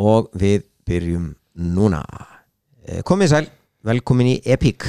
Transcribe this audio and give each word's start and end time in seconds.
og 0.00 0.30
við 0.38 0.64
byrjum 0.88 1.30
núna. 1.74 2.02
Eh, 2.86 3.02
Komið 3.06 3.30
sæl, 3.32 3.46
velkomin 3.86 4.34
í 4.34 4.36
Epic. 4.44 4.86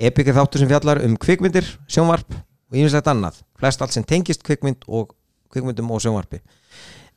Epic 0.00 0.30
er 0.30 0.36
þáttur 0.36 0.62
sem 0.62 0.70
fjallar 0.70 1.02
um 1.04 1.16
kvikmyndir, 1.20 1.66
sjónvarp 1.90 2.32
og 2.34 2.78
ýmislegt 2.78 3.10
annað. 3.10 3.40
Flest 3.60 3.82
allt 3.82 3.92
sem 3.96 4.06
tengist 4.06 4.44
kvikmynd 4.46 4.86
og 4.88 5.14
kvikmyndum 5.52 5.90
og 5.92 6.02
sjónvarpi. 6.04 6.40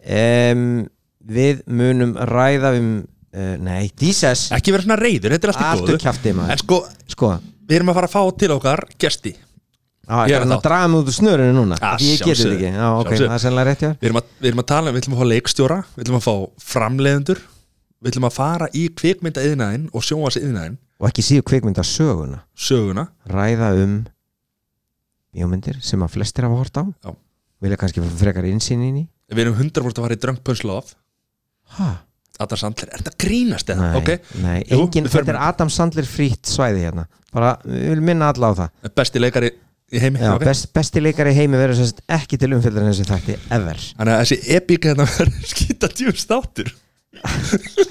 Um, 0.04 0.84
Við 1.24 1.62
munum 1.72 2.18
ræða 2.20 2.74
um 2.76 2.88
uh, 3.00 3.54
Nei, 3.64 3.86
dísess 3.96 4.50
Ekki 4.52 4.74
vera 4.76 4.84
svona 4.84 4.98
reyður, 5.00 5.32
þetta 5.38 5.48
er 5.48 5.54
allt 5.54 5.62
í 5.64 5.94
góðu. 5.94 6.34
Maður. 6.36 6.52
En 6.52 6.60
sko, 6.60 6.80
Sko, 7.14 7.30
við 7.64 7.78
erum 7.78 7.92
að 7.94 8.00
fara 8.02 8.10
að 8.10 8.16
fá 8.18 8.40
til 8.42 8.50
okkar 8.58 8.84
gesti 9.00 9.32
á, 10.08 10.16
Ég 10.28 10.36
er 10.38 10.46
að 10.46 10.64
draga 10.66 10.88
mig 10.92 11.02
út 11.04 11.12
úr 11.12 11.16
snörinu 11.18 11.56
núna. 11.56 11.78
Ah, 11.82 11.98
ég 12.02 12.20
geti 12.22 12.36
þetta 12.44 12.56
ekki. 12.58 12.72
Já, 12.74 12.88
ok, 13.00 13.10
Sjálfsögðu. 13.10 13.28
það 13.30 13.36
er 13.38 13.44
sennilega 13.46 13.68
rétt. 13.70 13.84
Við 14.02 14.10
erum 14.10 14.20
að, 14.20 14.32
við 14.40 14.50
erum 14.52 14.64
að 14.64 14.70
tala 14.74 14.90
um, 14.90 14.96
við 14.96 15.04
ætlum 15.04 15.16
að 15.16 15.22
fá 15.24 15.30
leikstjóra 15.34 15.78
Við 15.96 16.04
ætlum 16.06 16.18
að 16.20 16.26
fá 16.28 16.34
framleiðendur 16.74 17.44
Við 18.04 18.12
ætlum 18.12 18.28
að 18.28 18.36
fara 18.36 18.68
í 18.76 18.84
kvikmynda 19.00 19.46
yðnaðinn 19.48 19.86
og 19.94 20.04
sjónvars 20.04 20.40
yðnaðinn 20.42 20.80
Og 21.00 21.10
ekki 21.10 21.24
síðu 21.26 21.46
kvikmynda 21.50 21.84
söguna. 21.88 22.42
Söguna 22.56 23.08
ræða 23.32 23.74
um 23.84 23.96
bíómyndir 25.34 25.80
sem 25.84 26.04
að 26.06 26.14
flestir 26.18 26.46
hafa 26.48 26.60
hort 26.62 26.80
á. 26.80 26.84
Já. 27.04 27.12
vilja 27.64 27.80
kannski 27.80 28.04
frekar 28.20 28.46
insýn 28.48 28.84
inn 28.86 29.02
í. 29.02 29.06
Við 29.34 29.48
erum 29.48 29.56
100% 29.58 30.00
að 30.00 30.04
fara 30.04 30.54
í 30.54 30.68
Love. 30.68 30.96
Ha? 31.78 31.90
Adam 32.42 32.58
Sandler, 32.58 32.90
er 32.90 33.02
þetta 33.04 33.14
grínast 33.22 33.70
eða? 33.70 33.90
Nei, 33.92 33.98
Ok, 34.00 34.10
nei 34.42 34.64
Jú, 34.66 34.80
engin, 34.82 35.06
þetta 35.12 35.36
er 35.36 35.40
Adam 35.46 35.70
Sandler 35.70 36.08
frýtt 36.10 36.50
svæði 36.50 36.88
hérna. 36.88 37.06
Bara, 37.34 37.54
við 37.66 37.92
viljum 37.94 38.08
minna 38.10 38.32
alla 38.34 38.50
á 38.50 38.54
það. 38.58 38.90
Besti 38.98 39.22
leikari 39.22 39.52
heimi. 40.02 40.22
Já, 40.24 40.32
ok. 40.34 40.46
best, 40.48 40.70
besti 40.74 41.04
leikari 41.04 41.34
í 41.34 41.38
heimi 41.38 41.60
verður 41.60 41.92
ekki 42.18 42.40
til 42.42 42.54
umfylgur 42.58 42.84
en 42.86 42.90
þessi 42.94 43.10
þætti 43.10 43.38
ever. 43.58 43.84
Þannig 44.00 44.16
að 44.16 44.24
þessi 44.24 44.56
epík 44.58 44.90
hérna 44.90 45.10
verður 45.10 45.52
skýta 45.54 45.92
djúst 45.94 46.32
þáttur 46.32 46.74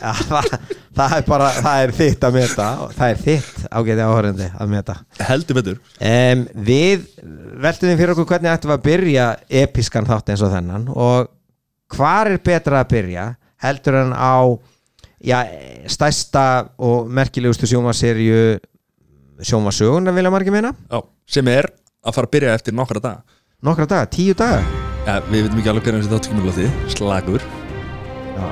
Já, 0.03 0.13
það, 0.29 0.49
það 0.97 1.15
er 1.17 1.27
bara, 1.29 1.51
það 1.63 1.83
er 1.85 1.93
þitt 1.97 2.25
að 2.27 2.35
meta. 2.37 2.67
Það 2.97 3.13
er 3.13 3.21
þitt 3.23 3.61
ágæti 3.71 4.07
áhörandi 4.07 4.49
að 4.51 4.73
meta. 4.73 4.97
Heldur 5.29 5.59
betur. 5.59 5.79
Um, 6.03 6.43
Við 6.67 7.07
veltum 7.63 7.93
við 7.93 8.03
fyrir 8.03 8.15
okkur 8.15 8.29
hvernig 8.33 8.53
ættum 8.53 8.73
við 8.73 8.79
að 8.79 8.85
byrja 8.89 9.29
episkan 9.63 10.09
þátt 10.09 10.35
eins 10.35 10.45
og 10.45 10.53
þennan 10.53 10.91
og 10.93 11.31
hvar 11.93 12.33
er 12.33 12.43
betra 12.45 12.83
að 12.83 12.93
byrja 12.97 13.29
heldur 13.63 14.01
en 14.01 14.13
á 14.17 14.37
já, 15.23 15.39
stærsta 15.93 16.45
og 16.83 17.11
merkilegustu 17.13 17.69
sjómaserju 17.71 18.59
sjómasögun 19.43 20.11
vilja 20.15 20.33
margir 20.35 20.57
Já, 20.59 21.01
sem 21.27 21.49
er 21.49 21.71
að 22.03 22.17
fara 22.17 22.27
að 22.29 22.33
byrja 22.37 22.55
eftir 22.59 22.75
nokkra 22.77 23.03
daga 23.03 23.23
nokkra 23.63 23.87
daga, 23.87 24.09
tíu 24.11 24.35
daga 24.35 24.63
ja, 25.07 25.19
Við 25.29 25.45
veitum 25.47 25.61
ekki 25.61 25.71
alveg 25.73 25.85
hvernig 25.87 26.03
þessi 26.03 26.13
þáttu 26.13 26.33
kemur 26.33 26.49
lóti 26.49 26.67
Slagur 26.97 27.43
já. 27.43 28.49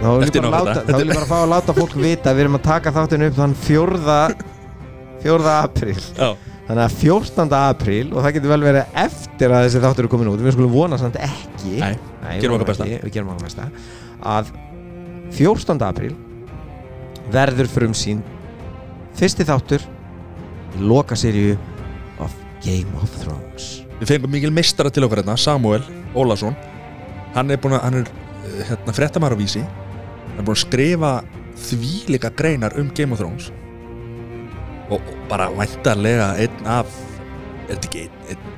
þá 0.00 0.06
vil 0.06 0.16
ég 0.16 0.26
Eftir 0.26 0.42
bara 0.44 0.50
nokkra 0.50 0.58
láta 0.58 0.74
daga. 0.74 0.90
þá 0.90 0.98
vil 1.00 1.06
ég 1.08 1.14
bara 1.14 1.30
fá 1.30 1.38
að 1.38 1.52
láta 1.54 1.76
fólk 1.78 1.94
vita 2.06 2.30
að 2.32 2.36
við 2.36 2.44
erum 2.46 2.58
að 2.58 2.66
taka 2.68 2.92
þáttinu 2.96 3.30
upp 3.30 3.38
þann 3.40 3.56
fjórða 3.64 4.18
fjórða 5.24 5.54
apríl 5.64 5.96
Já, 5.96 6.28
þannig 6.66 6.82
að 6.84 6.96
14. 7.00 7.56
apríl 7.62 8.04
og 8.12 8.20
það 8.26 8.36
getur 8.36 8.52
vel 8.52 8.60
verið 8.66 8.98
eftir 9.06 9.54
að 9.56 9.66
þessi 9.66 9.82
þáttur 9.86 10.08
er 10.08 10.12
komin 10.12 10.30
út 10.32 10.44
við 10.44 10.56
skulum 10.58 10.74
vona 10.76 10.98
samt 11.00 11.16
ekki 11.16 11.78
Nei, 11.80 11.94
Nei, 11.96 12.34
gerum 12.42 12.56
vonum 12.58 12.66
okkar 12.66 12.72
besta. 12.74 12.88
ekki, 12.90 13.00
við 13.06 13.16
gerum 13.16 13.32
okkar 13.32 13.48
besta 13.48 13.70
að 14.36 14.52
14. 15.36 15.86
apríl 15.88 16.12
verður 17.32 17.72
frumsýn 17.72 18.20
fyrsti 19.16 19.46
þáttur 19.48 19.82
í 20.76 20.84
loka 20.84 21.16
of 21.16 21.75
Game 22.66 22.98
of 23.00 23.12
Thrones. 23.22 23.68
Við 24.00 24.10
fengum 24.12 24.32
mikil 24.34 24.52
meistara 24.54 24.90
til 24.92 25.06
okkar 25.06 25.22
hérna 25.22 25.38
Samuel 25.40 25.84
Ólason. 26.18 26.56
Hann 27.36 27.52
er 27.52 27.60
búin 27.62 27.76
að, 27.76 27.84
hann 27.86 28.00
er 28.00 28.10
eh, 28.10 28.62
hérna 28.70 28.94
fréttamæður 28.96 29.38
á 29.38 29.42
vísi. 29.42 29.62
Hann 29.62 30.42
er 30.42 30.48
búin 30.48 30.56
að 30.56 30.64
skrifa 30.64 31.12
þvílika 31.66 32.32
greinar 32.36 32.76
um 32.80 32.90
Game 32.96 33.14
of 33.14 33.22
Thrones. 33.22 33.48
Og, 34.90 34.98
og 34.98 35.14
bara 35.30 35.48
væntarlega 35.54 36.34
einn 36.42 36.68
af 36.70 36.90
er 37.66 37.74
þetta 37.74 37.88
ekki 37.88 38.04
einn, 38.04 38.20
einn 38.30 38.52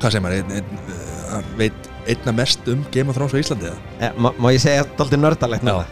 hvað 0.00 0.12
segir 0.14 0.24
maður, 0.24 0.42
einn, 0.42 0.58
einn, 0.58 0.82
uh, 0.88 1.22
hann 1.34 1.54
veit 1.60 1.88
einna 2.10 2.34
mest 2.36 2.68
um 2.72 2.82
Game 2.94 3.12
of 3.12 3.18
Thrones 3.18 3.36
á 3.36 3.40
Íslandi 3.40 3.70
eða? 3.70 3.94
eh, 4.00 4.18
má, 4.20 4.30
má 4.36 4.50
ég 4.52 4.62
segja 4.62 4.84
þetta 4.84 5.06
alltaf 5.06 5.22
nördalegt 5.22 5.66
núna? 5.66 5.86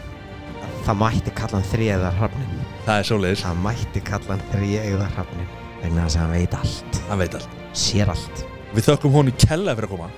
Það 0.85 1.01
mætti 1.03 1.33
kalla 1.37 1.59
hann 1.59 1.69
þriðar 1.69 2.19
hrafnin 2.19 2.67
Það 2.85 2.93
er 2.95 3.09
svoleiðis, 3.09 3.45
það 3.45 3.63
mætti 3.65 4.03
kalla 4.09 4.35
hann 4.35 4.45
þriðar 4.53 5.17
hrafnin 5.17 5.49
vegna 5.83 6.05
þess 6.05 6.17
að 6.17 6.23
hann 6.23 6.33
veit 6.35 6.55
allt. 6.57 6.99
Hann 7.09 7.21
veit 7.21 7.37
allt. 7.39 7.59
Sér 7.77 8.11
allt. 8.13 8.43
Við 8.73 8.89
þökkum 8.89 9.15
honi 9.15 9.35
kella 9.39 9.75
fyrir 9.77 9.89
að 9.89 9.93
koma. 9.95 10.09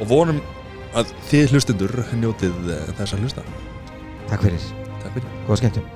Og 0.00 0.08
vonum 0.10 0.40
að 0.94 1.12
þið 1.30 1.54
hlustundur 1.54 1.92
njótið 2.18 2.72
eh, 2.74 2.88
þess 2.98 3.16
að 3.16 3.26
hlusta. 3.26 3.44
Takk 4.30 4.46
fyrir, 4.46 4.72
Takk 5.02 5.14
fyrir. 5.18 5.36
Góða 5.44 5.60
skemmtum 5.60 5.92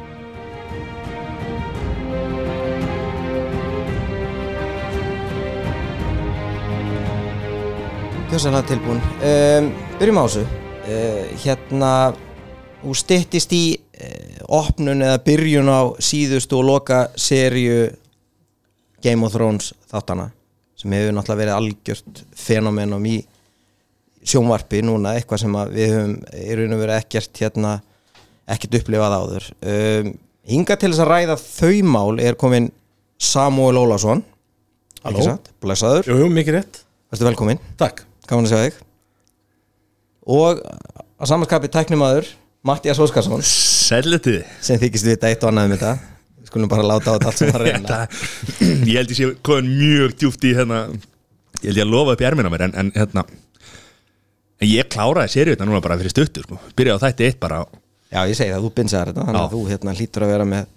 Kjósalega 8.28 8.67
tilbúin. 8.69 8.99
Um, 9.25 9.71
Byrjum 9.99 10.19
á 10.21 10.25
þessu. 10.28 10.43
Uh, 10.89 11.23
Hérna 11.41 11.93
Þú 12.78 12.95
styttist 12.95 13.53
í 13.57 13.62
uh, 13.75 14.43
opnun 14.55 15.03
eða 15.03 15.19
byrjun 15.27 15.67
á 15.67 15.81
síðustu 15.99 16.61
og 16.61 16.69
loka 16.69 17.01
serju 17.19 17.89
Game 19.04 19.26
of 19.26 19.34
Thrones 19.34 19.72
þáttana 19.91 20.31
sem 20.78 20.92
hefur 20.94 21.14
náttúrulega 21.16 21.41
verið 21.42 21.56
algjört 21.56 22.22
fenomenum 22.38 23.06
í 23.10 23.16
sjónvarpi 24.28 24.81
núna, 24.84 25.14
eitthvað 25.19 25.41
sem 25.44 25.54
við 25.72 25.92
höfum 25.94 26.16
í 26.38 26.56
raun 26.59 26.75
og 26.76 26.82
verið 26.82 26.98
ekkert 27.00 27.41
hérna 27.42 27.72
ekkert 28.48 28.76
upplifað 28.81 29.14
áður. 29.19 29.47
Um, 29.62 30.10
hinga 30.48 30.76
til 30.81 30.91
þess 30.92 31.03
að 31.04 31.10
ræða 31.12 31.36
þau 31.42 31.72
mál 31.86 32.20
er 32.25 32.38
komin 32.41 32.70
Samuel 33.19 33.81
Ólason 33.82 34.22
Halló. 35.04 35.38
blessaður, 35.62 36.09
Jú, 36.10 36.19
jú, 36.22 36.28
mikið 36.34 36.59
rétt. 36.59 36.82
Verður 37.12 37.30
velkomin 37.30 37.60
Takk. 37.80 38.04
Gaman 38.28 38.47
að 38.47 38.53
sjá 38.53 38.60
þig. 38.66 38.78
Og 40.28 40.60
að 40.62 41.30
samanskapi 41.30 41.70
tæknimaður 41.72 42.28
Mattias 42.66 42.98
Óskarsson. 43.00 43.42
Sælitið 43.47 44.42
sem 44.60 44.78
þykist 44.80 45.06
vita 45.09 45.30
eitt 45.30 45.44
og 45.47 45.53
annað 45.53 45.70
um 45.70 45.76
þetta. 45.76 45.92
Við 45.97 46.18
skulum 46.48 46.70
bara 46.70 46.86
láta 46.86 47.12
á 47.12 47.16
þetta 47.16 47.31
allt 47.31 47.41
sem 47.42 47.53
að 47.53 47.64
reyna. 47.64 48.00
Ég 48.88 48.97
held 48.98 49.12
ég 49.12 49.19
sé 49.19 49.28
komin 49.47 49.70
mjög 49.78 50.16
djúft 50.19 50.48
í 50.48 50.54
hérna 50.56 50.86
Ég 51.59 51.70
held 51.70 51.81
ég 51.81 51.84
að 51.86 51.92
lofa 51.92 52.14
upp 52.14 52.22
í 52.22 52.26
ermina 52.28 52.50
mér 52.53 52.69
en, 52.69 52.75
en 52.78 52.91
hérna 52.94 53.25
en 54.59 54.69
ég 54.70 54.88
kláraði 54.91 55.34
seriðna 55.34 55.66
núna 55.66 55.82
bara 55.82 55.97
fyrir 55.98 56.12
stuttur 56.12 56.47
sko. 56.47 56.59
byrjaði 56.78 56.98
á 56.98 57.04
þætti 57.06 57.26
eitt 57.28 57.41
bara. 57.42 57.62
Já, 58.09 58.20
ég 58.31 58.38
segi 58.38 58.53
það, 58.54 58.64
þú 58.64 58.70
binsaðar 58.78 59.10
þetta 59.12 59.26
þannig 59.26 59.42
að 59.42 59.54
þú 59.54 59.62
hérna 59.72 59.94
hlýtur 59.98 60.25
að 60.25 60.32
vera 60.32 60.47
með 60.48 60.70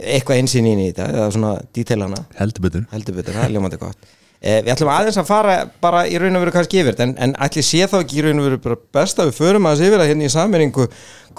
eitthvað 0.00 0.40
einsýn 0.40 0.68
inn 0.70 0.80
í 0.80 0.88
þetta 0.90 1.08
eða 1.10 1.28
svona 1.34 1.52
dítelana 1.76 2.22
heldur 2.38 2.66
betur. 2.66 2.86
Heldur 2.94 3.18
betur, 3.18 3.36
það 3.36 3.46
er 3.46 3.54
ljómandi 3.56 3.80
gott 3.82 4.08
eh, 4.40 4.60
Við 4.64 4.72
ætlum 4.74 4.92
aðeins 4.92 5.20
að 5.20 5.28
fara 5.30 5.56
bara 5.82 6.04
í 6.08 6.18
raun 6.20 6.38
og 6.38 6.44
veru 6.44 6.54
kannski 6.56 6.82
yfir 6.82 7.00
en, 7.04 7.16
en 7.20 7.34
ætli 7.46 7.64
sé 7.66 7.84
þá 7.90 7.98
ekki 8.00 8.20
í 8.20 8.24
raun 8.26 8.42
og 8.42 8.48
veru 8.48 8.78
best 8.92 9.20
að 9.20 9.30
við 9.30 9.40
förum 9.40 9.68
aðeins 9.68 9.86
yfir 9.88 10.02
það 10.02 10.12
hérna 10.12 10.28
í 10.28 10.32
sammenningu 10.36 10.88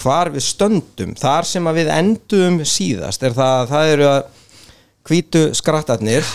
hvar 0.02 0.32
við 0.34 0.46
stöndum 0.48 1.18
þar 1.20 1.50
sem 1.50 1.68
að 1.68 1.82
við 1.82 1.92
endum 1.98 2.62
síðast. 2.66 3.26
Er 3.28 3.36
það, 3.38 3.66
það 3.74 3.96
eru 3.96 4.08
að 4.12 4.22
hvítu 5.10 5.44
skrattarnir 5.58 6.32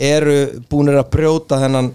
eru 0.00 0.38
búnir 0.70 1.00
að 1.00 1.10
brjóta 1.12 1.58
þennan 1.60 1.92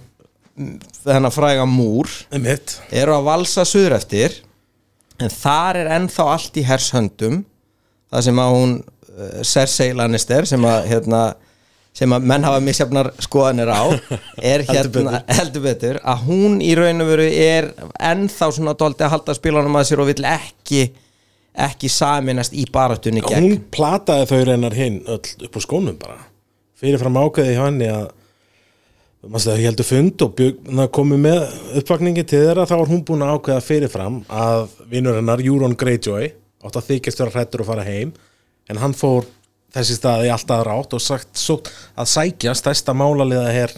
þennan 1.03 1.34
fræga 1.34 1.66
múr 1.68 2.09
Einmitt. 2.34 2.78
eru 2.94 3.16
að 3.18 3.28
valsa 3.28 3.66
suður 3.68 3.97
eftir 3.97 4.40
en 5.19 5.31
þar 5.31 5.81
er 5.81 5.90
ennþá 5.97 6.28
allt 6.31 6.59
í 6.59 6.64
hershöndum 6.68 7.41
það 8.12 8.25
sem 8.28 8.40
að 8.40 8.53
hún 8.56 8.75
uh, 8.80 9.41
Cersei 9.44 9.96
Lannister 9.96 10.47
sem 10.47 10.68
að 10.68 10.88
hérna, 10.91 11.22
sem 11.95 12.11
að 12.11 12.28
menn 12.28 12.44
hafa 12.44 12.59
misjafnar 12.63 13.11
skoðanir 13.23 13.72
á 13.72 13.83
er 14.53 14.66
hérna 14.67 15.22
heldur 15.38 15.63
betur 15.63 16.01
að 16.03 16.28
hún 16.28 16.59
í 16.63 16.73
raun 16.78 17.03
og 17.06 17.11
veru 17.13 17.29
er 17.29 17.72
ennþá 18.11 18.51
svona 18.51 18.75
dóldi 18.78 19.07
að 19.07 19.16
halda 19.16 19.38
spílanum 19.38 19.79
að 19.79 19.89
sér 19.89 20.03
og 20.03 20.11
vill 20.11 20.28
ekki 20.29 20.84
ekki 21.55 21.90
saminast 21.91 22.55
í 22.55 22.66
baratunni 22.72 23.23
gegn. 23.23 23.46
Hún 23.46 23.64
plataði 23.72 24.28
þau 24.31 24.41
reynar 24.49 24.75
hinn 24.75 25.02
öll 25.08 25.47
upp 25.47 25.55
á 25.55 25.59
skónum 25.64 25.97
bara. 25.99 26.20
Fyrirfram 26.75 27.20
ákveði 27.22 27.55
hjá 27.55 27.64
henni 27.64 27.87
að 27.91 28.09
ég 29.55 29.66
heldur 29.70 29.87
fund 29.87 30.25
og 30.25 30.41
komið 30.93 31.22
með 31.23 31.40
uppvakningi 31.81 32.25
til 32.28 32.43
þeirra 32.43 32.67
þá 32.70 32.75
var 32.75 32.91
hún 32.91 33.05
búin 33.08 33.23
að 33.25 33.37
ákveða 33.37 33.64
fyrirfram 33.66 34.20
að 34.29 34.67
vinur 34.91 35.17
hennar, 35.17 35.41
Euron 35.41 35.78
Greyjoy 35.79 36.28
átt 36.66 36.78
að 36.78 36.91
þykjast 36.91 37.23
vera 37.23 37.34
hrættur 37.34 37.64
að 37.64 37.72
fara 37.72 37.87
heim 37.87 38.11
en 38.70 38.81
hann 38.81 38.93
fór 38.97 39.25
þessi 39.75 39.97
staði 39.99 40.31
alltaf 40.33 40.63
rátt 40.67 40.93
og 40.97 41.03
sagt 41.03 41.35
svo 41.39 41.59
að 41.99 42.07
sækja 42.13 42.53
stærsta 42.55 42.95
málaliða 42.97 43.51
her 43.53 43.73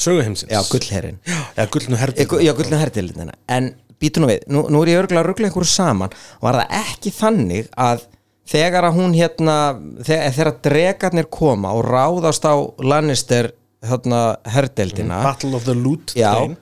söguheimsins 0.00 0.50
já, 0.52 0.60
gullherrin 0.70 1.18
Já, 1.56 1.66
gullnu 1.70 1.96
gu- 2.30 2.40
Já, 2.44 2.52
gullna 2.56 2.78
hertildina 2.80 3.34
En 3.48 3.74
býtu 4.00 4.22
nú 4.22 4.30
við, 4.30 4.46
nú, 4.48 4.62
nú 4.72 4.80
er 4.82 4.94
ég 4.94 5.02
örgulega 5.02 5.20
að 5.20 5.26
ruggla 5.28 5.48
einhverju 5.50 5.68
saman. 5.68 6.12
Var 6.40 6.56
það 6.56 6.70
ekki 6.78 7.10
þannig 7.12 7.66
að 7.76 8.06
þegar 8.48 8.86
að 8.88 8.94
hún 8.96 9.12
hérna 9.18 9.56
þegar, 10.06 10.30
þegar 10.38 10.52
dregarnir 10.64 11.28
koma 11.28 11.74
og 11.76 11.84
ráðast 11.84 12.46
á 12.48 12.56
Lannister 12.80 13.50
hérna 13.84 14.22
herdeldina 14.48 15.20
Battle 15.26 15.52
of 15.58 15.66
the 15.68 15.74
Loot 15.76 16.14
Já, 16.16 16.32
Train. 16.32 16.56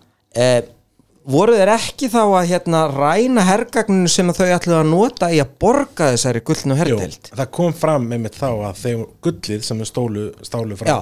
Voru 1.28 1.56
þeir 1.58 1.72
ekki 1.75 2.08
þá 2.12 2.20
að 2.25 2.46
hérna 2.52 2.82
ræna 2.92 3.44
hergagninu 3.48 4.10
sem 4.12 4.30
að 4.32 4.40
þau 4.40 4.52
ætluðu 4.56 4.78
að 4.78 4.92
nota 4.92 5.28
í 5.34 5.40
að 5.42 5.50
borga 5.60 6.12
þessari 6.14 6.44
gullnu 6.48 6.76
Jú, 6.78 6.80
herdeild 6.80 7.32
það 7.32 7.50
kom 7.58 7.75
fram 7.76 8.06
með 8.08 8.22
mitt 8.25 8.38
þá 8.38 8.48
að 8.70 8.80
þeim 8.84 9.02
gullið 9.26 9.66
sem 9.66 9.82
er 9.84 9.90
stólu, 9.90 10.28
stálu 10.46 10.78
frá 10.80 10.88
Já. 10.88 10.98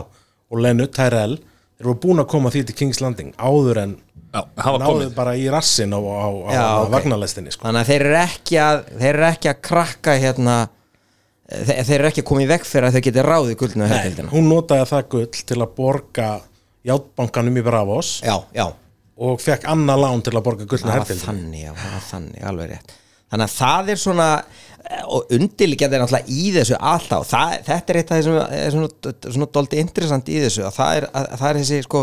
og 0.50 0.62
Lennu, 0.64 0.88
Tyrell 0.90 1.36
þeir 1.76 1.90
voru 1.90 2.00
búin 2.06 2.22
að 2.24 2.30
koma 2.32 2.52
því 2.54 2.64
til 2.66 2.78
King's 2.80 3.02
Landing 3.04 3.34
áður 3.38 3.82
en 3.84 3.96
Já, 4.36 4.40
hafa 4.60 4.80
náðu 4.82 4.88
komið 4.90 5.12
bara 5.16 5.34
í 5.38 5.44
rassin 5.52 5.94
á, 5.94 6.00
á, 6.02 6.28
á, 6.28 6.50
Já, 6.52 6.64
á 6.66 6.80
ok. 6.82 6.90
vagnalestinni 6.96 7.52
sko. 7.54 7.68
þannig 7.68 7.84
að 7.84 7.92
þeir 7.92 8.06
eru 8.06 8.16
ekki 8.20 8.58
að 8.60 8.80
þeir 8.96 9.12
eru 9.12 9.28
ekki 9.30 9.52
að 9.52 9.60
krakka 9.68 10.16
hérna 10.20 10.56
þeir, 11.46 11.78
þeir 11.86 11.94
eru 12.00 12.10
ekki 12.10 12.24
að 12.24 12.28
koma 12.32 12.42
í 12.42 12.48
veg 12.50 12.66
fyrir 12.66 12.88
að 12.88 12.98
þau 12.98 13.04
geti 13.06 13.24
ráðið 13.24 13.58
gullnu 13.62 13.88
herdeildina 13.92 14.34
hún 14.34 14.50
notaði 14.50 14.88
það 14.90 15.06
gull 15.14 15.44
til 15.52 15.60
að 15.62 15.72
borga 15.78 16.28
játbankanum 16.90 17.56
í 17.62 17.64
Bravos 17.66 18.10
já, 18.26 18.34
já, 18.56 18.66
og 19.16 19.40
fekk 19.40 19.66
annað 19.72 20.02
lán 20.04 20.22
til 20.24 20.34
að 20.34 20.46
borga 20.46 20.68
gullna 20.68 20.92
það 20.92 20.98
var 20.98 21.04
hertildin 21.04 21.26
þannig, 21.26 21.82
það 21.82 22.00
þannig, 22.10 22.46
alveg 22.50 22.72
rétt. 22.74 22.96
Þannig 23.26 23.46
að 23.48 23.54
það 23.56 23.92
er 23.92 24.00
svona 24.00 24.30
og 25.10 25.32
undirliggjandi 25.34 25.96
er 25.96 26.02
náttúrulega 26.02 26.30
í 26.30 26.50
þessu 26.54 26.76
alltaf, 26.78 27.26
það, 27.26 27.54
þetta 27.66 27.92
er 27.92 27.98
eitt 28.00 28.10
af 28.12 28.20
þessum 28.20 28.36
er 28.38 28.74
svona, 28.74 29.14
svona 29.24 29.48
doldi 29.56 29.80
interessant 29.82 30.30
í 30.30 30.36
þessu 30.44 30.62
að 30.68 30.76
það 30.76 30.98
er, 31.00 31.06
að, 31.10 31.26
það 31.40 31.48
er 31.48 31.58
þessi 31.60 31.80
sko 31.86 32.02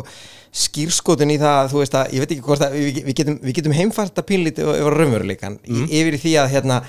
skýrskotun 0.63 1.33
í 1.33 1.39
það, 1.41 1.71
þú 1.71 1.79
veist 1.79 1.95
að 1.97 2.11
ég 2.13 2.23
veit 2.23 2.35
ekki 2.35 2.45
hvort 2.45 2.65
að 2.65 2.75
við, 2.75 2.99
við 3.07 3.17
getum, 3.21 3.39
getum 3.55 3.77
heimfært 3.77 4.19
að 4.19 4.27
pínlítið 4.29 4.73
yfir 4.73 4.97
raunveruleikan, 4.99 5.57
mm. 5.63 5.87
yfir 5.87 6.17
í 6.17 6.21
því 6.25 6.35
að 6.43 6.51
hérna, 6.57 6.81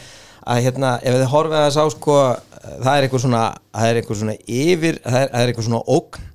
að 0.45 0.63
hérna, 0.67 0.93
ef 1.01 1.19
þið 1.21 1.33
horfið 1.33 1.61
að 1.63 1.73
sá 1.77 1.83
sko, 1.95 2.19
það 2.75 2.93
er 2.97 3.07
eitthvað 3.07 3.25
svona 3.25 3.45
það 3.71 3.89
er 3.89 4.01
eitthvað 4.01 4.23
svona 4.25 4.37
yfir, 4.43 5.01
það 5.07 5.21
er, 5.21 5.31
það 5.31 5.45
er 5.45 5.53
eitthvað 5.53 5.69
svona 5.71 5.85
ógn 5.95 6.31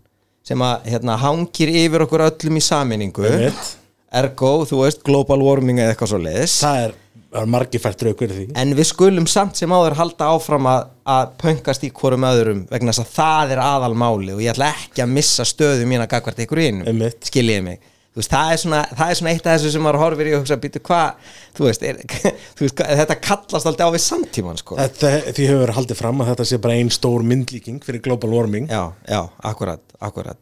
sem 0.49 0.63
að 0.65 0.87
hérna 0.89 1.19
hangir 1.21 1.73
yfir 1.83 2.05
okkur 2.07 2.25
öllum 2.29 2.57
í 2.57 2.63
saminningu 2.65 3.27
ergo, 3.29 4.55
þú 4.65 4.81
veist, 4.83 5.03
global 5.05 5.43
warming 5.45 5.81
eða 5.81 5.93
eitthvað 5.93 6.11
svo 6.13 6.21
leiðis 6.23 6.55
það 6.63 6.79
er, 6.87 6.95
er 7.41 7.51
margir 7.53 7.83
fært 7.83 8.01
raukur 8.07 8.33
því. 8.33 8.47
En 8.57 8.73
við 8.77 8.89
skulum 8.89 9.27
samt 9.29 9.59
sem 9.59 9.75
áður 9.75 9.99
halda 9.99 10.31
áfram 10.33 10.69
að, 10.71 10.89
að 11.13 11.35
pöngast 11.43 11.85
í 11.85 11.91
hvorum 11.99 12.25
öðrum 12.25 12.65
vegna 12.71 12.95
þess 12.95 13.05
að 13.05 13.13
það 13.19 13.53
er 13.53 13.63
aðalmáli 13.67 14.33
og 14.33 14.41
ég 14.41 14.55
ætla 14.55 14.71
ekki 14.73 15.05
að 15.05 15.15
missa 15.19 15.45
stöðu 15.45 15.85
mín 15.89 16.01
að 16.01 16.11
gagvart 16.15 16.43
ykkur 16.45 16.63
inn 16.65 16.83
skiljiði 17.29 17.65
mig 17.69 17.85
veist, 18.19 18.33
það 18.33 18.51
er, 18.53 18.61
svona, 18.63 18.81
það 18.91 19.13
er 19.13 19.19
svona 19.19 19.33
eitt 19.33 19.47
af 19.47 19.55
þessu 19.55 19.73
sem 19.73 19.85
maður 19.85 20.01
horfir 20.03 20.29
í 20.29 20.35
og 20.35 20.43
hugsa, 20.43 20.59
býtu 20.61 20.83
hvað 20.89 21.33
þú 21.57 21.67
veist, 21.67 21.87
þú 22.59 22.65
veist 22.65 22.77
hvað, 22.79 22.93
þetta 23.01 23.17
kallast 23.23 23.71
alltaf 23.71 23.89
á 23.89 23.95
við 23.95 24.05
samtíman 24.05 24.61
sko. 24.61 24.77
Þetta, 24.79 25.15
því 25.31 25.49
hefur 25.53 25.73
haldið 25.79 25.99
fram 26.01 26.23
að 26.23 26.31
þetta 26.33 26.47
sé 26.51 26.61
bara 26.63 26.77
ein 26.79 26.93
stór 26.93 27.25
myndlíking 27.27 27.81
fyrir 27.85 28.03
global 28.05 28.31
warming 28.35 28.69
já, 28.69 28.83
já, 29.07 29.21
akkurat, 29.49 29.83
akkurat 29.99 30.39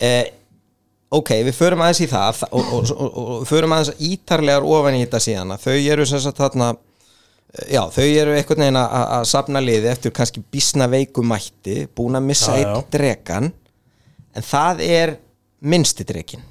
eh, 0.00 0.32
ok, 1.14 1.32
við 1.46 1.56
förum 1.56 1.84
aðeins 1.84 2.02
í 2.04 2.10
það 2.10 2.42
og, 2.50 2.74
og, 2.74 2.92
og, 2.92 3.22
og, 3.22 3.46
förum 3.48 3.74
aðeins 3.76 4.04
ítarlegar 4.10 4.66
ofan 4.66 4.98
í 4.98 5.04
þetta 5.04 5.22
síðan 5.24 5.56
þau 5.60 5.72
eru 5.76 6.06
sem 6.08 6.22
sagt 6.24 6.42
þarna 6.42 6.72
eh, 6.74 7.70
já, 7.76 7.82
þau 7.94 8.04
eru 8.06 8.36
einhvern 8.36 8.66
veginn 8.66 8.82
að, 8.82 9.24
sapna 9.30 9.62
liði 9.64 9.92
eftir 9.92 10.14
kannski 10.16 10.44
bísna 10.44 10.90
veiku 10.90 11.24
mætti 11.26 11.80
búin 11.88 12.18
að 12.18 12.28
missa 12.28 12.58
einn 12.58 12.76
já. 12.76 12.84
drekan 12.98 13.50
en 14.36 14.46
það 14.46 14.84
er 14.88 15.18
minnsti 15.58 16.06
drekin 16.06 16.44
Já, 16.44 16.47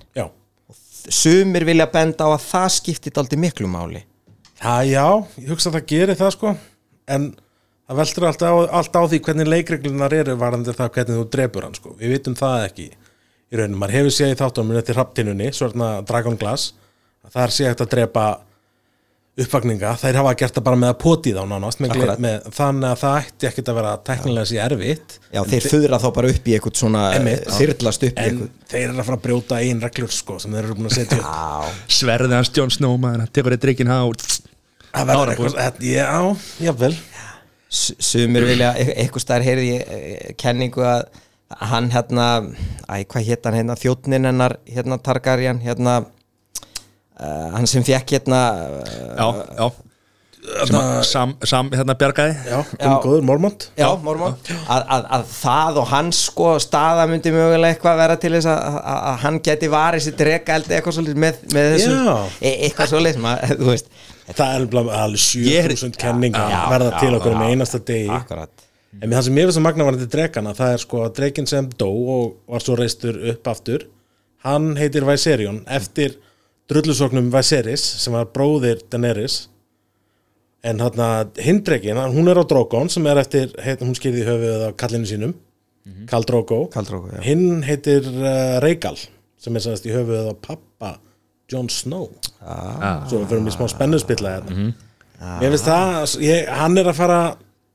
sumir 1.13 1.65
vilja 1.67 1.87
benda 1.91 2.27
á 2.27 2.29
að 2.35 2.45
það 2.45 2.69
skipti 2.77 3.13
daldi 3.13 3.39
miklu 3.39 3.69
máli. 3.71 4.03
Já, 4.57 4.81
já 4.87 5.07
ég 5.37 5.51
hugsa 5.51 5.69
að 5.69 5.77
það 5.79 5.91
gerir 5.91 6.19
það 6.19 6.33
sko. 6.35 6.55
En 7.07 7.27
það 7.87 7.99
veldur 8.01 8.27
alltaf 8.29 8.55
á, 8.55 8.57
alltaf 8.79 9.05
á 9.05 9.09
því 9.11 9.21
hvernig 9.27 9.51
leikreglunar 9.51 10.15
eru 10.17 10.37
varandi 10.39 10.75
það 10.75 10.93
hvernig 10.97 11.19
þú 11.19 11.27
drepur 11.35 11.67
hann 11.67 11.77
sko. 11.77 11.93
Við 11.99 12.15
vitum 12.15 12.37
það 12.37 12.65
ekki. 12.69 12.89
Í 13.47 13.59
rauninu, 13.61 13.79
maður 13.79 13.97
hefur 14.01 14.15
séð 14.17 14.33
í 14.33 14.39
þáttunum 14.41 14.79
eftir 14.81 14.97
hrapptinunni, 14.97 15.51
svona 15.55 15.91
Dragon 16.07 16.35
Glass 16.39 16.73
að 17.23 17.31
það 17.31 17.43
er 17.45 17.53
séð 17.55 17.83
að 17.85 17.91
drepa 17.93 18.25
uppvakninga, 19.37 19.91
þær 20.01 20.17
hafa 20.17 20.31
gert 20.39 20.55
það 20.57 20.63
bara 20.65 20.79
með 20.81 20.89
að 20.93 20.97
poti 21.03 21.33
þá 21.35 21.41
nánast, 21.51 21.81
með, 21.83 22.47
þannig 22.57 22.87
að 22.89 23.01
það 23.03 23.17
ætti 23.21 23.47
ekkit 23.51 23.67
að 23.71 23.77
vera 23.77 23.91
teknilega 24.09 24.49
sér 24.49 24.63
erfitt. 24.73 25.17
Já, 25.35 25.41
þeir 25.51 25.67
föðra 25.71 25.99
þá 26.01 26.07
bara 26.15 26.31
upp 26.33 26.47
í 26.49 26.55
eitthvað 26.57 26.79
svona 26.81 27.03
þyrlast 27.57 28.07
upp 28.07 28.17
í 28.17 28.23
en 28.23 28.31
eitthvað. 28.31 28.49
þeir 28.73 28.83
eru 28.87 28.97
að 28.97 29.07
fara 29.11 29.19
að 29.19 29.23
brjóta 29.27 29.59
einn 29.61 29.83
reglur 29.85 30.15
sko 30.17 30.39
sem 30.41 30.57
þeir 30.57 30.63
eru 30.65 30.77
búin 30.79 30.89
að 30.89 30.97
setja 30.97 31.19
upp. 31.21 31.77
Sverðið 31.99 32.35
hans 32.39 32.51
Jon 32.57 32.73
Snow 32.73 32.97
maður, 32.97 33.23
hann 33.27 33.33
tekur 33.37 33.55
eitt 33.57 33.63
drikkin 33.67 33.93
há 33.93 33.99
það 34.97 35.07
verður 35.11 35.33
eitthvað, 35.35 35.81
já, 35.85 36.09
jável 36.65 36.91
S- 37.67 37.93
sumir 37.99 38.45
vilja, 38.47 38.73
e- 38.79 38.93
eitthvað 39.03 39.21
staðar 39.25 39.43
heyrði 39.51 39.65
ég 39.75 39.89
eh, 39.91 40.35
kenningu 40.39 40.81
að 40.87 41.05
hann 41.67 41.89
hérna, 41.93 42.27
æ, 42.87 43.03
hvað 43.07 43.27
hétt 43.27 43.45
hann 43.47 43.57
hérna, 43.59 43.75
þjóttnin 43.79 44.25
hennar, 44.27 44.55
hérna 44.67 44.97
Targaryen 45.03 45.59
hérna 45.63 45.99
uh, 47.19 47.51
hann 47.55 47.67
sem 47.69 47.85
fekk 47.87 48.17
hérna 48.17 48.41
uh, 48.53 48.95
Já, 49.17 49.27
já. 49.57 49.69
Að 50.47 50.69
Sam, 51.03 51.33
Sam 51.43 51.69
hérna 51.73 51.95
bjargaði. 51.99 52.35
Já, 52.47 52.59
komum 52.79 52.99
góður, 53.03 53.23
Mormont. 53.27 53.65
Já, 53.75 53.87
Mormont. 53.99 54.51
Að, 54.71 54.83
að, 54.95 55.07
að 55.17 55.23
það 55.33 55.79
og 55.81 55.87
hans 55.91 56.19
sko 56.29 56.51
staða 56.63 57.07
myndi 57.09 57.33
mögulega 57.35 57.75
eitthvað 57.75 57.99
vera 57.99 58.15
til 58.21 58.31
þess 58.37 58.47
að, 58.53 58.77
að, 58.77 58.99
að 59.09 59.17
hann 59.25 59.39
geti 59.47 59.69
varið 59.73 60.05
sér 60.05 60.15
dregaldi 60.21 60.77
eitthvað 60.77 60.95
svolítið 60.99 61.19
með, 61.25 61.41
með 61.57 61.67
þessu. 61.73 61.97
Já. 61.97 62.13
e, 62.39 62.53
eitthvað 62.67 62.93
svolítið 62.93 63.17
sem 63.17 63.27
að, 63.31 63.83
það 64.29 64.45
er 64.45 64.61
alveg 64.61 64.93
alveg 65.01 65.25
Ég- 65.49 65.67
7000 65.73 65.99
kenningar 66.05 66.53
Já, 66.53 66.61
verða 66.71 66.93
til 67.01 67.11
okkur 67.17 67.37
með 67.41 67.51
einasta 67.55 67.81
degi. 67.91 68.07
Akkurat. 68.21 68.65
En 69.01 69.11
það 69.13 69.27
sem 69.27 69.41
ég 69.41 69.49
veist 69.49 69.59
að 69.59 69.65
magna 69.67 69.89
var 69.89 69.97
þetta 69.99 70.13
drekana 70.15 70.55
það 70.57 70.77
er 70.77 70.85
sko 70.85 71.03
að 71.05 71.17
drekin 71.19 71.49
sem 71.49 71.67
dó 71.81 71.89
og 71.91 72.37
var 72.49 72.63
svo 72.63 72.77
reistur 72.79 73.19
upp 73.33 73.51
aftur 73.51 73.83
hann 74.47 74.71
heitir 74.79 75.05
Viserion. 75.07 75.59
Eftir 75.67 76.15
drullusóknum 76.71 77.29
Viserys 77.33 77.83
sem 78.03 78.15
var 78.15 78.29
bróðir 78.33 78.83
Daenerys. 78.91 79.47
En 80.67 80.81
drekin, 80.81 81.99
hún 82.11 82.27
er 82.27 82.39
á 82.41 82.45
Drogon 82.47 82.89
sem 82.91 83.05
er 83.07 83.21
eftir, 83.21 83.53
heit, 83.63 83.83
hún 83.85 83.95
skýrði 83.95 84.23
í 84.23 84.27
höfuð 84.27 84.63
á 84.67 84.69
kallinu 84.75 85.07
sínum. 85.07 85.35
Khal 86.09 86.25
Drogo. 86.27 86.65
Khal 86.73 86.87
Drogo, 86.87 87.11
já. 87.15 87.21
hinn 87.23 87.63
heitir 87.63 88.03
uh, 88.03 88.57
Rhaegal 88.63 88.97
sem 89.39 89.55
er 89.55 89.63
sannast 89.63 89.85
í 89.87 89.93
höfuð 89.93 90.31
á 90.31 90.35
pappa 90.43 90.97
Jon 91.51 91.69
Snow. 91.71 92.09
Ah. 92.43 93.05
svo 93.07 93.21
við 93.21 93.31
fyrir 93.31 93.47
í 93.47 93.53
smá 93.55 93.67
spennuspilla 93.71 94.33
hérna. 94.37 94.71
Ég 95.41 95.53
veist 95.53 95.65
það, 95.65 96.17
ég, 96.21 96.49
hann 96.59 96.77
er 96.77 96.91
að 96.91 96.99
fara 96.99 97.21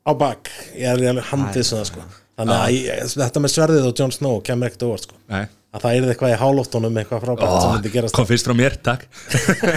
á 0.05 0.13
bak, 0.19 0.51
ég 0.77 0.87
er 0.91 1.01
alveg 1.09 1.31
handið 1.31 1.67
svona 1.67 1.89
sko, 1.89 2.05
þannig 2.39 2.59
að 2.59 2.77
ég, 2.77 3.17
þetta 3.17 3.43
með 3.43 3.55
sverðið 3.55 3.89
og 3.89 4.03
Jon 4.03 4.15
Snow 4.15 4.39
kemur 4.47 4.69
ekkert 4.69 4.87
óvart 4.87 5.09
sko. 5.09 5.19
Nei. 5.33 5.45
Að 5.73 5.85
það 5.85 5.97
er 5.99 6.09
eitthvað 6.13 6.35
í 6.35 6.39
hálóftónum 6.43 6.99
eitthvað 7.01 7.23
frábært 7.27 7.55
sem 7.63 7.75
myndi 7.77 7.93
gerast. 7.95 8.17
kom 8.17 8.29
fyrst 8.29 8.49
frá 8.49 8.55
mér, 8.57 8.77
takk. 8.85 9.07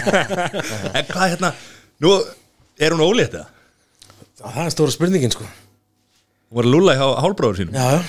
En 0.98 1.06
hvað 1.12 1.30
hérna 1.34 1.52
Nú, 2.04 2.12
er 2.80 2.92
hún 2.96 3.04
ólétt 3.06 3.38
eða? 3.38 3.48
það 4.46 4.62
er 4.66 4.74
stóra 4.74 4.92
spurningin 4.94 5.32
sko. 5.34 5.46
Hún 6.52 6.60
var 6.60 6.68
að 6.68 6.74
lúla 6.76 6.96
hjá 7.00 7.06
hálbróður 7.24 7.62
sínum. 7.62 7.78
Já, 7.80 8.04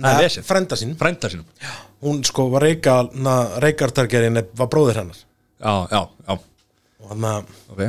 Það 0.00 0.22
er 0.24 0.34
frenda 0.46 0.76
sín, 0.78 0.92
Frænda 0.98 1.28
sínum. 1.32 1.46
Hún 2.00 2.22
sko 2.24 2.46
var 2.52 2.62
Rhaegal 2.64 3.10
Reygartargerinn 3.62 4.38
var 4.56 4.68
bróðir 4.72 5.00
hennar. 5.02 5.18
Já, 5.60 5.74
já, 5.92 6.00
já. 6.24 6.38
Og 7.00 7.10
þannig 7.12 7.30
að 7.34 7.44
Ok. 7.74 7.82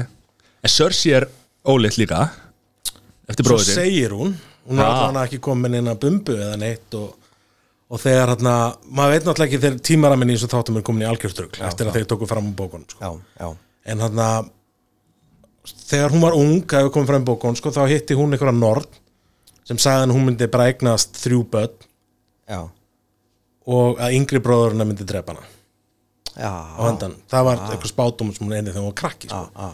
En 0.62 0.70
Cersei 0.76 1.14
er 1.18 1.26
ólétt 1.66 1.98
líka 1.98 2.26
Eftir 3.30 3.46
svo 3.46 3.54
bróður 3.54 3.66
sinn 3.70 3.78
segir 3.80 4.14
hún 4.18 4.36
hún 4.68 4.78
er 4.78 4.84
Já. 4.86 4.90
allavega 4.92 5.24
ekki 5.30 5.40
komin 5.42 5.78
inn 5.80 5.90
að 5.90 6.00
bumbu 6.04 6.36
eða 6.38 6.58
neitt 6.62 6.98
og, 7.00 7.16
og 7.92 8.00
þegar 8.00 8.32
hérna 8.34 8.56
maður 8.88 9.14
veit 9.16 9.28
náttúrulega 9.28 9.50
ekki 9.50 9.62
þegar 9.66 9.84
tímaraminni 9.90 10.36
eins 10.38 10.46
og 10.48 10.54
þáttum 10.54 10.80
er 10.80 10.86
komin 10.88 11.04
í 11.04 11.10
algjörstrugl 11.10 11.62
eftir 11.68 11.90
að 11.90 12.00
þeir 12.00 12.10
tóku 12.14 12.30
fram 12.30 12.48
á 12.48 12.54
bókunum 12.56 12.88
sko. 12.88 13.00
já, 13.04 13.12
já, 13.44 13.50
en 13.92 14.04
hann 14.06 14.22
þegar 15.92 16.14
hún 16.16 16.24
var 16.24 16.38
ung 16.40 16.62
að 16.64 16.88
við 16.88 16.94
komum 16.96 17.10
fram 17.10 17.26
í 17.26 17.28
bókun 17.28 17.58
sko, 17.60 17.74
þá 17.76 17.84
hitti 17.92 18.18
hún 18.18 18.32
einhverja 18.32 18.56
nord 18.56 19.00
sem 19.68 19.80
sagði 19.82 20.06
hann 20.06 20.16
hún 20.16 20.28
myndi 20.30 20.48
bara 20.52 20.70
eignast 20.72 21.20
þrjú 21.22 21.44
börn 21.52 21.76
já, 22.50 22.62
og 23.68 24.00
að 24.02 24.16
yngri 24.18 24.42
bróðurinn 24.44 24.88
myndi 24.88 25.08
drepa 25.08 25.36
hana. 25.36 25.50
Já, 26.32 26.48
á 26.48 26.82
hendan, 26.88 27.18
það 27.30 27.48
var 27.50 27.64
eitthvað 27.68 27.92
spátum 27.92 28.32
sem 28.34 28.48
hún 28.48 28.56
einnig 28.56 28.72
þegar 28.72 28.86
hún 28.86 28.94
var 28.94 29.00
krakki 29.04 29.30
sko. 29.30 29.44
já, 29.52 29.70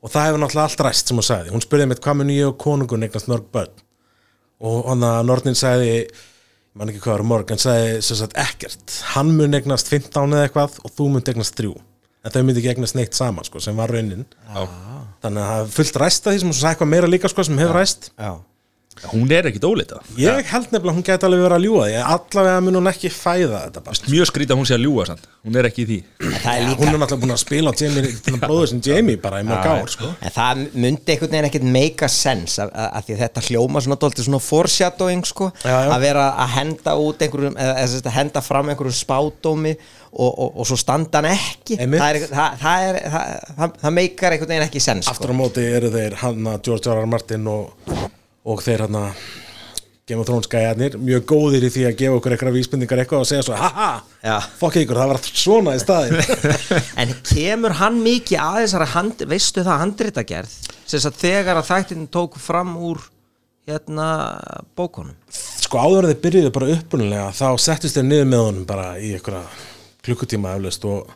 og 0.00 0.12
það 0.12 0.26
hefur 0.26 0.42
náttúrulega 0.42 0.66
allt 0.66 0.82
ræst 0.86 1.10
sem 1.10 1.18
hún 1.20 1.26
sagði. 1.26 1.52
Hún 1.54 1.64
spurði 1.64 1.86
mig 1.90 2.02
hvað 2.02 2.18
mun 2.18 2.32
ég 2.34 2.48
og 2.48 2.58
konungun 2.60 3.06
eignast 3.06 3.28
mörg 3.30 3.48
börn? 3.52 3.82
Og 4.60 4.88
hann 4.90 5.04
að 5.06 5.20
Nordin 5.28 5.56
sagði 5.56 5.92
ég 6.70 6.78
man 6.78 6.90
ekki 6.92 7.02
hvað 7.02 7.16
var 7.16 7.26
morg 7.26 7.50
en 7.50 7.60
sagði 7.60 8.00
sagt 8.06 8.36
ekkert. 8.38 8.98
Hann 9.14 9.32
mun 9.36 9.56
eignast 9.58 9.90
15 9.90 10.36
eða 10.36 10.46
eitthvað 10.46 10.78
og 10.84 10.92
þú 10.94 11.08
mun 11.16 11.24
eignast 11.32 11.56
þrjú. 11.58 11.74
En 12.20 12.34
þau 12.34 12.42
myndi 12.44 12.60
ekki 12.60 12.74
eignast 12.74 12.96
neitt 12.98 13.16
saman 13.16 13.46
sko, 13.48 13.62
sem 13.64 13.76
var 13.80 13.90
raunin. 13.90 14.26
Já. 14.50 14.62
þannig 15.24 15.42
að 15.42 15.50
það 15.50 15.62
er 15.62 15.74
fullt 15.76 15.98
ræst 16.00 16.26
að 16.26 16.34
því 16.34 16.40
sem 16.42 16.52
sagði 16.52 16.70
eitthvað 16.74 16.90
meira 16.92 17.08
líka 17.10 17.30
sko, 17.32 17.44
sem 17.48 17.60
hefur 17.60 17.78
ræst. 17.80 18.10
Já. 18.20 18.32
Hún 19.10 19.30
er 19.32 19.48
ekkit 19.50 19.64
ólita 19.64 20.00
Ég 20.20 20.48
held 20.50 20.68
nefnilega 20.70 20.92
að 20.92 20.98
hún 20.98 21.06
gæti 21.06 21.28
alveg 21.28 21.44
verið 21.44 21.56
að 21.56 21.64
ljúga 21.66 21.84
því 21.88 22.00
allavega 22.14 22.64
mun 22.66 22.78
hún 22.80 22.90
ekki 22.90 23.10
fæða 23.14 23.60
þetta 23.66 23.84
bara 23.86 24.10
mjög 24.12 24.30
skrítið 24.30 24.54
að 24.54 24.60
hún 24.60 24.68
sé 24.68 24.76
að 24.76 24.84
ljúga 24.84 25.06
sann 25.10 25.22
hún 25.46 25.56
er 25.60 25.68
ekki 25.70 25.84
í 25.84 25.88
því 25.90 25.98
það 26.44 26.50
er 26.52 26.78
Hún 26.80 26.88
er 26.88 27.00
náttúrulega 27.00 27.20
búin 27.24 27.34
að 27.34 27.40
spila 27.42 27.72
á 27.72 27.74
Jamie, 27.80 28.40
bróður 28.40 28.68
sem 28.70 28.80
Jamie 28.84 29.20
bara 29.20 29.40
í 29.42 29.46
mörg 29.48 29.66
ár 29.68 29.90
sko. 29.92 30.10
En 30.24 30.32
það 30.34 30.60
myndi 30.80 31.14
einhvern 31.14 31.32
veginn 31.32 31.48
ekkert 31.48 31.66
make 31.76 32.06
a 32.06 32.10
sense 32.12 32.60
að, 32.62 32.70
að, 32.72 33.10
að 33.10 33.22
þetta 33.24 33.42
hljóma 33.48 33.82
svona 33.84 33.98
dólti 34.00 34.24
svona 34.26 34.40
foreshadowing 34.44 35.24
sko 35.28 35.50
Já, 35.60 35.72
já. 35.72 35.90
að 35.94 36.04
vera 36.04 36.26
að 36.44 36.54
henda 36.56 36.94
út 37.00 37.24
einhverjum 37.24 37.58
að 37.60 38.10
henda 38.16 38.44
fram 38.44 38.72
einhverjum 38.72 38.96
spádómi 39.00 39.74
og, 40.10 40.30
og, 40.30 40.56
og 40.60 40.68
svo 40.70 40.78
standa 40.80 41.20
hann 41.20 41.30
ekki 41.34 41.78
það, 41.80 42.06
er, 42.08 42.20
það, 42.30 42.56
það, 42.62 42.86
er, 42.86 43.00
það, 43.14 43.34
það, 43.60 43.74
það 43.84 43.96
meikar 44.00 44.36
einhvern 44.36 44.54
veginn 44.54 44.66
ekki 44.68 44.82
sens 44.82 45.10
Aftur 45.10 45.30
sko. 45.30 45.36
á 45.36 45.40
móti 45.40 45.66
eru 45.70 45.92
þeir 45.94 46.16
hann 46.24 46.50
að 46.50 46.64
George 46.66 46.90
R. 46.90 47.02
R. 47.04 47.10
Martin 47.10 47.50
og, 47.50 47.92
og 48.48 48.64
þeir 48.64 48.86
hann 48.86 48.98
að 49.02 49.22
Game 50.10 50.24
of 50.24 50.26
Thrones 50.26 50.48
gæjarnir 50.50 50.96
mjög 50.98 51.22
góðir 51.30 51.64
í 51.68 51.70
því 51.70 51.84
að 51.86 51.98
gefa 52.00 52.16
okkur 52.18 52.34
eitthvað 52.34 52.56
vísbendingar 52.56 53.02
eitthvað 53.02 53.22
og 53.22 53.28
segja 53.30 53.44
svo 53.46 53.58
haha, 53.60 53.90
Já. 54.24 54.34
fokk 54.58 54.80
ykkur, 54.80 54.98
það 54.98 55.12
var 55.12 55.20
svona 55.28 55.74
í 55.76 55.82
staðin 55.82 56.18
en 57.04 57.12
kemur 57.30 57.76
hann 57.78 58.00
mikið 58.02 58.42
að 58.42 58.58
þessari 58.64 58.88
hand, 58.96 59.22
veistu 59.30 59.64
það 59.66 59.80
handritagerð? 59.84 60.56
Sem 60.90 61.06
að 61.06 61.20
þegar 61.20 61.60
að 61.60 61.70
þættin 61.70 62.10
tók 62.10 62.40
fram 62.42 62.74
úr 62.90 63.04
hérna 63.70 64.08
bókunum? 64.74 65.14
Sko 65.30 65.78
áður 65.78 66.10
þeir 66.10 66.20
byrjuðu 66.26 66.52
bara 66.58 66.74
upprunalega 66.74 67.30
þá 67.36 67.46
settist 67.62 68.00
þeir 68.00 68.08
niður 68.10 68.30
með 68.32 68.46
honum 68.48 68.68
bara 68.72 68.90
í 68.98 69.14
einhverja 69.14 69.46
klukkutíma 70.02 70.56
eflaust 70.58 70.90
og 70.90 71.14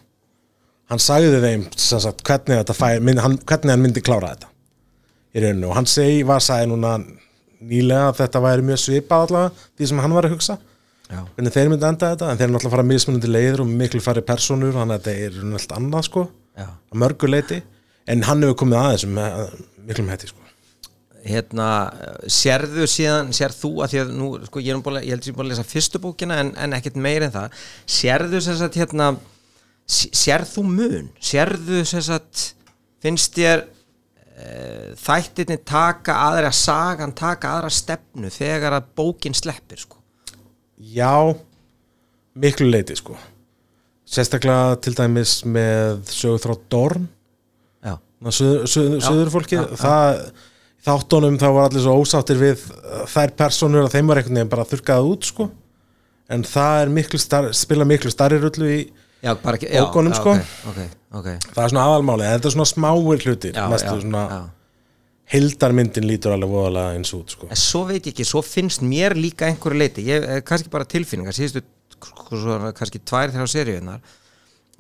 hann 0.93 1.03
sagði 1.03 1.43
þeim 1.43 1.67
sagt, 1.75 2.23
hvernig, 2.23 2.63
fæ, 2.71 2.91
hvernig 3.03 3.73
hann 3.75 3.83
myndi 3.83 4.05
klára 4.05 4.37
þetta 4.37 4.54
í 5.35 5.43
rauninu 5.43 5.71
og 5.71 5.75
hann 5.79 5.89
segi, 5.91 6.23
var 6.27 6.43
sagði 6.45 6.71
núna 6.71 6.95
nýlega 7.65 8.11
að 8.13 8.19
þetta 8.23 8.43
væri 8.45 8.65
mjög 8.69 8.81
svipað 8.85 9.27
allavega 9.27 9.69
því 9.79 9.89
sem 9.91 10.03
hann 10.05 10.15
var 10.15 10.29
að 10.29 10.35
hugsa. 10.37 10.57
Hvernig 11.15 11.53
þeir 11.55 11.69
myndi 11.71 11.87
enda 11.87 12.09
þetta 12.15 12.31
en 12.33 12.39
þeir 12.41 12.47
eru 12.49 12.55
náttúrulega 12.55 12.71
að 12.71 12.77
fara 12.79 12.87
mismunandi 12.89 13.31
leiður 13.31 13.63
og 13.65 13.69
miklu 13.83 14.01
færri 14.03 14.23
personur 14.27 14.73
þannig 14.75 14.97
að 14.97 15.05
þetta 15.05 15.27
er 15.27 15.59
allt 15.59 15.75
annað 15.77 16.07
sko 16.09 16.23
Já. 16.59 16.67
að 16.91 16.99
mörgu 17.03 17.29
leiti 17.31 17.59
en 18.11 18.25
hann 18.29 18.43
hefur 18.45 18.57
komið 18.65 18.81
aðeins 18.81 19.05
með 19.19 19.37
miklum 19.89 20.09
hætti 20.13 20.31
sko. 20.33 20.41
Hérna, 21.25 21.67
sérðu 22.29 22.85
síðan 22.91 23.31
sérð 23.37 23.57
þú, 23.63 23.71
að 23.85 23.93
því 23.95 24.01
að 24.03 24.11
nú, 24.19 24.27
sko, 24.45 24.61
ég, 24.61 24.75
er 24.77 24.83
búin, 24.85 24.99
að- 25.01 25.07
ég 25.07 25.15
held 25.15 25.23
að 25.23 25.29
ég 25.29 25.33
er 25.33 25.37
búin 25.39 25.47
að 25.47 25.53
lesa 25.55 25.65
fyrstu 25.71 26.01
bókina 26.03 26.41
en, 26.43 26.51
en 26.61 26.75
ekkert 26.77 26.99
meir 27.01 27.25
en 27.25 27.33
það, 27.33 27.55
sérðu 27.89 28.41
sem 28.45 28.59
sagt 28.61 28.77
hérna, 28.81 29.07
sérð 29.89 30.51
þú 30.53 30.65
mun? 30.69 31.09
Sérðu 31.25 31.81
sem 31.89 32.03
sagt 32.05 32.43
finnst 33.05 33.37
þér 33.39 33.65
þættirni 34.99 35.61
taka 35.63 36.17
aðra 36.29 36.51
sagan 36.55 37.13
taka 37.15 37.53
aðra 37.57 37.71
stefnu 37.71 38.31
þegar 38.35 38.81
að 38.81 38.89
bókin 38.99 39.37
sleppir 39.37 39.79
sko. 39.79 40.01
Já, 40.75 41.31
miklu 42.35 42.67
leiti 42.67 42.97
sko. 42.99 43.15
Sérstaklega 44.05 44.75
til 44.83 44.95
dæmis 44.99 45.39
með 45.47 46.03
sögur 46.11 46.43
þrá 46.43 46.57
Dorn. 46.75 47.07
Söður, 48.25 48.65
söður, 48.71 49.01
söður 49.05 49.31
fólki 49.35 49.59
þáttunum 50.85 51.37
þá 51.41 51.47
var 51.53 51.69
allir 51.69 51.85
svo 51.85 51.97
ósáttir 52.01 52.41
við 52.41 52.63
uh, 52.71 53.05
þær 53.11 53.35
personur 53.37 53.87
að 53.87 53.97
þeim 53.97 54.11
var 54.11 54.21
einhvern 54.21 54.39
veginn 54.39 54.53
bara 54.53 54.67
þurrkað 54.69 55.09
út 55.11 55.29
sko. 55.29 55.49
En 56.33 56.45
það 56.49 56.93
miklu 56.97 57.21
star, 57.21 57.51
spila 57.57 57.85
miklu 57.89 58.13
starri 58.13 58.39
rullu 58.41 58.71
í 58.73 58.79
já, 59.25 59.35
bara 59.43 59.61
já, 59.63 59.85
Bókunum, 59.85 60.13
já, 60.13 60.21
sko. 60.21 60.35
ok, 60.35 60.71
ok, 60.71 60.81
ok 61.21 61.29
það 61.55 61.63
er 61.65 61.73
svona 61.73 61.87
aðalmáli, 61.89 62.27
þetta 62.35 62.51
er 62.51 62.57
svona 62.57 62.69
smáir 62.71 63.25
hlutir 63.29 63.61
mestu 63.73 63.95
svona 64.03 64.25
já. 64.31 64.41
heildarmyndin 65.35 66.09
lítur 66.09 66.35
alveg 66.37 66.53
voðalega 66.57 66.99
eins 66.99 67.15
út 67.17 67.37
sko 67.37 67.49
En 67.51 67.61
svo 67.61 67.85
veit 67.89 68.03
ég 68.03 68.13
ekki, 68.13 68.27
svo 68.29 68.45
finnst 68.45 68.85
mér 68.85 69.17
líka 69.19 69.49
einhverju 69.49 69.81
leiti, 69.81 70.05
ég, 70.11 70.29
eh, 70.29 70.43
kannski 70.47 70.73
bara 70.73 70.89
tilfinningar 70.89 71.37
síðustu 71.37 71.65
sko, 71.97 72.61
kannski 72.77 73.01
tvær 73.01 73.33
þrjá 73.35 73.49
seríunar 73.57 74.21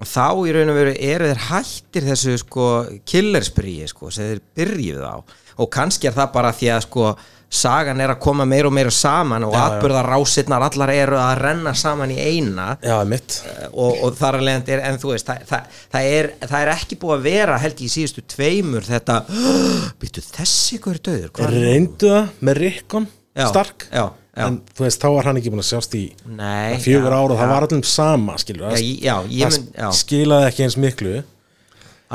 og 0.00 0.08
þá 0.10 0.26
í 0.48 0.54
raun 0.56 0.72
og 0.72 0.78
veru 0.80 0.96
eru 1.12 1.28
þeir 1.30 1.44
hættir 1.50 2.08
þessu 2.10 2.34
sko 2.42 2.64
killerspríi 3.08 3.86
sko 3.92 4.10
sem 4.14 4.32
þeir 4.32 4.42
byrjuð 4.58 5.04
á. 5.06 5.16
Og 5.62 5.70
kannski 5.70 6.08
er 6.10 6.16
það 6.16 6.32
bara 6.34 6.50
því 6.56 6.72
að 6.74 6.84
sko 6.88 7.12
sagan 7.54 8.00
er 8.02 8.10
að 8.10 8.18
koma 8.24 8.42
meira 8.50 8.66
og 8.66 8.74
meira 8.74 8.90
saman 8.90 9.44
og 9.46 9.52
Já, 9.54 9.58
já. 9.60 9.64
atbyrðar 9.76 10.08
rásirnar 10.10 10.64
allar 10.66 10.90
eru 10.90 11.18
að 11.22 11.36
renna 11.44 11.74
saman 11.78 12.10
í 12.10 12.16
eina. 12.18 12.72
Já, 12.82 12.96
mitt 13.06 13.36
og, 13.70 14.00
og 14.08 14.16
þar 14.18 14.40
að 14.40 14.46
leiðandi 14.48 14.74
er, 14.74 14.82
en 14.88 14.98
þú 14.98 15.12
veist 15.12 15.28
það, 15.30 15.44
það, 15.52 15.78
það, 15.94 16.08
er, 16.16 16.30
það 16.42 16.56
er 16.64 16.72
ekki 16.74 16.98
búið 17.04 17.14
að 17.20 17.28
vera 17.28 17.60
held 17.62 17.84
ég 17.84 17.86
í 17.86 17.92
síðustu 17.94 18.24
tveimur 18.34 18.88
þetta 18.88 19.20
býttu 20.02 20.24
þessi 20.26 20.80
ykkur 20.80 20.98
döður 21.06 21.54
reyndu 21.54 22.10
það 22.16 22.34
með 22.50 22.60
Rickon 22.64 23.06
Já, 23.34 23.46
Stark. 23.52 23.86
já, 23.94 24.04
já. 24.36 24.46
en 24.48 24.60
þú 24.74 24.84
veist, 24.86 25.00
þá 25.02 25.08
var 25.14 25.24
hann 25.30 25.38
ekki 25.40 25.50
búin 25.54 25.62
að 25.64 25.68
sjást 25.70 25.94
í 25.98 26.02
Nei, 26.26 26.76
fjögur 26.82 27.10
já, 27.12 27.16
ára 27.18 27.22
og 27.30 27.38
það 27.38 27.46
já. 27.46 27.52
var 27.54 27.66
allum 27.68 27.82
sama 27.90 28.34
skilur 28.42 28.66
Já, 28.74 28.80
ég- 28.82 29.00
já, 29.04 29.14
ég 29.30 29.46
það 29.46 29.58
mun- 29.58 29.72
já. 29.78 29.88
skilaði 30.00 30.48
ekki 30.50 30.62
eins 30.68 30.76
miklu. 30.76 31.14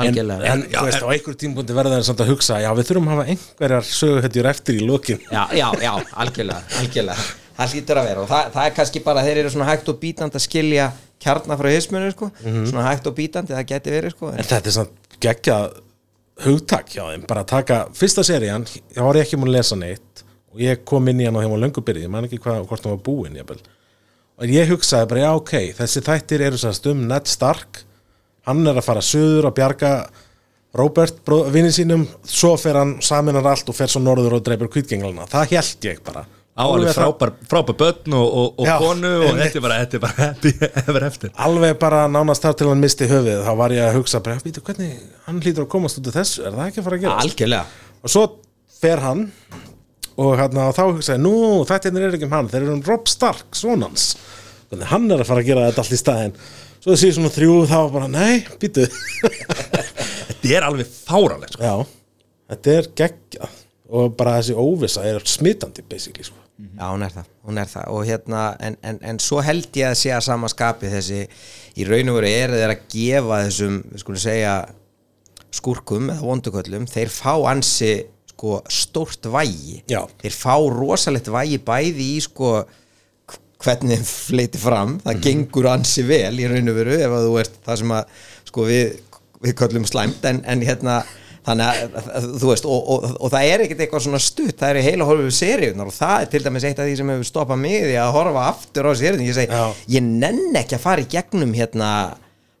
En, 0.00 0.06
algjörlega 0.06 0.46
en 0.54 0.62
þú 0.70 0.84
veist, 0.86 1.02
á 1.04 1.08
einhver 1.12 1.34
tímpúndi 1.36 1.74
verða 1.76 1.96
þeir 1.98 2.04
samt 2.06 2.20
að 2.24 2.28
hugsa 2.30 2.60
já, 2.62 2.70
við 2.78 2.86
þurfum 2.88 3.08
að 3.10 3.14
hafa 3.16 3.24
einhverjar 3.34 3.88
söguhetjur 3.90 4.46
eftir 4.48 4.78
í 4.80 4.86
lokin. 4.86 5.18
Já, 5.32 5.42
já, 5.52 5.66
já, 5.82 5.90
algjörlega, 6.24 6.62
algjörlega. 6.80 7.24
Það 7.60 7.74
hlýtur 7.74 7.98
að 8.00 8.06
vera 8.08 8.22
og 8.22 8.28
það, 8.30 8.46
það 8.54 8.66
er 8.70 8.74
kannski 8.78 9.02
bara 9.04 9.24
þeir 9.26 9.40
eru 9.42 9.50
svona 9.52 9.66
hægt 9.68 9.88
og 9.92 9.98
bítandi 10.00 10.38
að 10.38 10.44
skilja 10.46 10.86
kjarnar 11.20 11.58
frá 11.60 11.68
hismunu 11.74 12.10
sko, 12.14 12.30
svona 12.40 12.86
hægt 12.86 13.10
og 13.10 13.16
bítandi 13.18 13.52
það 13.52 13.66
geti 13.74 13.90
verið 13.98 14.14
sko. 14.14 14.30
En 14.32 14.48
þetta 14.54 14.70
er 14.72 14.76
samt 14.78 15.18
geggjað 15.20 15.66
hugtak 16.46 16.88
hjá 16.94 17.02
þeim, 17.10 17.26
bara 17.28 17.42
að 17.44 17.50
taka 17.52 17.80
fyrsta 17.92 18.24
serían, 18.24 18.64
þá 18.64 19.02
var 19.04 19.18
ég 19.20 19.26
ekki 19.26 19.36
múin 19.36 19.50
að 19.52 19.56
lesa 19.58 19.76
neitt 19.76 20.09
og 20.54 20.62
ég 20.62 20.82
kom 20.88 21.10
inn 21.10 21.20
í 21.22 21.28
hann 21.28 21.38
á 21.38 21.42
þeim 21.44 21.54
á 21.54 21.62
löngu 21.64 21.84
byrði 21.84 22.06
ég 22.06 22.12
man 22.12 22.26
ekki 22.26 22.40
hvað, 22.42 22.64
hvort 22.70 22.86
hann 22.86 22.96
var 22.96 23.04
búinn 23.06 23.38
og 24.40 24.48
ég 24.48 24.70
hugsaði 24.72 25.08
bara, 25.10 25.22
já 25.26 25.30
ok 25.36 25.54
þessi 25.76 26.02
þættir 26.06 26.46
eru 26.48 26.58
sannst 26.60 26.86
um 26.88 27.04
Ned 27.08 27.28
Stark. 27.28 27.82
Hann 28.48 28.64
er 28.64 28.78
að 28.80 28.86
fara 28.86 29.02
söður 29.04 29.50
að 29.50 29.56
bjarga 29.58 29.90
Robert, 30.80 31.18
vinnin 31.52 31.74
sínum. 31.74 32.06
Svo 32.24 32.54
fer 32.60 32.78
hann, 32.78 32.94
saminar 33.04 33.46
allt 33.50 33.68
og 33.68 33.76
fer 33.76 33.90
svo 33.90 34.00
norður 34.00 34.38
og 34.38 34.44
dreipur 34.46 34.70
kvítgenglana, 34.72 35.26
það 35.28 35.56
held 35.56 35.88
ég 35.90 36.00
bara. 36.06 36.24
Á 36.60 36.64
alveg 36.66 36.96
frábær, 36.96 37.30
frábær 37.48 37.76
börn 37.78 38.14
og, 38.16 38.26
og, 38.26 38.48
og 38.60 38.66
Já, 38.66 38.74
konu 38.82 39.10
og 39.22 39.36
þetta 39.38 39.58
er 39.60 39.62
bara, 39.64 39.76
þetta 39.84 39.96
er 39.96 40.02
bara 40.02 40.16
happy 40.18 40.50
ever 40.82 41.06
eftir 41.06 41.30
alveg 41.40 41.76
bara 41.80 42.00
nánast 42.10 42.44
þar 42.44 42.56
til 42.58 42.68
hann 42.68 42.82
misti 42.82 43.06
höfuð 43.08 43.44
þá 43.46 43.50
var 43.60 43.74
ég 43.76 43.86
að 43.86 43.96
hugsa 43.96 44.20
bara, 44.26 44.42
býtu 44.44 44.64
hvernig 44.66 44.98
hann 45.28 45.38
hlýtur 45.40 45.64
að 45.64 45.70
komast 45.72 46.00
út 46.02 46.10
af 46.10 46.18
þessu, 46.18 46.42
er 46.44 46.58
það 46.58 46.66
ekki 46.66 46.82
að 46.82 46.88
fara 46.88 46.98
að 46.98 47.06
gera 47.06 47.22
algjörlega. 47.24 47.86
Og 48.02 48.12
svo 48.12 48.24
fer 48.80 49.04
hann 49.06 49.22
og, 50.20 50.34
hérna, 50.38 50.68
þá 50.76 50.82
hugsaði, 50.90 51.22
nú 51.24 51.64
þetta 51.68 51.94
er 51.94 52.12
ekki 52.12 52.28
um 52.28 52.36
hann, 52.36 52.50
þeir 52.52 52.62
eru 52.64 52.76
um 52.76 52.84
Rob 52.86 53.08
Stark, 53.10 53.48
svonans 53.56 54.12
þannig 54.70 54.90
hann 54.92 55.06
er 55.10 55.22
að 55.22 55.30
fara 55.30 55.42
að 55.42 55.48
gera 55.50 55.68
þetta 55.68 55.82
allt 55.84 55.94
í 55.94 56.00
staðinn. 56.00 56.36
Svo 56.80 56.92
það 56.92 57.00
sé 57.02 57.08
svona 57.16 57.32
þrjú 57.34 57.54
þá 57.68 57.76
var 57.76 57.90
bara, 57.96 58.10
nei, 58.12 58.42
býtu 58.60 58.86
þetta 58.86 60.52
er 60.56 60.66
alveg 60.68 60.92
fáralegt 60.94 61.56
sko. 61.56 61.64
já, 61.66 62.20
þetta 62.52 62.76
er 62.76 62.92
geggjað. 63.02 63.56
Og 63.90 64.12
bara 64.14 64.36
þessi 64.38 64.54
óvissa 64.54 65.02
er 65.02 65.24
smitandi 65.26 65.82
basically, 65.82 66.22
sko. 66.28 66.36
Já, 66.60 66.84
hún 66.92 67.02
er 67.02 67.10
það, 67.10 67.30
hún 67.48 67.58
er 67.58 67.70
það. 67.72 67.86
Og 67.96 68.04
hérna, 68.06 68.42
en, 68.62 68.76
en, 68.86 69.00
en 69.10 69.18
svo 69.22 69.40
held 69.42 69.74
ég 69.80 69.90
að 69.90 69.96
sé 69.98 70.12
að 70.14 70.26
sama 70.28 70.50
skapi 70.52 70.92
þessi, 70.92 71.24
í 71.74 71.86
raun 71.88 72.12
og 72.12 72.20
veru 72.20 72.30
eru 72.30 72.60
þeir 72.60 72.74
að 72.76 72.84
gefa 72.94 73.40
þessum, 73.48 73.80
við 73.90 74.04
skulum 74.04 74.22
segja 74.22 74.54
skúrkum 75.58 76.12
eða 76.12 76.22
vonduköllum, 76.22 76.86
þeir 76.86 77.10
fá 77.10 77.32
ansi 77.50 77.94
sko 78.40 78.60
stórt 78.72 79.28
vægi 79.28 79.82
Já. 79.90 80.06
þeir 80.22 80.36
fá 80.36 80.54
rosalegt 80.72 81.28
vægi 81.28 81.60
bæði 81.60 82.06
í 82.16 82.20
sko 82.24 82.62
hvernig 83.60 84.00
þeim 84.00 84.08
fleiti 84.08 84.60
fram, 84.60 84.94
það 85.04 85.24
gengur 85.26 85.66
ansi 85.68 86.04
vel 86.08 86.32
í 86.40 86.46
raun 86.48 86.72
og 86.72 86.78
veru 86.78 86.96
ef 86.96 87.12
að 87.12 87.26
þú 87.26 87.34
ert 87.42 87.58
það 87.66 87.80
sem 87.82 87.90
að 87.92 88.22
sko 88.48 88.68
við, 88.70 88.94
við 89.44 89.56
köllum 89.60 89.84
slæmt 89.88 90.24
en, 90.30 90.40
en 90.48 90.64
hérna 90.64 91.02
þannig 91.44 91.82
að, 92.00 92.30
þú 92.40 92.48
veist 92.48 92.68
og, 92.68 92.88
og, 92.94 93.04
og 93.20 93.32
það 93.34 93.50
er 93.50 93.64
ekkert 93.66 93.84
eitthvað 93.84 94.04
svona 94.06 94.22
stutt 94.24 94.56
það 94.60 94.72
er 94.72 94.88
heila 94.88 95.08
horfið 95.08 95.36
seríunar 95.36 95.92
og 95.92 95.96
það 95.96 96.16
er 96.16 96.32
til 96.32 96.42
dæmis 96.46 96.66
eitt 96.68 96.80
af 96.80 96.88
því 96.88 96.96
sem 97.00 97.12
hefur 97.12 97.28
stoppað 97.28 97.62
mig 97.66 97.78
því 97.84 97.94
að 98.00 98.16
horfa 98.16 98.48
aftur 98.48 98.88
á 98.88 98.92
seríunar 98.96 99.28
ég 99.28 99.36
segi, 99.36 99.60
Já. 99.60 99.86
ég 99.96 100.08
nenn 100.08 100.60
ekki 100.60 100.78
að 100.78 100.84
fara 100.86 101.04
í 101.04 101.08
gegnum 101.12 101.54
hérna 101.56 101.92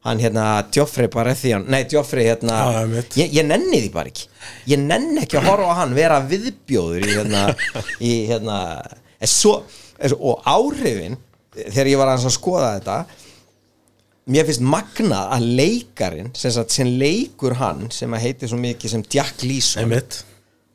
hann 0.06 0.20
hérna 0.22 0.46
Joffrey 0.72 1.10
Baratheon. 1.12 1.66
Nei 1.68 1.84
Joffrey 1.90 2.24
hérna 2.30 2.60
einmitt. 2.82 3.16
ég, 3.20 3.32
ég 3.36 3.46
nenni 3.46 3.82
því 3.84 3.90
bara 3.94 4.12
ekki. 4.12 4.28
Ég 4.72 4.80
nenn 4.80 5.18
ekki 5.20 5.40
að 5.40 5.50
horfa 5.50 5.74
á 5.76 5.80
hann 5.82 5.96
vera 5.96 6.20
viðbjóður 6.30 7.04
í 7.04 7.16
hérna, 7.18 7.42
í, 8.08 8.12
hérna 8.30 8.60
svo, 9.28 9.58
og 10.16 10.46
áhrifin 10.48 11.18
þegar 11.60 11.92
ég 11.92 12.00
var 12.00 12.14
að 12.14 12.30
skoða 12.32 12.72
þetta 12.78 13.00
mér 14.30 14.46
finnst 14.46 14.62
magnað 14.62 15.32
að 15.34 15.46
leikarin 15.58 16.28
sem, 16.38 16.52
sagt, 16.54 16.72
sem 16.74 16.88
leikur 17.00 17.56
hann 17.58 17.88
sem 17.92 18.12
heitir 18.22 18.50
svo 18.50 18.60
mikið 18.60 18.94
sem 18.94 19.06
Jack 19.10 19.42
Leeson 19.42 19.96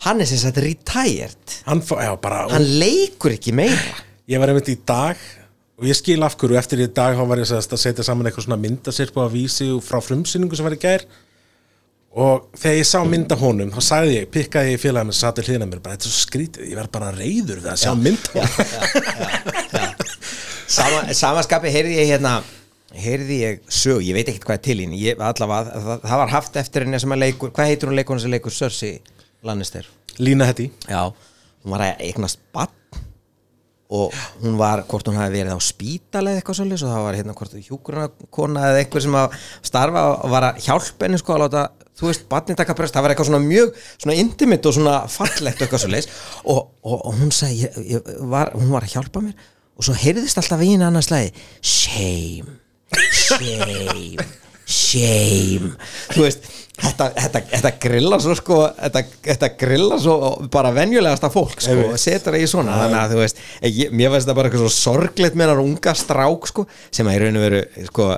hann 0.05 0.21
er 0.21 0.27
sem 0.29 0.41
sagt 0.41 0.59
retired. 0.61 1.55
Hann, 1.65 1.81
já, 1.81 2.11
bara 2.21 2.45
hann 2.51 2.67
leikur 2.81 3.33
ekki 3.37 3.55
meira. 3.55 4.03
Ég 4.29 4.41
var 4.41 4.51
einmitt 4.51 4.69
í 4.73 4.77
dag 4.85 5.19
og 5.75 5.87
ég 5.89 5.97
skil 5.97 6.23
af 6.23 6.37
hverju 6.39 6.57
eftir 6.59 6.83
í 6.85 6.87
dag 6.87 7.17
þá 7.17 7.23
var 7.27 7.41
ég 7.41 7.51
að 7.51 7.77
setja 7.81 8.05
saman 8.05 8.29
eitthvað 8.29 8.47
svona 8.47 8.61
myndasirpu 8.63 9.23
að 9.23 9.33
vísi 9.35 9.67
frá 9.83 9.99
frumsýningu 10.03 10.55
sem 10.55 10.67
var 10.67 10.77
í 10.77 10.81
gær. 10.81 11.03
Og 12.15 12.45
þegar 12.55 12.77
ég 12.79 12.87
sá 12.87 12.99
mynda 13.03 13.35
honum 13.35 13.73
þá 13.75 13.81
sagði 13.83 14.13
ég, 14.21 14.29
pikkaði 14.31 14.75
ég 14.77 14.79
félagum 14.79 15.11
sem 15.11 15.25
satt 15.25 15.41
í 15.41 15.43
hliðina 15.49 15.67
á 15.67 15.71
mér, 15.73 15.81
bara 15.83 15.97
þetta 15.97 16.07
er 16.07 16.13
svo 16.13 16.21
skrítið, 16.23 16.69
ég 16.71 16.77
verð 16.79 16.93
bara 16.93 17.09
reyður 17.11 17.59
við 17.59 17.73
að 17.73 17.81
sjá 17.81 17.91
mynda 17.99 18.43
Sama, 20.75 21.01
Samaskapi 21.11 21.73
heyrði 21.73 21.97
ég 21.99 22.13
hérna 22.13 22.37
heyrði 22.95 23.41
ég 23.41 23.59
sög, 23.67 23.99
ég 24.07 24.15
veit 24.15 24.31
ekkert 24.31 24.47
hvað 24.47 24.61
er 24.61 24.63
til 24.63 24.95
ég, 24.95 25.19
allavega, 25.19 25.83
það, 25.83 26.07
það 26.07 26.21
var 26.21 26.33
haft 26.37 26.57
eftir 26.63 26.85
henni 26.85 27.01
sem 27.03 27.17
að 27.17 27.21
leikur, 27.25 27.51
hvað 27.51 27.69
heitir 27.73 27.91
hún 27.91 27.99
leikur 27.99 28.23
sem 28.23 28.31
leikur 28.31 28.55
Cersei 28.55 28.93
Lannister? 29.45 29.91
Lína 30.15 30.47
Hetti 30.47 30.69
Já, 30.87 31.11
hún 31.11 31.75
var 31.75 31.83
að 31.89 32.05
eignast 32.07 32.39
bann 32.55 32.71
og 33.93 34.13
hún 34.41 34.57
var, 34.57 34.81
hvort 34.89 35.07
hún 35.09 35.19
hafi 35.19 35.35
verið 35.37 35.57
á 35.57 35.61
spítala 35.61 36.31
eða 36.31 36.41
eitthvað 36.41 36.59
svolítið, 36.59 36.85
og 36.87 36.93
það 36.93 37.03
var 37.05 37.17
hérna 37.19 37.35
hvort 37.37 37.57
hjúkurna 37.67 38.67
eða 38.69 38.79
einhver 38.81 39.03
sem 39.05 39.17
að 39.19 39.35
starfa 39.69 40.05
og 40.15 40.31
var 40.33 40.47
að 40.49 40.61
hjálpa 40.65 41.05
henni 41.05 41.19
sko 41.21 41.35
að 41.35 41.43
láta 41.43 41.65
þú 41.95 42.09
veist, 42.09 42.25
barnið 42.31 42.59
taka 42.59 42.75
bröst, 42.77 42.95
það 42.95 43.05
var 43.05 43.13
eitthvað 43.13 43.29
svona 43.29 43.43
mjög 43.45 43.75
svona 43.95 44.17
intimate 44.19 44.69
og 44.69 44.77
svona 44.77 44.95
fallegt 45.11 45.61
eitthvað 45.61 45.83
svolítið 45.85 46.15
og, 46.43 46.63
og, 46.83 46.95
og 46.97 47.19
hún 47.19 47.35
sagði 47.35 47.67
ég, 47.67 47.83
ég 47.93 48.09
var, 48.31 48.53
hún 48.57 48.73
var 48.73 48.87
að 48.87 48.97
hjálpa 48.97 49.23
mér. 49.23 49.51
Og 49.75 49.83
svo 49.83 49.95
heyrðist 49.99 50.39
alltaf 50.39 50.63
í 50.63 50.71
henni 50.71 50.87
annars 50.87 51.11
lagi 51.11 51.33
shame, 51.59 52.57
shame 53.11 54.43
shame. 54.65 55.71
Þú 56.11 56.25
veist, 56.25 56.47
þetta, 56.81 57.09
þetta, 57.15 57.41
þetta 57.53 57.71
grilla 57.85 58.19
svo 58.23 58.35
sko, 58.37 58.59
þetta, 58.79 59.03
þetta 59.29 59.49
grilla 59.59 59.99
svo 60.01 60.17
bara 60.51 60.73
venjulegasta 60.75 61.31
fólk 61.33 61.63
sko, 61.63 61.79
og 61.93 61.99
setur 62.01 62.35
það 62.35 62.45
í 62.45 62.51
svona, 62.51 62.77
þannig 62.83 63.01
að 63.01 63.15
þú 63.15 63.19
veist 63.23 63.43
ég, 63.69 63.91
mér 63.95 64.13
finnst 64.13 64.25
þetta 64.27 64.37
bara 64.39 64.51
eitthvað 64.51 64.65
svo 64.65 64.77
sorgleitt 64.77 65.35
með 65.37 65.47
hennar 65.47 65.65
unga 65.65 65.97
strák 65.97 66.49
sko, 66.51 66.65
sem 66.91 67.11
að 67.11 67.19
í 67.19 67.21
raun 67.23 67.39
og 67.39 67.45
veru 67.45 67.61
sko 67.89 68.09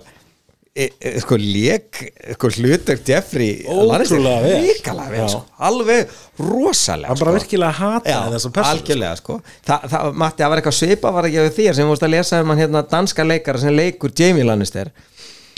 e, 0.77 0.87
e, 1.01 1.11
sko 1.23 1.37
lék 1.41 2.01
sko 2.37 2.51
hlutur 2.57 3.01
Jeffrey 3.05 3.51
Ótrúlega 3.65 4.39
vel. 4.45 5.27
sko. 5.31 5.43
alveg 5.69 6.15
rosalega 6.39 7.11
hann 7.11 7.21
bara 7.21 7.33
sko. 7.33 7.37
virkilega 7.39 7.73
hata 7.79 8.13
Já, 8.13 8.19
þessum 8.35 8.55
persónu. 8.55 8.77
algjörlega 8.77 9.19
sko. 9.21 9.37
Þa, 9.67 9.79
það, 9.89 10.09
Matti, 10.23 10.43
það 10.43 10.53
var 10.53 10.61
eitthvað 10.61 10.77
svipa 10.79 11.13
var 11.17 11.29
ekki 11.29 11.45
á 11.45 11.57
þér 11.59 11.77
sem 11.79 11.91
vorst 11.93 12.07
að 12.07 12.13
lesa 12.13 12.41
um 12.43 12.53
hann 12.53 12.63
hérna 12.63 12.83
danska 12.89 13.25
leikara 13.25 13.61
sem 13.61 13.77
leikur 13.77 14.13
Jamie 14.17 14.45
Lannister 14.47 14.93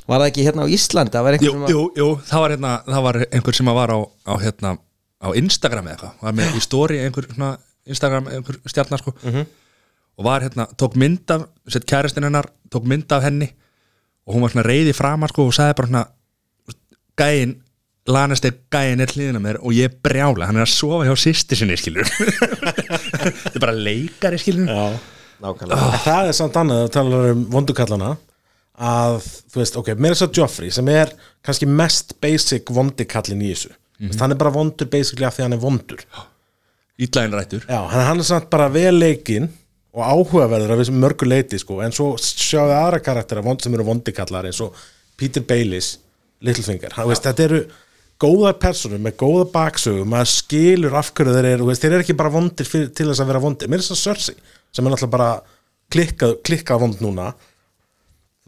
var 0.09 0.23
það 0.23 0.27
ekki 0.31 0.45
hérna 0.47 0.65
á 0.65 0.73
Íslandi? 0.75 1.15
Það 1.15 1.25
var 1.27 1.37
jú, 1.39 1.53
sem 1.53 1.65
jú, 1.73 1.85
jú, 1.99 2.09
það 2.29 2.43
var, 2.43 2.53
hérna, 2.55 2.73
það 2.89 3.07
var 3.07 3.19
einhver 3.29 3.57
sem 3.59 3.71
að 3.71 3.79
var 3.79 3.93
á, 3.93 3.99
á, 4.01 4.33
hérna, 4.43 4.73
á 5.21 5.29
Instagram 5.43 5.89
eða 5.89 5.95
eitthvað. 5.95 6.13
Var 6.25 6.37
með 6.39 6.59
í 6.59 6.61
story 6.65 6.99
einhver 7.05 7.29
svona 7.31 7.51
Instagram, 7.89 8.29
einhver 8.33 8.59
stjarnar 8.69 9.03
sko. 9.03 9.15
Og 10.19 10.27
var 10.27 10.43
hérna, 10.43 10.67
tók 10.79 10.97
mynd 10.99 11.31
af 11.35 11.47
sett 11.71 11.87
kæristinn 11.89 12.27
hennar, 12.27 12.49
tók 12.73 12.87
mynd 12.89 13.11
af 13.15 13.23
henni. 13.27 13.51
Og 14.27 14.35
hún 14.35 14.43
var 14.45 14.53
svona 14.53 14.67
reyði 14.67 14.93
framar 14.97 15.31
sko 15.33 15.47
og 15.49 15.55
sagði 15.55 15.77
bara 15.79 15.89
svona 15.91 16.05
gæin, 17.19 17.55
lanast 18.09 18.45
er 18.47 18.55
gæin 18.73 19.03
er 19.03 19.11
hliðina 19.13 19.41
með 19.41 19.53
þér 19.53 19.61
og 19.65 19.75
ég 19.75 19.89
er 19.89 19.97
brjála, 20.05 20.47
hann 20.49 20.59
er 20.59 20.65
að 20.65 20.71
sofa 20.73 21.05
hjá 21.07 21.15
sýsti 21.19 21.57
sinni 21.59 21.75
skilur 21.77 22.07
þetta 22.79 23.51
er 23.53 23.61
bara 23.63 23.75
leikari 23.75 24.39
skilur 24.41 24.69
Já. 24.71 24.85
nákvæmlega. 25.43 25.89
En 25.89 26.03
það 26.05 26.29
er 26.31 26.37
samt 26.39 26.59
annað 26.61 26.83
að 26.85 26.91
tala 26.95 27.19
um 27.33 27.43
vondukallana 27.53 28.13
að, 28.79 29.21
þú 29.51 29.61
veist, 29.61 29.77
ok, 29.79 29.93
mér 29.99 30.15
er 30.15 30.19
svo 30.21 30.29
Joffrey 30.39 30.71
sem 30.71 30.87
er 30.93 31.11
kannski 31.45 31.67
mest 31.67 32.15
basic 32.23 32.71
vondikallin 32.73 33.43
í 33.43 33.53
þessu. 33.53 33.73
Mm 33.99 34.15
hann 34.21 34.31
er 34.31 34.37
bara 34.39 34.53
vondur 34.55 34.87
basically 34.87 35.25
af 35.27 35.35
því 35.35 35.43
hann 35.43 35.53
er 35.57 35.59
vondur. 35.59 36.03
Ítlæðin 36.99 37.33
rættur 37.35 37.65
Já, 37.67 37.81
hann, 37.91 38.05
hann 38.07 38.19
er 38.19 38.27
samt 38.27 38.49
bara 38.49 38.69
vel 38.71 38.95
leikinn 38.95 39.49
og 39.91 40.03
áhugaverður 40.05 40.71
af 40.71 40.79
þessum 40.79 41.01
mörgu 41.03 41.27
leiti 41.27 41.59
sko, 41.59 41.81
en 41.83 41.91
svo 41.91 42.13
sjáðu 42.21 42.75
aðra 42.77 43.01
karaktera 43.03 43.43
vond 43.43 43.59
sem 43.59 43.73
eru 43.75 43.83
vondikallar 43.87 44.47
eins 44.47 44.61
og 44.63 44.77
Peter 45.19 45.43
Baileys 45.43 45.97
Littlefinger, 46.39 46.95
veist, 46.95 47.25
þetta 47.25 47.43
eru 47.43 47.61
góða 48.19 48.53
personur 48.59 49.01
með 49.03 49.17
góða 49.19 49.45
baksögu 49.51 50.05
maður 50.07 50.31
skilur 50.31 50.95
af 50.99 51.11
hverju 51.15 51.35
þeir 51.35 51.47
eru 51.53 51.75
þeir 51.75 51.91
eru 51.91 52.05
ekki 52.05 52.15
bara 52.19 52.31
vondir 52.31 52.67
fyrir, 52.67 52.91
til 52.95 53.07
þess 53.09 53.23
að 53.23 53.31
vera 53.31 53.41
vondir. 53.43 53.71
Mér 53.71 53.81
er 53.81 53.85
þess 53.85 53.95
að 53.95 54.01
Cersei, 54.03 54.35
sem 54.75 54.85
er 54.85 54.93
náttúrulega 54.93 55.15
bara 55.15 55.29
klikkað, 55.91 56.35
klikkað 56.47 56.83
vond 56.83 57.03
núna 57.03 57.29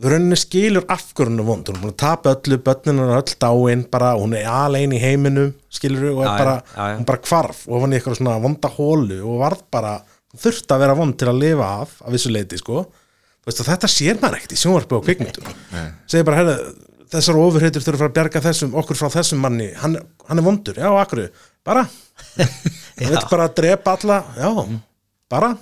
rauninni 0.09 0.37
skilur 0.39 0.85
af 0.89 1.03
hverju 1.13 1.29
hún 1.29 1.41
er 1.41 1.45
vond. 1.45 1.67
Hún 1.69 1.77
er 1.77 1.83
búin 1.83 1.93
að 1.93 1.99
tapa 2.01 2.33
öllu, 2.33 2.57
börnin 2.65 3.01
er 3.03 3.13
öll 3.19 3.35
dáin 3.43 3.83
bara, 3.91 4.13
hún 4.17 4.33
er 4.37 4.47
alein 4.49 4.95
í 4.95 5.01
heiminum 5.01 5.51
skilur 5.69 6.15
og 6.15 6.23
er 6.25 6.31
bara, 6.31 6.55
já, 6.73 6.87
já. 6.89 6.95
hún 6.97 7.07
bara 7.09 7.21
hvarf 7.27 7.61
og 7.67 7.83
hann 7.83 7.93
í 7.93 7.99
eitthvað 7.99 8.17
svona 8.17 8.39
vonda 8.41 8.71
hólu 8.77 9.19
og 9.21 9.41
varð 9.43 9.63
bara, 9.73 9.93
þurfti 10.33 10.75
að 10.75 10.83
vera 10.85 10.97
vond 10.97 11.17
til 11.19 11.29
að 11.29 11.41
lifa 11.43 11.69
af, 11.83 11.95
af 12.01 12.15
vissu 12.15 12.33
leiti 12.33 12.59
sko. 12.61 12.85
Þú 13.41 13.49
veist, 13.49 13.63
þetta 13.67 13.89
sér 13.89 14.21
maður 14.21 14.39
ekkert 14.39 14.55
í 14.55 14.61
sjónvarpi 14.61 14.97
og 14.97 15.05
kvikmyndum. 15.05 15.53
Segir 16.09 16.25
bara, 16.27 16.41
herra, 16.41 16.57
þessar 17.11 17.41
ofurheitur 17.41 17.85
þurfa 17.85 18.07
að 18.09 18.15
bjarga 18.17 18.43
þessum, 18.45 18.77
okkur 18.81 18.99
frá 18.99 19.09
þessum 19.17 19.41
manni. 19.43 19.71
Hann, 19.81 19.97
hann 20.29 20.41
er 20.41 20.45
vondur, 20.45 20.77
já, 20.77 20.89
akkur 21.01 21.27
bara, 21.65 21.85
það 22.37 23.11
vil 23.11 23.25
bara 23.33 23.51
drepa 23.57 23.97
alla, 23.97 24.23
já, 24.37 24.49
bara 25.31 25.55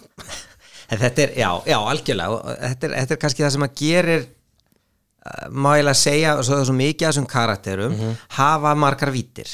En 0.89 1.01
þetta 1.01 1.25
er, 1.25 1.37
já, 1.37 1.49
já, 1.69 1.77
algjörlega. 1.77 2.55
Þetta 2.63 2.87
er, 2.87 2.95
þetta 2.97 3.15
er 3.15 3.21
kannski 3.23 3.45
það 3.45 3.55
sem 3.55 3.65
að 3.67 3.75
gerir 3.83 4.25
uh, 4.25 5.45
má 5.53 5.71
ég 5.77 5.89
að 5.91 6.01
segja 6.01 6.35
svo, 6.41 6.59
svo 6.65 6.75
mikið 6.79 7.05
af 7.07 7.13
þessum 7.13 7.29
karakterum 7.29 7.95
hafa 8.39 8.73
margar 8.79 9.13
vítir 9.13 9.51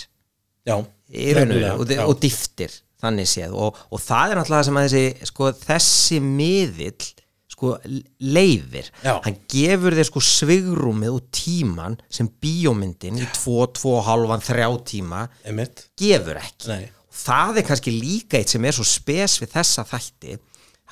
já, 0.66 0.78
nefnilega, 1.12 1.76
og, 1.76 1.92
já. 1.92 2.04
og 2.08 2.18
dýftir 2.24 2.80
þannig 3.04 3.30
séð. 3.30 3.54
Og, 3.60 3.84
og 3.92 4.02
það 4.02 4.32
er 4.32 4.42
náttúrulega 4.42 4.68
sem 4.70 4.80
að 4.80 4.88
þessi 4.88 5.30
sko, 5.32 5.52
þessi 5.66 6.22
miðill 6.24 7.12
sko, 7.56 7.76
leifir 8.20 8.90
Já. 9.04 9.16
hann 9.24 9.38
gefur 9.52 9.96
þér 9.96 10.10
sko 10.10 10.24
svigrúmið 10.24 11.14
og 11.16 11.30
tíman 11.36 11.96
sem 12.12 12.28
bíómyndin 12.28 13.22
í 13.22 13.28
2, 13.38 13.70
2, 13.80 13.94
halvan, 14.10 14.44
3 14.44 14.68
tíma 14.90 15.26
einmitt, 15.46 15.88
gefur 16.00 16.42
ekki. 16.42 16.72
Nei. 16.72 16.90
það 17.16 17.62
er 17.62 17.68
kannski 17.70 17.96
líka 17.96 18.42
eitt 18.42 18.52
sem 18.52 18.68
er 18.68 18.76
svo 18.76 18.88
spes 18.88 19.40
við 19.44 19.54
þessa 19.56 19.88
þætti 19.88 20.40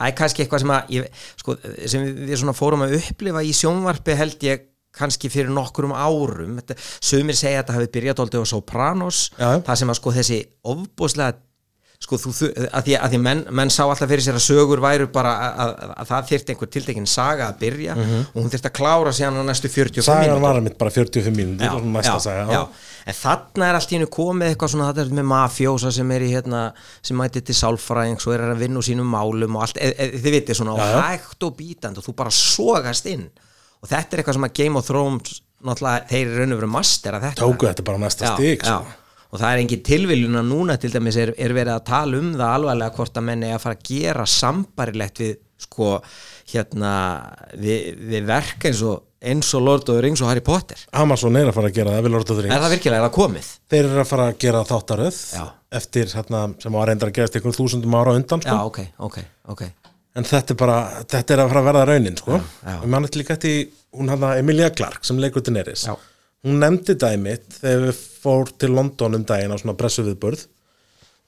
það 0.04 0.12
er 0.12 0.20
kannski 0.20 0.44
eitthvað 0.44 0.64
sem, 0.64 0.76
að, 0.76 0.94
ég, 0.98 1.24
sko, 1.42 1.58
sem 1.90 2.06
við, 2.06 2.36
fórum 2.60 2.86
að 2.86 2.98
upplifa 3.00 3.44
í 3.44 3.56
sjónvarpi 3.56 4.18
held 4.20 4.48
ég 4.50 4.70
kannski 4.94 5.32
fyrir 5.34 5.50
nokkurum 5.54 5.96
árum 5.96 6.60
þetta, 6.60 6.78
sumir 7.02 7.38
segja 7.38 7.62
að 7.62 7.64
þetta 7.64 7.78
hafi 7.80 7.92
byrjað 7.96 8.20
á 8.46 8.52
Sopranos 8.52 9.22
Já. 9.40 9.50
það 9.66 9.80
sem 9.82 9.94
að 9.94 10.00
sko 10.00 10.14
þessi 10.20 10.40
ofbúslega 10.74 11.40
sko 12.04 12.18
þú, 12.20 12.32
að 12.68 12.88
því 12.88 12.96
að 13.00 13.14
því 13.14 13.20
menn, 13.24 13.44
menn 13.56 13.72
sá 13.72 13.84
alltaf 13.86 14.10
fyrir 14.12 14.26
sér 14.26 14.38
að 14.40 14.46
sögur 14.46 14.82
væru 14.84 15.08
bara 15.14 15.34
að, 15.40 15.62
að, 15.64 15.94
að 16.04 16.10
það 16.10 16.32
þyrfti 16.32 16.54
einhver 16.54 16.72
tiltekin 16.76 17.08
saga 17.08 17.48
að 17.48 17.62
byrja 17.62 17.96
og 17.96 18.40
hún 18.42 18.50
þyrfti 18.52 18.70
að 18.70 18.76
klára 18.80 19.14
síðan 19.16 19.40
á 19.40 19.44
næstu 19.48 19.72
45 19.72 20.08
sagan 20.08 20.26
mínútur. 20.28 20.44
var 20.44 20.60
mitt 20.66 20.78
bara 20.82 20.92
45 20.92 21.38
mínútur 21.38 21.78
og 21.78 21.86
en 23.04 23.18
þarna 23.18 23.70
er 23.70 23.78
allt 23.80 23.92
í 23.92 23.98
hennu 23.98 24.10
komið 24.12 24.52
eitthvað 24.52 24.74
svona 24.74 24.90
þetta 24.92 25.04
er 25.04 25.16
með 25.20 25.28
mafjósa 25.32 25.92
sem 25.96 26.12
er 26.16 26.26
í 26.26 26.32
hérna 26.34 26.62
sem 27.04 27.18
mæti 27.20 27.44
til 27.44 27.56
sálfræðings 27.58 28.28
og 28.28 28.36
er 28.36 28.46
að 28.48 28.64
vinna 28.64 28.80
úr 28.80 28.88
sínum 28.88 29.10
málum 29.12 29.58
og 29.60 29.66
allt, 29.66 29.80
e, 29.80 29.92
e, 29.92 30.10
þið 30.24 30.38
vitið 30.38 30.60
svona 30.60 30.76
Já, 30.78 30.84
og 30.84 30.94
já. 30.94 31.02
hægt 31.10 31.48
og 31.48 31.56
bítandi 31.60 32.00
og 32.00 32.08
þú 32.08 32.16
bara 32.24 32.36
sogast 32.38 33.10
inn 33.12 33.26
og 33.84 33.92
þetta 33.92 34.16
er 34.16 34.24
eitthvað 34.24 34.40
sem 34.40 34.48
að 34.48 34.56
Game 34.62 34.80
of 34.80 34.88
Thrones 34.88 35.42
náttúrulega 35.64 36.08
þeir 36.12 36.26
eru 36.28 36.40
raun 36.40 36.56
og 36.56 36.62
veru 36.62 36.72
master 36.74 37.18
að 37.18 37.26
þetta 37.30 37.44
tóku 37.44 37.70
þetta 37.70 37.88
bara 37.88 38.04
næsta 38.04 38.34
sko. 38.34 38.82
Og 39.34 39.40
það 39.42 39.48
er 39.50 39.62
engin 39.64 39.86
tilviljun 39.88 40.40
að 40.40 40.52
núna 40.52 40.76
til 40.78 40.92
dæmis 40.94 41.18
er, 41.18 41.32
er 41.42 41.56
verið 41.58 41.74
að 41.76 41.88
tala 41.90 42.20
um 42.22 42.30
það 42.36 42.58
alvarlega 42.60 42.96
hvort 43.00 43.18
að 43.18 43.28
menni 43.32 43.50
að 43.50 43.64
fara 43.64 43.80
að 43.80 43.88
gera 43.90 44.28
sambarilegt 44.30 45.24
við 45.24 45.34
sko 45.64 45.90
hérna 46.52 46.92
við, 47.58 47.94
við 48.12 48.30
verk 48.30 48.68
eins 48.70 48.84
og 48.86 49.02
eins 49.24 49.54
og 49.56 49.64
Lord 49.64 49.88
of 49.88 49.96
the 49.96 50.04
Rings 50.04 50.22
og 50.22 50.28
Harry 50.30 50.44
Potter 50.44 50.82
Amazon 51.00 51.38
er 51.40 51.48
að 51.50 51.56
fara 51.58 51.70
að 51.72 51.78
gera 51.78 51.94
það 51.96 52.08
við 52.08 52.14
Lord 52.16 52.34
of 52.34 52.38
the 52.38 52.44
er 52.44 52.50
Rings 52.50 52.66
það 52.66 52.76
virkilega, 52.76 53.00
er 53.00 53.08
það 53.08 53.16
komið? 53.18 53.52
þeir 53.72 53.84
eru 53.86 54.02
að 54.04 54.10
fara 54.10 54.26
að 54.28 54.40
gera 54.44 54.64
þáttaröð 54.70 55.22
Já. 55.38 55.44
eftir 55.80 56.12
hérna, 56.18 56.42
sem 56.60 56.78
var 56.78 56.92
reyndar 56.92 57.12
að 57.12 57.18
gerast 57.20 57.40
einhvern 57.40 57.58
þúsundum 57.58 57.98
ára 57.98 58.18
undan 58.20 58.44
Já, 58.44 58.52
sko. 58.52 58.68
ok, 58.68 58.82
ok, 59.08 59.20
ok 59.56 59.64
en 60.14 60.28
þetta 60.30 60.54
er 60.54 60.60
bara, 60.60 60.78
þetta 61.10 61.34
er 61.34 61.42
að 61.42 61.54
fara 61.54 61.62
að 61.64 61.70
verða 61.72 61.86
raunin 61.90 62.18
sko. 62.20 62.38
já. 62.38 62.76
og 62.76 62.90
mann 62.92 63.08
eftir 63.08 63.24
líka 63.24 63.38
eftir 63.38 63.64
hún 63.98 64.12
hann 64.14 64.26
Emilia 64.36 64.70
Clark 64.76 65.08
sem 65.08 65.18
leikur 65.22 65.46
Daenerys 65.46 65.88
Já. 65.88 65.96
Hún 66.44 66.60
nefndi 66.60 66.96
dæmit 67.00 67.60
þegar 67.62 67.86
við 67.88 68.00
fór 68.24 68.52
til 68.60 68.74
London 68.76 69.18
um 69.20 69.26
daginn 69.28 69.54
á 69.56 69.58
svona 69.60 69.78
pressu 69.80 70.04
viðbörð 70.06 70.46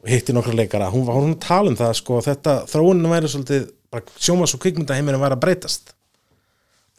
og 0.04 0.12
hitti 0.12 0.36
nokkra 0.36 0.56
leikara. 0.60 0.92
Hún 0.92 1.06
var 1.08 1.20
hún 1.20 1.36
að 1.38 1.44
tala 1.48 1.72
um 1.72 1.78
það 1.80 1.94
sko, 2.02 2.22
þetta 2.26 2.56
þróunin 2.70 3.12
væri 3.12 3.32
svolítið 3.32 3.68
sjómas 4.20 4.56
og 4.56 4.64
kvikmyndaheiminu 4.64 5.22
væri 5.22 5.38
að 5.38 5.44
breytast. 5.46 5.94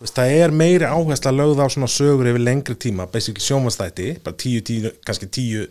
Veist, 0.00 0.16
það 0.16 0.34
er 0.36 0.52
meiri 0.52 0.88
áhersla 0.88 1.32
lögð 1.32 1.60
á 1.64 1.66
svona 1.72 1.88
sögur 1.88 2.28
yfir 2.28 2.42
lengri 2.44 2.76
tíma 2.76 3.06
basically 3.08 3.44
sjómasþætti, 3.44 4.18
bara 4.24 4.36
tíu, 4.36 4.60
tíu 4.64 4.92
kannski 5.06 5.28
tíu 5.32 5.66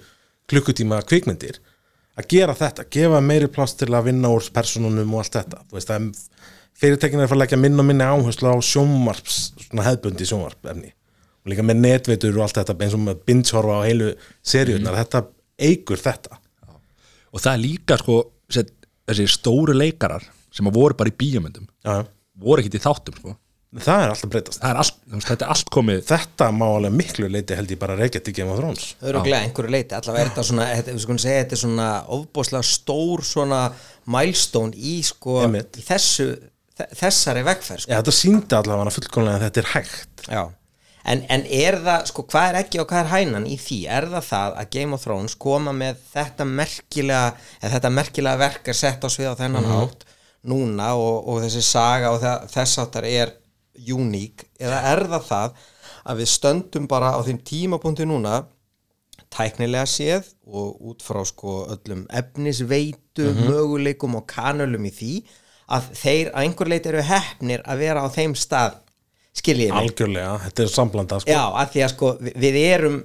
klukkutíma 0.49 1.01
kvikmyndir 1.05 1.59
að 2.15 2.29
gera 2.31 2.55
þetta, 2.57 2.85
gefa 2.89 3.21
meiri 3.21 3.49
pláss 3.51 3.75
til 3.77 3.91
að 3.93 4.09
vinna 4.09 4.31
úr 4.33 4.45
personunum 4.53 5.13
og 5.13 5.21
allt 5.21 5.37
þetta. 5.37 5.61
Veist, 5.73 6.29
fyrirtekin 6.79 7.21
er 7.21 7.27
að 7.27 7.33
fara 7.33 7.39
að 7.41 7.43
leggja 7.43 7.59
minna 7.61 7.83
og 7.83 7.89
minni 7.89 8.07
áherslu 8.07 8.53
á 8.53 8.57
sjónvarps 8.65 9.41
svona 9.67 9.85
hefðbundi 9.89 10.29
sjónvarpefni 10.29 10.93
og 10.93 11.04
líka 11.51 11.63
með 11.65 11.81
netveitur 11.83 12.37
og 12.39 12.45
allt 12.47 12.57
þetta 12.61 12.75
eins 12.85 12.95
og 12.97 13.03
með 13.05 13.19
bindshorfa 13.29 13.79
á 13.79 13.85
heilu 13.85 14.11
seríunar 14.45 14.97
þetta 15.03 15.23
eigur 15.61 16.01
þetta. 16.01 16.39
Og 17.35 17.41
það 17.43 17.53
er 17.53 17.63
líka 17.63 17.97
sko 18.01 18.19
set, 18.49 18.69
þessi 19.09 19.27
stóru 19.35 19.75
leikarar 19.77 20.23
sem 20.55 20.67
að 20.69 20.77
voru 20.79 20.95
bara 20.97 21.11
í 21.11 21.17
bíómyndum 21.19 21.65
já, 21.83 22.05
voru 22.39 22.63
ekkert 22.63 22.79
í 22.79 22.85
þáttum 22.85 23.17
sko. 23.19 23.35
Það 23.75 24.01
er 24.05 24.11
alltaf 24.13 24.29
breytast. 24.31 24.59
Það 24.61 24.69
er 24.71 24.77
allt, 24.79 24.97
þú 25.03 25.17
veist, 25.17 25.27
þetta 25.27 25.43
er 25.45 25.51
allt 25.51 25.69
komið 25.75 25.97
þetta 26.07 26.45
má 26.55 26.63
alveg 26.77 26.93
miklu 26.95 27.27
leiti 27.27 27.57
held 27.59 27.73
ég 27.73 27.79
bara 27.81 27.97
reykja 27.99 28.21
til 28.23 28.33
Game 28.37 28.53
of 28.53 28.61
Thrones. 28.61 28.85
Öruglega 29.03 29.41
einhverju 29.43 29.73
leiti, 29.73 29.97
allavega 29.97 30.23
er 30.23 30.29
þetta 30.29 30.45
svona 30.47 30.67
þetta, 30.71 31.41
er 31.57 31.59
svona 31.59 31.87
ofbóðslega 32.15 32.63
stór 32.69 33.25
svona 33.27 33.59
milestone 34.15 34.71
í 34.79 34.93
sko, 35.03 35.41
þessu 35.75 36.29
þe- 36.79 36.87
þessari 37.01 37.43
vegferð 37.49 37.83
sko. 37.83 37.91
Já, 37.91 37.97
þetta 37.99 38.15
síndi 38.15 38.55
allavega 38.61 38.95
fullkomlega 38.95 39.41
að 39.41 39.45
þetta 39.49 39.63
er 39.65 39.69
hægt. 39.73 40.25
Já. 40.31 40.43
En, 41.05 41.21
en 41.29 41.43
er 41.45 41.77
það, 41.85 42.07
sko, 42.09 42.25
hvað 42.31 42.47
er 42.49 42.59
ekki 42.63 42.81
og 42.81 42.87
hvað 42.89 43.03
er 43.03 43.11
hænan 43.11 43.45
í 43.45 43.59
því? 43.61 43.79
Er 43.93 44.07
það 44.09 44.27
það 44.31 44.55
að 44.61 44.71
Game 44.73 44.97
of 44.97 45.03
Thrones 45.05 45.35
koma 45.37 45.73
með 45.77 45.99
þetta 46.15 46.47
merkilega, 46.49 47.35
eða 47.59 47.73
þetta 47.75 47.91
merkilega 47.93 48.41
verk 48.41 48.71
er 48.73 48.79
sett 48.79 49.05
á 49.05 49.09
svið 49.13 49.31
á 49.37 49.39
þennan 49.43 49.69
hátt 49.69 50.05
núna 50.49 50.91
og, 50.97 51.29
og 51.29 51.43
þessi 51.43 51.61
saga 51.65 52.11
og 52.13 52.19
það, 52.23 52.49
þess 52.55 52.81
áttar 52.81 53.07
er 53.09 53.35
uník? 53.93 54.47
Eða 54.57 54.81
er 54.95 55.05
það 55.13 55.29
það 55.29 55.63
að 56.05 56.21
við 56.21 56.31
stöndum 56.33 56.89
bara 56.89 57.13
á 57.13 57.19
þeim 57.25 57.41
tímapunkti 57.45 58.09
núna 58.09 58.41
tæknilega 59.35 59.85
séð 59.89 60.29
og 60.45 60.89
út 60.89 61.03
frá 61.03 61.21
sko 61.27 61.65
öllum 61.73 62.05
efnisveitu, 62.13 63.29
möguleikum 63.45 64.17
og 64.19 64.25
kanölum 64.29 64.85
í 64.87 64.93
því 64.93 65.13
að 65.75 65.91
þeir 65.97 66.31
að 66.31 66.41
einhver 66.43 66.71
leit 66.71 66.89
eru 66.89 67.05
hefnir 67.05 67.63
að 67.65 67.81
vera 67.81 68.05
á 68.05 68.07
þeim 68.13 68.35
stað 68.37 68.81
skiljið 69.35 69.71
mig. 69.71 69.77
Algjörlega, 69.83 70.33
þetta 70.47 70.65
er 70.65 70.73
samblanda 70.73 71.21
sko. 71.21 71.31
Já, 71.31 71.43
að 71.61 71.71
því 71.73 71.85
að 71.85 71.93
sko 71.95 72.11
við, 72.21 72.37
við 72.45 72.59
erum 72.71 72.99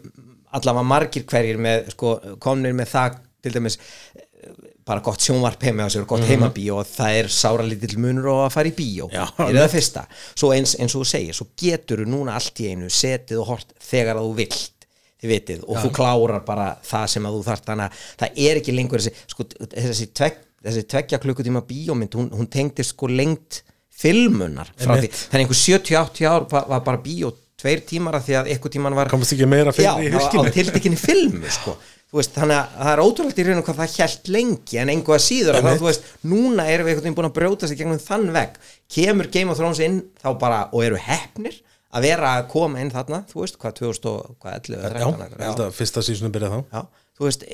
allavega 0.57 0.87
margir 0.87 1.27
hverjir 1.31 1.61
með 1.63 1.93
sko 1.95 2.17
komnir 2.43 2.75
með 2.77 2.91
það 2.95 3.21
til 3.45 3.53
dæmis 3.55 3.79
eh, 3.79 4.51
bara 4.87 5.05
gott 5.05 5.23
sjónvarp 5.23 5.63
heima 5.69 5.87
sér, 5.93 6.07
gott 6.09 6.27
heimabíó 6.27 6.81
og 6.83 6.91
það 6.91 7.21
er 7.21 7.31
sára 7.35 7.67
lítill 7.67 8.01
munur 8.03 8.31
og 8.33 8.43
að 8.49 8.53
fara 8.57 8.73
í 8.73 8.75
bíó 8.77 9.07
Já, 9.13 9.25
er 9.47 9.61
það 9.61 9.73
fyrsta, 9.77 10.05
svo 10.35 10.53
eins, 10.57 10.75
eins 10.81 10.97
og 10.97 11.05
þú 11.05 11.11
segir 11.13 11.39
svo 11.39 11.49
getur 11.61 12.03
þú 12.03 12.11
núna 12.17 12.37
allt 12.39 12.63
í 12.65 12.71
einu 12.73 12.91
setið 12.91 13.43
og 13.45 13.51
hort 13.55 13.75
þegar 13.91 14.21
að 14.21 14.29
þú 14.29 14.37
vilt 14.43 14.87
vitið, 15.21 15.65
og 15.69 15.83
þú 15.83 15.91
klárar 15.93 16.45
bara 16.47 16.71
það 16.87 17.09
sem 17.13 17.27
að 17.29 17.35
þú 17.37 17.41
þarft 17.45 17.67
þannig 17.69 17.91
að 17.91 18.05
það 18.23 18.39
er 18.47 18.61
ekki 18.61 18.75
lengur 18.77 19.03
þessi, 19.03 19.27
sko, 19.29 19.45
þessi, 19.75 20.07
tvegg, 20.17 20.39
þessi 20.65 20.85
tveggja 20.95 21.19
klukkutíma 21.21 21.61
bíómynd, 21.69 22.17
hún, 22.17 22.31
hún 22.39 22.49
tengdi 22.49 22.87
sko 22.89 23.11
lengt 23.13 23.61
filmunar 24.01 24.73
frá 24.75 24.95
því, 24.97 25.07
Einmitt. 25.07 25.23
þannig 25.31 25.47
einhver 25.47 25.61
70-80 25.61 26.29
ár 26.31 26.47
var, 26.51 26.83
bara 26.87 27.01
bíó 27.05 27.31
tveir 27.61 27.83
tímar 27.89 28.17
að 28.17 28.29
því 28.31 28.37
að 28.41 28.51
eitthvað 28.55 28.75
tíman 28.77 28.97
var 28.97 29.11
komast 29.13 29.35
ekki 29.37 29.49
meira 29.51 29.73
fyrir 29.77 30.09
í 30.09 30.13
á, 30.17 30.21
á 30.21 30.43
tiltekinni 30.55 30.97
filmu 31.01 31.51
sko. 31.53 31.77
Þú 32.11 32.19
veist, 32.19 32.33
þannig 32.35 32.57
að 32.59 32.71
það 32.81 32.89
er 32.91 33.01
ótrúlegt 33.05 33.39
í 33.39 33.43
raunum 33.47 33.65
hvað 33.67 33.77
það 33.85 33.93
hjælt 34.01 34.31
lengi 34.35 34.79
en 34.83 34.91
einhvað 34.91 35.15
að 35.21 35.21
síður 35.29 35.59
að 35.59 35.61
Einmitt. 35.61 35.79
þú 35.83 35.87
veist, 35.87 36.09
núna 36.27 36.65
erum 36.67 36.89
við 36.89 36.91
einhvern 36.95 37.05
veginn 37.07 37.19
búin 37.21 37.29
að 37.29 37.35
brjóta 37.37 37.69
sig 37.71 37.79
gegnum 37.79 38.01
þann 38.03 38.25
vegg 38.35 38.57
kemur 38.97 39.29
Game 39.37 39.53
of 39.53 39.61
Thrones 39.61 39.83
inn 39.85 40.01
þá 40.19 40.29
bara 40.41 40.59
og 40.73 40.83
eru 40.89 40.99
heppnir 41.05 41.61
að 41.95 42.09
vera 42.09 42.33
að 42.41 42.49
koma 42.51 42.83
inn 42.83 42.91
þarna, 42.91 43.21
þú 43.31 43.45
veist, 43.45 43.61
hvað 43.63 43.79
2011 43.79 44.75
já, 44.75 45.07
ég 45.07 45.45
held 45.45 45.63
að 45.69 45.73
fyrsta 45.79 46.03
sísunum 46.07 46.35
byrja 46.35 46.51
þá 46.51 46.59
já, 46.75 46.83
þú 47.21 47.29
veist, 47.29 47.47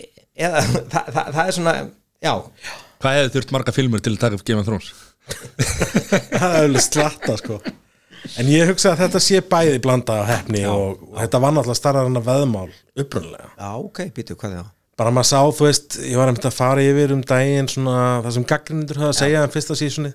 eða 0.47 0.65
það, 0.95 1.13
það, 1.19 1.31
það 1.37 1.43
er 1.45 1.57
svona, 1.59 1.77
já 2.25 2.33
Hvað 2.97 3.19
hefði 3.19 3.33
þurft 3.37 3.51
marga 3.53 3.77
filmur 3.77 4.01
til 4.01 4.15
að 4.15 4.23
taka 4.25 4.39
upp 4.39 4.47
Game 4.49 4.63
of 4.63 4.69
Thrones? 4.71 4.89
það 6.39 6.47
er 6.47 6.63
alveg 6.63 6.85
slatta 6.85 7.37
sko. 7.41 7.59
En 8.37 8.49
ég 8.51 8.71
hugsa 8.71 8.93
að 8.93 9.05
þetta 9.05 9.23
sé 9.23 9.43
bæði 9.47 9.81
blanda 9.83 10.19
á 10.19 10.25
hefni 10.35 10.65
og, 10.71 11.03
og 11.13 11.21
þetta 11.21 11.43
var 11.45 11.55
náttúrulega 11.55 11.79
starra 11.79 12.07
en 12.09 12.19
að 12.19 12.27
veðmál 12.27 12.71
upprunlega 12.99 13.53
já, 13.53 13.69
ok, 13.79 14.01
býtu, 14.17 14.35
hvað 14.35 14.57
er 14.57 14.63
það? 14.65 14.73
bara 14.97 15.13
maður 15.13 15.29
sá, 15.29 15.41
þú 15.55 15.67
veist, 15.69 15.99
ég 16.03 16.19
var 16.19 16.31
einmitt 16.33 16.49
að 16.49 16.57
fara 16.57 16.83
yfir 16.83 17.13
um 17.15 17.23
daginn 17.23 17.69
svona 17.71 18.23
það 18.25 18.35
sem 18.35 18.47
gaggrindur 18.51 19.01
höfðu 19.03 19.13
að 19.13 19.19
segja 19.21 19.45
um 19.45 19.53
fyrsta 19.55 19.77
sísunni 19.79 20.13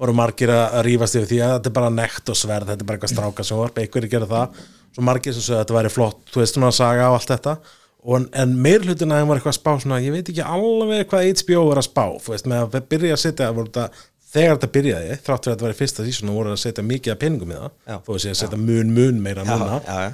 voru 0.00 0.14
margir 0.16 0.52
að 0.52 0.78
að 0.78 0.86
rífast 0.86 1.18
yfir 1.18 1.28
því 1.28 1.40
að 1.44 1.52
þetta 1.54 1.70
er 1.70 1.76
bara 1.76 1.92
nekt 1.92 2.32
og 2.32 2.38
sverð, 2.38 2.70
þetta 2.70 2.84
er 2.84 2.88
bara 2.88 2.98
eitthvað 2.98 3.12
stráka 3.12 3.44
sem 3.46 3.60
var 3.60 3.74
einhverjir 3.82 4.12
gera 4.14 4.28
það, 4.30 4.62
svo 4.96 5.04
margir 5.04 5.36
sem 5.36 5.44
sögðu 5.44 5.58
að 5.58 5.62
þetta 5.64 5.76
væri 5.76 5.92
flott, 5.92 6.22
þú 6.32 6.40
veist, 6.40 6.56
svona 6.56 6.70
að 6.70 6.76
saga 6.78 7.08
á 7.08 7.12
allt 7.12 7.32
þetta. 7.34 7.56
Og, 8.00 8.28
en, 8.40 8.54
meir 8.64 8.86
hlutin 8.86 9.12
að 9.12 9.20
þeim 9.20 9.28
var 9.30 9.40
eitthvað 9.40 9.52
að 9.52 9.58
spá 9.58 9.72
svona, 9.82 9.98
ég 10.00 10.14
veit 10.14 10.30
ekki 10.32 10.46
alveg 10.46 11.10
hvað 11.10 11.26
HBO 11.42 11.64
er 11.68 11.80
að 11.82 11.86
spá, 11.90 12.04
þú 12.24 12.32
veist, 12.32 12.48
með 12.48 12.62
að 12.64 12.86
byrja 12.94 13.16
að 13.16 13.20
setja 13.26 13.50
voru 13.52 13.68
þetta, 13.68 14.06
þegar 14.30 14.56
þetta 14.56 14.70
byrjaði 14.76 15.14
þrátt 15.26 15.44
fyrir 15.44 15.52
að 15.52 15.54
þetta 15.56 15.66
var 15.66 15.74
í 15.74 15.78
fyrsta 15.80 16.06
sísunni 16.06 16.34
voru 16.34 16.52
að 16.54 16.60
setja 16.62 16.84
mikið 16.86 17.14
af 17.14 17.20
peningum 17.22 17.52
í 17.54 17.58
það, 17.60 17.70
Já. 17.90 17.96
þó 18.06 18.10
að 18.14 18.20
sé 18.24 18.32
að 18.34 18.38
setja 18.42 18.60
mun 18.60 18.92
mun 18.96 19.22
meira 19.24 19.44
Já, 19.46 19.50
núna. 19.50 19.80
já, 19.86 19.96
já, 20.06 20.12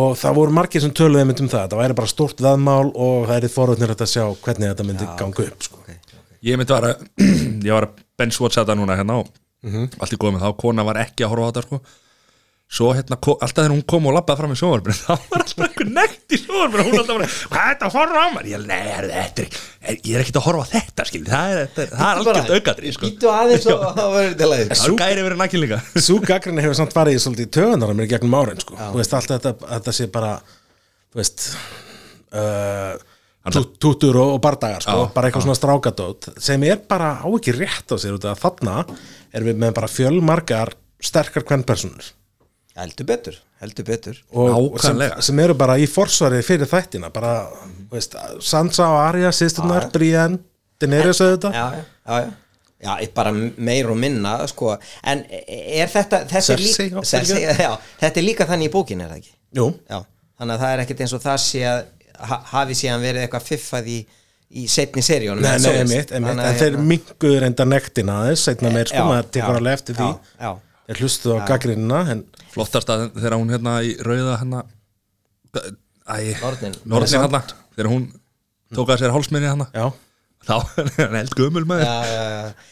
og 0.00 0.16
það 0.20 0.36
voru 0.40 0.54
margir 0.60 0.84
sem 0.84 0.92
töluði 0.94 1.24
um 1.44 1.50
það 1.50 1.68
það 1.72 1.80
væri 1.82 1.98
bara 2.00 2.12
stórt 2.12 2.42
veðmál 2.44 2.90
og 2.94 3.24
það 3.30 3.36
er 3.48 3.54
forvöldnir 3.56 3.94
að 3.96 4.04
sjá 4.12 4.24
hvernig 4.44 4.70
þetta 4.70 4.86
myndi 4.90 5.08
ganga 5.18 5.46
upp 5.48 5.66
sko. 5.66 5.80
ok, 5.82 5.90
ok. 5.96 6.12
Ég 6.46 6.60
myndi 6.60 6.76
var 6.76 6.86
að 6.90 7.06
Ég 7.66 7.72
var 7.74 7.88
að 7.88 8.04
benchwatcha 8.20 8.62
þetta 8.62 8.76
núna 8.78 8.96
hérna 9.00 9.18
og 9.24 9.32
allt 10.00 10.14
í 10.14 10.20
góð 10.20 10.36
með 10.36 10.44
þá, 10.46 10.50
kona 10.62 10.84
var 10.88 11.00
ekki 11.02 11.24
að 11.26 11.32
horfa 11.34 11.48
á 11.48 11.50
þetta 11.50 11.64
sko 11.66 11.80
Svo 12.70 12.92
hérna, 12.94 13.16
alltaf 13.18 13.50
þegar 13.56 13.72
hún 13.74 13.80
kom 13.90 14.04
og 14.06 14.12
labbaði 14.14 14.38
fram 14.38 14.52
í 14.54 14.56
sjónvarpinu 14.60 14.94
þá 15.00 15.08
var 15.10 15.40
alltaf 15.42 15.62
einhver 15.64 15.88
nekt 15.90 16.30
í 16.30 16.38
sjónvarpinu. 16.38 16.84
Hún 16.86 17.00
alltaf 17.00 17.16
bara, 17.16 17.26
hvað 17.50 17.64
er 17.64 17.72
þetta 17.72 17.86
að 17.88 17.96
horfa 17.96 18.20
á 18.22 18.28
mér? 18.30 18.44
Ég, 18.46 18.62
nei, 18.68 18.84
er, 18.94 19.08
þetta 19.10 19.42
er, 19.42 19.48
er, 19.80 19.96
ég 19.96 20.12
er 20.14 20.22
ekkert 20.22 20.38
að 20.38 20.44
horfa 20.44 20.62
á 20.62 20.70
þetta 20.70 21.06
skil, 21.08 21.22
það 21.26 21.54
er, 21.56 21.58
er, 21.66 21.88
algjört 22.06 22.52
aukaðri 22.54 22.92
sko. 22.94 23.10
Býtu 23.10 23.26
aðeins 23.32 23.66
og 23.74 23.82
það 23.98 24.14
verður 24.14 24.36
til 24.38 24.46
að 24.46 24.54
Það 24.70 24.86
er 24.86 24.94
gæri 25.02 25.26
verið 25.26 25.42
nakkin 25.42 25.64
líka. 25.64 25.80
Sú 26.06 26.14
gaggrinni 26.22 26.62
hefur 26.62 26.78
samt 26.78 26.94
farið 26.94 27.18
í 27.18 27.22
svolítið 27.24 27.50
töðunar 27.58 27.90
mér 27.98 28.10
gegnum 28.14 28.38
árin 28.38 28.62
sko. 28.62 28.78
þú 28.78 29.02
veist 29.02 29.18
alltaf 29.18 29.42
þetta, 29.42 29.52
þetta 29.74 29.96
sé 29.98 30.06
bara 30.14 30.30
þú 31.10 31.16
veist 31.24 31.48
uh, 32.38 32.94
og, 33.50 34.22
og 34.22 34.38
bardagar 34.46 34.86
sko. 34.86 34.94
Já, 34.94 35.10
bara 35.16 35.26
eitthvað 35.26 35.48
svona 35.48 35.58
strákadót 35.58 36.30
sem 36.38 36.70
er 36.70 36.86
bara 36.86 37.16
á 37.18 37.26
ekki 37.34 37.50
rétt 37.58 37.90
á 37.90 37.98
sér 37.98 38.14
heldur 42.78 43.06
betur, 43.08 43.38
heldur 43.60 43.84
betur. 43.88 44.20
Og 44.32 44.76
sem, 44.82 45.00
sem 45.26 45.42
eru 45.42 45.56
bara 45.58 45.78
í 45.80 45.88
forsvarið 45.90 46.44
fyrir 46.46 46.70
þættina 46.70 47.10
bara, 47.14 47.32
þú 47.90 47.96
veist, 47.96 48.14
Sansa 48.46 48.86
og 48.92 49.00
Arya 49.08 49.32
sýsturnar, 49.34 49.90
Brienne, 49.94 50.38
Daenerys 50.80 51.20
auðvitað. 51.20 51.56
já, 51.58 51.66
já, 51.74 51.84
já, 52.06 52.20
já. 52.26 52.30
Já, 52.80 52.94
ég 53.02 53.10
bara 53.12 53.28
meir 53.36 53.90
og 53.92 53.96
minna 54.00 54.38
sko. 54.48 54.70
en 55.04 55.20
er 55.28 55.90
þetta 55.92 56.22
þetta 56.30 56.52
er, 56.54 56.62
líka, 56.64 56.84
já, 56.88 57.02
Cersei, 57.10 57.42
já, 57.44 57.74
þetta 58.00 58.20
er 58.22 58.24
líka 58.24 58.46
þannig 58.48 58.70
í 58.70 58.72
bókin 58.72 59.02
er 59.04 59.10
það 59.10 59.18
ekki? 59.18 59.34
Jú, 59.58 59.66
já, 59.90 59.98
þannig 60.40 60.54
að 60.54 60.62
það 60.62 60.72
er 60.72 60.82
ekkert 60.86 61.02
eins 61.04 61.12
og 61.18 61.20
það 61.26 61.36
sé 61.44 61.60
að 61.68 61.82
ha, 62.30 62.38
hafi 62.54 62.78
síðan 62.80 63.04
verið 63.04 63.26
eitthvað 63.26 63.44
fiffað 63.50 63.90
í, 63.92 63.98
í 64.56 64.64
setni 64.72 65.04
seríunum 65.04 65.44
nei, 65.44 65.58
nei, 65.60 65.74
einmitt, 65.82 66.14
Þannig 66.14 66.32
en 66.46 66.56
þeir 66.62 66.70
hérna, 66.70 66.86
minguður 66.94 67.46
enda 67.50 67.68
nektina 67.68 68.16
aðeins, 68.22 68.46
setna 68.48 68.72
meir 68.72 68.88
sko, 68.88 68.96
já, 69.04 69.08
maður 69.12 69.30
tekur 69.36 69.60
alveg 69.60 69.78
eftir 69.80 69.98
því. 70.00 70.08
já, 70.08 70.48
já. 70.48 70.50
Þeir 70.90 71.02
hlustuðu 71.04 71.38
á 71.38 71.46
gaggrinina 71.48 72.02
en 72.14 72.24
Flottast 72.50 72.90
að 72.90 73.08
þegar 73.14 73.38
hún 73.38 73.52
hérna 73.54 73.76
í 73.86 73.94
rauða 74.02 74.36
hérna. 74.40 74.64
Nornin. 76.40 76.76
Hérna 76.90 77.42
Þegar 77.76 77.90
hún 77.92 78.06
tók 78.74 78.90
að 78.90 79.04
sér 79.04 79.14
hálsminni 79.14 79.50
hérna. 79.50 79.68
Já, 79.74 79.90
Þá 80.40 80.54
er 80.80 81.10
hann 81.10 81.16
eld 81.20 81.34
gömul 81.36 81.66
með 81.68 81.82
já, 81.84 81.96
já, 82.08 82.20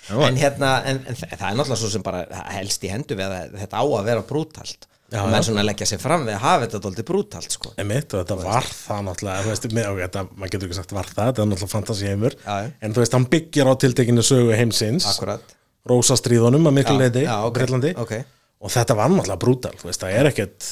já. 0.08 0.20
en 0.24 0.38
hérna 0.40 0.68
en, 0.88 1.00
en 1.04 1.18
það 1.18 1.42
er 1.50 1.58
náttúrulega 1.58 1.80
svo 1.82 1.90
sem 1.92 2.04
bara 2.06 2.22
helst 2.54 2.86
í 2.88 2.92
hendu 2.92 3.18
við 3.18 3.26
að 3.28 3.58
þetta 3.60 3.82
á 3.82 3.84
að 3.84 4.06
vera 4.08 4.22
brútalt 4.24 4.86
Já, 5.12 5.18
og 5.20 5.28
menn 5.28 5.42
já. 5.42 5.46
svona 5.50 5.64
leggja 5.64 5.88
sér 5.90 6.00
fram 6.00 6.24
við 6.24 6.34
að 6.38 6.42
hafa 6.46 6.62
þetta 6.64 6.80
dóldi 6.86 7.04
brútalt 7.10 7.52
sko. 7.52 7.74
einmitt 7.80 8.16
og 8.16 8.24
þetta 8.24 8.38
var 8.40 8.70
það 8.72 9.04
náttúrulega, 9.06 9.44
veist, 9.50 9.68
með, 9.76 10.00
þetta, 10.00 10.24
maður 10.32 10.54
getur 10.54 10.68
ekki 10.68 10.78
sagt 10.80 10.96
var 10.96 11.12
það, 11.12 11.20
þetta 11.28 11.44
er 11.44 11.50
náttúrulega 11.52 11.74
fantasíheimur. 11.74 12.36
Já, 12.40 12.56
já. 12.64 12.72
en 12.84 12.96
þú 12.96 13.04
veist, 13.04 13.16
hann 13.16 13.28
byggir 13.36 13.70
á 13.72 13.72
tiltekinu 13.84 14.24
sögu 14.24 14.56
heimsins. 14.56 15.08
Akkurat 15.12 15.56
rósastríðunum 15.88 16.68
að 16.70 16.76
miklu 16.80 16.98
leiti 17.00 17.24
já, 17.24 17.36
ok, 17.44 17.54
Breitlandi 17.56 17.94
ok. 17.98 18.18
og 18.62 18.74
þetta 18.74 18.98
var 18.98 19.10
náttúrulega 19.14 19.42
brútal, 19.44 19.74
þú 19.80 19.90
veist, 19.90 20.04
það 20.04 20.20
er 20.20 20.30
ekkert 20.32 20.68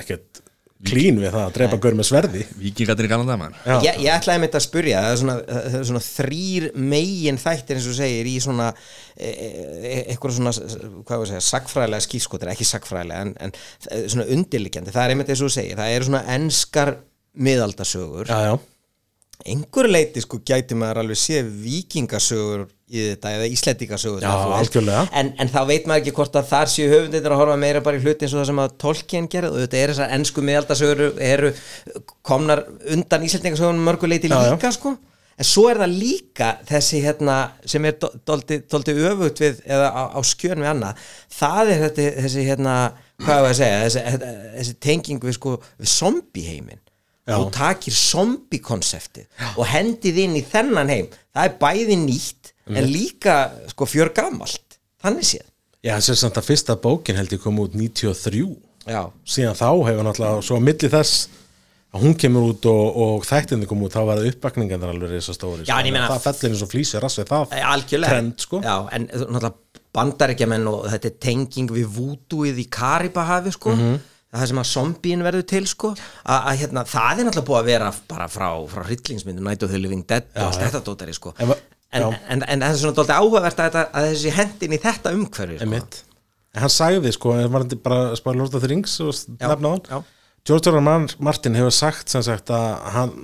ekkert 0.00 0.40
klín 0.86 1.18
við 1.20 1.34
það 1.34 1.42
að 1.42 1.54
drepa 1.58 1.78
gaur 1.82 1.96
með 1.98 2.06
sverði. 2.08 2.42
Víkingarnir 2.56 3.06
í 3.06 3.10
galan 3.10 3.28
dag 3.28 3.38
maður. 3.40 3.58
Já. 3.66 3.74
ég, 3.84 3.98
ég 4.06 4.14
ætlaði 4.14 4.46
þetta 4.46 4.58
að 4.60 4.64
spurja 4.64 5.02
það 5.04 5.10
er 5.10 5.20
svona, 5.20 5.34
það 5.50 5.76
er 5.76 5.84
svona 5.90 6.02
þrýr 6.06 6.66
megin 6.92 7.40
þættir 7.40 7.80
eins 7.80 7.88
og 7.90 7.96
segir 7.98 8.30
í 8.30 8.34
svona 8.40 8.70
e, 8.70 9.28
e, 9.28 9.98
eitthvað 10.00 10.36
svona 10.38 10.54
hvað 10.56 11.12
var 11.12 11.26
að 11.26 11.30
segja, 11.34 11.44
sagfræðilega 11.50 12.06
skýrskotir 12.06 12.52
ekki 12.54 12.68
sagfræðilega 12.70 13.26
en, 13.26 13.34
en 13.44 13.54
það 13.84 14.08
svona 14.14 14.28
undirliggjandi. 14.38 14.96
Það 14.96 15.04
er 15.04 15.14
einmitt 15.14 15.34
eins 15.34 15.44
og 15.44 15.54
segir, 15.58 15.78
það 15.80 15.94
eru 15.98 16.08
svona 16.08 16.24
enskar 16.38 16.94
miðaldasögur. 17.50 18.32
Já, 18.32 18.48
já, 18.48 18.54
einhver 19.52 19.90
leiti 19.90 20.24
sko 20.24 20.40
gæti 20.44 20.80
maður 20.80 21.04
alveg 21.04 21.20
sé 21.20 21.44
vikingasögur 21.44 22.68
í 22.90 23.04
þetta 23.12 23.32
eða 23.36 23.48
það, 24.26 24.54
algjörlega. 24.58 25.02
en, 25.20 25.28
en 25.42 25.50
þá 25.52 25.60
veit 25.68 25.86
maður 25.86 26.02
ekki 26.02 26.14
hvort 26.16 26.38
að 26.40 26.48
þar 26.50 26.72
séu 26.72 26.88
höfundir 26.90 27.28
að 27.30 27.42
horfa 27.42 27.58
meira 27.62 27.84
bara 27.84 28.00
í 28.00 28.02
hluti 28.02 28.26
eins 28.26 28.34
og 28.34 28.40
það 28.40 28.48
sem 28.50 28.62
að 28.64 28.74
Tolkien 28.84 29.28
gerði. 29.30 29.52
Og 29.52 29.62
þetta 29.64 29.78
er 29.80 29.92
þessar 29.92 30.16
ennsku 30.16 30.44
miðaldasögur 30.48 31.04
eru 31.30 31.52
komnar 32.26 32.64
undan 32.96 33.28
íslendingasögunum 33.28 33.86
mörgu 33.86 34.10
leiti 34.10 34.30
Já, 34.30 34.36
líka 34.50 34.74
sko. 34.74 34.96
En 35.40 35.48
svo 35.48 35.70
er 35.70 35.80
það 35.80 35.94
líka 35.96 36.50
þessi 36.68 37.00
hérna 37.00 37.36
sem 37.64 37.86
er 37.88 37.96
doldi 38.28 38.58
öfugt 39.08 39.40
við 39.40 39.62
eða 39.64 39.88
á, 39.88 40.02
á 40.12 40.20
skjön 40.26 40.60
við 40.60 40.72
annað. 40.74 41.06
Það 41.32 41.72
er 41.72 41.82
þetta, 41.86 42.10
þessi 42.26 42.44
hérna 42.50 42.76
hvað 43.24 43.42
var 43.46 43.54
að 43.54 43.58
segja, 43.62 43.80
þessi, 43.86 44.30
þessi 44.58 44.78
tenging 44.84 45.24
við 45.24 45.38
sko 45.38 45.56
við 45.80 46.78
Já. 47.30 47.36
þú 47.36 47.50
takir 47.54 47.94
zombie-konseptið 47.94 49.26
og 49.54 49.66
hendið 49.70 50.20
inn 50.24 50.38
í 50.40 50.44
þennan 50.46 50.90
heim. 50.90 51.10
Það 51.30 51.46
er 51.46 51.58
bæði 51.60 51.98
nýtt 52.00 52.39
en 52.76 52.88
líka 52.92 53.36
sko 53.72 53.86
fjör 53.86 54.12
gamalt. 54.14 54.78
Þannig 55.02 55.24
séð. 55.24 55.46
Já, 55.82 55.94
þess 55.96 56.10
að 56.12 56.18
samt 56.22 56.36
að 56.36 56.48
fyrsta 56.50 56.76
bókin 56.76 57.16
held 57.16 57.32
ég 57.32 57.40
kom 57.40 57.58
út 57.62 57.72
93 57.74 58.42
Já, 58.90 59.02
síðan 59.24 59.56
þá 59.56 59.68
hefur 59.88 60.04
náttúrulega 60.04 60.42
svo 60.44 60.56
á 60.60 60.62
milli 60.64 60.88
þess 60.92 61.28
að 61.90 62.02
hún 62.04 62.14
kemur 62.20 62.50
út 62.52 62.66
og, 62.70 62.96
og 63.02 63.24
þættinni 63.26 63.66
kom 63.66 63.80
út 63.86 63.92
þá 63.96 64.04
var 64.06 64.20
það 64.20 64.28
uppbakningan 64.34 64.84
alveg 64.86 65.10
risa 65.16 65.32
stóri 65.34 65.64
Já, 65.68 65.78
en 65.80 65.88
ég 65.88 65.94
meina- 65.96 66.10
það 66.12 66.26
fellir 66.28 66.52
eins 66.52 66.62
og 66.62 66.70
flýsir 66.70 67.00
rassi 67.02 67.24
það 67.28 67.56
Eh, 67.56 67.64
algjörlega. 67.66 68.12
trend 68.12 68.44
sko. 68.44 68.60
Já, 68.62 68.76
en 68.92 69.08
náttúrulega 69.08 69.54
bandarækjamenn 69.96 70.68
og 70.70 70.84
þetta 70.92 71.10
er 71.10 71.16
tenging 71.24 71.72
við 71.74 71.88
vúdúið 71.96 72.60
í 72.62 72.68
Karibahafi 72.70 73.52
sko. 73.56 73.74
Það 74.30 74.46
sem 74.46 74.60
að 74.62 74.68
zombíin 74.70 75.24
verður 75.26 75.46
til 75.50 75.64
sko. 75.66 75.88
Að, 76.22 76.44
að 76.52 76.60
hérna, 76.60 76.84
það 76.86 77.18
er 77.18 77.24
náttúrulega 77.26 77.48
búið 77.48 77.60
að 77.64 77.70
vera 77.72 77.88
bara 78.12 78.28
frá, 78.30 78.46
frá 78.70 78.84
hryllingsmyndu 78.86 79.42
Night 79.42 79.64
of 79.66 79.72
the 79.72 79.78
Living 79.82 80.04
Dead 80.06 80.28
og 80.36 80.44
allt 80.52 80.60
þetta 80.62 80.82
dótari 80.86 81.14
sko. 81.16 81.32
En 81.38 81.48
en, 81.48 81.48
va- 81.50 81.58
en, 81.92 82.04
já. 82.04 82.08
en, 82.30 82.44
en, 82.46 82.62
það 82.62 82.70
er 82.74 82.80
svona 82.84 82.96
dóldi 83.00 83.16
áhugavert 83.18 83.60
að, 83.64 83.76
að 83.90 84.08
þessi 84.12 84.32
hendin 84.36 84.76
í 84.76 84.80
þetta 84.82 85.12
umhverfi 85.16 85.58
sko. 85.60 86.06
En 86.50 86.64
hann 86.64 86.72
sagði 86.74 87.12
sko, 87.14 87.34
en 87.38 87.50
var 87.52 87.62
þetta 87.66 87.82
bara 87.84 88.16
spara 88.18 88.40
Lord 88.40 88.56
of 88.58 88.64
the 88.64 88.70
Rings 88.72 88.96
og 89.04 89.12
Já, 89.14 89.46
nefna 89.52 89.74
hann 89.76 89.84
já. 89.86 90.00
George 90.48 90.70
R. 90.72 90.78
R. 90.80 90.84
Mar- 90.86 91.16
Martin 91.22 91.58
hefur 91.58 91.74
sagt 91.74 92.10
sem 92.10 92.22
sagt 92.26 92.50
að 92.54 92.68
hann 92.94 93.14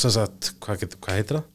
sem 0.00 0.12
sagt, 0.14 0.54
hvað, 0.64 0.80
get, 0.84 0.94
hvað 1.04 1.18
heitir 1.18 1.38
það? 1.40 1.48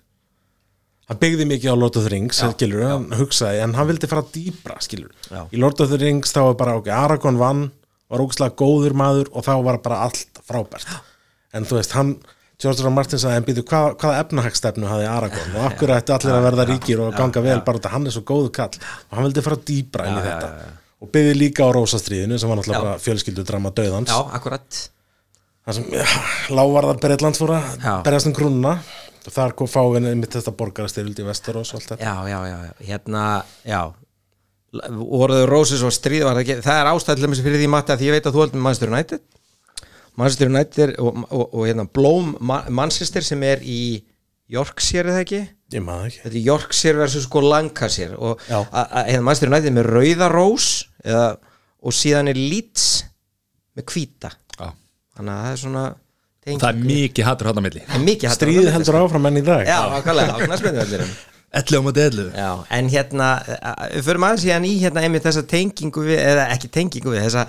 Hann 1.10 1.20
byggði 1.22 1.46
mikið 1.50 1.74
á 1.74 1.76
Lord 1.78 1.98
of 2.00 2.06
the 2.08 2.12
Rings 2.14 2.40
skilur, 2.42 2.84
hann 2.90 3.08
hugsaði, 3.18 3.60
en 3.62 3.76
hann 3.78 3.90
vildi 3.90 4.08
fara 4.10 4.24
dýbra 4.34 4.78
skilur, 4.82 5.12
Já. 5.30 5.44
í 5.54 5.60
Lord 5.62 5.82
of 5.84 5.92
the 5.92 6.00
Rings 6.02 6.34
þá 6.34 6.40
var 6.48 6.56
bara, 6.62 6.78
ok, 6.80 6.90
Aragorn 6.94 7.38
vann 7.42 7.66
var 8.10 8.24
ógslag 8.24 8.56
góður 8.58 8.96
maður 8.98 9.30
og 9.34 9.46
þá 9.46 9.52
var 9.68 9.78
bara 9.86 10.00
allt 10.08 10.42
frábært, 10.46 10.88
en 11.54 11.66
þú 11.70 11.78
veist 11.80 11.94
hann, 11.98 12.16
George 12.62 12.86
R. 12.86 12.90
Martin 12.96 13.20
sagði, 13.20 13.42
en 13.42 13.46
býtu 13.50 13.64
hvað, 13.68 13.90
hvaða 14.00 14.20
efnahagstefnu 14.24 14.88
hafði 14.88 15.08
Aragorn? 15.12 15.56
Og 15.60 15.66
akkur 15.68 15.92
ætti 15.92 16.14
allir 16.16 16.36
að 16.38 16.46
verða 16.46 16.66
ríkir 16.70 17.02
og 17.04 17.16
ganga 17.18 17.42
vel 17.44 17.58
bara 17.68 17.82
þetta 17.82 17.92
hann 17.92 18.08
er 18.08 18.16
svo 18.16 18.24
góðu 18.30 18.52
kall. 18.56 18.78
Og 19.10 19.18
hann 19.18 19.28
vildi 19.28 19.44
fara 19.44 19.58
dýbra 19.70 20.06
inn 20.08 20.16
í 20.16 20.22
Já, 20.22 20.24
já, 20.24 20.30
þetta. 20.30 20.52
já, 20.52 20.70
já. 20.70 21.02
og 21.04 21.12
byggði 21.18 21.34
líka 21.36 21.68
á 21.68 21.70
Rósastriðinu 21.76 22.38
sem 22.40 22.50
var 22.52 22.62
náttúrulega 22.62 22.80
Já. 22.80 22.86
bara 22.88 23.04
fjölskyldudrama 23.04 23.74
döðans 23.76 24.14
Já, 24.14 24.22
akkurat. 24.40 24.80
Þar 25.66 25.78
sem 25.80 25.90
ja, 25.98 26.08
lávarðar 26.56 27.02
Breitland 27.04 27.40
fór 27.42 27.56
að 27.58 27.68
Já. 27.84 27.94
berjast 28.08 28.32
um 28.32 28.38
krúnuna. 28.40 28.74
Og 29.26 29.34
þar 29.34 29.56
kom 29.58 29.68
fáinn 29.68 30.06
einmitt 30.06 30.36
þetta 30.38 30.52
borgarastyrvildi 30.56 31.24
í 31.24 31.28
Vesturós 31.28 31.72
og 31.74 31.80
allt 31.82 31.96
þetta. 31.96 32.06
Já, 32.06 32.16
já, 32.30 32.40
já, 32.46 32.58
já, 32.70 32.74
hérna, 32.88 33.22
já. 33.66 33.80
Voruðu 34.96 35.48
Rósis 35.50 35.82
og 35.88 35.94
stríð 35.96 36.28
það, 36.28 36.42
það 36.62 36.78
er 36.82 36.90
ástæðlega 36.92 37.40
fyrir 37.42 37.62
því 37.64 37.70
Matti 37.74 37.96
að 37.96 38.04
ég 38.06 38.16
veit 38.16 38.28
að 38.30 38.36
þú 38.36 38.44
heldur 38.44 38.60
með 38.60 38.66
Manchester 38.68 38.92
United 38.92 39.24
Manchester 40.18 40.48
United 40.52 40.96
og, 41.00 41.18
og, 41.30 41.44
og, 41.54 41.66
hérna 41.68 41.86
Blóm 41.92 42.36
Ma- 42.40 42.64
Manchester 42.70 43.22
sem 43.26 43.44
er 43.44 43.60
í 43.64 43.80
Yorkshire 44.54 45.10
eða 45.12 45.24
ekki? 45.26 45.42
Ég 45.74 45.82
maður 45.84 46.08
ekki. 46.12 46.22
Þetta 46.24 46.38
er 46.40 46.46
Yorkshire 46.46 47.00
versus 47.02 47.26
sko 47.26 47.42
Lancashire 47.42 48.16
og 48.22 48.42
hérna 48.48 49.24
Manchester 49.26 49.50
United 49.52 49.74
með 49.80 49.90
rauða 49.90 50.30
rós 50.32 50.68
eða, 51.04 51.26
og 51.86 51.96
síðan 51.98 52.30
er 52.32 52.38
Leeds 52.40 52.90
með 53.76 53.88
hvíta. 53.92 54.32
Já. 54.60 54.70
þannig 55.18 55.32
að 55.36 55.46
það 55.46 55.52
er 55.56 55.62
svona 55.66 55.86
tenging- 56.46 56.62
það 56.62 56.70
er 56.70 56.84
mikið 56.90 57.26
hattur 57.30 57.50
að 57.52 57.62
milli. 57.66 57.82
Er 57.90 58.36
stríðið 58.38 58.72
heldur 58.76 59.00
áfram 59.02 59.26
enn 59.32 59.42
í 59.42 59.46
dag. 59.48 59.66
Já, 59.68 59.80
ákvæmlega, 60.00 60.36
á 60.36 60.38
knæsmynduvellirum 60.46 61.16
11 61.56 61.78
á 61.80 61.82
móti 61.86 62.02
11 62.04 62.32
Já, 62.36 62.50
en 62.78 62.90
hérna 62.92 63.28
við 63.96 64.04
förum 64.04 64.26
aðeins 64.28 64.42
síðan 64.44 64.66
í 64.68 64.74
hérna 64.82 65.04
einmitt 65.08 65.24
þessa 65.24 65.44
tengingu 65.48 66.02
við, 66.04 66.20
eða 66.20 66.48
ekki 66.56 66.68
tengingu 66.76 67.14
við 67.14 67.24
þessa, 67.26 67.46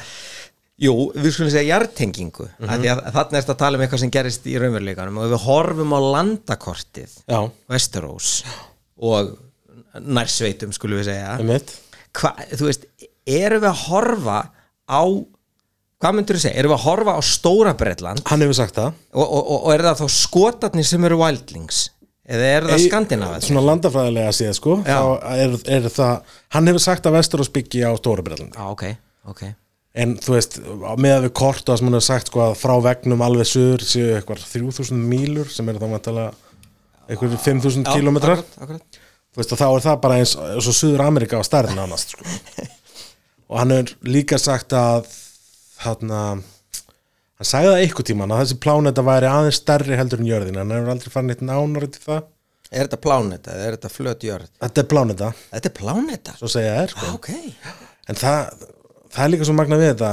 jú, 0.83 0.93
við 1.17 1.31
skulum 1.33 1.51
segja 1.55 1.71
jartengingu, 1.77 2.47
mm 2.49 2.67
Mhm. 2.67 2.83
-hmm. 2.83 3.03
að 3.07 3.13
þarna 3.17 3.39
erst 3.41 3.51
að 3.55 3.59
tala 3.63 3.79
um 3.79 3.85
eitthvað 3.85 4.03
sem 4.05 4.11
gerist 4.11 4.47
í 4.47 4.57
raunveruleikanum. 4.61 5.19
Og 5.19 5.31
við 5.33 5.45
horfum 5.47 5.93
á 5.97 6.01
landakortið 6.15 7.11
já, 7.29 7.51
Vesturós 7.69 8.45
og 8.99 9.39
nærsveitum 10.01 10.73
skulum 10.73 10.99
við 11.01 11.05
segja. 11.11 11.39
Hva, 12.17 12.35
þú 12.57 12.65
veist, 12.69 12.85
erum 13.27 13.61
við 13.63 13.71
að 13.71 13.83
horfa 13.89 14.39
á 14.89 15.03
hvað 16.01 16.15
myndur 16.15 16.37
þú 16.37 16.41
segja, 16.45 16.57
erum 16.61 16.71
við 16.73 16.79
að 16.79 16.85
horfa 16.87 17.13
á 17.17 17.21
Stóra 17.25 17.75
Bretland? 17.77 18.23
Hann 18.27 18.41
hefur 18.45 18.55
sagt 18.55 18.75
það. 18.77 18.93
Og, 19.15 19.27
og, 19.33 19.43
og, 19.51 19.67
og 19.67 19.75
er 19.75 19.81
það 19.83 20.01
þá 20.01 20.09
skotarnir 20.13 20.85
sem 20.85 21.05
eru 21.05 21.17
wildlings? 21.21 21.91
Eða 22.27 22.49
er 22.57 22.65
það 22.67 22.89
skandinavið? 22.89 23.45
svona 23.47 23.61
landafræðilega 23.63 24.33
séð 24.35 24.53
sko 24.59 24.81
er, 24.85 25.53
er 25.71 25.85
það, 25.89 26.23
hann 26.57 26.67
hefur 26.67 26.83
sagt 26.83 27.07
að 27.07 27.13
Vesturós 27.21 27.49
byggi 27.55 27.85
á 27.87 27.95
Stóra 27.95 28.23
Breitlandi 28.27 28.57
Já, 28.59 28.67
ok, 28.73 28.83
ok 29.31 29.43
en 29.97 30.15
þú 30.21 30.35
veist, 30.37 30.59
með 31.01 31.15
að 31.17 31.25
við 31.27 31.33
kort 31.41 31.63
og 31.65 31.71
það 31.73 31.79
sem 31.81 31.89
hann 31.89 31.97
hefur 31.99 32.07
sagt 32.11 32.31
sko 32.33 32.43
að 32.47 32.57
frá 32.61 32.75
vegnum 32.85 33.23
alveg 33.25 33.49
suður 33.49 33.85
séu 33.89 34.11
eitthvað 34.19 34.43
3000 34.53 35.05
mílur 35.13 35.49
sem 35.53 35.69
eru 35.73 35.81
þá 35.83 35.89
mæntalega 35.95 36.33
eitthvað 37.07 37.37
5000 37.47 37.87
kilometrar 37.95 38.43
akkurat, 38.43 38.59
akkurat. 38.67 38.99
þú 39.33 39.41
veist 39.43 39.55
og 39.57 39.61
þá 39.63 39.67
er 39.71 39.85
það 39.87 40.01
bara 40.05 40.19
eins, 40.21 40.35
og 40.37 40.67
Suður 40.67 41.05
Amerika 41.07 41.41
á 41.41 41.43
stærðin 41.47 41.81
annars 41.85 42.09
sko. 42.11 42.27
og 43.51 43.59
hann 43.63 43.73
er 43.79 43.93
líka 44.05 44.39
sagt 44.43 44.75
að 44.77 45.09
þarna 45.81 46.21
hann 47.37 47.47
sagði 47.51 47.73
það 47.73 47.83
eitthvað 47.85 48.09
tíman 48.11 48.33
að 48.35 48.43
þessi 48.45 48.61
pláneta 48.65 49.05
væri 49.07 49.29
aðeins 49.31 49.61
stærri 49.63 49.99
heldur 50.01 50.23
en 50.23 50.29
jörðin 50.31 50.59
hann 50.61 50.73
hefur 50.75 50.93
aldrei 50.95 51.13
farin 51.15 51.35
eitt 51.37 51.45
nánari 51.47 51.91
til 51.97 52.05
það 52.09 52.25
Er 52.75 52.89
þetta 52.89 52.99
pláneta 52.99 53.53
eða 53.55 53.67
er 53.69 53.75
þetta 53.77 53.89
flöt 53.95 54.25
jörð? 54.27 54.49
þetta 54.59 54.81
er 54.83 54.87
pláneta, 54.91 55.27
Þetta 55.53 55.69
er 55.71 55.75
pláneta? 55.77 56.33
svo 56.41 56.49
segja 56.51 56.73
þær 56.81 56.91
sko. 56.97 57.05
Ah, 57.07 57.13
ok 57.15 57.29
en 58.11 58.19
það, 58.19 58.65
það 59.17 59.25
er 59.25 59.33
líka 59.35 59.49
svo 59.49 59.57
magna 59.57 59.81
við 59.81 59.93
þetta 59.95 60.13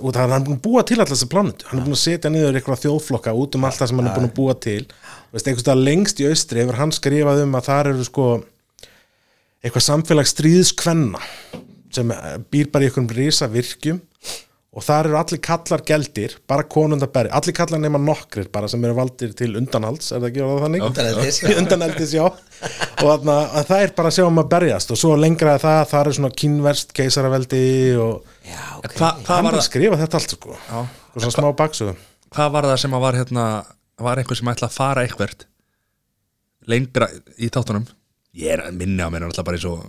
og 0.00 0.10
það 0.10 0.32
hann 0.32 0.40
er 0.40 0.46
búin 0.48 0.56
að 0.58 0.64
búa 0.64 0.82
til 0.82 0.96
alltaf 0.98 1.14
þessi 1.14 1.30
plánetu. 1.30 1.66
Hann 1.68 1.78
er 1.78 1.84
búin 1.86 1.94
að 1.94 2.00
setja 2.02 2.30
niður 2.32 2.56
eitthvað 2.58 2.80
þjóðflokka 2.82 3.34
út 3.38 3.58
um 3.58 3.66
allt 3.68 3.78
það 3.78 3.90
sem 3.90 4.00
hann 4.00 4.08
er 4.10 4.16
búin 4.16 4.26
að 4.26 4.34
búa 4.34 4.56
til. 4.58 4.80
Veist, 5.30 5.46
einhvers 5.46 5.62
stað 5.62 5.84
lengst 5.86 6.22
í 6.22 6.26
austri 6.26 6.62
hefur 6.62 6.80
hann 6.80 6.94
skrifað 6.94 7.44
um 7.44 7.54
að 7.54 7.68
þar 7.68 7.90
eru 7.92 8.06
sko 8.08 8.26
eitthvað 9.64 9.86
samfélag 9.86 10.28
stríðskvenna 10.28 11.22
sem 11.94 12.10
býr 12.50 12.72
bara 12.74 12.84
í 12.84 12.90
einhverjum 12.90 13.12
risa 13.14 13.48
virkjum 13.50 14.02
og 14.74 14.82
þar 14.82 15.08
eru 15.08 15.18
allir 15.20 15.40
kallar 15.44 15.84
geldir, 15.86 16.36
bara 16.50 16.66
konundabæri 16.66 17.30
allir 17.34 17.54
kallar 17.56 17.82
nema 17.82 18.00
nokkrir 18.02 18.48
bara 18.52 18.70
sem 18.70 18.82
eru 18.84 18.96
valdir 18.98 19.34
til 19.38 19.52
undanhalds, 19.60 20.10
er 20.10 20.22
það 20.22 20.30
ekki 20.32 20.44
orðað 20.44 20.64
þannig? 20.66 20.86
Undaneldis, 20.88 21.42
já. 21.42 21.52
undaneldis, 21.60 22.14
já. 22.18 22.24
Og 22.24 23.04
þarna, 23.04 23.36
að 23.60 23.68
það 23.70 23.84
er 23.84 23.94
bara 23.98 24.10
að 24.10 24.16
sjá 24.18 24.24
um 24.26 24.42
að 24.42 24.50
berjast 24.56 24.94
og 24.94 25.00
svo 25.00 25.12
lengra 25.20 25.58
það, 25.62 25.84
það 25.92 26.10
er 26.10 26.18
svona 26.18 26.32
kínverst 26.42 26.96
keisaraveldi 26.96 27.66
og 28.02 28.32
Já, 28.44 28.64
ok. 28.80 28.98
Hva, 28.98 29.14
hann 29.30 29.46
var 29.46 29.56
að 29.56 29.68
skrifa 29.68 30.00
þetta 30.02 30.18
allt 30.20 30.34
sko. 30.34 30.58
Og 30.74 31.22
svona 31.22 31.32
smá 31.32 31.54
baksögu 31.56 31.94
hvað 32.34 32.54
var 32.54 32.68
það 32.70 32.80
sem 32.82 32.96
að 32.96 33.04
var 33.04 33.18
hérna 33.18 33.44
var 34.04 34.20
einhver 34.20 34.38
sem 34.38 34.50
ætla 34.50 34.70
að 34.70 34.78
fara 34.78 35.04
eitthvert 35.06 35.46
lengra 36.70 37.08
í 37.38 37.50
þáttunum? 37.52 37.86
Ég 38.34 38.56
er 38.56 38.64
að 38.64 38.78
minna 38.80 39.06
á 39.06 39.12
mér 39.14 39.28
alltaf 39.28 39.46
bara 39.46 39.58
eins 39.58 39.66
og 39.68 39.84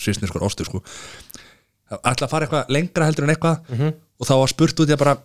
svisniskur 0.00 0.44
ostur 0.46 0.68
sko 0.68 0.80
ætla 1.98 2.26
að 2.26 2.32
fara 2.32 2.46
eitthvað 2.46 2.72
lengra 2.76 3.08
heldur 3.08 3.26
en 3.26 3.34
eitthvað 3.34 3.74
og 4.20 4.28
þá 4.28 4.34
var 4.42 4.52
spurt 4.52 4.82
út 4.84 4.90
í 4.90 4.94
að 4.94 5.02
bara 5.02 5.16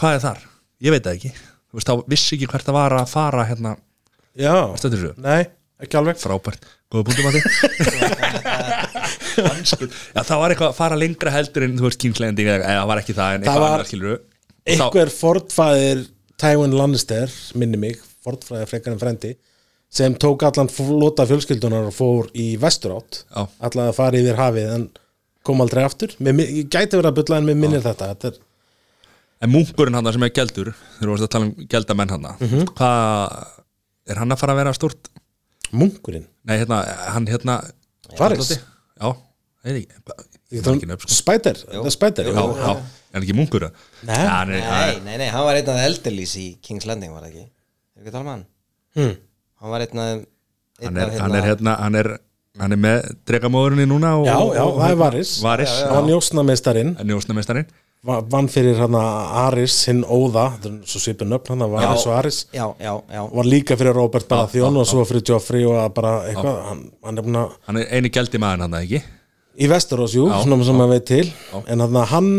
hvað 0.00 0.16
er 0.16 0.22
þar, 0.26 0.44
ég 0.82 0.94
veit 0.94 1.04
það 1.06 1.18
ekki. 1.18 1.32
Þú 1.72 1.78
veist, 1.78 1.88
þá 1.88 2.12
vissi 2.12 2.36
ekki 2.36 2.48
hvert 2.52 2.68
það 2.68 2.78
var 2.78 2.96
að 2.98 3.10
fara 3.12 3.44
hérna, 3.48 3.76
já, 4.36 4.54
nei, 5.22 5.42
ekki 5.82 5.98
alveg. 6.00 6.18
Frábært, 6.20 6.66
góða 6.92 7.06
punktum 7.08 7.28
að 7.28 7.36
því 7.36 7.42
já, 9.36 10.22
það 10.24 10.40
var 10.42 10.52
eitthvað 10.52 10.68
að 10.68 10.76
fara 10.78 10.98
lengra 10.98 11.32
heldur 11.34 11.66
en 11.66 11.78
þú 11.78 11.86
veist 11.86 12.02
kýmslegandi 12.02 12.46
eða 12.52 12.82
var 12.90 13.00
ekki 13.02 13.16
það 13.16 13.36
en 13.36 13.44
eitthvað 13.46 13.64
var 13.64 13.76
annað 13.76 13.90
skilur 13.90 14.18
einhver 14.72 15.12
fordfæðir 15.14 16.02
Tywin 16.42 16.76
Lannister, 16.76 17.32
minni 17.58 17.78
mig 17.80 18.00
fordfæðir 18.24 18.70
frekar 18.70 18.94
en 18.94 19.00
frendi 19.02 19.32
sem 19.92 20.14
tók 20.16 20.44
allan 20.46 20.70
flota 20.72 21.26
fjölskyldunar 21.28 21.90
og 21.90 21.96
fór 21.96 22.30
í 22.38 22.52
vesturátt 22.60 23.22
allan 23.36 23.88
að 23.90 23.96
fara 23.98 24.20
yfir 24.20 24.38
hafið 24.40 24.74
en 24.76 24.86
kom 25.46 25.60
aldrei 25.64 25.84
aftur 25.84 26.12
mér, 26.20 26.34
ég 26.62 26.68
gæti 26.72 26.96
verið 26.98 27.10
að 27.12 27.18
bylla 27.20 27.38
en 27.42 27.48
mér 27.50 27.58
minnir 27.64 27.82
þetta, 27.84 28.08
þetta 28.14 28.32
er, 28.32 28.40
En 29.42 29.50
munkurinn 29.50 29.96
hann 29.98 30.06
sem 30.14 30.22
er 30.22 30.30
þegar 30.70 31.08
þú 31.08 31.10
varst 31.16 31.24
að 31.26 31.30
tala 31.34 31.46
um 31.48 31.66
geldamenn 31.72 32.10
hann 32.14 32.26
Mhm. 32.38 32.66
hvað 32.78 33.46
er 34.12 34.20
hann 34.22 34.30
að 34.30 34.38
fara 34.38 34.52
að 34.54 34.60
vera 34.62 34.74
stort 34.76 35.08
munkurinn 35.72 36.26
nei 36.46 36.58
hérna, 36.60 36.78
hann 37.14 37.26
hérna 37.26 37.56
Varys? 38.18 38.52
já, 39.00 39.16
Ég 40.52 40.60
þarf 40.60 40.64
tala 40.66 40.76
ekki 40.76 40.86
sko. 41.06 41.14
Spider, 41.16 41.54
það 41.54 41.86
er 41.88 41.94
Spider 41.94 42.24
já, 42.28 42.32
já, 42.34 42.70
er 42.76 43.14
hann 43.16 43.22
ekki 43.22 43.36
munkur 43.38 43.64
það? 43.64 43.84
Nei. 44.04 44.16
Já, 44.18 44.28
hann 44.36 44.50
er, 44.52 44.60
Nei, 44.60 45.00
nei, 45.06 45.16
nei, 45.22 45.28
hann 45.32 45.44
var 45.46 45.56
einn 45.60 45.68
af 45.72 45.78
eldelís 45.88 46.34
í 46.36 46.46
King's 46.60 46.84
Landing 46.86 47.12
var 47.14 47.22
það 47.24 47.30
ekki 47.32 47.44
Er 47.46 48.02
ekki 48.02 48.10
að 48.10 48.16
tala 48.16 48.22
um 48.26 48.30
hann? 48.32 48.44
Hmm. 48.98 49.14
Hann 49.62 49.70
var 49.74 49.80
einn 49.86 50.02
af 50.02 50.26
hann 50.82 50.96
er, 50.98 51.12
hann 51.22 51.34
er 51.38 51.46
hérna 51.46 51.76
hann 51.80 51.94
er, 52.02 52.10
hann 52.60 52.74
er 52.74 52.80
með 52.80 53.06
dregamóðurinni 53.28 53.86
núna 53.88 54.16
og, 54.20 54.26
Já, 54.28 54.34
já, 54.36 54.64
og, 54.66 54.74
það 54.80 54.90
er 54.90 54.98
Varys. 55.00 55.30
Varys, 55.44 55.72
það 55.78 55.94
var 55.96 56.04
njósnameistarinn 56.10 56.92
njósnameistarinn 57.08 57.70
vann 58.02 58.48
fyrir 58.50 58.80
hann 58.82 58.96
Aris 58.98 59.76
hinn 59.86 60.02
Óða, 60.02 60.48
svo 60.90 61.00
svipur 61.00 61.28
nöfn 61.30 61.54
hann 61.54 61.70
Varis 61.70 62.06
og 62.08 62.16
Aris. 62.16 62.40
Já, 62.50 62.64
já, 62.82 62.96
já. 63.14 63.22
Var 63.30 63.46
líka 63.46 63.76
fyrir 63.78 63.94
Robert 63.94 64.26
Baratheon 64.28 64.76
og 64.80 64.88
svo 64.90 65.04
fyrir 65.06 65.22
Joffrey 65.28 65.62
og 65.68 65.78
að 65.84 65.92
bara 66.00 66.14
eitthvað, 66.26 66.56
hann, 66.66 66.80
hann 67.06 67.20
er 67.20 67.26
búin 67.28 67.38
að 67.38 67.52
hann 67.68 67.78
er 67.78 67.92
eini 67.94 68.10
geldi 68.10 68.40
maður 68.42 68.64
hann 68.66 68.74
ekki? 68.80 69.02
Í 69.62 69.68
Westeros, 69.70 70.16
jú, 70.16 70.26
Já, 70.32 70.40
svona 70.42 70.66
sem 70.66 70.80
maður 70.80 70.96
veit 70.96 71.06
til. 71.12 71.24
Já. 71.30 71.62
en 71.62 71.84
hann, 71.86 72.00
hann 72.10 72.30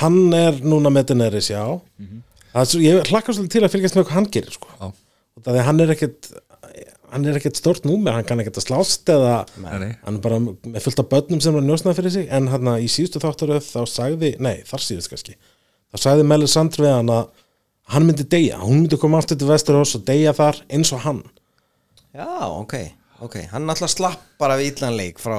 hann 0.00 0.18
er 0.38 0.60
núna 0.64 0.92
með 0.94 1.10
Daenerys, 1.12 1.50
já. 1.52 1.62
Það 2.52 2.62
er 2.64 2.70
svo, 2.72 2.80
ég 2.86 3.12
hlakka 3.12 3.36
svolítið 3.36 3.58
til 3.58 3.64
að 3.66 3.74
fylgjast 3.76 3.98
með 3.98 4.06
hvað 4.08 4.18
hann 4.18 4.30
gerir 4.32 4.56
sko. 4.56 4.72
Já. 4.80 4.88
og 5.36 5.44
það 5.44 5.58
er 5.60 5.68
hann 5.68 5.80
er 5.84 5.92
ekkit 5.94 6.32
hann 7.12 7.26
er 7.28 7.38
ekkert 7.38 7.60
stórt 7.60 7.86
númer, 7.88 8.16
hann 8.16 8.26
kann 8.26 8.40
ekkert 8.42 8.58
að 8.62 8.66
slást 8.66 9.10
eða 9.12 9.42
Nei, 9.60 9.92
hann 10.02 10.18
er 10.18 10.22
bara 10.24 10.40
með 10.42 10.80
fullt 10.86 11.02
af 11.02 11.10
börnum 11.12 11.42
sem 11.44 11.56
er 11.58 11.66
njósnað 11.66 11.98
fyrir 12.00 12.14
sig. 12.14 12.28
En 12.32 12.48
hann 12.52 12.70
í 12.78 12.88
síðustu 12.90 13.20
þáttaröð 13.22 13.68
þá 13.68 13.82
sagði, 13.90 14.32
nei 14.42 14.62
þar 14.68 14.86
síðust 14.86 15.12
kannski 15.12 15.36
þá 15.92 16.06
sagði 16.06 16.26
Melisandre 16.28 16.86
við 16.86 16.94
hann 16.96 17.12
að 17.12 17.30
hann 17.92 18.06
myndi 18.08 18.26
deyja, 18.30 18.60
hún 18.62 18.82
myndi 18.82 18.98
koma 19.00 19.20
aftur 19.20 19.38
til 19.38 19.50
Vesturós 19.50 19.96
og 19.98 20.04
deyja 20.08 20.32
þar 20.36 20.62
eins 20.72 20.92
og 20.96 21.02
hann. 21.04 21.22
Já, 22.16 22.28
ok, 22.48 22.76
ok. 23.24 23.36
Hann 23.52 23.66
náttúrulega 23.68 23.96
slapp 23.96 24.22
bara 24.40 24.56
við 24.60 24.72
illan 24.72 24.96
leik 24.96 25.20
frá 25.20 25.36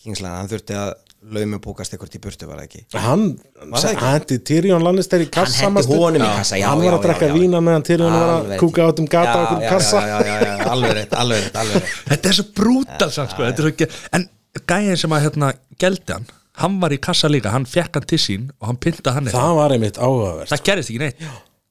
Kingsland, 0.00 0.36
hann 0.36 0.50
þurfti 0.50 0.76
að 0.76 0.92
laumubúkast 1.20 1.92
eitthvað 1.92 2.16
í 2.16 2.20
burtu 2.24 2.46
var 2.48 2.60
það 2.62 2.66
ekki? 2.66 2.80
Hann, 2.96 3.24
hann 3.60 3.98
hendi 4.00 4.38
Tyrion 4.48 4.82
Lannister 4.84 5.20
í 5.20 5.26
kassa 5.28 5.66
Hann 5.66 5.76
hendi 5.76 5.98
honum 6.00 6.24
í 6.24 6.30
kassa, 6.38 6.56
já, 6.56 6.66
hann 6.70 6.80
já, 6.80 6.90
var 6.94 7.14
að 7.14 7.24
já. 7.26 7.34
vína 7.36 7.60
meðan 7.64 7.84
Tyrion 7.86 8.14
var 8.16 8.32
að 8.38 8.54
kúka 8.62 8.86
át 8.88 9.02
um 9.02 9.08
gata 9.10 9.34
á 9.36 9.40
okkur 9.44 9.64
kassa. 9.68 10.00
já, 10.00 10.16
já, 10.16 10.34
já, 10.40 10.48
já, 10.48 10.68
alveg 10.72 10.94
rétt, 10.96 11.12
alveg 11.20 11.44
rétt, 11.44 11.90
Þetta 12.08 12.32
er 12.32 12.38
svo 12.38 12.46
brútal 12.56 13.10
samt 13.12 13.34
sko. 13.34 13.44
þetta 13.44 13.60
er 13.64 13.68
svo 13.68 13.74
ge- 13.82 13.90
En 14.16 14.28
gæðin 14.72 14.96
sem 15.04 15.16
að 15.18 15.26
hérna 15.28 15.52
geldi 15.78 16.16
hann 16.16 16.26
Hann 16.60 16.80
var 16.80 16.90
í 16.96 16.98
kassa 17.00 17.28
líka, 17.28 17.52
hann 17.52 17.64
fekk 17.68 18.00
hann 18.00 18.08
til 18.08 18.18
sín 18.20 18.48
Og 18.58 18.66
hann 18.70 18.80
pynta 18.80 19.12
hann 19.16 19.28
það 19.30 19.54
var 19.60 19.76
einmitt 19.76 20.00
áhugavert. 20.00 20.48
Það 20.50 20.64
gerist 20.66 20.90
ekki 20.90 20.98
neitt. 21.04 21.20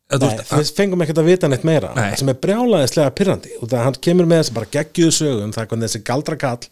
Við 0.10 0.70
fengum 0.74 1.04
ekkert 1.06 1.20
að 1.22 1.28
vita 1.30 1.48
neitt 1.52 1.66
meira. 1.68 1.92
Nei. 1.94 2.16
sem 2.18 2.30
er 2.32 2.38
brjálæðislega 2.42 3.12
pyrrandi 3.14 3.52
og 3.62 3.70
það 3.70 3.84
hann 3.86 3.98
kemur 4.02 4.26
með 4.30 4.40
þessi 4.42 4.54
bara 4.56 4.70
geggjuðu 4.74 5.14
sögum 5.14 5.52
það 5.54 5.62
er 5.62 5.68
hvernig 5.70 5.90
þessi 5.92 6.02
galdra 6.08 6.38
kall 6.42 6.64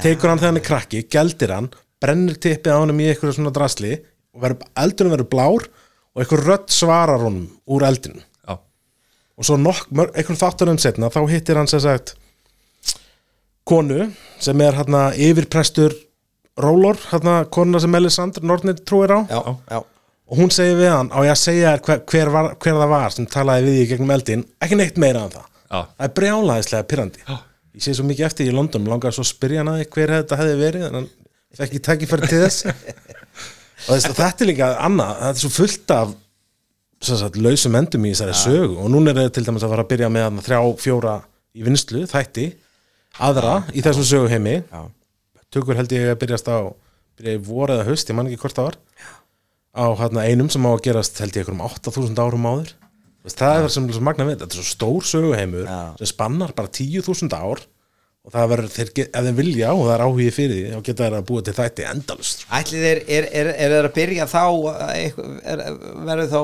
tekur 0.00 0.30
hann 0.32 0.40
þegar 0.40 0.48
hann 0.48 0.60
er 0.62 0.64
krakki, 0.64 1.02
geldir 1.12 1.52
hann 1.52 1.68
brennir 2.04 2.38
tippið 2.40 2.76
á 2.76 2.82
honum 2.82 3.00
í 3.02 3.08
eitthvað 3.10 3.38
svona 3.38 3.54
drasli 3.54 3.96
og 4.34 4.46
eldurinn 4.46 5.14
verður 5.16 5.30
blár 5.32 5.68
og 6.14 6.22
eitthvað 6.22 6.46
rödd 6.48 6.74
svarar 6.74 7.24
honum 7.24 7.48
úr 7.66 7.86
eldinu 7.88 8.20
Já, 8.20 8.58
og 8.58 9.48
svo 9.48 9.58
nokk, 9.60 9.88
einhvern 9.90 10.40
þátturinn 10.40 10.82
setna 10.82 11.12
þá 11.12 11.22
hittir 11.32 11.60
hann 11.60 11.70
sem 11.70 11.82
sagt 11.84 12.16
konu 13.64 14.10
sem 14.42 14.60
er 14.60 14.76
hérna 14.76 15.08
yfirprestur 15.16 15.96
Rólor, 16.54 16.98
hérna 17.10 17.40
konuna 17.50 17.80
sem 17.82 17.90
Melisandre 17.90 18.44
Nornir 18.46 18.76
trúir 18.86 19.10
á. 19.10 19.26
Já, 19.26 19.40
já, 19.72 19.80
og 20.30 20.38
hún 20.38 20.52
segir 20.54 20.76
við 20.78 20.92
hann 20.92 21.10
á 21.10 21.18
ég 21.26 21.32
að 21.32 21.40
segja 21.40 21.72
hver, 21.82 22.04
hver, 22.06 22.30
var, 22.30 22.52
hver 22.62 22.78
það 22.78 22.92
var 22.92 23.16
sem 23.16 23.26
talaði 23.26 23.66
við 23.66 23.80
í 23.80 23.88
gegnum 23.90 24.12
eldin 24.14 24.44
ekki 24.62 24.78
neitt 24.78 25.00
meira 25.02 25.24
en 25.26 25.34
það. 25.34 25.48
Já, 25.64 25.80
það 25.80 26.06
er 26.06 26.14
brjálæðislega 26.20 26.88
pyrrandi 26.92 27.24
ég 27.26 27.82
sé 27.82 27.96
svo 27.96 28.06
mikið 28.06 28.28
eftir 28.28 28.52
í 28.52 28.54
London 28.54 28.86
langar 28.86 29.16
svo 29.16 29.24
að 29.26 29.32
spyrja 29.32 29.64
hann 29.64 29.72
að 29.72 29.82
hver 29.96 30.14
þetta 30.14 30.38
hefði 30.38 30.60
verið 30.60 30.86
en 30.86 30.98
hann 31.00 31.10
ekki 31.62 31.80
tækifæri 31.84 32.28
til 32.30 32.42
þess. 32.42 32.66
Og 33.84 33.90
þess, 33.92 34.10
þetta 34.16 34.44
er 34.44 34.48
líka 34.48 34.68
annað, 34.80 35.16
þetta 35.20 35.34
er 35.34 35.42
svo 35.42 35.52
fullt 35.52 35.94
af 35.94 36.14
sagt, 37.04 37.36
lausum 37.36 37.74
endum 37.76 38.06
í 38.08 38.12
þessari 38.14 38.36
sögu. 38.38 38.76
Og 38.80 38.92
núna 38.92 39.12
er 39.12 39.20
þetta 39.22 39.34
til 39.38 39.46
dæmis 39.48 39.66
að 39.66 39.74
fara 39.74 39.84
að 39.84 39.90
byrja 39.92 40.10
með 40.14 40.38
þrjá, 40.46 40.60
fjóra 40.80 41.16
í 41.54 41.66
vinslu, 41.66 42.04
þætti. 42.10 42.46
Aðra 43.24 43.58
í 43.74 43.84
þessum 43.84 44.08
söguheimi. 44.08 44.56
Já. 44.70 44.86
tökur 45.54 45.78
held 45.78 45.92
ég 45.94 46.08
að 46.10 46.22
byrjast 46.22 46.48
á 46.50 46.58
byrja 47.18 47.36
í 47.36 47.42
vor 47.46 47.70
eða 47.70 47.84
haust, 47.86 48.08
ég 48.10 48.16
man 48.18 48.30
ekki 48.30 48.40
hvort 48.42 48.56
það 48.56 48.70
var. 48.70 48.80
Á 49.74 49.86
hérna 50.00 50.24
einum 50.26 50.50
sem 50.50 50.64
á 50.66 50.70
að 50.70 50.82
gerast 50.86 51.20
held 51.22 51.36
ég 51.36 51.44
einhverjum 51.44 51.62
8000 51.68 52.24
árum 52.24 52.48
áður. 52.48 52.72
Það 53.24 53.54
er 53.54 53.62
það 53.64 53.72
sem 53.74 54.02
magna 54.04 54.26
við 54.28 54.34
þetta 54.42 54.50
er 54.50 54.58
svo 54.58 54.66
stór 54.68 55.06
söguheimur 55.08 55.68
sem 56.00 56.10
spannar 56.10 56.52
bara 56.56 56.68
10.000 56.68 57.32
ár 57.32 57.62
og 58.24 58.32
það 58.32 58.46
verður, 58.54 58.70
ef 59.04 59.26
þeir 59.26 59.36
vilja 59.36 59.74
og 59.74 59.82
það 59.84 59.94
er 59.94 60.04
áhugi 60.06 60.30
fyrir 60.32 60.54
því, 60.56 60.70
þá 60.70 60.86
geta 60.86 61.04
þeir 61.04 61.16
að 61.18 61.26
búa 61.28 61.44
til 61.44 61.56
þætti 61.58 61.84
endalust 61.90 62.46
Ætli 62.56 62.80
þeir, 62.80 63.02
er, 63.04 63.28
er, 63.28 63.50
er 63.52 63.74
þeir 63.74 63.88
að 63.90 63.94
byrja 63.98 64.26
þá 64.30 64.42
er, 64.94 65.66
verður 66.08 66.32
þá 66.32 66.40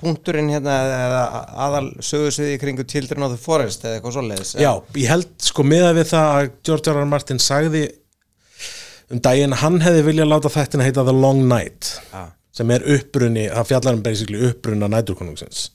punkturinn 0.00 0.50
hérna 0.52 0.76
eða 1.04 1.20
aðal 1.66 1.84
sögursviði 2.04 2.56
kringu 2.60 2.84
Children 2.88 3.26
of 3.26 3.36
the 3.36 3.40
Forest 3.40 3.84
eða 3.84 3.98
eitthvað 3.98 4.16
svoleiðis 4.16 4.54
Já, 4.60 4.72
ég 4.96 5.12
held 5.12 5.30
sko 5.44 5.64
miða 5.68 5.92
við 5.96 6.10
það 6.12 6.32
að 6.32 6.50
George 6.68 6.92
R. 6.92 7.00
R. 7.00 7.10
Martin 7.12 7.40
sagði 7.44 7.84
um 9.12 9.22
daginn 9.24 9.56
hann 9.60 9.80
hefði 9.84 10.04
viljað 10.10 10.32
láta 10.32 10.52
þættina 10.52 10.88
heita 10.88 11.04
The 11.06 11.16
Long 11.16 11.44
Night 11.48 11.92
Já. 12.10 12.26
sem 12.56 12.72
er 12.72 12.84
upprunni, 12.96 13.48
það 13.52 13.72
fjallar 13.72 13.98
um 13.98 14.04
basically 14.04 14.44
upprunna 14.50 14.90
næturkonungsins 14.92 15.70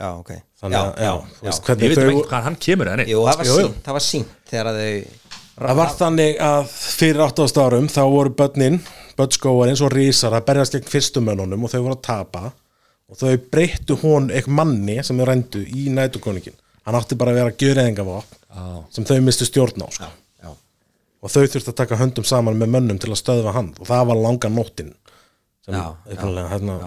já, 0.00 0.08
ok 0.16 0.30
þannig 0.60 0.78
að, 0.80 0.90
já, 1.04 1.12
þú 1.38 1.46
veist, 1.46 1.60
Ég 1.60 1.66
hvernig 1.68 1.90
veit 1.90 1.98
um 1.98 2.02
þau 2.02 2.12
ekki 2.14 2.28
hvað 2.30 2.46
hann 2.48 2.56
kemur 2.66 2.90
neitt 2.96 3.10
Jú, 3.12 3.20
það 3.28 3.40
var 3.42 3.48
Jú, 3.50 3.52
jú. 3.52 3.66
sínt, 3.66 3.82
það 3.86 3.96
var 3.98 4.06
sínt 4.06 4.36
þegar 4.50 4.70
að 4.72 4.80
þau 4.80 5.18
Það 5.60 5.76
var 5.76 5.90
þannig 5.92 6.38
að 6.40 6.70
fyrir 6.72 7.18
8 7.26 7.46
árum 7.60 7.88
þá 7.92 8.00
voru 8.08 8.30
börnin, 8.32 8.78
börnskóarins 9.18 9.82
og 9.84 9.90
rísar 9.92 10.32
að 10.38 10.46
berjast 10.48 10.72
gegn 10.78 10.88
fyrstumönnunum 10.88 11.66
og 11.66 11.72
þau 11.74 11.82
voru 11.84 11.96
að 11.98 12.04
tapa 12.06 12.42
og 13.10 13.18
þau 13.20 13.34
breyttu 13.52 13.96
hún 14.00 14.30
eitthvað 14.32 14.56
manni 14.56 14.96
sem 15.04 15.20
þau 15.20 15.26
rændu 15.28 15.60
í 15.68 15.90
nætukoningin. 15.92 16.56
Hann 16.86 16.96
átti 16.96 17.18
bara 17.20 17.34
að 17.34 17.40
vera 17.42 17.52
gjöreðingavopn 17.60 18.38
Já. 18.40 18.64
sem 18.96 19.04
þau 19.10 19.18
mistu 19.26 19.44
stjórn 19.50 19.84
á 19.84 19.88
sko. 19.92 20.08
já. 20.40 20.50
og 21.20 21.28
þau 21.34 21.42
þurftu 21.44 21.74
að 21.74 21.78
taka 21.82 21.98
höndum 22.00 22.24
saman 22.24 22.56
með 22.56 22.72
mönnum 22.78 22.98
til 23.02 23.12
að 23.12 23.20
stöðva 23.20 23.52
hann 23.58 23.74
og 23.76 23.86
það 23.90 24.06
var 24.08 24.22
langa 24.24 24.48
nóttin 24.54 24.94
sem 25.66 25.76
Já, 25.76 25.84
upprunalega, 26.08 26.48
hérna, 26.54 26.78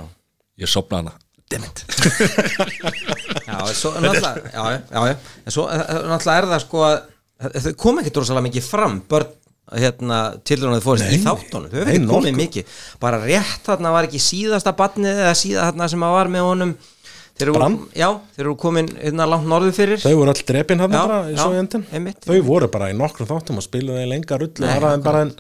Ég 0.58 0.69
sopna 0.71 1.04
hana 1.04 1.13
Dammit 1.51 1.84
Já, 3.47 3.58
svo 3.75 3.93
náttúrulega 3.97 4.51
já, 4.53 4.63
já, 4.71 5.01
já, 5.10 5.15
en 5.43 5.56
svo 5.56 5.67
eh, 5.67 5.79
eh, 5.82 6.03
náttúrulega 6.12 6.38
er 6.39 6.49
það 6.53 6.63
sko 6.65 6.84
að 6.88 6.99
þau 7.63 7.73
kom 7.84 8.01
ekki 8.01 8.13
drosalega 8.15 8.47
mikið 8.47 8.69
fram 8.69 8.99
börn 9.10 9.39
hérna 9.71 10.17
Children 10.45 10.73
of 10.73 10.82
the 10.82 10.86
Forest 10.86 11.13
í 11.13 11.19
þáttunum. 11.23 11.69
Þau 11.71 11.86
ekki 11.88 12.10
komið 12.10 12.36
mikið. 12.38 12.73
Bara 13.01 13.21
rétt 13.23 13.63
þarna 13.65 13.93
var 13.95 14.08
ekki 14.10 14.19
síðasta 14.21 14.73
barnið 14.77 15.21
eða 15.23 15.38
síða 15.39 15.69
þarna 15.69 15.88
sem 15.93 16.03
að 16.03 16.17
var 16.17 16.32
með 16.34 16.49
honum. 16.49 16.73
Þeir 17.34 17.49
eru, 17.49 17.69
já, 17.97 18.08
þeir 18.36 18.43
eru 18.43 18.51
komin 18.62 18.89
hérna 18.99 19.25
langt 19.25 19.47
norður 19.49 19.73
fyrir. 19.73 20.01
Þau 20.03 20.19
voru 20.19 20.34
öll 20.36 20.43
drepin 20.51 20.84
hann 20.84 20.93
bara 20.93 21.23
í 21.32 21.38
svo 21.39 21.56
endin 21.58 21.88
þau 22.21 22.36
voru 22.45 22.69
bara 22.75 22.91
í 22.91 22.97
nokkrum 22.97 23.29
þáttum 23.32 23.58
og 23.58 23.65
spiluðu 23.65 24.03
í 24.03 24.12
lenga 24.12 24.38
rullu 24.38 24.67
Nei, 24.67 24.75
aðra 24.75 24.91
en 24.99 25.06
bara 25.08 25.23
en 25.25 25.34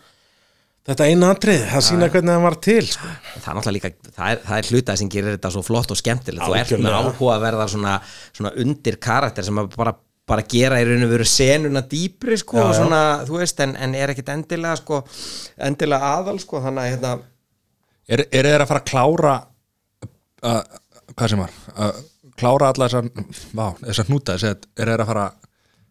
þetta 0.89 1.09
eina 1.09 1.31
atrið, 1.33 1.65
það 1.71 1.85
sína 1.87 2.09
hvernig 2.11 2.33
það 2.33 2.45
var 2.47 2.57
til 2.67 2.85
sko. 2.91 3.11
það 3.33 3.49
er 3.51 3.59
náttúrulega 3.59 3.75
líka, 3.77 4.13
það 4.17 4.31
er, 4.33 4.41
það 4.47 4.57
er 4.57 4.71
hluta 4.71 4.95
sem 4.99 5.11
gerir 5.13 5.37
þetta 5.37 5.51
svo 5.55 5.63
flott 5.63 5.93
og 5.93 5.99
skemmtilegt, 5.99 6.45
þú 6.47 6.57
ert 6.59 6.73
með 6.83 6.97
áhuga 6.97 7.35
að 7.37 7.45
verða 7.47 7.67
svona, 7.71 7.93
svona 8.35 8.53
undir 8.63 8.99
karakter 9.03 9.47
sem 9.47 9.61
að 9.63 9.69
bara, 9.77 9.93
bara 10.27 10.47
gera 10.53 10.81
í 10.83 10.87
raun 10.87 11.05
og 11.07 11.13
veru 11.13 11.27
senuna 11.27 11.83
dýpri 11.87 12.39
sko, 12.41 12.59
Já, 12.59 12.65
og 12.65 12.73
já. 12.73 12.79
svona, 12.81 13.03
þú 13.29 13.39
veist, 13.39 13.63
en, 13.63 13.77
en 13.79 13.95
er 13.95 14.11
ekkit 14.11 14.33
endilega 14.35 14.81
sko, 14.81 15.03
endilega 15.69 16.11
aðal 16.17 16.39
sko, 16.43 16.63
þannig 16.65 16.83
að 16.83 16.91
hérna, 16.95 17.13
Er, 18.03 18.25
er 18.35 18.47
þeir 18.49 18.63
að 18.63 18.67
fara 18.67 18.81
að 18.81 18.89
klára 18.89 19.33
uh, 20.43 20.57
Hvað 21.13 21.29
sem 21.31 21.39
var 21.39 21.53
að 21.85 22.01
Klára 22.39 22.71
alla 22.73 22.89
þessar 22.89 23.29
Vá, 23.55 23.67
þessar 23.79 24.09
hnúta 24.09 24.35
Er 24.35 24.57
þeir 24.75 24.91
að 24.97 25.11
fara 25.11 25.27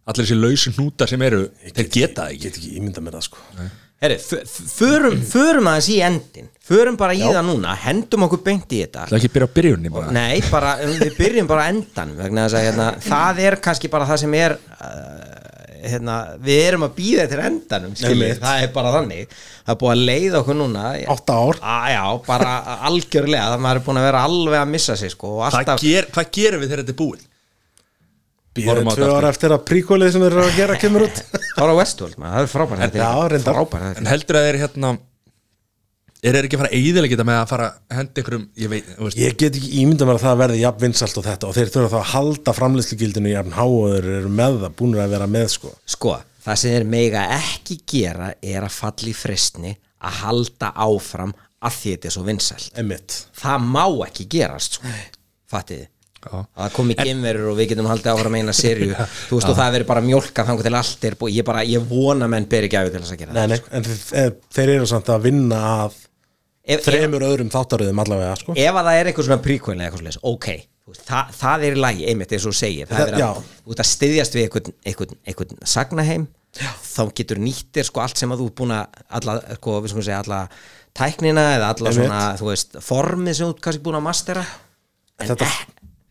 Allir 0.03 0.27
þessi 0.27 0.37
lausu 0.37 0.73
hnúta 0.77 1.07
sem 1.09 1.25
eru 1.25 1.47
Þeir 1.63 1.89
geta 1.95 2.27
það 2.27 2.35
ég 2.35 2.37
ekki 2.37 2.45
get 2.45 2.59
ekki 2.61 2.73
ímynda 2.81 3.05
mér 3.05 3.17
það 3.17 3.27
sko. 3.31 3.47
Herri, 4.03 4.19
förum, 4.21 5.21
förum 5.33 5.71
aðeins 5.73 5.91
í 5.95 6.01
endin 6.05 6.51
förum 6.73 6.97
bara 6.99 7.15
í 7.17 7.23
það 7.25 7.43
núna, 7.49 7.75
hendum 7.85 8.27
okkur 8.29 8.43
beint 8.47 8.71
í 8.73 8.83
þetta. 8.85 9.09
Það 9.09 9.17
er 9.17 9.21
ekki 9.21 9.31
að 9.31 9.35
byrja 9.37 9.49
á 9.51 9.57
byrjunni 9.59 9.93
bara? 9.93 10.13
Nei, 10.15 10.43
bara, 10.53 10.75
við 10.87 11.17
byrjum 11.19 11.51
bara 11.51 11.69
endan 11.73 12.15
vegna 12.19 12.47
þess 12.47 12.59
að 12.59 12.67
hérna, 12.69 12.89
það 13.07 13.43
er 13.49 13.57
kannski 13.67 13.91
bara 13.93 14.09
það 14.09 14.21
sem 14.23 14.37
er 14.39 14.55
uh, 14.55 15.33
hérna, 15.83 16.19
við 16.43 16.61
erum 16.69 16.87
að 16.87 16.95
býða 17.01 17.27
til 17.33 17.41
endanum 17.43 17.97
Einmitt. 17.99 18.39
það 18.43 18.63
er 18.67 18.73
bara 18.77 18.95
þannig. 18.97 19.35
Það 19.63 19.75
er 19.75 19.81
búið 19.83 19.95
að 19.95 20.05
leiða 20.13 20.43
okkur 20.43 20.59
núna 20.61 20.87
átta 21.17 21.41
ár. 21.43 21.61
Að, 21.75 21.89
já, 21.97 22.05
bara 22.29 22.55
algjörlega. 22.91 23.51
Það 23.55 23.67
maður 23.67 23.83
er 23.83 23.87
búin 23.89 24.03
að 24.03 24.09
vera 24.09 24.25
alveg 24.31 24.63
að 24.63 24.73
missa 24.77 24.99
sig 25.03 25.15
sko, 25.15 25.35
og 25.35 25.45
Hvað, 25.45 25.59
alltaf, 25.61 25.85
ger, 25.85 26.11
hvað 26.15 26.33
gerum 26.39 26.63
við 26.63 26.73
þegar 26.73 26.85
þetta 26.85 26.95
er 26.97 27.01
búið? 27.03 27.29
Býðum 28.57 28.91
tvö 28.93 29.09
ára 29.17 29.31
eftir 29.33 29.55
að 29.55 29.63
príkólið 29.71 30.13
sem 30.13 30.23
þeir 30.25 30.35
eru 30.35 30.43
að 30.45 30.59
gera 30.59 30.75
kemur 30.81 31.07
út. 31.07 31.23
Þá 31.57 31.63
er 31.65 31.73
á 31.73 31.77
Westworld 31.79 32.19
maður, 32.21 32.35
það 32.35 32.43
er 32.43 32.53
frábært 32.53 32.83
þetta 32.83 33.07
er 33.39 33.47
frábært 33.47 33.87
þetta 33.87 34.03
En 34.03 34.11
heldur 34.13 34.39
að 34.39 34.47
þeir 34.49 34.59
hérna 34.63 34.91
Er 36.23 36.37
þeir 36.37 36.47
ekki 36.47 36.55
að 36.55 36.61
fara 36.63 36.77
eiðilega 36.79 37.11
geta 37.11 37.25
með 37.27 37.39
að 37.41 37.49
fara 37.51 37.65
að 37.67 37.97
henda 37.99 38.21
einhverjum 38.21 38.43
Ég 38.63 38.71
veit, 38.71 38.91
þú 38.95 39.07
veist. 39.09 39.19
Ég 39.19 39.39
get 39.41 39.57
ekki 39.59 39.71
ímynda 39.83 40.07
mér 40.07 40.19
að 40.21 40.23
það 40.23 40.37
verði 40.43 40.61
jafn 40.61 40.83
vinsalt 40.85 41.17
og 41.19 41.25
þetta 41.27 41.49
og 41.49 41.57
þeir 41.57 41.73
þurfa 41.75 41.91
þá 41.91 41.97
að 41.99 42.13
halda 42.13 42.55
framleyslugildinu 42.59 43.33
jafn 43.33 43.57
há 43.57 43.63
og 43.65 43.89
þeir 43.91 44.07
eru 44.21 44.31
með 44.39 44.59
það, 44.61 44.77
búinir 44.79 45.03
að 45.03 45.17
vera 45.17 45.27
með 45.35 45.49
sko. 45.57 45.73
Sko, 45.97 46.13
það 46.45 46.61
sem 46.63 46.77
þeir 46.77 46.87
mega 46.95 47.25
ekki 47.41 47.79
gera 47.91 48.29
er 48.39 48.69
að 48.69 48.77
falla 48.77 49.11
í 49.11 49.17
fristni 49.19 49.75
að 49.99 50.21
halda 50.21 50.71
áfram 50.87 51.35
að 51.63 51.79
því 51.81 51.97
þetta 51.97 52.11
er 52.13 52.15
svo 52.15 52.25
vinsælt. 52.29 52.71
Emitt 52.85 53.19
það 53.43 53.67
má 53.75 53.85
ekki 54.07 54.29
gerast 54.37 54.79
sko. 54.79 54.95
fattiði. 55.51 55.89
Að 56.31 56.71
komi 56.77 56.97
gemverur 56.99 57.51
og 57.53 57.59
við 57.59 57.73
getum 57.73 57.89
haldið 57.91 58.13
áfram 58.13 58.39
eina 58.39 58.55
serju 58.57 58.93
þú 59.29 59.39
veist 59.39 59.51
og 59.51 59.59
það 59.59 59.75
verður 59.77 59.89
bara 59.91 60.05
mjólka 60.07 60.47
þangur 60.49 60.69
til 60.69 60.75
allt 60.79 61.07
er 61.09 61.19
búið, 61.21 61.37
ég 61.41 61.49
bara, 61.49 61.65
ég 61.67 61.87
vona 61.91 62.29
menn 62.31 62.49
beri 62.51 62.71
gæfi 62.73 62.95
til 62.95 63.03
þess 63.03 63.17
að 63.17 63.23
gera 63.25 63.37
Nei, 63.37 63.45
nei, 63.53 63.61
en 63.73 63.87
þeir, 63.89 64.35
þeir 64.55 64.75
eru 64.77 64.91
samt 64.93 65.11
að 65.13 65.29
vinna 65.29 65.63
að 65.87 65.97
ef, 66.63 66.77
ef, 66.77 66.85
þremur 66.87 67.27
öðrum 67.27 67.51
þáttaröðum 67.53 68.03
allavega 68.05 68.37
sko. 68.39 68.55
Ef 68.57 68.77
að 68.77 68.89
það 68.89 68.99
er 68.99 69.11
eitthvað 69.11 69.29
svona 69.29 69.43
príkvæl 69.47 69.75
eða 69.75 69.87
eitthvað 69.89 70.03
svoleiðis, 70.03 70.21
ok, 70.31 70.49
veist, 70.93 71.03
það, 71.09 71.33
það 71.41 71.67
er 71.67 71.79
í 71.79 71.83
lagi 71.87 72.07
einmitt 72.13 72.37
eins 72.37 72.47
og 72.49 72.57
segir, 72.59 72.91
það 72.91 73.09
er 73.09 73.19
já. 73.23 73.27
að 73.33 73.83
að 73.83 73.91
styðjast 73.91 74.39
við 74.39 74.47
einhvern, 74.47 74.77
einhvern, 74.93 75.19
einhvern 75.27 75.67
sagnaheim, 75.75 76.29
þá 76.93 77.03
getur 77.17 77.41
nýttir 77.43 77.89
sko 77.89 78.03
allt 78.05 78.21
sem 78.21 78.33
að 78.33 78.45
þú 78.45 78.49
er 78.51 78.57
búin 78.61 78.75
að 78.77 79.03
alla, 79.19 79.37
sko, 79.59 79.77
segja, 79.97 80.21
alla 80.23 80.43
tæknina 80.97 81.47
eða 81.57 81.71
alla 81.73 81.95
svona, 81.97 82.25
þú 82.39 82.51
veist, 82.51 82.77
formið 82.85 83.39
sem 83.39 83.49
þú 83.49 83.55
ert 83.55 83.63
kannski 83.65 83.85
búin 83.87 83.99
að 83.99 84.07
mastera. 84.11 84.45
En, 85.23 85.31
Þetta- 85.31 85.49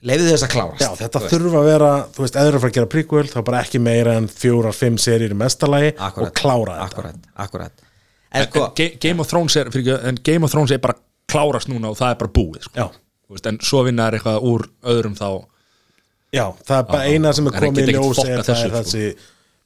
ek, 0.02 0.08
leiðu 0.10 0.28
þess 0.32 0.46
að 0.48 0.52
klárast 0.56 0.82
Já, 0.82 0.90
þetta 1.02 1.22
þurfa 1.30 1.60
að 1.62 1.68
vera, 1.70 1.92
þú 2.16 2.24
veist, 2.26 2.36
eða 2.42 2.52
að 2.52 2.58
fara 2.64 2.72
að 2.72 2.78
gera 2.80 2.90
prequel 2.96 3.24
þá 3.32 3.38
bara 3.48 3.62
ekki 3.66 3.82
meira 3.86 4.16
en 4.18 4.28
fjórar, 4.32 4.74
fimm 4.74 4.98
seríur 5.02 5.36
í 5.36 5.38
mestalagi 5.38 5.94
og 6.02 6.32
klára 6.38 6.78
þetta 6.80 6.88
akkurat, 6.90 7.22
akkurat 7.46 7.86
en, 8.32 8.42
en 8.42 8.48
sko, 8.50 8.66
en 8.66 8.74
Ga- 8.82 8.98
Game 9.06 9.22
of 9.22 9.30
Thrones 9.30 9.56
er 9.62 9.70
fyrir, 9.74 10.02
en 10.10 10.18
Game 10.24 10.46
of 10.48 10.52
Thrones 10.52 10.72
er 10.74 10.82
bara 10.84 10.98
klárast 11.32 11.70
núna 11.72 11.92
og 11.94 11.98
það 12.00 12.16
er 12.16 12.20
bara 12.24 12.34
búið 12.36 12.66
sko. 12.68 12.76
Já, 12.76 12.90
Þú 13.32 13.38
veist, 13.38 13.46
en 13.48 13.58
svo 13.64 13.84
vinna 13.88 14.10
er 14.10 14.18
eitthvað 14.18 14.44
úr 14.44 14.66
öðrum 14.92 15.14
þá 15.16 15.28
já, 16.36 16.46
það 16.68 16.78
er 16.82 16.88
bara 16.90 17.06
eina 17.08 17.32
sem 17.36 17.48
er 17.48 17.56
komið 17.62 17.92
í 17.92 17.96
ljós 17.96 18.20
er 18.26 18.42
það 18.44 18.50
er 18.58 18.62
sko. 18.66 18.82
þessi 18.82 19.06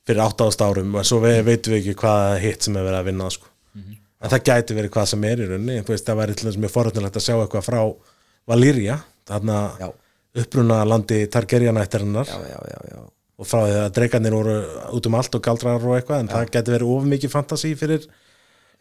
fyrir 0.06 0.22
8000 0.22 0.66
árum 0.68 0.98
og 1.00 1.08
svo 1.10 1.18
við, 1.24 1.40
veitum 1.48 1.74
við 1.74 1.80
ekki 1.82 1.96
hvað 2.04 2.36
hitt 2.44 2.68
sem 2.68 2.78
er 2.78 2.86
verið 2.86 3.00
að 3.00 3.08
vinna 3.10 3.30
sko. 3.34 3.50
Mhm. 3.74 3.96
en 4.22 4.30
það 4.36 4.44
gæti 4.52 4.78
verið 4.78 4.94
hvað 4.94 5.08
sem 5.12 5.24
er 5.32 5.42
í 5.42 5.48
veist, 5.90 6.06
það 6.06 6.20
væri 6.22 6.36
til 6.38 6.50
þess 6.50 6.62
mjög 6.62 6.74
forhættilegt 6.76 7.18
að 7.18 7.26
sjá 7.26 7.36
eitthvað 7.40 7.66
frá 7.66 7.82
Valyria, 8.46 9.00
þarna. 9.26 9.58
Uppruna 10.42 10.82
landi 10.88 11.22
Targaryenættarinnar 11.32 12.28
já, 12.30 12.40
já, 12.52 12.60
já, 12.74 12.80
já. 12.94 13.04
Og 13.36 13.48
frá 13.50 13.66
því 13.66 13.78
að 13.82 13.94
dreikarnir 13.98 14.36
voru 14.36 14.56
út 14.96 15.08
um 15.10 15.16
allt 15.20 15.34
og 15.36 15.42
galdrar 15.44 15.84
og 15.84 15.96
eitthvað 15.98 16.22
en 16.24 16.30
það 16.32 16.52
gæti 16.56 16.72
verið 16.72 16.92
of 16.96 17.08
mikið 17.12 17.34
fantasi 17.34 17.74
fyrir 17.76 18.06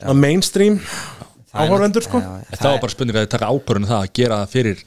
að 0.04 0.18
mainstream 0.20 0.76
áhorvendur 1.54 2.04
sko. 2.06 2.20
Já, 2.22 2.32
já, 2.42 2.58
það 2.60 2.68
var 2.70 2.82
bara 2.84 2.94
spurning 2.94 3.18
að 3.18 3.24
þið 3.26 3.32
taka 3.34 3.48
ákvörðun 3.54 3.88
það 3.90 4.00
að 4.04 4.12
gera 4.18 4.38
það 4.42 4.52
fyrir 4.54 4.84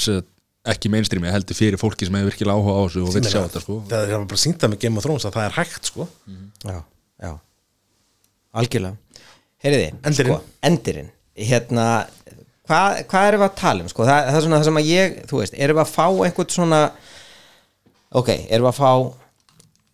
sem, 0.00 0.24
ekki 0.72 0.92
mainstreami, 0.92 1.30
heldur 1.32 1.56
fyrir 1.56 1.80
fólki 1.80 2.08
sem 2.08 2.16
hefur 2.16 2.30
virkilega 2.30 2.56
áhuga 2.56 2.76
á 2.76 2.80
þessu 2.84 3.04
og 3.04 3.14
vil 3.16 3.22
sjá 3.28 3.38
þetta 3.40 3.62
sko. 3.64 3.76
það 3.92 4.12
er 4.16 4.26
bara 4.32 4.40
sínt 4.44 4.60
það 4.60 4.72
með 4.74 4.82
Game 4.84 5.00
of 5.00 5.06
Thrones 5.06 5.28
að 5.28 5.36
það 5.36 5.46
er 5.48 5.56
hægt 5.56 5.88
sko. 5.92 6.08
Já, 6.64 6.78
já. 7.24 7.32
Algjörlega. 8.60 9.22
Heyriði, 9.60 9.88
Endirinn. 10.08 10.36
sko, 10.36 10.56
endirinn. 10.68 11.10
Hérna, 11.50 11.86
hvað 12.70 13.02
hva 13.10 13.26
erum 13.28 13.44
við 13.44 13.48
að 13.48 13.60
tala 13.60 13.84
um 13.84 13.92
sko? 13.92 14.06
það, 14.08 14.24
það 14.30 14.40
er 14.40 14.46
svona 14.46 14.62
það 14.62 14.70
sem 14.70 14.80
að 14.80 14.90
ég, 14.90 15.20
þú 15.30 15.42
veist 15.42 15.58
erum 15.58 15.80
við 15.80 15.84
að 15.84 15.94
fá 15.98 16.06
einhvern 16.08 16.56
svona 16.56 16.80
ok, 18.10 18.34
erum 18.48 18.66
við 18.66 18.72
að 18.72 18.80
fá 18.80 18.90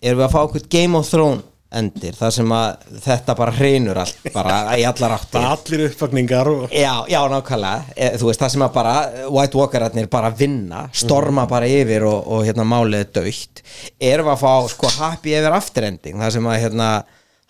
erum 0.07 0.23
við 0.23 0.27
að 0.29 0.35
fá 0.35 0.41
einhvern 0.45 0.73
Game 0.77 1.01
of 1.01 1.13
Thrones 1.13 1.53
endir, 1.77 2.15
það 2.15 2.31
sem 2.37 2.53
að 2.55 2.93
þetta 3.03 3.35
bara 3.37 3.53
hreinur 3.57 3.99
allt, 3.99 4.21
bara 4.33 4.55
í 4.79 4.85
allar 4.87 5.17
áttir 5.17 5.43
allir 5.43 5.83
uppvakningar 5.89 6.49
og 6.49 6.63
Já, 6.71 6.93
já, 7.11 7.19
nákvæmlega, 7.29 7.91
e, 7.91 8.11
þú 8.21 8.29
veist 8.31 8.45
það 8.45 8.53
sem 8.55 8.65
að 8.65 8.77
bara 8.77 8.93
White 9.35 9.59
Walkerarnir 9.59 10.09
bara 10.13 10.31
vinna 10.31 10.85
storma 10.95 11.49
bara 11.51 11.69
yfir 11.69 12.07
og, 12.07 12.23
og 12.23 12.47
hérna 12.47 12.65
málið 12.71 13.03
er 13.03 13.11
dögt 13.19 13.65
erum 13.99 14.31
við 14.31 14.35
að 14.37 14.45
fá 14.45 14.71
sko 14.77 14.93
happy 15.01 15.35
ever 15.41 15.59
after 15.59 15.89
ending 15.91 16.23
það 16.23 16.37
sem 16.39 16.49
að 16.53 16.61
hérna 16.63 16.89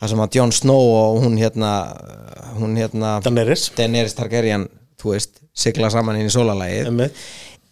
það 0.01 0.13
sem 0.13 0.25
að 0.25 0.41
Jon 0.41 0.57
Snow 0.63 0.91
og 0.97 1.21
hún 1.25 1.39
hérna 1.41 1.73
hún 2.57 2.77
hérna 2.81 3.17
Daenerys. 3.25 3.69
Daenerys 3.77 4.17
Targaryen, 4.17 4.67
þú 5.01 5.13
veist, 5.15 5.43
sigla 5.57 5.91
saman 5.93 6.21
inn 6.21 6.31
í 6.31 6.33
sólalægið 6.35 6.91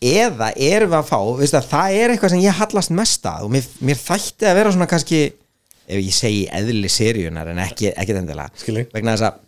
eða 0.05 0.51
erum 0.61 0.91
við 0.93 0.99
að 0.99 1.09
fá, 1.09 1.19
veist 1.39 1.57
að 1.57 1.71
það 1.71 1.97
er 2.01 2.13
eitthvað 2.13 2.35
sem 2.35 2.45
ég 2.45 2.59
hallast 2.59 2.93
mest 2.93 3.27
að 3.31 3.47
og 3.47 3.55
mér, 3.55 3.69
mér 3.81 4.01
þætti 4.03 4.51
að 4.51 4.59
vera 4.59 4.75
svona 4.75 4.91
kannski 4.91 5.21
ef 5.85 6.01
ég 6.01 6.17
segi 6.17 6.45
eðli 6.53 6.91
seríunar 6.93 7.51
en 7.53 7.63
ekki, 7.65 7.91
ekki 7.93 8.17
endilega 8.19 8.53
Skil 8.61 8.81
ég. 8.83 8.91
vegna 8.93 9.15
þess 9.17 9.29
að 9.31 9.43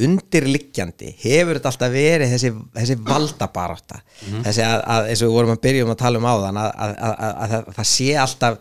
undirliggjandi 0.00 1.14
hefur 1.20 1.58
þetta 1.58 1.72
alltaf 1.72 1.92
verið 1.92 2.34
þessi, 2.34 2.50
þessi 2.76 2.96
valdabarátta. 3.04 3.98
Þessi 4.46 4.62
að, 4.64 4.76
að 4.94 5.08
eins 5.10 5.22
og 5.22 5.28
við 5.28 5.34
vorum 5.34 5.54
að 5.54 5.62
byrja 5.66 5.86
um 5.86 5.92
að 5.92 5.98
tala 6.00 6.20
um 6.20 6.28
áðan 6.30 6.60
að, 6.62 6.70
að, 6.70 6.92
að, 6.92 7.10
að, 7.10 7.32
að 7.32 7.54
það, 7.54 7.72
það 7.78 7.88
sé 7.90 8.06
alltaf 8.22 8.60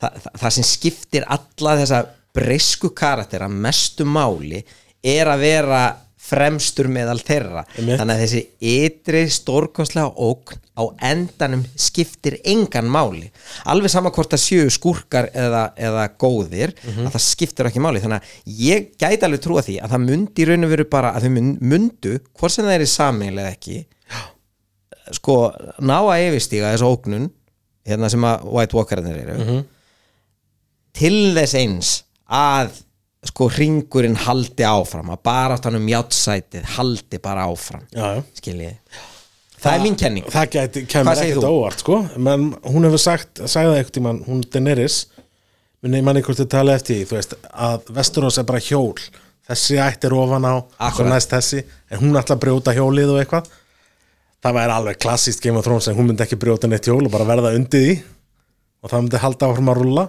það, 0.00 0.16
það, 0.24 0.30
það 0.42 0.54
sem 0.56 0.68
skiptir 0.70 1.26
alla 1.36 1.76
þessa 1.82 2.00
breysku 2.40 2.92
karakter 2.96 3.44
að 3.46 3.58
mestu 3.66 4.06
máli 4.08 4.62
er 5.02 5.30
að 5.30 5.44
vera 5.44 5.82
fremstur 6.30 6.88
meðal 6.92 7.18
þeirra 7.26 7.64
Einmitt. 7.76 7.98
þannig 8.00 8.14
að 8.16 8.22
þessi 8.24 8.42
ytri 8.70 9.22
stórkostlega 9.34 10.12
ógn 10.16 10.58
á 10.80 10.82
endanum 11.10 11.64
skiptir 11.76 12.38
engan 12.48 12.88
máli 12.88 13.28
alveg 13.68 13.90
sama 13.92 14.12
hvort 14.14 14.30
það 14.32 14.42
séu 14.46 14.70
skúrkar 14.72 15.28
eða, 15.34 15.64
eða 15.76 16.06
góðir 16.16 16.72
Mhm. 16.86 17.06
að 17.08 17.12
það 17.16 17.24
skiptir 17.26 17.66
ekki 17.70 17.82
máli 17.84 18.00
þannig 18.00 18.20
að 18.22 18.56
ég 18.70 18.86
gæti 18.96 19.26
alveg 19.28 19.42
trúa 19.44 19.62
því 19.66 19.76
að 19.82 19.90
það 19.96 20.06
mundi 20.08 20.42
í 20.42 20.48
raun 20.48 20.64
og 20.64 20.70
veru 20.70 20.84
bara 20.90 21.12
að 21.16 21.26
þau 21.26 21.32
mundu 21.60 22.14
hvort 22.38 22.52
sem 22.54 22.64
það 22.64 22.74
er 22.78 22.86
í 22.86 22.90
sameiginlega 22.94 23.52
ekki 23.56 23.84
sko 25.16 25.36
ná 25.82 25.96
að 26.06 26.28
yfirstíga 26.28 26.70
þessu 26.74 26.86
ógnun 26.94 27.30
hérna 27.88 28.10
sem 28.12 28.22
að 28.28 28.44
White 28.46 28.76
Walkerarnir 28.78 29.18
eru 29.24 29.38
Mhm. 29.44 29.64
til 30.94 31.34
þess 31.34 31.54
eins 31.58 31.90
að 32.30 32.70
sko 33.28 33.50
ringurinn 33.52 34.16
haldi 34.16 34.64
áfram 34.64 35.10
að 35.12 35.22
bara 35.28 35.56
áttan 35.58 35.76
um 35.76 35.88
játsætið 35.90 36.68
haldi 36.78 37.20
bara 37.20 37.48
áfram 37.50 37.82
já, 37.92 38.22
skiljiði 38.40 38.76
það 39.60 39.74
er 39.74 39.82
mín 39.84 39.96
kenning. 40.00 40.28
Það 40.32 40.52
gæti, 40.54 40.82
kemur 40.88 41.20
ekkert 41.20 41.48
óvart 41.48 41.82
sko. 41.82 41.98
Menn 42.16 42.46
hún 42.64 42.86
hefur 42.88 43.02
sagt, 43.02 43.42
sagði 43.44 43.74
eitthvað 43.76 43.96
tímann 43.98 44.22
hún 44.24 44.44
Daenerys 44.46 45.02
minni 45.84 46.02
manni 46.04 46.22
hvort 46.24 46.40
þið 46.40 46.48
tala 46.52 46.76
eftir 46.76 46.98
því, 46.98 47.08
þú 47.08 47.16
veist, 47.16 47.34
að 47.66 47.90
Vesturós 47.96 48.38
er 48.40 48.46
bara 48.48 48.60
hjól. 48.64 48.96
Þessi 49.50 49.78
ætt 49.82 50.04
er 50.06 50.14
ofan 50.14 50.46
á 50.46 50.54
Akkurat. 50.60 51.10
næst 51.14 51.32
þessi, 51.32 51.62
en 51.90 52.02
hún 52.02 52.18
ætla 52.20 52.36
að 52.36 52.42
brjóta 52.44 52.74
hjólið 52.76 53.14
og 53.14 53.20
eitthvað. 53.22 53.48
Það 54.40 54.56
væri 54.56 54.74
alveg 54.76 55.00
klassíst 55.00 55.42
Game 55.44 55.60
of 55.60 55.66
Thrones 55.66 55.88
en 55.88 55.96
hún 55.96 56.08
myndi 56.08 56.24
ekki 56.24 56.38
brjóta 56.40 56.68
neitt 56.68 56.86
hjól 56.88 57.02
og 57.02 57.12
bara 57.12 57.28
verða 57.28 57.54
undir 57.56 57.84
því. 57.84 57.96
Og 58.80 58.92
það 58.92 59.02
myndi 59.04 59.22
halda 59.24 59.48
áfram 59.50 59.72
að 59.72 59.80
rulla 59.80 60.04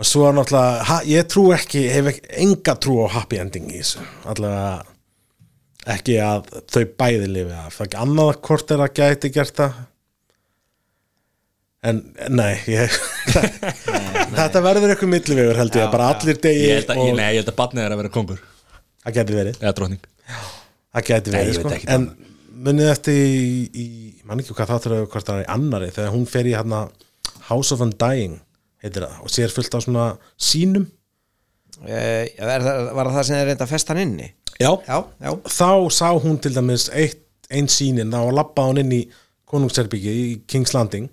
og 0.00 0.08
svo 0.08 0.26
er 0.28 0.36
náttúrulega 0.36 0.84
ha, 0.88 0.98
ég 1.08 1.28
trú 1.30 1.46
ekki, 1.54 1.84
hef 1.92 2.10
ekki 2.12 2.28
enga 2.44 2.76
trú 2.82 2.98
á 3.04 3.14
happy 3.14 3.40
ending 3.42 3.70
í 3.70 3.80
þessu. 3.80 4.04
Allavega 4.32 5.94
ekki 5.94 6.16
að 6.24 6.54
þau 6.72 6.84
bæði 7.02 7.28
lifi 7.30 7.58
af. 7.58 7.74
Það 7.76 7.84
er 7.84 7.90
ekki 7.90 8.00
annað 8.04 8.32
hvort 8.48 8.72
er 8.74 8.84
að 8.84 8.96
gæti 9.00 9.32
gert 9.34 9.60
það. 9.60 9.82
En 11.84 12.00
nei, 12.32 12.54
ég, 12.72 12.94
þetta 14.38 14.62
verður 14.64 14.94
eitthvað 14.94 15.10
millivegur 15.12 15.58
held 15.60 15.74
ég, 15.76 15.84
Já, 15.84 15.90
bara 15.92 16.06
allir 16.14 16.38
degi 16.40 16.62
ég 16.64 16.78
held 16.78 16.92
að, 16.94 17.00
og 17.02 17.10
nei, 17.18 17.26
ég 17.34 17.42
held 17.42 17.50
að 17.52 17.58
barnið 17.58 17.84
er 17.84 17.92
að 17.92 18.00
vera 18.00 18.12
kongur 18.14 18.38
það 19.04 19.16
geti 19.18 19.36
verið. 19.36 19.58
Eða 19.60 19.74
drókning 19.76 20.06
það 20.94 21.32
Nei, 21.34 21.40
verið 21.42 21.50
ég 21.50 21.58
sko. 21.58 21.74
en 21.90 22.06
munið 22.64 22.90
eftir 22.92 23.18
í, 23.18 23.64
í 23.74 23.86
mann 24.24 24.40
ekki 24.40 24.54
hvað 24.54 24.70
það 24.72 24.84
þurfa 24.86 25.08
hvort 25.12 25.28
það 25.28 25.40
er 25.40 25.44
í 25.44 25.52
annari 25.56 25.90
þegar 25.94 26.14
hún 26.14 26.26
fer 26.30 26.48
í 26.48 26.54
hérna 26.54 26.82
House 27.50 27.74
of 27.74 27.82
Undying 27.84 28.38
heitir 28.84 29.06
það, 29.06 29.18
og 29.24 29.32
sér 29.32 29.52
fullt 29.54 29.76
á 29.76 29.78
svona 29.84 30.06
sínum 30.36 30.86
uh, 30.86 32.24
var, 32.38 32.64
það, 32.64 32.80
var 32.98 33.12
það 33.16 33.28
sem 33.28 33.38
þið 33.38 33.46
reynda 33.50 33.66
að 33.66 33.74
festa 33.74 33.94
hann 33.94 34.02
inni? 34.04 34.30
Já, 34.54 34.70
já, 34.86 34.98
já, 35.18 35.30
þá 35.50 35.70
sá 35.90 36.08
hún 36.22 36.38
til 36.42 36.54
dæmis 36.54 36.88
eitt, 36.94 37.22
ein 37.50 37.68
sínin, 37.70 38.12
þá 38.14 38.30
lappaði 38.32 38.70
hún 38.70 38.82
inn 38.84 38.94
í 38.94 39.00
konungsherbyggi 39.50 40.12
í 40.14 40.28
King's 40.50 40.74
Landing. 40.76 41.10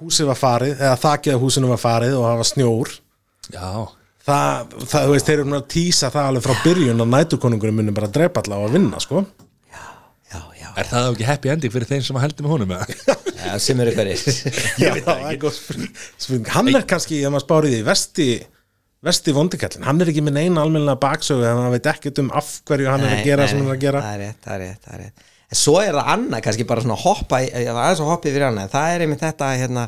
Húsið 0.00 0.30
var 0.30 0.38
farið, 0.38 0.76
eða 0.78 0.98
þakið 1.00 1.34
af 1.34 1.42
húsinu 1.42 1.70
var 1.72 1.80
farið 1.80 2.18
og 2.18 2.26
það 2.26 2.38
var 2.40 2.48
snjór. 2.48 2.92
Já, 3.50 3.70
það, 4.28 4.76
það 4.92 5.06
þú 5.06 5.14
veist, 5.14 5.28
þeir 5.28 5.42
eru 5.42 5.56
að 5.58 5.66
tísa 5.74 6.12
það 6.12 6.28
alveg 6.30 6.46
frá 6.46 6.64
byrjun 6.64 7.04
að 7.04 7.12
næturkonungurinn 7.16 7.80
munum 7.80 7.96
bara 7.96 8.12
drepa 8.12 8.44
alla 8.44 8.60
á 8.60 8.64
að 8.66 8.76
vinna, 8.76 9.00
sko 9.02 9.24
er 10.78 10.88
það 10.90 11.04
þá 11.06 11.10
ekki 11.14 11.26
happy 11.30 11.50
ending 11.54 11.72
fyrir 11.74 11.88
þeim 11.90 12.04
sem 12.06 12.18
að 12.20 12.24
heldur 12.26 12.46
með 12.46 12.54
honum 12.54 12.74
eða? 12.76 13.16
já 13.40 13.52
sem 13.66 13.80
eru 13.84 13.94
hverjir 13.96 14.22
Já, 14.84 14.92
það 15.06 15.26
er 15.32 15.38
góð 15.42 15.58
spurning. 15.58 16.50
hann 16.54 16.70
er 16.74 16.86
kannski, 16.94 17.20
ef 17.24 17.32
maður 17.34 17.46
spárið 17.46 17.76
í 17.78 17.82
vesti 17.88 18.28
vesti 19.00 19.32
vondikallin, 19.32 19.86
hann 19.88 20.00
er 20.04 20.10
ekki 20.12 20.20
með 20.26 20.34
neina 20.36 20.60
almennilega 20.60 21.00
baksögu, 21.00 21.44
en 21.48 21.56
hann 21.64 21.72
veit 21.72 21.86
ekkert 21.88 22.18
um 22.20 22.26
af 22.36 22.50
hverju 22.68 22.88
hann 22.92 23.04
er 23.06 23.14
að 23.16 23.22
gera 23.30 23.46
sem 23.48 23.62
hann 23.62 23.70
er 23.70 23.78
að 23.78 23.84
gera. 23.86 24.02
það 24.04 24.16
er 24.18 24.20
rétt, 24.26 24.40
það 24.44 24.56
er 24.56 24.60
rétt, 24.66 24.82
það 24.84 24.96
er 24.98 25.04
rétt. 25.06 25.22
En 25.50 25.58
svo 25.58 25.72
er 25.82 25.96
það 25.96 26.10
annað, 26.12 26.42
kannski 26.44 26.66
bara 26.68 26.82
svona 26.84 26.98
hoppa 27.00 27.38
í- 27.42 27.48
aðeins 27.64 28.02
að 28.04 28.10
hoppa 28.12 28.28
yfir 28.30 28.44
annað, 28.50 28.68
það 28.74 28.92
er 28.98 29.04
einmitt 29.06 29.24
þetta 29.24 29.48
hérna, 29.62 29.86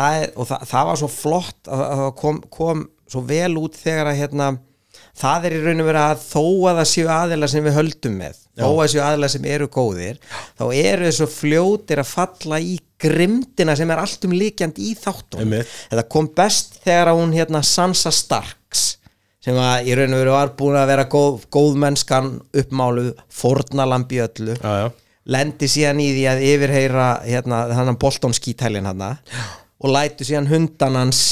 það 0.00 0.16
er, 0.22 0.32
og 0.40 0.48
það, 0.48 0.64
það 0.72 0.88
var 0.88 1.00
svo 1.02 1.10
flott 1.12 1.70
að 1.76 1.84
að 1.84 2.00
það 2.00 2.10
kom, 2.22 2.40
kom 2.56 2.82
svo 3.12 3.22
vel 3.28 3.52
út 3.60 3.76
þegar 3.84 4.10
að 4.14 4.18
hérna 4.24 4.48
það 5.16 5.46
er 5.48 5.56
í 5.56 5.60
raun 5.64 5.82
og 5.82 5.88
vera 5.88 6.08
að 6.12 6.24
þó 6.26 6.42
að 6.70 6.80
það 6.80 6.90
séu 6.92 7.06
aðeila 7.12 7.48
sem 7.50 7.64
við 7.66 7.76
höldum 7.78 8.18
með, 8.20 8.42
þó 8.56 8.68
að 8.72 8.90
séu 8.92 9.02
aðeila 9.04 9.30
sem 9.32 9.48
eru 9.54 9.68
góðir, 9.72 10.20
þá 10.58 10.64
eru 10.72 11.08
þessu 11.08 11.28
fljótir 11.32 12.02
að 12.02 12.10
falla 12.10 12.60
í 12.60 12.76
grimdina 13.00 13.76
sem 13.76 13.90
er 13.92 14.02
allt 14.02 14.28
um 14.28 14.36
líkjandi 14.36 14.90
í 14.90 14.94
þáttum 14.98 15.42
Einmitt. 15.44 15.72
þetta 15.90 16.06
kom 16.12 16.28
best 16.36 16.78
þegar 16.84 17.12
hún 17.16 17.34
hérna 17.36 17.62
Sansa 17.66 18.12
Starks 18.14 18.86
sem 19.44 19.58
að 19.60 19.90
í 19.90 19.96
raun 19.96 20.16
og 20.16 20.22
veru 20.22 20.34
var 20.34 20.54
búin 20.58 20.78
að 20.80 20.90
vera 20.90 21.08
góð, 21.10 21.44
góð 21.52 21.76
mennskan 21.84 22.32
uppmáluð 22.56 23.12
fornalambi 23.30 24.22
öllu 24.24 24.56
já, 24.56 24.72
já. 24.82 24.88
lendi 25.36 25.70
síðan 25.70 26.02
í 26.02 26.08
því 26.16 26.24
að 26.32 26.44
yfirheyra 26.50 27.08
hérna, 27.26 27.66
þannig 27.72 28.00
Bolton 28.02 28.36
skítælin 28.36 28.88
hann 28.88 29.04
og 29.06 29.92
lætu 29.92 30.26
síðan 30.26 30.48
hundan 30.50 30.96
hans 30.98 31.22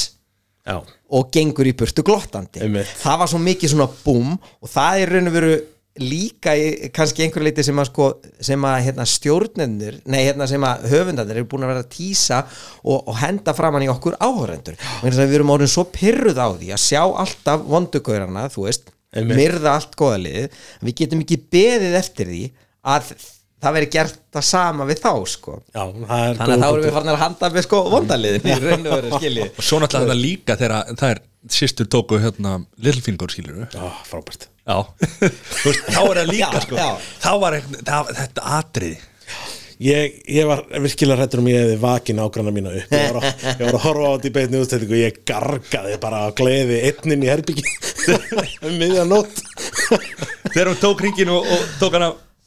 já. 0.65 0.81
og 0.81 1.31
gengur 1.35 1.69
í 1.69 1.77
burtu 1.77 2.05
glottandi 2.07 2.65
Einmitt. 2.65 2.91
það 3.03 3.21
var 3.23 3.31
svo 3.31 3.41
mikið 3.45 3.75
svona 3.75 3.89
búm 4.05 4.35
og 4.35 4.71
það 4.71 5.05
er 5.05 5.15
raun 5.15 5.31
og 5.31 5.37
veru 5.37 5.55
líka 6.03 6.57
í, 6.59 6.89
kannski 6.95 7.23
einhver 7.23 7.45
leiti 7.47 7.63
sem 7.63 7.79
að 7.79 7.87
sko 7.93 8.09
sem 8.43 8.65
að 8.67 8.81
hérna, 8.89 9.05
stjórnendur 9.07 10.01
nei 10.11 10.25
hérna 10.25 10.49
sem 10.51 10.65
að 10.67 10.89
höfundandir 10.91 11.39
eru 11.39 11.49
búin 11.53 11.67
að 11.67 11.71
vera 11.71 11.85
að 11.85 11.93
tísa 11.93 12.41
og, 12.83 13.05
og 13.05 13.15
henda 13.21 13.55
framann 13.55 13.87
í 13.87 13.91
okkur 13.93 14.19
áhörendur 14.19 14.81
við 15.05 15.37
erum 15.39 15.55
orðin 15.55 15.71
svo 15.71 15.87
pyrruð 15.95 16.41
á 16.43 16.49
því 16.51 16.73
að 16.75 16.83
sjá 16.83 17.03
alltaf 17.05 17.63
vondugaurana 17.71 18.49
þú 18.51 18.67
veist, 18.67 18.91
Einmitt. 19.15 19.39
myrða 19.39 19.77
allt 19.79 19.95
góðaliðið 20.01 20.59
við 20.83 20.99
getum 21.05 21.23
ekki 21.23 21.41
beðið 21.55 21.99
eftir 22.01 22.33
því 22.33 22.43
að 22.91 23.15
það 23.65 23.77
veri 23.79 23.91
gert 23.95 24.19
það 24.35 24.47
sama 24.49 24.87
við 24.89 25.01
þá 25.05 25.13
sko. 25.35 25.59
Já, 25.75 25.83
það 25.85 26.25
er 26.29 26.41
þannig 26.41 26.55
að 26.55 26.65
þá 26.65 26.69
erum 26.71 26.85
við 26.87 26.97
farin 26.99 27.13
að 27.15 27.23
handa 27.25 27.51
með 27.55 27.67
sko 27.67 27.81
vondaliðin 27.95 28.49
í 28.51 28.59
raun 28.65 28.85
og 28.89 28.99
veru 28.99 29.21
skilji. 29.23 29.49
Og 29.51 29.69
svo 29.69 29.81
náttúrulega 29.83 30.11
þetta 30.11 30.21
líka 30.21 30.59
þegar 30.61 30.93
það 31.01 31.15
er 31.15 31.23
sýstur 31.55 31.89
tóku 31.93 32.21
hérna 32.23 32.55
Littlefinger 32.81 33.35
skilur 33.35 33.59
við 33.63 33.75
Já, 33.77 33.89
frábært. 34.09 34.49
Já, 34.65 34.79
þú 35.61 35.67
veist, 35.69 35.91
þá 35.91 36.01
er 36.05 36.21
það 36.23 36.31
líka 36.31 36.53
Já, 36.55 36.63
sko. 36.65 36.79
já. 36.81 37.11
þá 37.25 37.31
var 37.43 37.59
eitthvað, 37.59 37.85
það, 37.91 38.15
þetta 38.21 38.47
atriði. 38.61 39.03
Ég, 39.85 40.13
ég 40.31 40.47
var 40.47 40.61
virkilega 40.71 41.19
hrættur 41.19 41.41
um 41.43 41.49
ég 41.51 41.65
hefði 41.65 41.79
vakin 41.83 42.21
ágranna 42.23 42.53
mína 42.55 42.71
upp. 42.79 42.93
Ég 42.95 43.09
var, 43.17 43.25
að, 43.27 43.43
ég 43.51 43.65
var 43.67 43.75
að 43.75 43.83
horfa 43.89 44.05
á 44.07 44.13
þetta 44.15 44.29
í 44.29 44.35
beinu 44.37 44.61
útstættingu 44.63 44.95
og 44.95 45.01
ég 45.03 45.19
gargaði 45.29 45.97
bara 46.05 46.21
að 46.29 46.37
gleði 46.39 46.79
einnin 46.89 47.25
í 47.27 47.31
herbyggi 47.33 47.65
um 48.69 48.79
miðja 48.79 49.05
nótt. 49.11 49.43
Þegar 50.55 50.71
hún 50.71 50.81
tók 50.81 51.03
ringin 51.05 51.33
og, 51.35 51.51
og 51.51 51.67
tók 51.83 51.99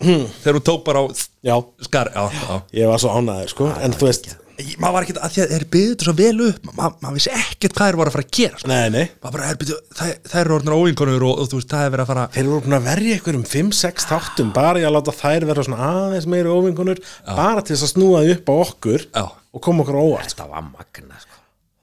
hana 0.02 0.28
þegar 0.44 0.58
hún 0.60 0.68
tók 0.72 0.84
bara 0.88 1.00
á 1.02 1.06
Já, 1.48 1.56
skar 1.88 2.12
já, 2.14 2.26
já. 2.34 2.62
ég 2.82 2.90
var 2.92 3.00
svo 3.02 3.14
ánæður 3.18 3.50
sko 3.56 3.72
en 3.82 3.94
þú 3.98 4.06
veist, 4.12 4.28
Ég- 4.58 4.80
maður 4.82 4.94
var 4.96 5.04
ekkert 5.06 5.18
að 5.22 5.34
því 5.36 5.42
að 5.44 5.52
þeir 5.54 5.66
byggðu 5.74 6.04
svo 6.08 6.14
vel 6.18 6.38
upp 6.48 6.64
maður, 6.74 6.94
maður 7.06 7.16
vissi 7.20 7.30
ekkert 7.38 7.76
hvað 7.78 7.88
þeir 7.92 7.98
voru 8.00 8.10
að 8.10 8.16
fara 8.18 8.26
að 8.26 8.32
gera 8.38 8.58
sko. 8.62 8.68
nei, 8.72 8.90
nei 8.90 9.04
maður 9.22 9.36
bara, 9.38 9.50
er, 9.52 9.60
byrju, 9.62 9.76
það, 10.00 10.14
það 10.32 10.40
eru 10.42 10.56
orðnar 10.58 10.78
óinkonur 10.82 11.26
og, 11.28 11.42
og 11.44 11.50
þú 11.52 11.60
veist, 11.60 11.70
það 11.74 11.84
er 11.86 11.94
verið 11.94 12.04
að 12.06 12.12
fara 12.12 12.24
Þeir 12.38 12.50
voru 12.50 12.64
búin 12.66 12.78
að 12.80 12.88
verja 12.90 13.18
ykkur 13.20 13.38
um 13.38 13.46
5-6 13.54 14.08
þáttum 14.10 14.50
bara 14.58 14.82
í 14.82 14.88
að 14.90 14.96
láta 14.98 15.14
þær 15.20 15.46
vera 15.52 15.66
svona 15.68 15.92
aðeins 15.92 16.30
meiri 16.34 16.50
óvingunur 16.58 17.04
bara 17.28 17.62
til 17.62 17.76
þess 17.78 17.86
að 17.86 17.94
snúa 17.94 18.24
því 18.26 18.34
upp 18.40 18.50
á 18.50 18.56
okkur 18.66 19.06
Já. 19.14 19.24
og 19.54 19.62
koma 19.70 19.86
okkur 19.86 20.00
á 20.02 20.04
óvart 20.10 20.34
sko. 20.34 20.42
þetta 20.42 20.50
var 20.56 20.66
magna 20.74 21.22
sko. 21.22 21.38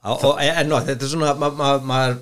og, 0.04 0.24
og, 0.32 0.42
en 0.42 0.72
og, 0.74 0.86
þetta 0.90 1.06
er 1.06 1.14
svona 1.14 1.34
ma- 1.38 1.54
ma- 1.54 1.78
maður 1.94 2.18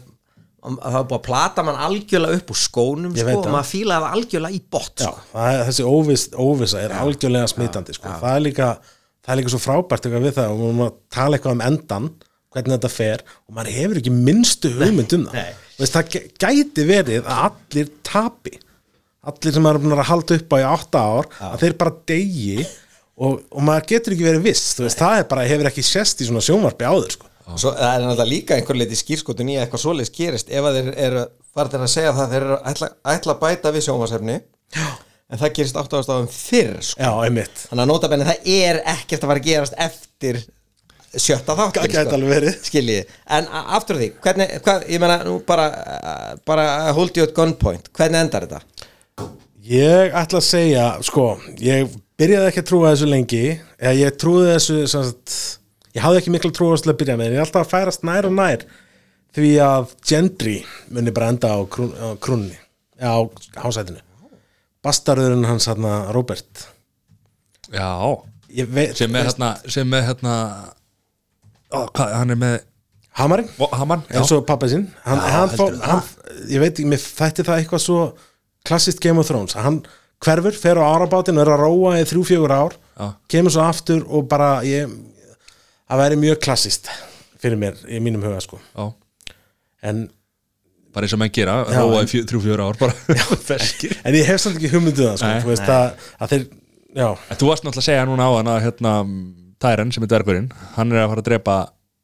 það 0.62 0.96
var 0.96 1.06
búið 1.10 1.18
að 1.18 1.24
plata 1.26 1.62
mann 1.66 1.78
algjörlega 1.86 2.38
upp 2.40 2.50
úr 2.54 2.58
skónum 2.62 3.14
sko, 3.18 3.36
og 3.40 3.48
maður 3.50 3.70
fílaði 3.72 4.04
það 4.06 4.16
algjörlega 4.18 4.54
í 4.58 4.60
bott 4.76 5.02
Já, 5.02 5.08
sko. 5.10 5.46
er, 5.46 5.62
þessi 5.68 5.86
óvissa 6.46 6.82
er 6.84 6.94
algjörlega 7.02 7.50
smitandi 7.50 7.96
sko. 7.96 8.12
það, 8.22 8.36
er 8.36 8.44
líka, 8.46 8.68
það 9.24 9.34
er 9.34 9.40
líka 9.40 9.54
svo 9.54 9.62
frábært 9.64 10.06
eitthvað 10.06 10.26
við 10.28 10.36
það 10.38 10.52
og 10.54 10.76
maður 10.78 10.92
að 10.92 11.00
tala 11.16 11.38
eitthvað 11.40 11.56
um 11.58 11.64
endan 11.66 12.10
hvernig 12.52 12.76
þetta 12.76 12.92
fer 12.92 13.24
og 13.48 13.56
maður 13.56 13.76
hefur 13.80 14.00
ekki 14.02 14.12
minnstu 14.14 14.70
hugmynd 14.76 15.16
um 15.16 15.26
það. 15.32 15.50
veist, 15.80 15.96
það 15.96 16.12
gæ- 16.12 16.30
gæti 16.44 16.86
verið 16.92 17.26
að 17.26 17.42
allir 17.48 17.90
tapi. 18.06 18.54
Allir 19.22 19.54
sem 19.54 19.62
maður 19.62 19.86
er 19.94 20.02
að 20.02 20.08
halda 20.10 20.36
upp 20.40 20.54
á 20.54 20.56
í 20.58 20.64
átta 20.66 21.02
ár 21.16 21.28
að 21.48 21.60
þeir 21.62 21.76
bara 21.78 21.94
degi 22.10 22.56
og, 23.16 23.38
og 23.54 23.62
maður 23.62 23.86
getur 23.92 24.16
ekki 24.16 24.26
verið 24.26 24.46
viss. 24.48 24.64
Veist, 24.82 24.98
það 24.98 25.24
bara, 25.30 25.44
hefur 25.48 25.70
ekki 25.70 25.84
sést 25.86 26.20
í 26.22 26.28
svona 26.28 26.42
sjónvarpi 26.44 26.88
áður 26.88 27.14
sko. 27.16 27.31
Svo, 27.43 27.72
það 27.74 27.88
er 27.88 28.05
náttúrulega 28.07 28.28
líka 28.30 28.57
einhver 28.57 28.78
leiti 28.78 28.99
skýrskotun 28.99 29.51
í 29.51 29.57
að 29.59 29.64
eitthvað 29.66 29.84
svoleiðis 29.84 30.14
gerist. 30.14 30.51
Ef 30.53 30.68
að 30.68 30.78
þeir 30.78 30.90
eru 31.07 31.24
farið 31.53 31.84
að 31.84 31.93
segja 31.93 32.14
það 32.16 32.34
þeir 32.34 32.47
eru 32.47 32.59
ætla, 32.70 32.90
ætla 33.14 33.34
að 33.34 33.43
bæta 33.43 33.72
við 33.74 33.86
sjónvarsefni 33.88 34.38
en 35.32 35.40
það 35.40 35.55
gerist 35.59 35.78
átt 35.80 35.97
ástafum 35.99 36.28
fyrr 36.32 36.74
sko. 36.86 37.03
Já, 37.03 37.12
einmitt. 37.26 37.64
Þannig 37.68 37.84
að 37.84 37.93
notabenni 37.93 38.28
það 38.28 38.51
er 38.57 38.82
ekkert 38.95 39.24
að 39.24 39.32
fara 39.32 39.43
að 39.43 39.49
gerast 39.49 39.78
eftir 39.86 40.43
sjötta 41.12 41.57
alveg 41.57 42.30
verið. 42.30 42.55
skiljiði, 42.64 43.03
en 43.36 43.49
aftur 43.76 43.99
því 44.01 44.09
hvernig, 44.24 44.55
hvað, 44.64 44.86
ég 44.88 45.03
meina 45.03 45.18
nú 45.26 45.34
bara 45.45 45.66
bara 46.49 46.66
hold 46.97 47.18
you 47.18 47.26
at 47.26 47.34
gunpoint, 47.36 47.90
hvernig 47.97 48.24
endar 48.24 48.47
þetta? 48.47 48.62
Ég 49.62 50.14
ætla 50.18 50.40
að 50.40 50.47
segja, 50.47 50.86
sko, 51.07 51.26
ég 51.62 51.90
byrjaði 52.18 52.49
ekki 52.49 52.62
að 52.64 52.70
trúa 52.70 52.93
þessu 52.93 53.09
lengi. 53.11 53.43
Eða 53.78 53.93
ég 53.95 54.16
trúði 54.18 54.49
þessu 54.57 54.78
sagt, 54.90 55.36
ég 55.97 56.05
hafði 56.05 56.22
ekki 56.22 56.32
miklu 56.34 56.53
trúa 56.55 56.74
þessu 56.76 56.86
til 56.88 56.95
að 56.95 57.01
byrja 57.03 57.18
með 57.20 57.28
en 57.28 57.36
ég 57.36 57.40
er 57.40 57.47
alltaf 57.47 57.66
að 57.66 57.72
færast 57.74 58.07
nær 58.09 58.28
og 58.28 58.34
nær 58.36 58.64
því 59.36 59.53
að 59.64 59.95
Gendry 60.09 60.57
muni 60.93 61.14
bara 61.14 61.30
enda 61.32 61.53
á, 61.57 61.59
krún, 61.72 61.93
á 61.97 62.09
krúnni 62.20 62.59
á 63.01 63.16
hásætinu. 63.62 64.03
Bastarðurinn 64.82 65.47
hans 65.47 65.68
hérna 65.70 66.12
Robert. 66.14 66.66
Já, 67.72 67.88
veit, 68.68 68.97
sem 68.99 69.14
er 69.16 69.30
hérna 69.30 69.55
sem 69.70 69.95
er 69.97 70.05
hérna 70.11 70.34
ó, 71.72 71.86
hvað, 71.88 72.12
hann 72.18 72.34
er 72.34 72.40
með 72.40 72.59
Hamarinn? 73.16 73.49
Eins 74.12 74.32
og 74.32 74.45
pappa 74.49 74.68
sinn. 74.72 74.86
Hann, 75.05 75.20
Já, 75.20 75.32
hann 75.36 75.57
fó, 75.57 75.66
hann, 75.84 76.05
ég 76.49 76.62
veit 76.62 76.72
ekki, 76.72 76.88
mér 76.88 77.03
þætti 77.03 77.45
það 77.45 77.59
eitthvað 77.61 77.82
svo 77.84 77.99
klassist 78.64 79.03
Game 79.05 79.20
of 79.20 79.28
Thrones. 79.28 79.57
Hann 79.59 79.82
hverfur, 80.22 80.55
fer 80.57 80.80
á 80.80 80.84
árabátinn 80.86 81.36
og 81.40 81.45
er 81.45 81.53
að 81.57 81.64
róa 81.64 81.97
í 82.01 82.07
þrjú 82.09 82.24
fjögur 82.28 82.55
ár 82.55 82.76
Já. 82.97 83.09
kemur 83.34 83.55
svo 83.55 83.64
aftur 83.66 84.05
og 84.07 84.28
bara 84.30 84.51
ég, 84.66 84.88
það 85.93 86.03
væri 86.03 86.18
mjög 86.24 86.40
klassist 86.45 86.90
fyrir 87.43 87.59
mér 87.61 87.78
í 87.90 88.01
mínum 88.03 88.22
huga 88.24 88.40
sko. 88.45 88.59
Já. 88.72 88.88
En, 89.82 90.03
bara 90.95 91.07
eins 91.09 91.14
og 91.16 91.20
menn 91.22 91.32
gera, 91.34 91.57
Já, 91.66 91.80
róa 91.82 92.03
í 92.05 92.11
fjö- 92.11 92.24
þrjú 92.30 92.40
fjóra 92.45 92.66
ár 92.70 92.78
bara. 92.80 92.95
Ferskir. 93.49 93.95
En 94.07 94.14
ég 94.16 94.26
hef 94.28 94.40
samt 94.45 94.59
ekki 94.61 94.70
hugmynduð 94.74 95.09
það 95.11 95.20
sko, 95.22 95.30
Nei. 95.32 95.43
þú 95.45 95.51
veist 95.53 95.72
að, 95.74 96.09
að 96.22 96.34
þeir 96.34 96.45
já, 97.03 97.07
en 97.09 97.40
þú 97.40 97.49
varst 97.51 97.64
náttúrulega 97.66 97.82
að 97.82 97.88
segja 97.88 98.05
núna 98.11 98.28
á 98.28 98.32
hann 98.38 98.51
að 98.53 98.61
hérna, 98.68 98.93
Tyren 99.62 99.93
sem 99.95 100.03
er 100.07 100.11
dvergurinn 100.11 100.49
hann 100.76 100.90
er 100.93 101.05
að 101.05 101.11
fara 101.12 101.22
að 101.22 101.28
drepa 101.30 101.57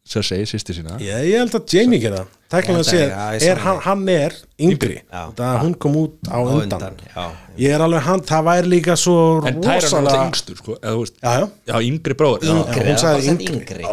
Cersei, 0.08 0.44
sýsti 0.48 0.72
sína 0.78 0.96
ég, 1.02 1.24
ég 1.28 1.36
held 1.42 1.54
að 1.58 1.72
Jamie 1.74 1.98
gera 2.00 2.22
það 2.48 2.78
séð, 2.88 3.02
já, 3.12 3.24
er, 3.50 3.58
hann, 3.60 3.80
hann 3.84 4.04
er 4.08 4.36
yngri, 4.64 4.94
Já. 5.04 5.22
það 5.36 5.58
hún 5.66 5.74
kom 5.84 5.98
út 6.00 6.30
á 6.32 6.40
Á 6.40 6.48
undan, 6.48 6.94
já. 7.04 7.24
ég 7.60 7.74
er 7.76 7.84
alveg 7.84 8.06
hann, 8.06 8.22
það 8.30 8.46
væri 8.48 8.70
líka 8.72 8.96
svo 8.96 9.16
en 9.44 9.58
Tyren 9.60 9.82
er 9.84 9.98
alltaf 9.98 10.22
yngstur 10.30 10.56
sko, 10.62 10.78
eða, 10.80 11.04
já, 11.20 11.34
já, 11.42 11.50
já, 11.68 11.76
yngri 11.90 12.16
bróður 12.16 12.48
já. 12.48 12.54
Yngri. 12.56 12.86
hún 12.88 12.96
Já, 12.96 13.02
sagði 13.04 13.34
yngri. 13.34 13.84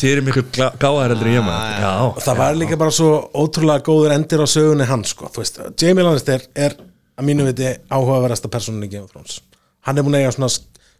þið 0.00 0.12
eru 0.14 0.24
miklu 0.30 0.46
gáðar 0.80 1.12
heldur 1.12 1.30
en 1.34 1.36
ég 1.36 1.46
maður 1.50 1.84
já, 1.84 1.92
það 2.24 2.40
var 2.40 2.58
líka 2.62 2.80
bara 2.80 2.96
svo 3.02 3.12
ótrúlega 3.44 3.84
góður 3.90 4.16
endir 4.16 4.40
á 4.40 4.48
sögunni 4.48 4.88
hans 4.88 5.12
sko. 5.12 5.28
Þú 5.28 5.44
veist, 5.44 5.60
Jamie 5.84 6.06
Lannister 6.08 6.48
er 6.56 6.78
að 7.20 7.28
mínu 7.28 7.44
viti 7.50 7.74
áhugaverðasta 7.92 8.48
personin 8.48 8.88
í 8.88 8.92
Game 8.96 9.04
of 9.04 9.12
Thrones 9.12 9.42
hann 9.84 9.98
er 9.98 10.04
búin 10.06 10.14
að 10.16 10.22
eiga 10.24 10.32
svona 10.38 10.48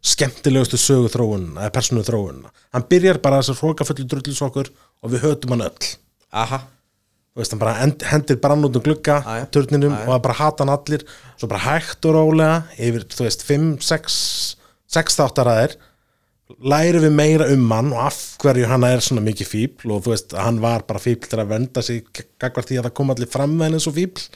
skemmtilegustu 0.02 0.78
sögu 0.80 1.10
þróun 1.12 1.48
eða 1.56 1.70
personu 1.74 2.02
þróun 2.06 2.44
hann 2.74 2.86
byrjar 2.90 3.20
bara 3.22 3.38
þessar 3.42 3.60
hrókafullu 3.62 4.06
drullisokkur 4.10 4.70
og 5.02 5.12
við 5.12 5.26
hötum 5.28 5.54
hann 5.54 5.66
öll. 5.68 5.90
Aha, 6.32 6.62
Þú 7.32 7.40
veist, 7.40 7.52
hann 7.54 7.60
bara 7.62 7.78
end, 7.80 8.02
hendir 8.04 8.36
brann 8.42 8.64
út 8.66 8.74
um 8.76 8.82
glugga 8.84 9.14
Já, 9.24 9.36
já. 9.40 9.44
turninum 9.54 9.94
og 9.94 10.10
það 10.10 10.18
bara 10.26 10.34
hata 10.36 10.64
hann 10.66 10.72
allir. 10.74 11.04
Svo 11.40 11.48
bara 11.48 11.62
hægt 11.64 12.04
og 12.04 12.12
rólega 12.18 12.58
yfir, 12.76 13.06
þú 13.08 13.24
veist, 13.24 13.44
5, 13.48 13.70
6 13.88 14.18
6 14.92 15.16
þáttaraðir 15.16 15.78
lærum 16.60 17.06
við 17.06 17.14
meira 17.16 17.46
um 17.54 17.70
hann 17.72 17.92
og 17.94 18.02
af 18.10 18.18
hverju 18.42 18.66
hann 18.68 18.84
er 18.84 19.00
svona 19.00 19.22
mikið 19.24 19.48
fíbl 19.48 19.94
og 19.94 20.02
þú 20.04 20.12
veist, 20.12 20.34
hann 20.36 20.58
var 20.60 20.84
bara 20.88 21.00
fíbl 21.00 21.24
til 21.30 21.40
að 21.40 21.54
venda 21.54 21.84
sig 21.86 22.04
gagvar 22.42 22.66
því 22.68 22.80
að 22.80 22.88
það 22.90 22.96
kom 22.98 23.14
allir 23.14 23.30
fram 23.32 23.54
með 23.56 23.70
henni 23.70 23.80
svo 23.86 23.94
fíbl 23.96 24.26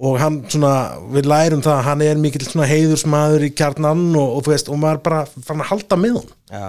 og 0.00 0.14
hann 0.16 0.38
svona, 0.48 0.70
við 1.12 1.26
lærum 1.28 1.60
það 1.60 1.74
að 1.76 1.82
hann 1.90 2.02
er 2.06 2.20
mikill 2.22 2.46
svona 2.48 2.64
heiðursmaður 2.70 3.42
í 3.44 3.50
kjarnan 3.52 4.06
og, 4.16 4.30
og 4.38 4.44
þú 4.46 4.52
veist, 4.54 4.70
og 4.72 4.78
maður 4.80 5.00
bara 5.04 5.18
fann 5.28 5.60
að 5.60 5.68
halda 5.74 5.98
með 6.00 6.14
hann 6.22 6.30
já 6.50 6.68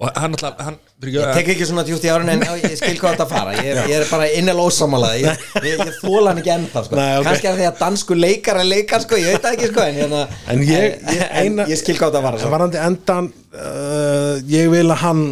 og 0.00 0.16
hann 0.22 0.32
alltaf 0.38 0.62
hann, 0.66 0.78
Ég 1.02 1.32
tek 1.34 1.48
ekki 1.52 1.66
svona 1.66 1.82
djúpt 1.84 2.04
í 2.06 2.10
árun 2.14 2.30
en 2.30 2.40
ég 2.62 2.76
skil 2.78 2.94
hvað 3.00 3.16
þetta 3.16 3.26
fara 3.28 3.52
Ég, 3.58 3.78
ég 3.90 3.94
er 3.98 4.04
bara 4.08 4.28
innel 4.38 4.54
ósamalað 4.62 5.16
Ég, 5.20 5.44
ég, 5.66 5.82
ég 5.82 5.96
þóla 5.98 6.30
hann 6.32 6.40
ekki 6.40 6.52
ennþá 6.54 6.82
sko. 6.86 6.96
Nei, 6.96 7.08
ok. 7.18 7.26
Kannski 7.26 7.48
er 7.50 7.56
því 7.58 7.66
að 7.68 7.80
dansku 7.82 8.16
leikar 8.16 8.60
er 8.62 8.68
leikar 8.70 9.02
sko. 9.04 9.18
Ég 9.20 9.34
veit 9.34 9.42
það 9.44 9.56
ekki 9.58 9.70
sko, 9.72 9.82
en, 9.84 9.98
hérna, 9.98 10.20
En 10.54 10.62
ég- 10.62 10.94
ég- 11.12 11.24
en, 11.26 11.40
eina- 11.42 11.66
ég 11.68 11.80
skil 11.82 11.96
hvað 11.98 12.12
þetta 12.14 12.22
fara 12.28 12.40
sko. 12.40 12.52
varandi 12.54 12.80
endan 12.86 13.28
uh, 13.52 14.36
ég 14.54 14.70
vil 14.72 14.86
að 14.94 15.02
hann 15.02 15.24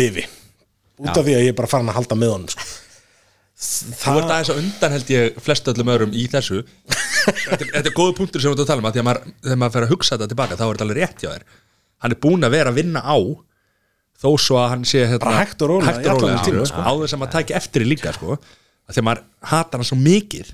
lifi 0.00 0.24
út 1.04 1.12
af 1.12 1.24
því 1.26 1.34
að 1.36 1.44
ég 1.44 1.52
er 1.52 1.58
bara 1.58 1.70
farin 1.70 1.90
að 1.92 1.98
halda 2.00 2.18
með 2.18 2.32
honum 2.38 2.52
sko. 2.54 2.66
Þú 3.64 4.14
ert 4.18 4.30
aðeins 4.30 4.50
á 4.52 4.60
undan 4.60 4.94
held 4.94 5.10
ég 5.14 5.38
flest 5.44 5.68
öllum 5.72 5.90
öðrum 5.94 6.14
í 6.16 6.26
þessu. 6.30 6.62
Þetta 7.24 7.60
er, 7.60 7.70
þetta 7.78 7.90
er 7.90 7.96
góðu 7.96 8.14
punktur 8.18 8.42
sem 8.42 8.52
við 8.52 8.60
erum 8.60 8.64
að 8.64 8.70
tala 8.70 8.82
um 8.82 8.88
að 8.88 8.98
að 9.00 9.06
maður, 9.08 9.32
þegar 9.44 9.60
maður 9.62 9.74
fer 9.76 9.86
að 9.86 9.92
hugsa 9.94 10.16
þetta 10.16 10.30
tilbaka 10.32 10.58
þá 10.58 10.64
er 10.64 10.72
þetta 10.74 10.86
alveg 10.86 11.00
rétt 11.00 11.24
hjá 11.24 11.30
þér. 11.30 11.46
Hann 12.04 12.14
er 12.14 12.20
búinn 12.26 12.44
að 12.44 12.54
vera 12.58 12.72
að 12.72 12.80
vinna 12.80 13.00
á 13.00 13.16
þó 14.24 14.28
svo 14.40 14.58
að 14.60 14.68
hann 14.74 14.84
sé 14.88 15.06
hérna, 15.08 15.32
hægt 15.40 15.64
og 15.64 15.72
rólega 15.72 16.14
sko, 16.68 16.84
á 16.84 16.92
þess 17.00 17.16
að 17.16 17.20
maður 17.22 17.34
tæki 17.34 17.56
eftir 17.58 17.84
í 17.84 17.88
líka 17.88 18.12
sko, 18.16 18.36
að 18.88 19.00
maður 19.04 19.24
hatar 19.50 19.80
hann 19.80 19.88
svo 19.88 19.98
mikið. 20.00 20.52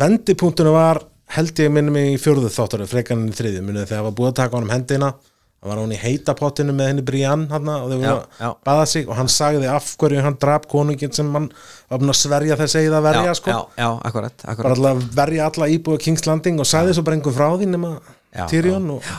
Vendipunktunum 0.00 0.76
var 0.76 1.02
held 1.36 1.60
ég 1.60 1.72
minnum 1.72 1.96
í 2.00 2.16
fjórðu 2.20 2.50
þáttur 2.52 2.84
frekarinn 2.88 3.28
í 3.30 3.36
þriðju, 3.36 3.64
minnum 3.64 3.84
þegar 3.84 4.00
það 4.00 4.08
var 4.08 4.16
búið 4.18 4.30
að 4.30 4.38
taka 4.40 4.58
honum 4.58 4.72
hendina 4.72 5.12
það 5.58 5.70
var 5.72 5.80
hún 5.82 5.94
í 5.94 5.98
heita 5.98 6.34
pottinu 6.38 6.74
með 6.76 6.90
henni 6.92 7.04
Brian 7.06 7.46
hana, 7.50 7.80
og 7.82 7.90
þau 7.90 8.50
baða 8.66 8.84
sig 8.86 9.08
og 9.08 9.16
hann 9.18 9.30
sagði 9.32 9.70
af 9.72 9.88
hverju 9.98 10.22
hann 10.22 10.36
drap 10.38 10.68
konungin 10.70 11.14
sem 11.14 11.32
hann 11.34 11.48
var 11.90 12.02
búin 12.02 12.12
að 12.12 12.20
sverja 12.20 12.58
þess 12.60 12.78
að 12.78 13.00
verja 13.08 13.24
já, 13.26 13.34
sko. 13.40 13.50
já, 13.50 13.58
já, 13.82 13.88
akkurat, 14.10 14.36
bara 14.44 14.52
akkurat. 14.54 14.76
alltaf 14.76 14.92
að 14.92 15.18
verja 15.18 15.48
alla 15.50 15.70
íbúið 15.74 16.04
King's 16.04 16.28
Landing 16.28 16.62
og 16.62 16.68
sagði 16.68 16.94
svo 16.94 17.06
bara 17.08 17.18
einhver 17.18 17.34
frá 17.34 17.48
því 17.56 17.72
nema 17.72 17.96
Já, 18.28 18.44
Tyrion 18.50 18.90
og 18.92 19.10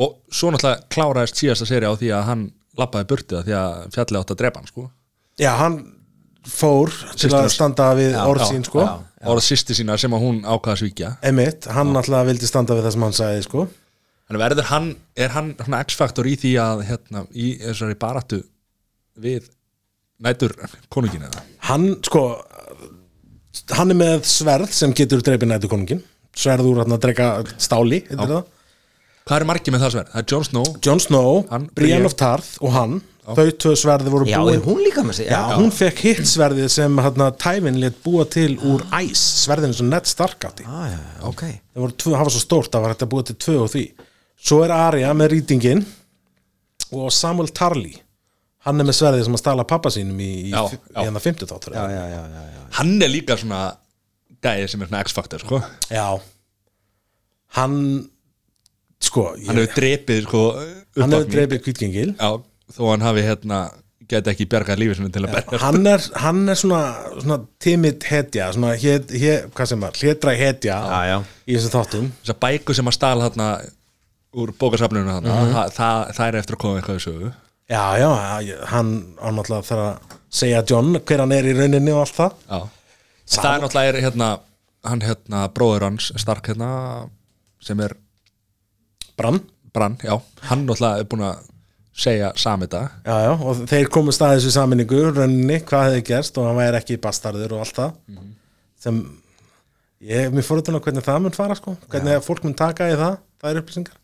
og 0.00 0.16
svo 0.32 0.50
náttúrulega 0.50 0.88
kláraðist 0.92 1.40
síðasta 1.40 1.68
seri 1.68 1.88
á 1.88 1.92
því 1.92 2.12
að 2.16 2.26
hann 2.30 2.44
lappaði 2.80 3.08
burtið 3.10 3.40
að 3.40 3.48
því 3.48 3.56
að 3.60 3.80
fjalli 3.96 4.20
átt 4.20 4.32
að 4.32 4.40
drepa 4.40 4.62
hann 4.62 4.70
sko. 4.70 4.86
já, 5.40 5.50
hann 5.60 5.76
fór 6.48 6.92
til 7.12 7.28
Systir 7.28 7.36
að 7.42 7.52
standa 7.52 7.90
við 7.98 8.16
orð 8.22 8.46
sín 8.48 8.64
sko 8.64 8.80
já. 8.80 8.94
og 9.26 9.36
það 9.36 9.44
sýsti 9.44 9.76
sína 9.76 9.98
sem 10.00 10.16
að 10.16 10.24
hún 10.24 10.40
ákvaða 10.40 10.76
að 10.76 10.82
svíkja 10.82 11.12
Emitt, 11.30 11.68
hann 11.68 11.92
alltaf 11.92 12.26
vildi 12.30 12.48
standa 12.48 12.78
við 12.78 12.88
það 12.88 12.96
sem 12.96 13.06
hann 13.06 13.18
sagði 13.18 13.44
sko 13.44 13.66
en 14.30 14.38
verður 14.40 14.68
hann, 14.70 14.92
er 15.18 15.32
hann 15.34 15.54
svona 15.58 15.82
X-faktor 15.86 16.28
í 16.30 16.36
því 16.38 16.54
að 16.62 16.84
hérna, 16.90 17.24
í 17.34 17.52
þessari 17.62 17.98
baráttu 18.00 18.42
við 19.20 19.50
nætur 20.22 20.54
konungin 20.92 21.26
eða? 21.26 21.42
Hann 21.70 21.92
sko 22.06 22.24
hann 23.74 23.92
er 23.92 23.98
með 23.98 24.24
sverð 24.30 24.72
sem 24.74 24.94
getur 24.96 25.22
dreipið 25.26 25.50
nætu 25.50 25.70
konungin 25.70 26.02
sverð 26.36 26.70
úr 26.70 26.82
að 26.84 26.96
drega 27.02 27.30
stáli 27.58 28.04
það. 28.08 28.42
Hvað 29.26 29.36
er 29.36 29.46
margir 29.46 29.74
með 29.74 29.84
það 29.84 29.94
sverð? 29.94 30.12
Það 30.12 30.20
er 30.20 30.28
Jon 30.32 30.44
Snow. 30.46 30.68
Jon 30.86 31.02
Snow, 31.02 31.40
Hann, 31.50 31.66
Brienne 31.76 32.08
of 32.08 32.14
Tarth 32.18 32.60
og 32.64 32.72
hann 32.74 33.00
þau 33.30 33.50
tvö 33.62 33.72
sverði 33.78 34.10
voru 34.10 34.26
Já, 34.26 34.38
búin 34.40 34.56
er 34.56 34.62
hún 34.64 34.80
líka 34.82 35.04
með 35.06 35.20
sig? 35.20 35.28
Já, 35.30 35.42
hún 35.58 35.70
fekk 35.74 36.00
hitt 36.06 36.30
sverðið 36.30 36.70
sem 36.72 36.96
hérna, 37.04 37.28
Tævin 37.38 37.78
létt 37.82 38.00
búa 38.02 38.24
til 38.30 38.56
úr 38.66 38.82
æs. 38.96 39.20
Sverðinu 39.44 39.76
sem 39.76 39.90
Ned 39.90 40.08
Stark 40.10 40.46
átti. 40.48 40.66
Ah, 40.66 40.88
já, 40.90 40.96
já, 40.98 41.20
ok. 41.30 41.44
Það 41.46 41.84
voru 41.84 41.96
tvö, 42.02 42.14
það 42.16 42.24
var 42.26 42.34
svo 42.34 42.42
stórt 42.42 42.78
að 42.78 42.86
var 42.86 42.94
hægt 42.94 43.04
að 43.06 43.12
búa 43.12 43.26
til 43.28 43.38
tvö 43.44 43.56
og 43.66 43.70
því 43.74 43.84
svo 44.40 44.62
er 44.64 44.72
Arya 44.74 45.10
með 45.16 45.34
rýtingin 45.36 45.82
og 46.96 47.10
Samuel 47.14 47.50
Tarly 47.54 47.92
hann 48.66 48.80
er 48.82 48.88
með 48.88 48.96
sverðið 48.98 49.26
sem 49.28 49.36
að 49.38 49.42
stala 49.44 49.64
pappa 49.68 49.92
sínum 49.92 50.18
í, 50.20 50.30
í, 50.48 50.50
Já, 50.52 50.62
já. 50.68 50.80
í 51.00 51.04
hérna 51.06 51.22
50 51.24 51.48
þáttur 51.52 51.76
Já, 51.78 51.84
já, 51.92 52.02
já, 52.12 52.20
já, 52.34 52.42
já. 52.56 52.64
Hann 52.80 52.96
er 53.02 53.12
líka 53.12 53.36
svona 53.40 53.60
gæði 54.44 54.66
sem 54.72 54.82
er 54.84 54.90
svona 54.90 55.02
X-Factor 55.06 55.42
sko. 55.44 55.60
já 55.92 56.06
hann 57.56 57.76
sko, 59.02 59.24
ég, 59.40 59.48
Hann 59.50 59.58
hefur 59.62 59.76
drepið 59.80 60.20
sko, 60.26 60.42
hann 60.54 60.66
hefur 60.70 61.04
uppvakning. 61.06 61.32
dreipið 61.34 61.62
kvítgengil 61.66 62.10
Já, 62.20 62.30
þó 62.76 62.82
hann 62.92 63.04
hafi 63.06 63.24
hérna 63.26 63.60
geti 64.10 64.32
ekki 64.32 64.46
bjargað 64.50 64.80
lífið 64.82 64.98
sinni 64.98 65.12
til 65.14 65.22
að 65.24 65.34
berja 65.36 65.58
hann 65.62 65.86
er, 65.86 66.04
hann 66.24 66.40
er 66.50 66.58
svona, 66.58 66.80
svona 67.22 67.36
timid 67.62 68.06
hetja 68.10 68.48
svona, 68.56 68.72
hét, 68.80 69.12
hét, 69.14 69.50
hvað 69.54 69.70
sem 69.72 69.84
var, 69.86 69.98
hlédra 70.02 70.34
hetja 70.38 70.78
Já, 70.82 71.00
já. 71.12 71.18
í 71.46 71.56
þessum 71.58 71.74
þáttum 71.76 72.08
Þessar 72.22 72.40
bækur 72.44 72.78
sem 72.80 72.90
að 72.90 72.96
stala 72.98 73.28
þarna 73.28 73.48
úr 74.38 74.52
bókasafninu 74.58 75.10
þarna 75.10 75.36
það, 75.50 75.72
það, 75.76 76.02
það 76.16 76.26
er 76.26 76.38
eftir 76.40 76.56
að 76.56 76.62
koma 76.64 76.80
eitthvað 76.80 77.00
í 77.00 77.04
sögu. 77.04 77.30
Já, 77.70 77.82
já, 78.02 78.10
hann 78.72 78.92
hann 79.20 79.36
náttúrulega 79.38 79.66
þarf 79.68 79.84
að 79.86 80.16
segja 80.40 80.62
John 80.66 80.98
hver 81.06 81.22
hann 81.22 81.34
er 81.34 81.46
í 81.46 81.54
rauninni 81.58 81.94
og 81.94 82.04
allt 82.04 82.16
það. 82.16 82.36
Já. 82.50 82.60
Það 83.30 83.50
er 83.52 83.64
náttúrulega 83.64 83.92
er 83.92 84.00
hérna 84.06 84.30
hann 84.90 85.04
hérna 85.04 85.44
bróður 85.54 85.86
hans 85.86 86.10
Stark 86.18 86.50
hérna 86.50 86.70
sem 87.62 87.82
er 87.84 87.94
Brann. 89.20 89.42
Brann, 89.74 89.98
já, 90.02 90.16
hann 90.48 90.66
náttúrulega 90.66 91.04
er 91.04 91.08
búin 91.10 91.26
að 91.28 91.46
segja 92.00 92.32
sami 92.38 92.66
þetta. 92.66 92.82
Já, 93.04 93.16
já, 93.26 93.32
og 93.34 93.64
þeir 93.70 93.90
komu 93.92 94.14
staðis 94.14 94.46
við 94.48 94.54
saminningu 94.56 95.00
rauninni, 95.10 95.58
hvað 95.68 95.88
hefði 95.90 96.04
gerst 96.10 96.38
og 96.40 96.48
hann 96.48 96.58
væri 96.58 96.80
ekki 96.80 96.98
bastarður 97.02 97.58
og 97.58 97.64
allt 97.66 97.76
það. 97.76 98.22
Sem 98.80 99.02
ég, 100.06 100.30
mér 100.32 100.46
fór 100.46 100.62
þetta 100.62 100.80
hvernig 100.80 101.06
það 101.06 101.24
mun 101.26 101.36
fara 101.36 101.58
sko, 101.58 101.76
hvernig 101.92 102.22
fólk 102.24 102.46
mun 102.46 102.56
taka 102.56 102.88
í 102.88 102.96
það 102.96 103.18
það 103.40 103.50
er 103.50 103.60
upplýsingar 103.62 103.99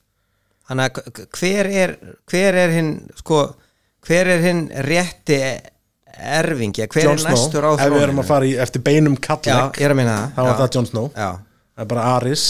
Þannig 0.67 0.99
að 1.01 1.23
hver 1.39 1.71
er 1.71 1.95
hver 2.27 2.59
er 2.65 2.75
hinn 2.75 2.93
sko 3.21 3.41
hver 4.07 4.31
er 4.35 4.43
hinn 4.45 4.67
rétti 4.87 5.39
erfingi? 6.17 6.87
Hver 6.91 7.09
Jon 7.11 7.21
er 7.21 7.31
næstur 7.31 7.67
á 7.67 7.71
ef 7.77 7.93
við 7.93 8.05
erum 8.07 8.23
að 8.23 8.29
fara 8.31 8.49
í, 8.49 8.55
eftir 8.63 8.83
beinum 8.87 9.17
Já, 9.19 9.21
kalleg 9.29 9.81
ég 9.83 9.91
er 9.91 9.97
það. 10.01 10.27
þá 10.37 10.43
var 10.47 10.75
Jon 10.75 10.89
Snow. 10.91 11.09
Já, 11.15 11.31
það 11.77 11.85
er 11.85 11.91
bara 11.93 12.07
Aris, 12.17 12.45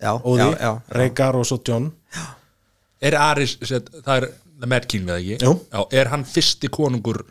já, 0.00 0.12
Óði, 0.24 0.48
já. 0.56 0.72
Rhaegar 0.96 1.40
og 1.40 1.48
svo 1.48 1.60
Jon. 1.66 1.90
Er 3.00 3.16
Aris, 3.16 3.56
set, 3.64 3.90
það 4.04 4.16
er 4.16 4.28
The 4.60 4.68
Mad 4.68 4.88
King 4.90 5.06
við 5.08 5.32
ekki? 5.36 5.54
Er 5.96 6.12
hann 6.12 6.26
fyrsti 6.28 6.68
konungur? 6.72 7.22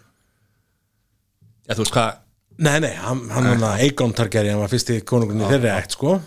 Já, 1.67 1.75
þú 1.75 1.83
veist 1.83 1.95
hvað? 1.95 2.25
Nei, 2.59 2.75
nei, 2.83 2.91
hann, 2.99 3.21
hann 3.31 3.45
hann 3.53 3.65
Egon 3.85 4.11
Targaryen 4.15 4.57
hann 4.57 4.63
var 4.65 4.71
fyrsti 4.71 4.97
konungurinn 5.07 5.45
í 5.45 5.51
þeirri 5.51 5.69
ætt 5.71 5.95
sko. 5.95 6.17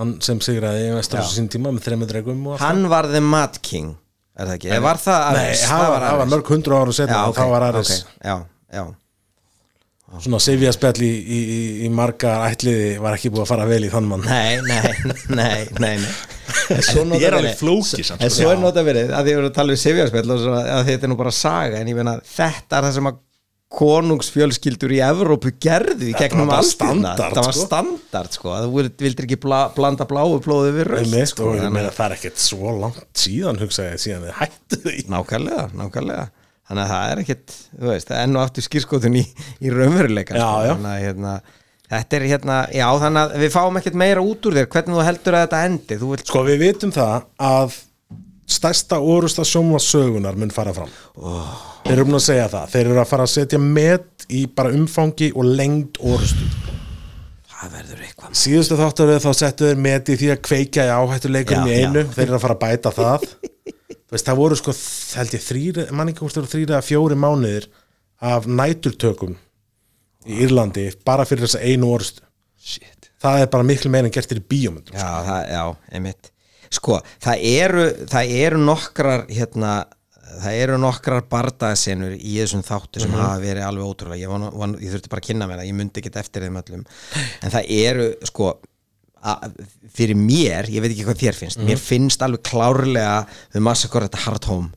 Hann 0.00 0.14
sem 0.24 0.40
sigraði 0.44 0.86
í 0.88 0.94
Vestaros 0.96 1.34
sín 1.36 1.50
tíma 1.52 1.72
með 1.76 1.86
þreymur 1.88 2.10
dregum 2.10 2.46
og 2.48 2.56
allt 2.56 2.64
Hann 2.64 2.86
var 2.92 3.08
the 3.12 3.20
Mad 3.24 3.60
King 3.64 3.92
Er 4.40 4.48
það 4.48 4.56
ekki? 4.56 4.72
Eða 4.72 4.84
var 4.86 5.00
það 5.02 5.20
Nei, 5.36 5.44
Ares? 5.44 5.66
það 5.68 5.84
var, 5.84 5.92
var 6.00 6.08
Ares. 6.16 6.32
mörg 6.32 6.50
hundru 6.54 6.78
ára 6.80 6.96
setna 6.96 7.18
Já, 7.18 7.22
og 7.22 7.34
ok, 7.34 7.38
þá 7.40 7.54
var 7.54 7.68
Ares 7.68 7.92
ok, 7.94 8.16
Já, 8.24 8.36
já 8.80 8.84
svona 10.18 10.40
Sivja 10.42 10.72
spjall 10.74 11.04
í, 11.06 11.08
í, 11.22 11.38
í, 11.38 11.58
í 11.86 11.88
marga 11.94 12.32
ætliði 12.48 12.96
var 13.02 13.14
ekki 13.14 13.30
búið 13.30 13.44
að 13.44 13.50
fara 13.52 13.66
vel 13.70 13.84
í 13.86 13.90
þann 13.92 14.08
mann 14.10 14.24
Nei, 14.26 14.56
nei, 14.66 14.94
nei, 15.30 15.60
nei, 15.78 15.92
nei. 16.02 16.14
En 16.74 16.82
svo 16.82 17.04
Þetta 17.06 17.20
er 17.28 17.36
alveg 17.38 17.60
samt, 17.60 18.16
En 18.18 18.26
sko. 18.26 18.40
svo 18.40 18.50
er 18.50 18.58
nota 18.58 18.82
verið 18.86 19.12
að 19.14 19.28
því 19.28 19.30
við 19.30 19.38
erum 19.38 19.50
að 19.52 19.56
tala 19.60 19.76
um 19.76 19.80
sifjarspell 19.84 20.34
og 20.34 20.40
svo 20.42 20.56
að 20.58 20.88
þetta 20.88 21.06
er 21.06 21.12
nú 21.12 21.18
bara 21.20 21.34
saga 21.34 21.78
en 21.78 21.90
ég 21.92 21.98
meina 22.00 22.16
þetta 22.26 22.80
er 22.80 22.88
það 22.88 22.96
sem 22.96 23.10
að 23.12 23.20
konungsfjölskyldur 23.70 24.90
í 24.96 24.98
Evrópu 25.04 25.52
gerðu 25.62 26.08
í 26.10 26.14
gegnum 26.18 26.50
standard, 26.66 27.20
það 27.20 27.44
var 27.46 27.54
sko. 27.54 27.66
standard 27.68 28.34
sko. 28.34 28.50
Að 28.56 28.64
þú 28.66 28.72
vild- 28.80 28.96
vildir 29.04 29.28
ekki 29.28 29.38
bla, 29.44 29.60
blanda 29.76 30.06
bláu 30.10 30.40
blóðu 30.42 30.72
við 30.74 30.88
röld 30.90 31.14
sko, 31.30 31.52
það 31.54 31.78
er 32.08 32.16
ekkert 32.16 32.42
svo 32.42 32.74
langt 32.80 33.06
síðan 33.14 33.60
hugsaði 33.62 34.00
síðan 34.02 34.26
þið 34.26 34.36
hættu 34.40 34.80
því. 34.82 34.96
Nákvæmlega, 35.14 35.64
nákvæmlega. 35.78 36.26
Þannig 36.70 36.84
að 36.84 36.90
það 36.94 37.12
er 37.12 37.20
ekkit, 37.24 37.54
þú 37.80 37.88
veist, 37.90 38.10
enn 38.14 38.36
og 38.36 38.42
aftur 38.44 38.66
skýrskotun 38.66 39.16
í, 39.18 39.22
í 39.62 39.70
raunveruleika 39.74 40.36
að 40.38 41.00
hérna, 41.02 41.32
þetta 41.90 42.18
er 42.18 42.26
hérna 42.30 42.58
já, 42.74 42.86
þannig 43.02 43.22
að 43.22 43.38
við 43.42 43.54
fáum 43.56 43.78
ekkit 43.80 43.98
meira 44.02 44.22
út 44.22 44.46
úr 44.46 44.58
þér. 44.58 44.68
Hvernig 44.70 44.98
þú 44.98 45.06
heldur 45.08 45.38
að 45.38 45.46
þetta 45.46 45.62
endi, 45.66 45.98
vilt 46.12 46.30
Sko 46.30 46.42
við 46.46 46.60
vitum 46.62 46.92
það 46.94 47.24
að 47.50 47.78
stærsta 48.50 48.98
orusta 48.98 49.44
sjónvarsögunar 49.46 50.38
mun 50.40 50.50
fara 50.54 50.74
fram. 50.76 50.90
Þeir 51.86 51.94
eru 51.96 52.08
búin 52.08 52.18
að 52.18 52.26
segja 52.26 52.48
það. 52.52 52.74
Þeir 52.74 52.90
eru 52.90 53.02
að 53.02 53.10
fara 53.12 53.26
að 53.28 53.32
setja 53.36 53.62
met 53.62 54.26
í 54.30 54.44
bara 54.54 54.74
umfangi 54.76 55.30
og 55.34 55.48
lengd 55.60 56.00
orustu 56.02 56.50
það 57.60 57.74
verður 57.76 58.04
eitthvað. 58.06 58.36
Síðustu 58.40 58.78
þáttur 58.78 59.10
þá 59.20 59.30
settu 59.36 59.68
þeir 59.68 59.82
met 59.84 60.08
í 60.08 60.16
því 60.20 60.30
að 60.32 60.42
kveikja 60.48 60.86
í 60.86 60.92
í 61.68 61.74
einu. 61.76 62.04
já. 62.06 62.12
Þeir 62.14 62.26
eru 62.26 62.38
að 62.38 62.44
fara 62.46 62.56
að 62.56 62.62
bæta 62.62 62.92
það. 62.96 63.26
Veist, 64.10 64.26
það 64.26 64.40
voru 64.40 64.56
sko, 64.58 64.74
held 65.20 65.36
ég 65.36 65.44
þrýri 65.44 65.84
mann 65.94 66.10
ekki 66.10 66.24
hvort 66.24 66.34
það 66.34 66.42
voru 66.42 66.52
þrýri 66.54 66.74
eða 66.74 66.82
fjóri 66.82 67.18
mánuðir 67.20 67.68
af 68.30 68.48
næturtökum 68.50 69.36
í 70.26 70.40
Írlandi 70.46 70.88
bara 71.06 71.26
fyrir 71.28 71.46
þessa 71.46 71.62
einu 71.62 71.92
orustu 71.94 72.26
Shit. 72.60 73.06
Það 73.22 73.44
er 73.44 73.52
bara 73.52 73.64
miklu 73.64 73.92
meira 73.92 74.10
en 74.10 74.12
gert 74.12 74.28
þér 74.28 74.40
í 74.42 74.48
bíómyndum 74.50 74.98
Já, 74.98 75.06
það, 75.24 75.44
já, 75.54 75.62
einmitt 75.94 76.32
Sko, 76.70 77.00
það 77.24 77.40
eru, 77.50 77.84
það 78.12 78.32
eru 78.44 78.60
nokkrar 78.62 79.24
hérna, 79.32 79.72
það 80.44 80.58
eru 80.62 80.76
nokkrar 80.78 81.24
bardaðsenur 81.32 82.12
í 82.14 82.36
þessum 82.38 82.62
þáttu 82.66 83.02
sem 83.02 83.14
hafa 83.18 83.40
verið 83.42 83.66
alveg 83.66 83.88
ótrúlega 83.90 84.20
ég, 84.22 84.30
var, 84.30 84.44
var, 84.54 84.74
ég 84.78 84.92
þurfti 84.94 85.10
bara 85.10 85.24
að 85.24 85.26
kynna 85.32 85.48
mér 85.50 85.58
það, 85.62 85.70
ég 85.72 85.78
myndi 85.80 86.02
ekki 86.04 86.12
eftir 86.22 86.46
þeim 86.46 86.60
öllum. 86.62 86.84
En 87.42 87.54
það 87.56 87.72
eru, 87.80 88.06
sko 88.30 88.52
að, 89.20 89.58
fyrir 89.98 90.16
mér, 90.22 90.70
ég 90.70 90.84
veit 90.84 90.94
ekki 90.94 91.08
hvað 91.08 91.18
þér 91.24 91.40
finnst 91.42 91.64
mér 91.66 91.82
finnst 91.82 92.22
alveg 92.24 92.44
klárlega 92.46 93.18
við 93.56 93.66
massakor 93.66 94.06
þetta 94.06 94.22
hard 94.28 94.46
home 94.48 94.70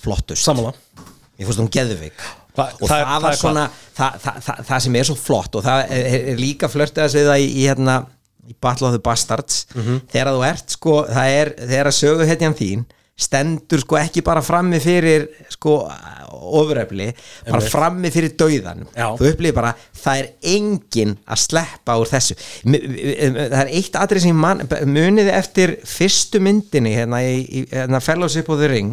flottust. 0.00 0.42
Samanlega 0.48 1.04
ég 1.36 1.44
fannst 1.50 1.60
hún 1.60 1.68
geðvik 1.76 2.26
Hva- 2.56 2.70
og 2.80 2.88
það 2.88 3.02
það, 3.04 3.14
er- 3.18 3.22
var 3.26 3.34
svona 3.36 3.62
það, 3.92 4.14
það, 4.24 4.36
það, 4.48 4.60
það 4.70 4.78
sem 4.86 4.94
er 4.96 5.04
svo 5.10 5.16
flott 5.20 5.56
og 5.60 5.64
það 5.66 5.82
er, 5.92 6.06
er 6.32 6.38
líka 6.40 6.70
flörtið 6.72 7.02
að 7.04 7.10
segja 7.12 7.28
það 7.28 7.42
í, 7.44 7.48
í 7.52 7.66
hérna 7.68 7.96
í 8.48 8.56
Battle 8.60 8.90
of 8.90 8.96
the 8.96 9.02
Bastards. 9.02 9.66
Þegar 10.12 10.32
þú 10.34 10.44
ert 10.50 10.76
sko, 10.76 11.00
það 11.08 11.38
er 11.40 11.54
þegar 11.62 11.90
að 11.90 11.98
sögu 12.02 12.28
hetjan 12.30 12.56
þín 12.58 12.86
stendur 13.16 13.80
sko 13.80 13.96
ekki 13.96 14.20
bara 14.20 14.42
frammi 14.44 14.76
fyrir 14.82 15.22
sko 15.48 15.78
ofurefli 16.36 17.06
bara 17.46 17.62
frammi 17.64 18.10
fyrir 18.12 18.34
dauðan 18.36 18.82
þú 18.92 19.30
upplýðir 19.30 19.56
bara, 19.56 19.70
það 19.96 20.20
er 20.20 20.28
engin 20.52 21.14
að 21.24 21.40
sleppa 21.40 21.96
úr 21.96 22.10
þessu. 22.10 22.36
Það 22.68 23.56
er 23.62 23.72
eitt 23.72 23.96
atrið 23.96 24.26
sem 24.26 24.36
man, 24.36 24.60
muniði 24.84 25.32
eftir 25.32 25.76
fyrstu 25.88 26.42
myndinni 26.44 26.92
hérna 26.92 27.22
í, 27.24 27.40
í 27.40 27.64
hérna 27.72 28.02
Fellowship 28.04 28.50
of 28.52 28.60
the 28.60 28.68
Ring? 28.68 28.92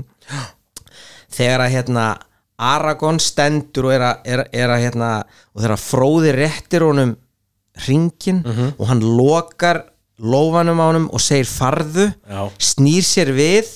Þegar 1.33 1.65
að 1.65 1.75
hérna 1.75 2.07
Aragorn 2.63 3.19
stendur 3.19 3.89
og 3.89 3.95
er 3.97 4.07
að, 4.07 4.23
er, 4.29 4.45
er 4.55 4.71
að 4.71 4.83
hérna, 4.85 5.11
og 5.51 5.65
þegar 5.65 5.81
fróði 5.83 6.33
réttir 6.37 6.85
honum 6.85 7.15
ringin 7.87 8.43
og 8.77 8.85
hann 8.87 9.01
lokar 9.01 9.83
lófanum 10.21 10.77
á 10.79 10.85
honum 10.91 11.09
og 11.11 11.19
segir 11.21 11.49
farðu 11.49 12.11
Já. 12.29 12.45
snýr 12.61 13.01
sér 13.05 13.31
við 13.33 13.71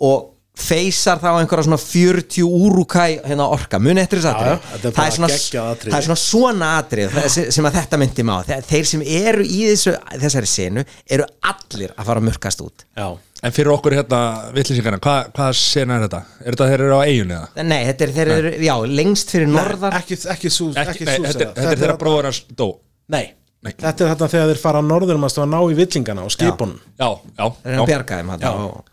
og 0.00 0.32
feysar 0.56 1.18
þá 1.20 1.26
einhverja 1.42 1.66
svona 1.66 1.76
40 1.76 2.46
úrúkæ 2.46 3.02
hérna 3.28 3.44
orka, 3.52 3.76
muni 3.82 4.00
eftir 4.00 4.22
þess 4.22 4.30
er 4.30 4.62
það, 4.86 5.02
er 5.04 5.12
svona- 5.18 5.28
geggjað 5.28 5.66
atriði. 5.74 5.90
það 5.92 5.98
er 5.98 6.06
svona 6.06 6.20
svona 6.22 6.68
atrið 6.80 7.10
það- 7.12 7.50
sem- 7.52 7.66
að 7.68 7.74
þetta 7.76 7.98
myndi 8.00 8.22
má. 8.24 8.36
Þeir, 8.46 8.62
þeir 8.70 8.86
sem 8.86 9.02
eru 9.02 9.44
í 9.44 9.58
þessu, 9.68 9.92
þessari 10.22 10.46
senu 10.48 10.84
eru 11.10 11.26
allir 11.44 11.92
að 11.92 12.04
fara 12.08 12.20
að 12.20 12.28
mörkast 12.30 12.60
út. 12.64 12.86
Já. 12.96 13.18
En 13.42 13.52
fyrir 13.52 13.68
okkur 13.76 13.92
hérna 13.92 14.20
vittlýsingarna, 14.54 14.98
hvað, 14.98 15.28
hvað 15.36 15.52
sena 15.60 15.98
er 16.00 16.08
þetta? 16.08 16.22
Er 16.40 16.52
þetta 16.54 16.68
þeir 16.70 16.80
eru 16.86 16.96
á 16.96 17.02
eigunni 17.04 17.36
eða? 17.36 17.64
Nei, 17.68 17.84
þetta 17.92 18.00
er 18.06 18.12
þeir 18.16 18.28
eru, 18.38 18.50
já, 18.64 18.74
lengst 18.96 19.28
fyrir 19.30 19.48
norðar. 19.52 19.92
Ekki, 20.00 20.16
ekki 20.24 20.48
sú 20.50 20.72
Ekki, 20.72 20.88
ekki 20.94 21.04
nei, 21.04 21.18
sú 21.18 21.22
þetta, 21.28 21.40
er- 21.42 21.52
þetta 21.52 21.72
er 21.72 21.76
þeirra 21.84 21.98
bróður 22.00 22.24
hans 22.30 22.40
dó 22.56 22.70
Nei. 23.12 23.24
Nei. 23.66 23.72
Þetta 23.72 24.04
er 24.04 24.12
þetta 24.12 24.28
þegar 24.30 24.50
þeir 24.52 24.60
fara 24.62 24.82
á 24.82 24.84
norður 24.86 25.18
um 25.18 25.26
að 25.26 25.38
ná 25.50 25.58
í 25.64 25.78
villingana 25.78 26.26
og 26.26 26.34
skipunum. 26.34 26.76
Já, 27.00 27.08
já, 27.38 27.46
þeir 27.64 27.78
já, 27.78 28.02
að 28.06 28.44
Já. 28.44 28.50
hann 28.52 28.66
og, 28.66 28.92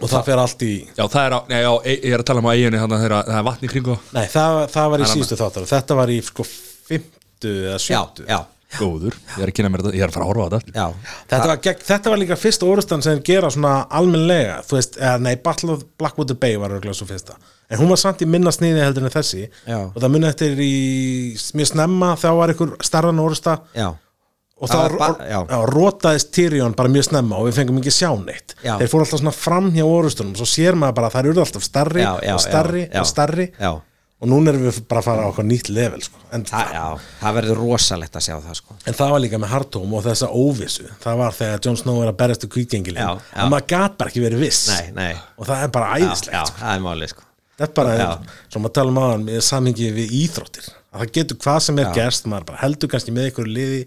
og 0.00 0.10
það 0.10 0.24
fer 0.26 0.42
allt 0.42 0.64
í 0.66 0.72
já, 0.88 1.04
það 1.04 1.20
er 1.22 1.36
á, 1.36 1.40
nei, 1.50 1.60
já, 1.62 1.70
ég 1.92 2.16
er 2.16 2.22
að 2.24 2.26
tala 2.30 2.42
um 2.42 2.48
á 2.50 2.52
eigunni 2.54 2.80
þannig 2.82 2.96
að 2.96 3.04
þeirra, 3.04 3.20
það 3.28 3.38
er 3.38 3.46
vatn 3.48 3.66
í 3.68 3.70
kringu 3.70 3.96
Nei, 4.16 4.24
það, 4.32 4.58
það 4.74 4.90
var 4.94 5.04
í 5.04 5.10
síðustu 5.12 5.38
þáttar 5.38 5.68
þetta 5.70 5.98
var 6.00 6.12
í 6.12 6.18
sko 6.26 6.46
fymtu 6.48 7.54
eða 7.54 7.76
já, 7.78 7.84
sjöttu. 7.86 8.26
já, 8.26 8.40
Góður, 8.74 9.14
ég 9.36 9.44
er 9.44 9.52
að 9.52 9.54
kynna 9.54 9.70
mér 9.70 9.84
þetta, 9.84 9.94
ég 9.94 10.02
er 10.04 10.10
að 10.10 10.16
fara 10.16 10.24
að 10.26 10.30
horfa 10.32 10.44
á 10.44 10.52
þetta. 10.54 10.72
Já. 10.74 11.10
Þetta 11.30 11.48
var, 11.50 11.58
gegn, 11.62 11.82
þetta 11.86 12.12
var 12.12 12.20
líka 12.24 12.38
fyrsta 12.40 12.66
orustan 12.66 13.04
sem 13.06 13.20
gera 13.26 13.50
svona 13.54 13.74
almennlega, 14.00 14.56
þú 14.66 14.78
veist, 14.80 14.98
eða 14.98 15.20
nei, 15.22 15.34
Battle 15.44 15.76
of 15.76 15.84
Blackwater 16.00 16.38
Bay 16.42 16.58
var 16.58 16.74
örgulega 16.74 16.98
svo 16.98 17.06
fyrsta 17.06 17.36
en 17.70 17.78
hún 17.80 17.88
var 17.94 18.00
samt 18.02 18.22
í 18.22 18.28
minna 18.28 18.52
sniði 18.54 18.82
heldur 18.84 19.06
en 19.08 19.14
þessi 19.14 19.44
Já. 19.66 19.78
og 19.88 19.98
það 20.02 20.12
munið 20.14 20.28
eftir 20.34 20.58
í 20.64 20.72
mjög 21.58 21.70
snemma 21.72 22.14
þá 22.20 22.26
var 22.38 22.52
einhver 22.54 22.74
starran 22.84 23.22
orusta 23.24 23.58
já, 23.74 23.88
og 24.54 24.68
Það 24.70 24.74
þá 24.74 24.82
var 24.82 24.98
ba- 25.00 25.26
já. 25.30 25.38
já, 25.50 25.56
rótaðist 25.72 26.30
Tyrion 26.36 26.74
bara 26.78 26.88
mjög 26.92 27.08
snemma 27.08 27.36
og 27.40 27.48
við 27.48 27.56
fengum 27.62 27.80
ekki 27.80 27.92
sjá 27.96 28.10
neitt 28.20 28.54
Já. 28.64 28.76
þeir 28.80 28.92
fóru 28.92 29.06
alltaf 29.06 29.20
svona 29.24 29.34
fram 29.34 29.72
hjá 29.74 29.82
orustunum 29.88 30.36
svo 30.38 30.46
sér 30.48 30.76
maður 30.78 30.94
bara 31.00 31.10
að 31.10 31.16
þær 31.18 31.30
eru 31.32 31.42
alltaf 31.46 31.66
starri 31.66 32.04
Já, 32.04 32.12
já, 32.22 32.34
og 32.36 32.44
starri 32.44 32.84
já, 32.86 32.92
já. 32.94 33.00
og 33.02 33.10
starri 33.10 33.48
Já. 33.58 33.72
og 34.24 34.30
núna 34.30 34.52
erum 34.54 34.62
við 34.68 34.78
bara 34.88 35.00
að 35.02 35.08
fara 35.08 35.24
á 35.26 35.28
okkur 35.32 35.44
nýtt 35.48 35.68
level 35.74 36.00
sko. 36.06 36.22
en, 36.32 36.44
það, 36.48 36.70
já, 36.72 36.84
það 37.20 37.34
verður 37.40 37.58
rosalegt 37.64 38.14
að 38.16 38.24
sjá 38.28 38.36
það 38.46 38.54
sko 38.62 38.76
en 38.86 38.94
það 39.00 39.10
var 39.16 39.20
líka 39.26 39.40
með 39.42 39.52
Hardhome 39.56 39.98
og 39.98 40.06
þessa 40.06 40.30
óvissu 40.30 40.86
það 41.02 41.18
var 41.24 41.36
þegar 41.40 41.60
Jon 41.66 41.76
Snow 41.82 42.00
er 42.06 42.12
að 42.14 42.18
berjast 42.22 42.46
í 42.46 42.52
kvítgengilin 42.54 43.02
Já, 43.02 43.10
og 43.10 43.20
já. 43.34 43.44
maður 43.52 43.66
gat 43.74 43.98
bara 43.98 44.12
ekki 44.14 44.22
verið 44.24 44.44
viss 44.46 44.62
Nei, 44.70 44.86
nei 44.96 45.12
og 45.36 45.48
það 45.50 45.66
er 45.66 45.74
bara 45.76 45.90
Já, 45.98 46.06
æðislegt 46.06 46.38
já, 46.38 46.44
sko. 46.48 46.62
það 46.62 46.78
er 46.78 46.84
málið 46.88 47.12
sko 47.16 47.22
þetta 47.58 47.68
er 47.70 47.74
bara, 47.80 47.96
Já. 47.98 48.08
svo 48.52 48.62
maður 48.64 48.76
tala 48.80 48.94
um 48.94 49.02
aðan 49.04 49.26
með 49.30 49.42
samingi 49.50 49.90
við 49.98 50.16
íþróttir. 50.24 50.70
Að 50.94 51.04
það 51.04 51.12
getur 51.18 51.42
hvað 51.44 51.60
sem 51.68 51.78
er 51.84 51.92
gerst, 51.96 52.26
maður 52.30 52.48
bara 52.52 52.62
heldur 52.66 52.90
kannski 52.92 53.14
með 53.14 53.30
ykkur 53.32 53.48
liði 53.50 53.84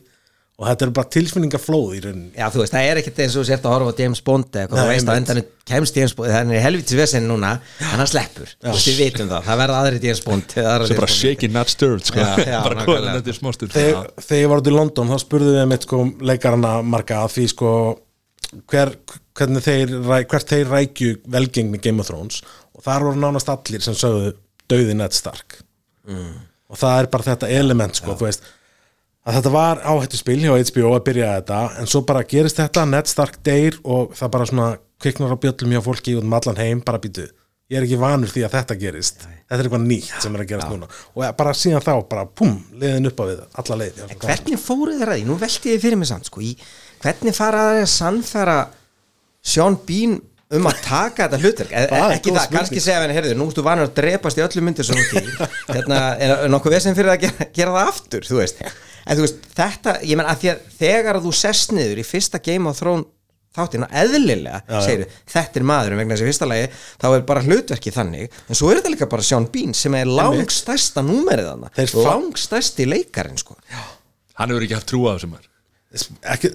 og 0.57 0.65
þetta 0.65 0.85
er 0.87 0.91
bara 0.97 1.09
tilfinningaflóð 1.13 1.91
í 1.93 1.99
rauninni. 2.01 2.31
Já, 2.33 2.47
þú 2.49 2.63
veist, 2.63 2.73
það 2.73 2.87
er 2.89 2.97
ekkert 3.03 3.19
eins 3.21 3.35
og 3.37 3.43
sért 3.45 3.65
að 3.69 3.73
horfa 3.75 3.91
á 3.93 3.99
James 4.01 4.21
Bond 4.25 4.55
eða 4.57 4.71
Nei, 4.73 4.79
þú 4.81 4.87
veist 4.89 5.05
að 5.11 5.13
einmitt. 5.19 5.29
endan 5.37 5.69
kemst 5.69 5.99
James 5.99 6.15
Bond, 6.17 6.31
það 6.33 6.53
er 6.57 6.63
helvitis 6.65 6.97
vesen 6.97 7.27
núna 7.29 7.51
en 7.77 7.91
hann 8.01 8.09
sleppur, 8.09 8.49
þú 8.57 8.73
veist, 8.73 8.89
við 8.89 8.97
vitum 9.03 9.29
það. 9.29 9.45
Það 9.51 9.61
verða 9.61 9.81
aðri 9.83 10.01
James 10.07 10.23
Bond 10.25 10.55
eða 10.57 10.71
aðrar 10.73 10.89
sem 10.89 10.97
bara 11.03 11.11
shaking 11.13 11.53
not 11.53 11.69
stirred 11.69 12.09
sko. 12.09 12.25
Já, 12.25 12.41
já, 12.41 12.57
bara 12.71 12.87
koðan 12.89 13.19
þetta 13.19 13.31
er 13.35 13.37
smástur 13.37 13.71
þegar, 13.75 14.09
þegar 14.17 14.41
ég 14.41 14.51
var 14.55 14.63
út 14.65 14.71
í 14.71 14.75
London 14.79 15.13
þá 15.13 15.17
spurðum 15.27 15.59
við 15.61 15.69
mitt 15.75 15.85
sko 15.85 16.01
leikarana 16.31 16.73
marga 16.95 17.21
að 17.27 17.35
því 17.37 17.45
sko 17.53 17.71
hver, 18.71 18.95
hvernig 19.37 19.61
þeir, 19.69 19.93
ræ- 20.09 20.25
hvert 20.31 20.49
þeir 20.55 20.69
rækju 20.73 21.13
velgengni 21.37 21.79
Game 21.85 22.01
of 22.01 22.09
Thrones 22.09 22.41
og 22.77 22.85
þar 22.85 23.07
voru 23.07 23.21
nánast 23.21 23.49
allir 23.51 23.83
sem 23.83 23.97
sögðu 23.97 24.35
döði 24.69 24.97
Ned 24.97 25.15
Stark. 25.15 25.61
Mm. 26.07 26.37
og 26.71 26.79
það 26.79 27.01
er 27.01 27.07
bara 27.11 27.25
þetta 27.25 27.47
element 27.51 27.97
sko, 27.99 28.13
þú 28.15 28.27
veist 28.29 28.45
að 29.27 29.37
þetta 29.37 29.51
var 29.51 29.81
áhættu 29.83 30.19
spil 30.19 30.37
hjá 30.39 30.53
HBO 30.55 30.93
að 30.95 31.03
byrja 31.09 31.31
þetta 31.33 31.57
en 31.81 31.89
svo 31.91 32.01
bara 32.07 32.23
gerist 32.23 32.61
þetta, 32.61 32.85
Ned 32.87 33.09
Stark 33.11 33.41
deyr 33.43 33.75
og 33.83 34.13
það 34.15 34.31
bara 34.37 34.47
svona 34.47 34.69
kviknar 35.03 35.35
á 35.35 35.41
bjöllum 35.43 35.75
hjá 35.75 35.83
fólki 35.83 36.15
út 36.15 36.23
um 36.23 36.37
allan 36.37 36.61
heim, 36.61 36.79
bara 36.85 37.01
býtu 37.03 37.27
ég 37.67 37.81
er 37.81 37.83
ekki 37.83 37.99
vanur 37.99 38.31
því 38.31 38.45
að 38.47 38.53
þetta 38.55 38.75
gerist. 38.79 39.25
Þetta 39.27 39.57
er 39.57 39.67
eitthvað 39.67 39.87
nýtt 39.89 40.23
sem 40.23 40.35
er 40.37 40.43
að 40.43 40.49
gerast 40.53 40.71
núna. 40.71 40.87
Og 41.11 41.25
bara 41.35 41.53
síðan 41.57 41.83
þá, 41.83 41.91
bara 42.07 42.23
pum, 42.39 42.53
leiðin 42.79 43.09
upp 43.09 43.19
á 43.19 43.23
við 43.27 43.41
alla 43.61 43.77
leið 43.81 43.99
En 44.05 44.21
hvernig 44.21 44.61
fóruð 44.61 45.03
að 45.03 45.11
því? 45.11 45.25
Nú 45.27 45.37
velti 45.41 45.73
ég 45.73 45.83
fyrir 45.83 45.99
mig 45.99 46.07
samt 46.07 46.29
sko, 46.29 46.43
í, 46.43 46.53
hvernig 47.03 47.35
fara 47.35 47.65
það 47.67 47.81
að 47.81 47.89
sannfæra 47.91 48.57
Sean 49.43 49.77
Bean 49.87 50.15
um 50.55 50.67
að 50.69 50.77
taka 50.85 51.25
þetta 51.27 51.39
hlutverk. 51.43 51.71
Ekki 51.75 52.31
það, 52.31 52.45
kannski 52.53 52.79
segja 52.83 53.01
henni, 53.03 53.15
heyrðu, 53.17 53.33
nú 53.35 53.49
ertu 53.51 53.65
vanur 53.65 53.89
að 53.89 53.97
drepast 53.99 54.39
í 54.39 54.43
öllum 54.45 54.69
myndir 54.69 54.87
sem 54.87 54.95
þú 54.95 55.19
til 55.19 55.49
hérna, 55.75 55.97
er 56.23 56.47
nokkuð 56.53 56.77
vesinn 56.77 56.95
fyrir 56.97 57.11
að 57.15 57.25
gera, 57.25 57.47
gera 57.57 57.73
það 57.75 57.91
aftur 57.91 58.27
þú 58.29 58.39
veist, 58.39 58.61
en 59.03 59.19
þú 59.19 59.25
veist, 59.25 59.43
þetta 59.59 59.97
ég 60.07 60.19
menn 60.21 60.29
að 60.31 60.41
því 60.45 60.51
að 60.53 60.61
þegar 60.79 61.19
þú 61.25 61.33
sest 61.41 61.75
niður 61.75 61.99
í 61.99 62.05
fyrsta 62.07 62.39
Game 62.47 62.71
of 62.71 62.79
Thrones 62.79 63.09
þáttina 63.57 63.87
eðlilega, 64.03 64.59
Já, 64.69 64.75
já. 64.75 64.81
segir 64.85 65.19
þetta 65.33 65.57
er 65.59 65.63
maðurinn 65.65 65.97
vegna 66.03 66.13
þess 66.13 66.21
að 66.21 66.27
í 66.27 66.31
fyrsta 66.31 66.47
lagi, 66.51 66.65
þá 67.01 67.07
er 67.17 67.23
bara 67.31 67.43
hlutverki 67.47 67.93
þannig, 67.95 68.35
en 68.47 68.59
svo 68.59 68.69
er 68.69 68.79
þetta 68.79 68.91
líka 68.93 69.07
bara 69.09 69.25
Sean 69.25 69.47
Bean 69.51 69.73
sem 69.75 69.95
er 69.97 70.11
langstæsta 70.11 71.01
númerið 71.07 71.49
hann 71.55 71.65
langstæsti 72.05 72.85
leikarinn 72.85 73.41
sko. 73.41 73.57
Hann 74.37 74.53
hefur 74.53 74.67
ekki 74.67 74.77
haft 74.77 74.91
trú 74.93 75.07
á 75.09 75.17
þessum 75.17 75.33
maður 75.87 76.33
ekki, 76.33 76.49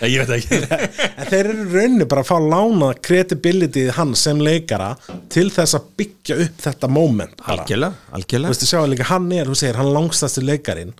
Nei, 0.00 0.08
ég 0.12 0.22
veit 0.24 0.30
ekki. 0.38 0.60
Þeir 1.30 1.50
eru 1.52 1.64
í 1.66 1.66
rauninni 1.74 2.06
bara 2.08 2.22
að 2.24 2.30
fá 2.30 2.38
lána 2.40 2.88
credibility 3.08 3.84
hans 3.98 4.22
sem 4.24 4.40
leikara 4.40 4.94
til 5.32 5.48
þess 5.52 5.76
að 5.76 5.90
byggja 6.00 6.38
upp 6.46 6.64
þetta 6.64 6.90
moment 6.92 7.36
bara. 7.42 7.58
algjörlega, 8.86 9.10
hann 9.12 9.28
er, 9.36 9.50
þú 9.52 9.58
segir, 9.60 9.78
hann 9.80 9.92
langstasti 9.92 10.44
leikarin 10.46 10.94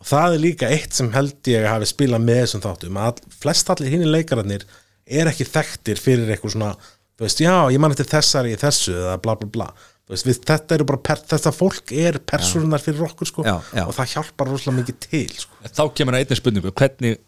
og 0.00 0.06
það 0.08 0.36
er 0.36 0.44
líka 0.44 0.70
eitt 0.72 0.96
sem 0.96 1.10
held 1.12 1.50
ég 1.52 1.64
að 1.64 1.74
hafi 1.74 1.90
spilað 1.90 2.24
með 2.28 2.42
þessum 2.44 2.64
þáttum 2.64 3.00
að 3.06 3.24
flest 3.42 3.72
allir 3.72 3.92
hinn 3.96 4.06
leikararnir 4.12 4.64
er 5.10 5.28
ekki 5.32 5.48
þekktir 5.48 6.00
fyrir 6.00 6.30
eitthvað 6.32 6.54
svona 6.54 6.70
þú 6.80 7.26
veist, 7.26 7.42
já, 7.42 7.54
ég 7.72 7.82
man 7.82 7.92
eftir 7.92 8.08
þessari 8.08 8.54
í 8.54 8.60
þessu 8.60 8.94
eða 8.96 9.18
bla 9.24 9.34
bla 9.40 9.50
bla 9.56 9.66
veist, 10.10 10.26
við, 10.26 10.40
þetta 10.48 10.76
eru 10.76 10.86
bara, 10.90 11.00
per, 11.10 11.22
þetta 11.30 11.52
fólk 11.54 11.92
er 11.94 12.18
persónunar 12.32 12.82
fyrir 12.82 13.04
okkur 13.06 13.30
sko 13.30 13.44
Já, 13.46 13.54
já. 13.76 13.84
og 13.86 13.94
það 13.96 14.14
hjálpar 14.14 14.50
rosalega 14.50 14.80
mikið 14.80 14.98
til 15.06 15.26
sko. 15.44 15.60
þá 15.68 15.82
kemur 15.96 16.16
að 16.16 16.24
einnig 16.24 16.40
spurningu 16.40 16.74
hvernig 16.80 17.20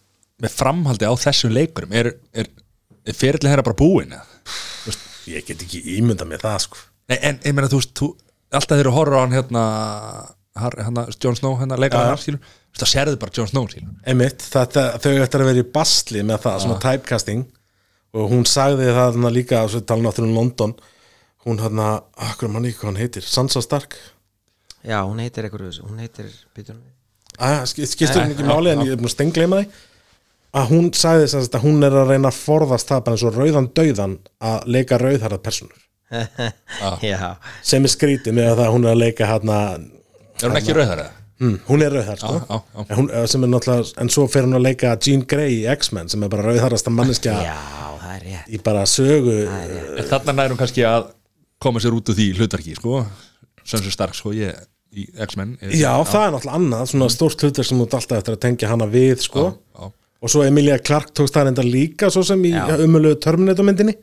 með 0.42 0.56
framhaldi 0.56 1.08
á 1.08 1.14
þessum 1.22 1.54
leikurum 1.54 1.94
er, 1.98 2.12
er, 2.34 2.50
er 3.06 3.16
fyrirlega 3.18 3.54
herra 3.54 3.66
bara 3.66 3.78
búin 3.78 4.16
eða? 4.16 4.98
ég 5.30 5.46
get 5.46 5.62
ekki 5.62 5.82
ímyndað 5.98 6.32
með 6.32 6.44
það 6.46 6.60
sko 6.66 6.82
Nei, 7.10 7.18
en 7.18 7.40
ég 7.44 7.54
meina 7.54 7.70
þú 7.70 7.80
veist 7.82 7.94
þú, 7.98 8.08
alltaf 8.54 8.76
þegar 8.78 8.88
þú 8.90 8.94
horfir 8.96 9.18
á 9.18 9.22
hann 9.22 9.36
hérna, 9.36 9.64
hérna 10.62 11.06
Jon 11.22 11.38
Snow 11.38 11.58
hérna 11.60 11.78
leikar 11.78 12.08
hann 12.08 12.18
veist, 12.18 12.46
þá 12.78 12.86
sérðu 12.90 13.18
bara 13.22 13.36
Jon 13.36 13.50
Snow 13.50 13.68
skilur 13.70 13.94
Einmitt, 14.08 14.42
þetta, 14.52 14.86
þau 15.02 15.10
ættir 15.14 15.44
að 15.44 15.50
vera 15.52 15.62
í 15.62 15.68
basli 15.74 16.24
með 16.26 16.46
það, 16.46 16.62
svona 16.64 16.80
typecasting 16.82 17.44
og 18.12 18.32
hún 18.32 18.46
sagði 18.48 18.90
það 18.92 19.20
líka 19.32 19.62
svo 19.70 19.82
tala 19.86 20.08
náttúrulega 20.08 20.32
um 20.32 20.40
London 20.40 20.74
hún 21.46 21.62
hann 21.62 21.82
að, 21.82 22.02
akkur 22.30 22.52
mann 22.52 22.66
ekki 22.68 22.80
hvað 22.80 22.92
hann 22.92 23.00
heitir 23.02 23.26
Sansa 23.26 23.62
Stark. 23.64 23.96
Já, 24.82 24.98
hún 25.06 25.22
heitir 25.22 25.46
eitthvað 25.46 25.80
hún 25.84 26.02
heitir, 26.02 26.28
hún 26.58 26.82
að, 27.38 27.64
skistur 27.70 28.22
hún 28.22 28.34
ekki 28.34 28.46
máli 28.46 28.72
en 28.72 28.84
ég 28.86 28.94
er 28.94 29.00
búin 29.00 29.10
að 29.10 29.16
stengleima 29.16 29.62
því. 29.62 29.70
Að 30.52 30.68
hún 30.68 30.90
sagði 30.92 31.30
þess 31.32 31.54
að 31.56 31.62
hún 31.64 31.86
er 31.86 31.94
að 31.96 32.10
reyna 32.12 32.28
að 32.28 32.40
forðast 32.42 32.90
það 32.90 33.04
bara 33.06 33.16
eins 33.16 33.24
og 33.24 33.38
rauðan 33.38 33.70
dauðan 33.72 34.18
að 34.44 34.66
leika 34.74 34.98
rauðharðar 35.00 35.40
personur 35.46 35.88
já, 37.00 37.38
sem 37.64 37.88
er 37.88 37.92
skrítið 37.92 38.36
með 38.36 38.50
að 38.50 38.58
það 38.58 38.66
að 38.66 38.74
hún 38.74 38.84
er 38.84 38.92
að 38.92 39.00
leika 39.00 39.28
hérna 39.30 39.58
er 40.42 40.50
hún 40.50 40.58
ekki 40.60 40.74
rauðar 40.76 41.00
eða? 41.06 41.14
hm, 41.40 41.54
hún 41.70 41.84
er 41.86 41.96
rauðhar 41.96 42.20
sko. 42.20 42.34
Já, 42.36 42.58
já. 42.58 42.82
En, 42.82 42.92
hún, 42.98 43.08
sem 43.32 43.46
er 43.46 43.52
náttúrulega, 43.54 43.94
en 44.04 44.12
svo 44.12 44.26
fer 44.28 44.44
hún 44.44 44.58
að 44.58 44.66
leika 44.66 44.92
Jean 45.00 45.24
Grey 45.32 45.62
í 45.62 45.64
X-Men 45.72 46.12
sem 46.12 46.26
er 46.26 46.32
bara 46.34 46.44
rauðharðasta 46.50 46.92
manneskja 46.92 47.38
já, 47.46 47.56
það 48.02 48.12
er 48.18 48.26
rétt. 48.26 48.52
í 48.52 48.62
bara 48.68 48.84
sögu 48.92 49.38
en 49.48 50.10
þarna 50.12 50.36
nærum 50.42 50.60
kannski 50.60 50.84
að 50.84 51.08
koma 51.62 51.80
sér 51.82 51.94
út 51.96 52.10
úr 52.12 52.16
því 52.18 52.26
hlutverki 52.38 52.74
sko. 52.78 53.00
Sansa 53.64 53.90
Stark 53.94 54.14
sko 54.18 54.32
ég 54.34 54.54
í 54.92 55.06
X-Men 55.26 55.56
ég- 55.62 55.78
Já, 55.80 55.92
það 56.04 56.26
er 56.26 56.32
náttúrulega 56.36 56.58
annað, 56.58 56.86
svona 56.92 57.08
stórt 57.14 57.40
hlutverk 57.44 57.66
sem 57.68 57.78
þú 57.78 57.86
ert 57.86 57.94
alltaf 57.98 58.18
eftir 58.22 58.34
að 58.36 58.40
tengja 58.44 58.68
hana 58.72 58.86
við, 58.90 59.18
sko. 59.24 59.44
Já. 59.78 59.90
og 60.22 60.30
svo 60.30 60.44
Emilia 60.46 60.76
Clarke 60.78 61.10
tókst 61.18 61.34
það 61.34 61.48
enda 61.50 61.62
líka 61.66 62.06
svo 62.12 62.22
sem 62.26 62.42
í 62.46 62.52
Já. 62.54 62.76
umölu 62.84 63.14
Terminator 63.18 63.64
myndinni. 63.66 63.94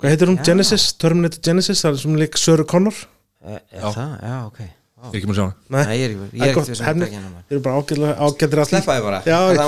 Hvað 0.00 0.10
heitir 0.10 0.28
hún? 0.28 0.40
Genesis? 0.44 0.92
Terminator 1.00 1.40
Genesis, 1.40 1.80
það 1.84 1.92
er 1.94 2.00
sem 2.02 2.16
líka 2.20 2.36
Söru 2.42 2.64
Connor. 2.68 2.94
Er, 3.44 3.60
er 3.72 3.80
það, 3.94 4.10
já, 4.20 4.36
ok. 4.50 4.58
Ég 5.04 5.14
er 5.14 5.18
ekki 5.20 5.28
múin 5.28 5.34
að 5.34 5.38
sjá 5.38 5.44
hana. 5.44 5.54
Nei, 5.70 5.96
ég 5.96 6.04
er 6.04 6.10
ekki- 6.10 6.32
ég 6.34 6.40
er 6.42 6.48
hefni, 6.88 7.04
hvað 7.04 7.14
genið 7.14 7.32
var. 7.32 7.42
þeir 7.48 7.54
eru 7.54 7.62
bara 7.64 7.76
ágættir 8.24 8.58
allir 8.58 8.68
sleppaði 8.72 9.02
bara. 9.04 9.18
Já, 9.24 9.38
ég 9.52 9.58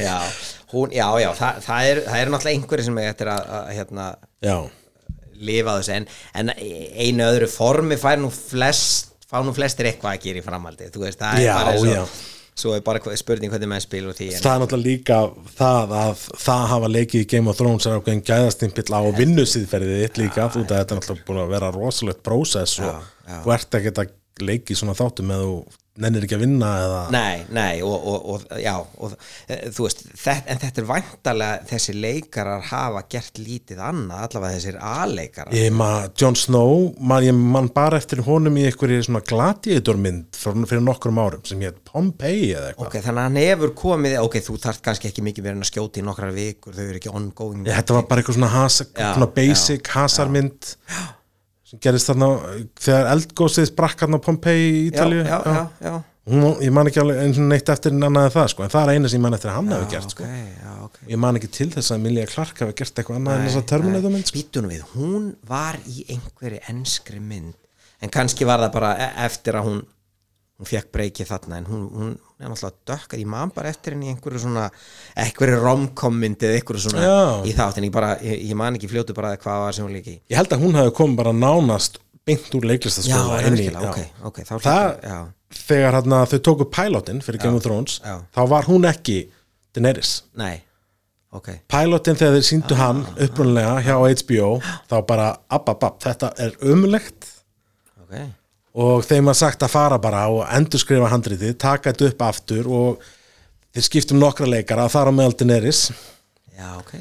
já, 0.06 0.16
hún, 0.72 0.90
já, 0.94 1.06
já 1.20 1.30
það, 1.38 1.60
það, 1.66 1.80
er, 1.90 2.00
það 2.06 2.20
er 2.22 2.30
náttúrulega 2.34 2.56
einhverju 2.58 2.84
sem 2.86 2.98
er 3.02 3.08
eftir 3.12 3.30
að, 3.32 3.42
að 3.58 3.70
hérna, 3.76 4.06
Já, 4.44 4.56
lifa 5.46 5.78
þessu 5.78 5.94
en, 5.98 6.10
en 6.40 6.52
einu 6.56 7.28
öðru 7.28 7.48
formi 7.50 7.98
fær 8.00 8.20
nú 8.20 8.32
flest 8.34 9.10
fá 9.30 9.40
nú 9.46 9.54
flestir 9.54 9.90
eitthvað 9.90 10.16
að 10.16 10.26
gera 10.26 10.42
í 10.42 10.44
framhaldi 10.44 10.90
þú 10.90 11.06
veist, 11.06 11.20
það 11.20 11.42
Já, 11.44 11.54
er 11.54 11.64
bara 11.64 12.02
og 12.02 12.14
svo 12.60 12.74
er 12.76 12.82
bara 12.84 13.16
spurning 13.16 13.52
hvernig 13.52 13.70
menn 13.70 13.82
spil 13.82 14.02
og 14.10 14.16
því 14.18 14.30
það 14.36 14.52
er 14.52 14.62
náttúrulega 14.64 14.88
líka 14.88 15.18
það 15.56 15.94
að 16.00 16.24
það 16.44 16.64
hafa 16.74 16.90
leikið 16.90 17.22
í 17.22 17.28
Game 17.30 17.52
of 17.52 17.58
Thrones 17.60 17.86
er 17.86 17.98
ákveðin 18.00 18.24
gæðastimpill 18.26 18.88
á 18.90 19.00
vinnusýðferðið 19.16 20.02
þitt 20.04 20.20
líka, 20.20 20.48
þú 20.50 20.64
veit 20.64 20.74
að 20.74 20.82
þetta 20.82 20.96
er 20.96 21.00
náttúrulega 21.00 21.28
búin 21.28 21.42
að 21.44 21.54
vera 21.54 21.70
rosalegt 21.76 22.24
prósess 22.26 22.80
og 22.82 23.06
þú 23.30 23.54
ert 23.54 23.78
ekki 23.80 23.94
að 23.94 24.16
leiki 24.44 24.76
svona 24.76 24.96
þáttum 24.98 25.32
eða 25.34 25.46
þú 25.46 25.56
nennir 26.02 26.26
ekki 26.26 26.36
að 26.36 26.44
vinna 26.44 26.70
eða 26.84 27.00
Nei, 27.14 27.42
nei, 27.54 27.82
og, 27.86 28.06
og, 28.10 28.28
og 28.34 28.60
já, 28.60 28.74
og 28.78 29.14
e, 29.46 29.58
þú 29.74 29.86
veist, 29.86 30.02
þetta, 30.10 30.46
en 30.52 30.60
þetta 30.62 30.82
er 30.82 30.88
væntalega 30.88 31.68
þessi 31.70 31.94
leikarar 31.96 32.64
hafa 32.70 33.02
gert 33.12 33.40
lítið 33.40 33.82
annað, 33.90 34.24
allavega 34.26 34.58
þessir 34.58 34.78
A-leikarar. 34.90 35.54
Ég 35.56 35.74
maður, 35.76 36.10
Jon 36.22 36.38
Snow, 36.38 36.74
man, 36.98 37.26
ég 37.26 37.36
man 37.36 37.70
bara 37.74 38.00
eftir 38.00 38.24
honum 38.26 38.58
í 38.60 38.66
einhverju 38.68 39.06
svona 39.08 39.22
gladiðurmynd 39.26 40.40
fyrir 40.40 40.84
nokkrum 40.84 41.20
árum 41.20 41.44
sem 41.48 41.62
hétt 41.66 41.82
Pompeii 41.90 42.50
eða 42.54 42.72
eitthvað. 42.72 42.88
Ok, 42.88 42.98
þannig 43.04 43.22
að 43.22 43.28
hann 43.28 43.40
hefur 43.44 43.74
komið, 43.84 44.18
ok, 44.24 44.40
þú 44.46 44.58
þarf 44.64 44.82
kannski 44.88 45.10
ekki 45.10 45.24
mikið 45.26 45.48
verið 45.48 45.64
að 45.64 45.70
skjóta 45.72 46.02
í 46.02 46.06
nokkrar 46.06 46.34
vikur, 46.36 46.76
þau 46.76 46.84
eru 46.86 47.00
ekki 47.00 47.14
ongoing. 47.14 47.64
Ég, 47.66 47.80
þetta 47.80 47.96
var 47.98 48.10
bara 48.10 48.22
eitthvað 48.22 48.38
svona, 48.40 48.52
has, 48.54 48.82
Já, 48.90 49.08
svona 49.14 49.32
basic 49.36 49.90
hasarmynd 49.94 50.74
sem 51.70 51.80
gerist 51.82 52.10
þarna 52.10 52.28
þegar 52.82 53.10
eldgósið 53.14 53.68
sprakk 53.70 54.04
hann 54.04 54.18
á 54.18 54.20
Pompeii 54.24 54.64
í 54.70 54.80
já, 54.84 54.92
Ítalíu. 54.92 55.24
já, 55.26 55.36
já, 55.46 55.66
já, 55.88 55.98
Hún, 56.30 56.42
ég 56.62 56.70
man 56.70 56.86
ekki 56.86 57.00
alveg 57.00 57.16
eins 57.24 57.38
og 57.40 57.46
neitt 57.48 57.70
eftir 57.72 57.94
en 57.94 58.04
annað 58.06 58.26
en 58.28 58.32
það 58.34 58.48
sko, 58.52 58.62
en 58.66 58.70
það 58.70 58.82
er 58.84 58.90
eina 58.92 59.08
sem 59.10 59.18
ég 59.18 59.22
man 59.24 59.34
eftir 59.34 59.50
að 59.50 59.56
hann 59.56 59.70
hefur 59.72 59.88
gert 59.90 60.12
sko. 60.14 60.26
já, 60.28 60.74
ok 60.84 60.98
Ég 61.10 61.18
man 61.24 61.38
ekki 61.40 61.48
til 61.56 61.66
þess 61.72 61.90
að 61.94 61.98
Emilia 62.02 62.26
Clarke 62.30 62.60
hefur 62.66 62.76
gert 62.78 63.00
eitthvað 63.00 63.18
annað 63.18 63.38
en 63.40 63.46
þess 63.48 63.58
að 63.62 63.64
Terminator 63.72 64.12
mynd 64.14 64.28
sko. 64.28 64.36
Býtunum 64.38 64.70
við, 64.74 64.82
hún 64.92 65.24
var 65.48 65.78
í 65.90 66.04
einhverju 66.12 66.60
enskri 66.74 67.22
mynd 67.24 67.56
en 68.04 68.12
kannski 68.14 68.46
var 68.46 68.62
það 68.66 68.72
bara 68.76 68.92
e- 69.00 69.10
eftir 69.26 69.58
að 69.58 69.66
hún 69.70 69.80
hún 70.60 70.68
fekk 70.68 70.90
breykið 70.92 71.28
þarna 71.30 71.56
en 71.62 71.66
hún, 71.70 71.84
hún 71.96 72.10
er 72.40 72.50
náttúrulega 72.52 72.84
dökkað, 72.90 73.20
ég 73.22 73.28
man 73.32 73.52
bara 73.56 73.70
eftir 73.72 73.94
henni 73.96 74.10
í 74.10 74.12
einhverju 74.12 74.42
svona, 74.42 74.66
einhverju 75.16 75.58
romcom 75.62 76.18
mynd 76.20 76.44
eða 76.44 76.58
einhverju 76.60 76.82
svona 76.84 77.04
Já. 77.06 77.16
í 77.48 77.54
þátt 77.56 77.80
en 77.80 77.86
ég 77.88 77.94
bara, 77.96 78.10
ég, 78.20 78.42
ég 78.50 78.58
man 78.60 78.76
ekki 78.76 78.90
fljótu 78.92 79.16
bara 79.16 79.34
hvað 79.40 79.64
var 79.64 79.72
sem 79.78 79.86
hún 79.88 79.96
líki 79.96 80.18
Ég 80.28 80.36
held 80.36 80.52
að 80.52 80.64
hún 80.66 80.76
hefði 80.76 80.94
komið 81.00 81.18
bara 81.22 81.32
nánast 81.32 81.96
beint 82.28 82.52
úr 82.58 82.66
leiklistaskóla 82.68 83.38
inn 83.48 83.56
í- 83.56 83.62
virkilega, 83.64 83.88
já. 83.88 83.90
ok, 83.90 84.26
ok 84.30 84.40
þá 84.44 84.54
Það- 84.68 85.28
þegar 85.64 85.96
hérna, 85.98 86.18
þau 86.30 86.40
tóku 86.50 86.66
pilotin 86.70 87.22
fyrir 87.24 87.40
Game 87.42 87.56
of 87.56 87.64
Thrones 87.64 88.00
Já. 88.04 88.18
þá 88.36 88.40
var 88.52 88.68
hún 88.68 88.84
ekki 88.86 89.16
Daenerys. 89.74 90.12
Nei, 90.36 90.60
ok. 91.32 91.48
Pilotin 91.70 92.16
þegar 92.20 92.36
þeir 92.36 92.46
síndu 92.50 92.76
hann 92.78 93.00
upprunlega 93.16 93.80
hjá 93.86 93.96
HBO 93.96 94.52
þá 94.90 94.96
bara, 95.08 95.30
app, 95.50 95.68
app, 95.72 95.98
þetta 96.04 96.32
er 96.42 96.54
umlegt 96.68 97.30
Ok, 98.02 98.14
og 98.74 99.04
þeim 99.06 99.30
var 99.30 99.38
sagt 99.38 99.64
að 99.66 99.72
fara 99.72 99.98
bara 100.02 100.26
og 100.30 100.44
endurskrifa 100.46 101.10
handritið, 101.10 101.56
taka 101.60 101.90
þetta 101.90 102.10
upp 102.10 102.24
aftur 102.28 102.70
og 102.70 103.04
þeir 103.74 103.86
skiptum 103.86 104.20
nokkra 104.22 104.48
leikara 104.50 104.86
að 104.86 104.94
fara 104.94 105.14
meðal 105.14 105.36
Daenerys. 105.40 105.88
Já, 106.56 106.68
ok. 106.78 106.94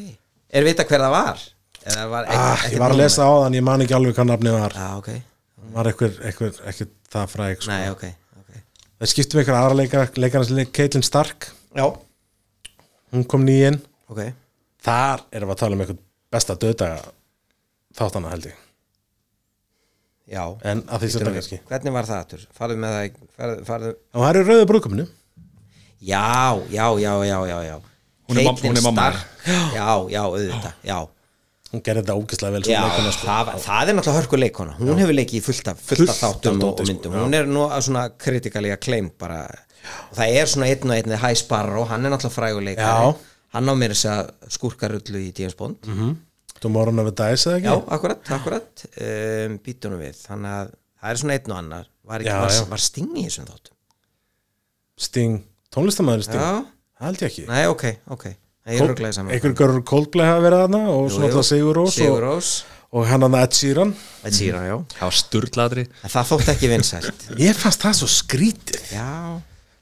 Er 0.50 0.66
vita 0.66 0.86
hver 0.88 1.04
það 1.06 1.16
var? 1.16 1.44
Eða 1.90 2.08
var 2.12 2.28
ah, 2.30 2.56
ekkert 2.56 2.74
ég 2.74 2.82
var 2.82 2.92
að 2.92 2.98
númer? 2.98 3.04
lesa 3.06 3.28
á 3.28 3.32
þann, 3.44 3.58
ég 3.60 3.66
man 3.66 3.84
ekki 3.86 3.96
alveg 3.98 4.18
hvað 4.18 4.32
nafnið 4.32 4.58
var. 4.58 4.76
Já, 4.80 4.90
ok, 4.98 5.12
Hún 5.60 5.76
var 5.76 5.90
eitthvað, 5.92 6.18
eitthvað, 6.26 6.60
eitthvað 6.66 6.92
það 7.14 7.32
fræg 7.34 7.62
sko. 7.64 7.72
nei, 7.72 7.90
ok, 7.94 8.04
ok. 8.42 8.60
Þeir 9.00 9.12
skiptum 9.14 9.42
einhver 9.42 9.58
aðra 9.60 9.78
leikara, 9.80 10.10
leikara 10.18 10.48
sem 10.50 10.60
leik 10.60 10.72
Caitlin 10.76 11.06
Stark, 11.06 11.52
Já, 11.78 11.86
hún 13.14 13.26
kom 13.30 13.46
nýinn 13.46 13.78
ok. 14.10 14.24
Þar 14.82 15.26
erum 15.36 15.52
við 15.52 15.56
að 15.56 15.62
tala 15.62 15.78
um 15.78 15.84
eitthvað 15.84 16.02
besta 16.34 16.56
döðdaga 16.58 17.12
þáttana 18.00 18.34
held 18.34 18.50
ég 18.50 18.66
Já, 20.30 20.44
en 20.70 20.84
að 20.86 21.02
því 21.04 21.10
setja 21.16 21.32
kannski. 21.34 21.58
hvernig 21.70 21.94
var 21.96 22.06
það 22.10 22.20
aftur? 22.24 22.42
Farðu 22.58 22.76
með 22.84 22.96
það, 22.96 23.22
farðu, 23.40 23.64
farðu 23.70 23.94
og 24.14 24.20
það 24.24 24.30
eru 24.36 24.44
rauðu 24.50 24.68
brúkuminu 24.74 25.06
Já, 26.00 26.56
já, 26.72 26.86
já, 27.02 27.14
já, 27.28 27.38
já, 27.50 27.58
já. 27.68 27.78
Hún 28.30 28.38
er 28.40 28.46
hún 28.62 28.78
er 28.78 28.84
mamma. 28.86 29.08
Já, 29.74 29.88
já, 30.14 30.20
auðvitað, 30.22 30.74
já. 30.86 30.98
Hún 31.74 31.82
gerði 31.86 32.02
þetta 32.04 32.16
ógeðslega 32.20 32.54
vel 32.56 32.62
Já, 32.70 32.78
svo 32.80 32.86
leikuna 32.86 33.12
sko. 33.16 33.26
það, 33.28 33.50
það 33.66 33.90
er 33.92 33.98
náttúrulega 33.98 34.20
hörku 34.22 34.40
leikona. 34.40 34.76
Hún 34.80 35.02
hefur 35.02 35.18
leikið 35.18 35.44
fullt 35.48 35.68
af, 35.74 35.82
fullt 35.82 36.00
Fullt 36.04 36.14
af 36.14 36.16
af 36.16 36.22
þáttum 36.38 36.56
og, 36.56 36.62
dóti, 36.64 36.70
og 36.70 36.88
sko, 36.88 36.94
myndum. 36.94 37.18
Já. 37.18 37.24
Hún 37.26 37.36
er 37.40 37.50
nú 37.50 37.66
að 37.68 37.84
svona 37.90 38.04
kritikali 38.22 38.72
að 38.74 38.80
claim 38.86 39.10
bara. 39.22 39.42
Og 40.12 40.16
það 40.22 40.38
er 40.40 40.50
svona 40.54 40.70
einn 40.70 40.94
og 40.94 40.96
einn 40.96 41.18
High 41.26 41.38
Sparrow, 41.42 41.86
hann 41.90 42.06
er 42.06 42.14
náttúrulega 42.14 42.38
fræguleikari 42.38 43.10
Já. 43.10 43.16
Hann 43.58 43.70
á 43.70 43.74
mér 43.82 43.96
þess 43.98 44.10
að 44.14 44.32
skúrkarullu 44.60 45.22
í 45.26 45.30
James 45.34 45.58
Bond 45.58 45.90
Tomorrow 46.64 46.96
Never 46.96 47.14
Dies 47.16 47.46
eða 47.48 47.58
ekki? 47.60 47.70
Já, 47.72 47.78
akkurat, 47.98 48.32
akkurat. 48.38 48.84
Um, 49.00 49.58
Býtunum 49.66 50.02
við, 50.04 50.20
þannig 50.28 50.56
að 50.58 50.72
það 51.00 51.14
er 51.14 51.22
svona 51.24 51.38
einn 51.40 51.54
og 51.54 51.60
annar. 51.62 51.88
Var, 52.10 52.24
ekki, 52.24 52.32
Já, 52.34 52.40
var, 52.44 52.54
já. 52.58 52.66
var 52.74 52.84
Sting 52.86 53.12
í 53.16 53.26
þessum 53.28 53.48
þáttum? 53.50 53.76
Sting, 55.00 55.38
tónlistamæður 55.74 56.26
Sting? 56.28 56.42
Já, 56.44 57.06
ég 57.08 57.26
ekki. 57.30 57.46
Nei, 57.50 57.62
ok, 57.72 57.86
ok. 58.16 58.26
Ég 58.70 58.82
er 58.84 59.54
görur 59.58 59.80
Coldplay 59.88 60.28
hafa 60.30 60.42
verið 60.44 60.60
þarna 60.66 60.82
og 60.92 61.06
Jú, 61.08 61.14
svona 61.16 61.30
alltaf 61.30 61.46
Sigur 61.48 61.78
Rós 61.80 61.96
Sigur 61.96 62.18
og, 62.18 62.20
Rós. 62.28 62.50
og 62.94 63.08
hann 63.10 63.24
hann 63.26 63.38
Ed 63.40 63.56
Sheeran. 63.58 63.94
Ed 64.28 64.36
Sheeran, 64.36 64.66
já. 64.68 64.76
Það 64.98 65.06
var 65.08 65.18
sturgladri 65.18 65.86
En 66.04 66.14
það 66.14 66.28
þótt 66.34 66.52
ekki 66.54 66.70
vinsælt. 66.74 67.24
Ég 67.48 67.58
fannst 67.58 67.86
það 67.88 67.96
svo 68.02 68.10
skrítið. 68.14 68.84
Já, 68.94 69.08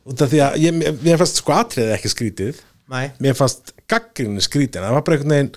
út 0.07 0.23
af 0.23 0.31
því 0.31 0.39
að 0.45 0.59
ég, 0.63 0.77
mér- 0.77 1.01
mér 1.03 1.19
fannst 1.23 1.41
sko 1.41 1.55
atriðið 1.57 1.95
ekki 1.97 2.13
skrítið. 2.13 2.61
Næ 2.87 3.01
mér 3.19 3.35
fannst 3.35 3.73
gaggrinni 3.91 4.39
skrítin 4.45 4.79
það 4.85 4.93
var 4.95 5.03
bara 5.03 5.17
einhvern 5.17 5.33
veginn 5.35 5.49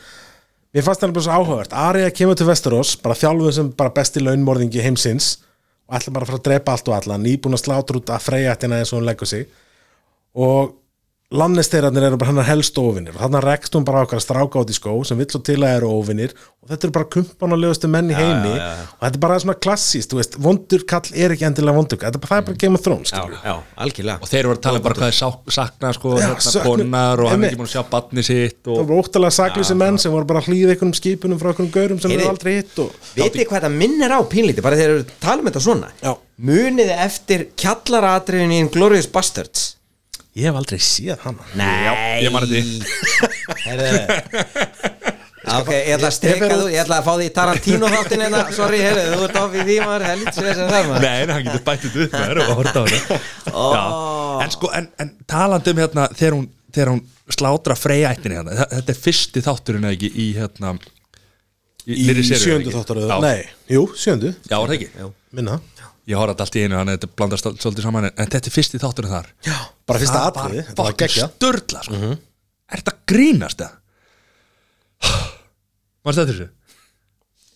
mér 0.74 0.86
fannst 0.86 1.04
það 1.04 1.14
bara 1.16 1.26
svo 1.26 1.36
áhugavert. 1.36 1.76
Arya 1.76 2.10
kemur 2.14 2.38
til 2.38 2.48
Westeros 2.48 2.96
bara 3.02 3.18
þjálfuð 3.18 3.54
sem 3.56 3.70
bara 3.76 3.94
besti 3.94 4.22
launmorðingi 4.22 4.84
heimsins 4.84 5.32
og 5.88 5.98
ætla 5.98 6.14
bara 6.14 6.26
að 6.26 6.32
fara 6.32 6.40
að 6.40 6.46
drepa 6.48 6.76
allt 6.76 6.90
og 6.90 6.96
alla 6.98 7.18
nýbúin 7.18 7.56
að 7.58 7.64
slátra 7.64 8.00
út 8.00 8.12
að 8.14 8.26
freyja 8.26 8.54
ættina 8.54 8.78
eins 8.78 8.92
og 8.92 9.00
hún 9.00 9.08
leggur 9.08 9.30
sig. 9.30 9.48
Og 10.38 10.76
lannisteirarnir 11.30 12.08
eru 12.08 12.16
bara 12.18 12.32
hennar 12.32 12.46
helst 12.48 12.78
óvinnir 12.80 13.14
og 13.14 13.20
þannig 13.22 13.44
rekst 13.44 13.76
hún 13.76 13.84
bara 13.86 14.00
okkar 14.02 14.18
að 14.18 14.24
stráka 14.24 14.62
át 14.64 14.70
í 14.72 14.74
skó 14.74 14.96
sem 15.06 15.18
vill 15.20 15.28
svo 15.30 15.38
til 15.46 15.60
að 15.62 15.76
eru 15.76 15.90
óvinnir 16.00 16.32
og 16.34 16.72
þetta 16.72 16.88
eru 16.88 16.94
bara 16.96 17.06
kumpanalegustu 17.14 17.90
menn 17.92 18.10
í 18.10 18.16
heimi 18.18 18.50
og 18.56 19.04
þetta 19.04 19.10
er 19.12 19.22
bara 19.22 19.36
svona 19.44 19.54
klassíst, 19.62 20.10
þú 20.10 20.18
veist, 20.18 20.34
vondur 20.42 20.82
kall 20.90 21.06
er 21.14 21.36
ekki 21.36 21.46
endilega 21.46 21.76
vondur, 21.78 22.00
þetta 22.02 22.18
er 22.18 22.24
bara, 22.24 22.32
það 22.32 22.42
er 22.42 22.48
bara 22.48 22.60
Game 22.64 22.80
of 22.80 22.82
Thrones 22.82 23.14
Já, 23.14 23.22
já, 23.46 23.54
og 24.16 24.26
þeir 24.32 24.50
voru 24.50 24.58
að 24.58 24.64
tala 24.66 24.82
um 24.82 24.86
bara 24.88 24.98
hvað 24.98 25.14
þeir 25.14 25.54
sakna 25.54 25.94
sko, 25.94 26.18
Já, 26.18 26.26
hérna, 26.26 26.66
konar 26.66 27.22
og 27.22 27.30
hann 27.30 27.46
er 27.46 27.52
ekki 27.52 27.62
búin 27.62 27.70
að 27.70 27.74
sjá 27.76 27.88
batni 27.94 28.26
sitt 28.26 28.58
það 28.66 28.74
og 28.74 28.90
voru 28.90 29.00
óttalega 29.04 29.38
saklýsi 29.38 29.80
menn 29.86 30.02
sem 30.02 30.18
voru 30.18 30.30
bara 30.34 30.42
að 30.42 30.50
hlýða 30.50 30.74
einhvernum 30.74 30.98
skipunum 30.98 31.38
frá 31.38 31.52
einhvernum 31.52 31.74
gaurum 31.78 32.02
sem 32.02 32.16
eru 32.18 32.30
aldrei 32.34 32.56
hitt 32.58 32.82
og 32.82 33.10
Vitið 33.14 33.46
hvað 33.46 33.60
þetta 33.60 33.74
minnir 33.78 34.18
á 34.18 34.20
pínlíti 34.26 34.66
bara 34.66 34.78
þegar 34.82 34.98
við 34.98 35.18
tala 35.22 35.44
um 35.44 35.50
þetta 35.50 35.62
svona. 35.62 35.90
Já. 36.02 36.14
Muniði 36.40 36.94
eftir 37.04 37.50
kjallaratriðin 37.60 38.56
í 38.56 38.64
Glorious 38.74 39.10
Bastards 39.10 39.76
ég 40.38 40.46
hef 40.48 40.60
aldrei 40.60 40.80
séð 40.84 41.24
hana. 41.24 41.46
Nei. 41.58 42.24
Ég 42.24 42.34
man 42.34 42.46
eftir 42.46 42.64
Herðu 43.66 43.90
Ok, 45.50 45.70
ég 45.72 45.94
ætla 45.96 46.10
að 46.10 46.14
streka 46.14 46.48
þú, 46.52 46.66
ég 46.70 46.82
ætla 46.82 46.98
að 47.00 47.06
fá 47.06 47.12
því 47.16 47.26
í 47.26 47.32
Tarantino 47.34 47.88
þáttin 47.90 48.22
hérna, 48.22 48.42
sorry, 48.54 48.80
herru, 48.84 49.04
þú 49.16 49.24
ert 49.26 49.38
í 49.40 49.62
því 49.64 49.76
maður, 49.82 50.04
helvits 50.10 50.40
við 50.44 50.52
sem 50.58 50.68
það 50.70 50.88
maður. 50.90 51.06
Nei, 51.06 51.22
en 51.24 51.32
hann 51.34 51.46
getur 51.46 51.62
bættið 51.66 51.96
upp 52.04 52.14
með 52.14 52.26
þér 52.28 52.40
og 52.44 52.50
horta 52.60 52.82
á 52.82 52.86
Já, 53.74 53.84
en 54.44 54.54
sko, 54.54 54.70
en, 54.76 54.88
en 55.02 55.12
talandi 55.32 55.74
um 55.74 55.80
hérna 55.82 56.06
þegar 56.12 56.36
hún, 56.36 56.46
þegar 56.70 56.92
hún 56.92 57.02
slátra 57.34 57.78
freyættinni 57.78 58.38
hérna, 58.38 58.68
þetta 58.76 58.94
er 58.94 59.00
fyrsti 59.00 59.44
þátturinn 59.48 59.88
eða 59.88 59.96
ekki 59.96 60.12
í 60.12 60.28
hérna 60.36 60.74
í, 61.88 61.98
í 61.98 62.28
sjöndu 62.30 62.76
Já, 62.76 63.16
nei, 63.24 63.40
jú, 63.72 63.86
sjöndu, 63.98 64.34
Já, 64.44 64.58
var 64.58 64.68
það 64.70 64.76
ekki? 64.76 64.90
Jú. 65.00 65.10
minna 65.40 65.58
Ég 66.10 66.18
horfði 66.18 66.42
allt 66.44 66.56
í 66.58 66.62
einu, 66.66 66.78
hann 66.80 66.90
þetta 66.94 67.10
blandast 67.20 67.46
svolítið 67.62 67.84
saman 67.86 68.08
en, 68.08 68.14
en 68.18 68.30
þetta 68.32 68.50
er 68.50 68.54
fyrsti 68.56 68.80
þátturinn 68.82 69.12
þar. 69.14 69.28
Já, 69.46 69.56
bara 69.86 70.00
fyrsta 70.02 70.18
Það 70.20 70.30
atriði, 70.32 70.62
var 70.70 70.88
þetta 70.90 71.04
geggjað. 71.04 71.34
störla 71.36 71.82
sko. 71.86 72.14
Er 72.70 72.80
þetta 72.82 72.94
grínast 73.12 73.62
það? 73.62 73.76
Manstu 76.04 76.22
þetta 76.24 76.32
þessu? 76.32 76.48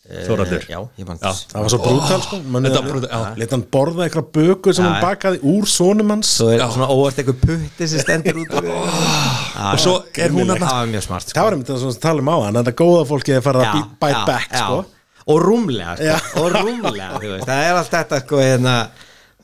Þóraldur 0.05 0.65
Já, 0.69 0.77
ég 1.01 1.07
mann 1.09 1.17
Já. 1.17 1.31
það 1.49 1.63
var 1.65 1.71
svo 1.73 1.79
brútal 1.81 2.19
sko. 2.21 2.37
Þetta 2.45 3.21
leta 3.41 3.55
hann 3.57 3.63
borða 3.73 4.05
eitthvað 4.05 4.27
böku 4.37 4.75
sem 4.77 4.85
Já, 4.85 4.89
hann 4.91 5.01
bakaði 5.01 5.39
úr 5.49 5.65
sonum 5.73 6.13
hans. 6.13 6.29
Svo 6.37 6.51
er 6.53 6.61
Já. 6.61 6.67
svona 6.75 6.89
óvart 6.93 7.17
eitthvað 7.23 7.39
putti 7.41 7.89
sem 7.89 8.03
stendur 8.05 8.37
út 8.43 8.53
úr 8.61 8.69
Og 9.73 9.81
svo 9.81 9.95
er 10.21 10.35
hún 10.35 10.45
Það 10.53 10.59
að 10.61 10.67
var 10.69 10.91
mjög 10.93 11.07
smart 11.07 11.25
sko. 11.25 11.39
það 11.39 11.47
var 11.49 11.57
einmitt 11.57 11.71
það 11.73 11.81
sem 11.81 11.89
við 11.95 12.03
talum 12.05 12.29
á 12.29 12.37
hann 12.45 12.61
Já, 15.25 15.33
já, 15.33 15.33
já. 15.33 15.33
sko 15.33 15.33
og 15.33 15.41
rúmlega 15.43 15.97
sko. 15.97 16.05
Já. 16.05 16.17
og 16.41 16.53
rúmlega 16.53 17.09
þú 17.19 17.33
veist. 17.33 17.49
það 17.49 17.65
er 17.65 17.81
allt 17.81 17.93
þetta 17.95 18.21
sko, 18.25 18.41
hérna, 18.43 18.75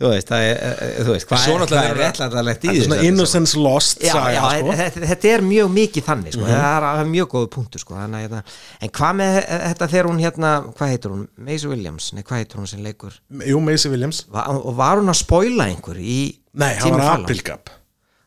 þú 0.00 0.10
veist, 0.12 0.30
það 0.30 0.44
er, 0.46 0.60
eh, 0.66 0.92
þú 1.00 1.14
veist 1.14 1.28
hvað 1.28 1.46
er, 1.46 1.64
hvað 1.70 1.88
er 1.88 1.98
réttlætanlegt 2.00 2.64
í 2.64 2.70
þessu 2.70 2.90
öllu 2.90 3.08
innocence 3.08 3.60
lost 3.60 4.04
Já, 4.04 4.12
saga, 4.12 4.32
já, 4.34 4.42
sko. 4.60 4.76
þetta, 4.80 5.02
þetta 5.10 5.32
er 5.32 5.44
mjög 5.48 5.72
mikið 5.76 6.06
þannig 6.08 6.36
sko. 6.36 6.46
það 6.48 6.64
er 6.68 6.86
það 6.86 7.02
er 7.04 7.10
mjög 7.14 7.30
góð 7.34 7.46
punktur 7.56 7.84
sko. 7.84 7.96
Að, 8.00 8.16
hérna, 8.18 8.42
en 8.80 8.94
hvað 8.98 9.16
með 9.20 9.38
þetta 9.50 9.90
þegar 9.94 10.10
hún 10.10 10.22
hérna, 10.24 10.52
hvað 10.76 10.94
heitir 10.94 11.14
hún, 11.14 11.26
Maisie 11.48 11.72
Williams 11.72 12.10
nei, 12.16 12.22
hvað 12.22 12.42
heitir 12.44 12.60
hún 12.60 12.70
sem 12.70 12.84
leikur 12.84 13.16
jú, 13.52 13.62
Macy 13.64 13.92
Williams 13.92 14.24
Va, 14.32 14.46
og 14.56 14.76
var 14.80 15.00
hún 15.00 15.12
að 15.12 15.20
spoila 15.22 15.68
einhver 15.68 16.00
í 16.00 16.20
nei, 16.60 16.74
hann 16.80 16.96
var 16.96 17.20
aprilgap 17.20 17.72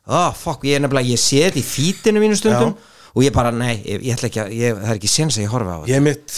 oh, 0.09 0.33
fuck, 0.35 0.65
ég 0.67 0.77
er 0.77 0.83
nefnilega, 0.83 1.13
ég 1.13 1.21
sé 1.21 1.45
þetta 1.47 1.61
í 1.61 1.65
fítinu 1.67 2.21
mínu 2.23 2.37
stundum 2.37 2.73
og 3.13 3.21
ég 3.21 3.33
bara, 3.33 3.53
nei, 3.53 3.77
ég, 3.85 4.01
ég 4.09 4.17
ætla 4.17 4.29
ekki 4.29 4.41
að 4.41 4.53
ég, 4.57 4.77
það 4.77 4.91
er 4.93 4.99
ekki 4.99 5.11
sens 5.11 5.37
að 5.37 5.45
ég 5.45 5.53
horfa 5.53 5.77
á 5.77 5.79
þetta 5.83 5.93
ég 5.93 6.05
mitt 6.05 6.37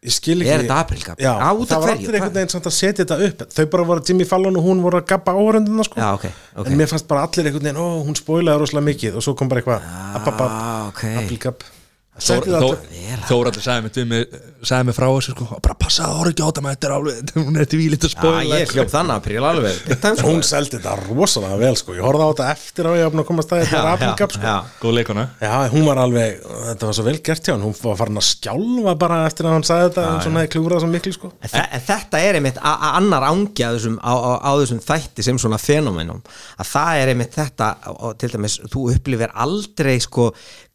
ég 0.00 0.14
skil 0.14 0.38
ekki 0.40 0.52
Er 0.54 0.62
þetta 0.64 0.78
aprílgabb? 0.84 1.18
já, 1.20 1.32
Á, 1.36 1.50
það 1.52 1.82
var 1.84 1.90
allir 1.94 2.14
einhvern 2.16 2.36
veginn 2.38 2.52
samt 2.54 2.68
að 2.70 2.76
setja 2.76 3.04
þetta 3.04 3.18
upp. 3.26 3.42
Þau 3.56 3.66
bara 3.74 3.88
voru 3.90 4.04
Jimmy 4.08 4.24
Fallon 4.24 4.56
og 4.56 4.64
hún 4.64 4.80
voru 4.84 5.00
að 5.00 5.08
gabba 5.12 5.34
áhörundina 5.36 5.84
sko. 5.84 6.00
Já, 6.00 6.08
ok, 6.16 6.24
ok. 6.56 6.70
en 6.70 6.78
mér 6.80 6.88
fannst 6.92 7.08
bara 7.10 7.26
allir 7.28 7.50
einhvern 7.50 7.68
veginn, 7.68 7.82
ó, 7.82 7.88
hún 8.06 8.16
spoilaði 8.16 8.62
rosalega 8.64 8.88
mikið. 8.88 9.18
Og 9.20 9.26
svo 9.26 9.36
kom 9.36 9.48
bara 9.52 9.60
eitthvað 9.60 9.90
apapap, 10.20 10.50
ah, 10.50 11.79
það 12.20 12.86
Þóraldur 13.28 13.62
sagði 13.64 14.04
mig, 14.08 14.34
sagði 14.66 14.86
mig 14.88 14.94
frá 14.96 15.06
þessu 15.10 15.32
sko, 15.34 15.46
bara 15.64 15.74
passa 15.80 16.04
að 16.06 16.14
horfa 16.20 16.30
ekki 16.32 16.42
á 16.44 16.48
þetta 16.50 16.62
með 16.64 16.74
þetta 16.74 16.86
er 16.88 16.94
alveg, 16.96 17.32
hún 17.36 17.58
er 17.60 17.66
til 17.70 17.78
vílit 17.80 18.04
að 18.06 18.10
Já, 18.10 18.14
spóla 18.14 18.40
ég 18.60 18.72
hljóf 18.74 18.90
þannig 18.92 19.14
apríl 19.16 19.44
alveg. 19.50 19.74
Sko. 20.00 20.26
hún 20.28 20.42
seldi 20.46 20.76
þetta 20.78 20.92
rosalega 21.08 21.56
vel 21.60 21.76
sko. 21.80 21.94
Ég 21.98 22.04
horfði 22.06 22.22
á 22.24 22.28
þetta 22.30 22.46
eftir 22.54 22.84
á 22.86 22.92
ég 22.96 23.04
hafði 23.08 23.20
að 23.22 23.26
komast 23.30 23.50
að 23.52 23.60
þetta 23.64 23.74
Já, 23.74 23.80
er 23.80 23.86
já, 23.86 23.92
aprilgap 23.96 24.34
sko. 24.36 24.44
já. 24.46 24.56
Góð 24.82 24.94
leikona. 25.00 25.24
Já, 25.42 25.54
hún 25.74 25.84
var 25.90 25.98
alveg, 26.04 26.30
þetta 26.70 26.88
var 26.90 26.94
svo 27.00 27.04
vel 27.10 27.16
gert 27.30 27.44
hjá 27.48 27.52
hann. 27.56 27.64
Hún 27.66 27.76
var 27.82 27.98
farin 28.00 28.20
að 28.22 28.26
skjálfa 28.30 28.94
bara 29.04 29.18
eftir 29.28 29.48
að 29.50 29.54
hann 29.58 29.66
sagði 29.68 29.86
þetta 29.90 30.06
en 30.06 30.22
svona 30.26 30.40
hefði 30.44 30.52
klúrað 30.54 30.80
svo 30.84 30.90
miklu 30.94 31.12
sko. 31.16 31.32
En 31.40 31.52
þe- 31.54 31.66
en 31.78 31.84
þetta 31.90 32.16
er 32.28 32.38
einmitt 32.40 32.58
annar 32.62 33.26
ángi 33.30 33.62
á 33.66 33.70
þessum, 33.74 33.96
á, 34.00 34.12
á, 34.14 34.32
á 34.46 34.50
þessum 34.62 34.80
þætti 34.86 35.26
sem 35.26 35.38
svona 35.40 35.58
fenomenum 35.60 36.20
að 36.60 36.66
það 36.74 36.94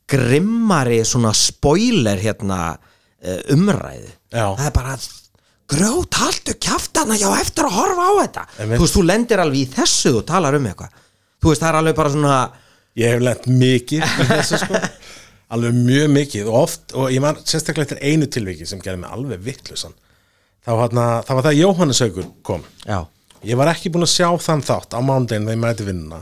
grimmari 0.09 0.99
svona 1.07 1.31
spoiler 1.35 2.19
hérna 2.21 2.59
eh, 3.21 3.41
umræðu. 3.55 4.11
Já. 4.35 4.47
það 4.57 4.67
er 4.67 4.75
bara 4.75 4.97
grjót 5.71 6.19
haldu 6.19 6.53
kjaftana 6.61 7.17
já 7.17 7.29
eftir 7.39 7.65
að 7.65 7.79
horfa 7.79 8.05
á 8.05 8.13
þetta. 8.21 8.45
Einmitt. 8.59 8.77
þú 8.77 8.85
veist 8.85 8.99
þú 8.99 9.07
lendir 9.07 9.41
alveg 9.41 9.63
í 9.63 9.71
þessu 9.77 10.13
og 10.19 10.27
talar 10.29 10.59
um 10.59 10.69
eitthvað. 10.69 11.01
Þú 11.41 11.51
veist 11.51 11.63
það 11.63 11.71
er 11.71 11.79
alveg 11.81 11.97
bara 11.97 12.13
svona 12.13 12.37
Ég 12.95 13.11
hef 13.11 13.23
lent 13.25 13.47
mikið 13.51 14.03
í 14.05 14.27
þessu 14.29 14.61
sko. 14.61 14.79
Alveg 15.55 15.75
mjög 15.77 16.13
mikið 16.15 16.47
og 16.49 16.55
oft 16.61 16.93
og 16.97 17.11
ég 17.13 17.21
man 17.21 17.37
sérstaklega 17.43 17.85
eftir 17.85 17.99
einu 18.01 18.27
tilviki 18.31 18.65
sem 18.65 18.79
gerði 18.81 19.03
mig 19.03 19.11
alveg 19.13 19.43
vittlusan 19.45 19.93
þá 20.65 20.71
hana, 20.79 21.03
það 21.27 21.37
var 21.37 21.45
það 21.45 21.57
Jóhanneshaukur 21.59 22.29
kom. 22.47 22.63
Já, 22.87 23.03
ég 23.45 23.59
var 23.59 23.69
ekki 23.69 23.91
búin 23.93 24.07
að 24.07 24.13
sjá 24.15 24.29
þann 24.41 24.63
þátt 24.65 24.95
á 24.97 24.99
mándegin 25.05 25.45
þegar 25.45 25.57
ég 25.57 25.61
mæti 25.61 25.85
vinnuna 25.85 26.21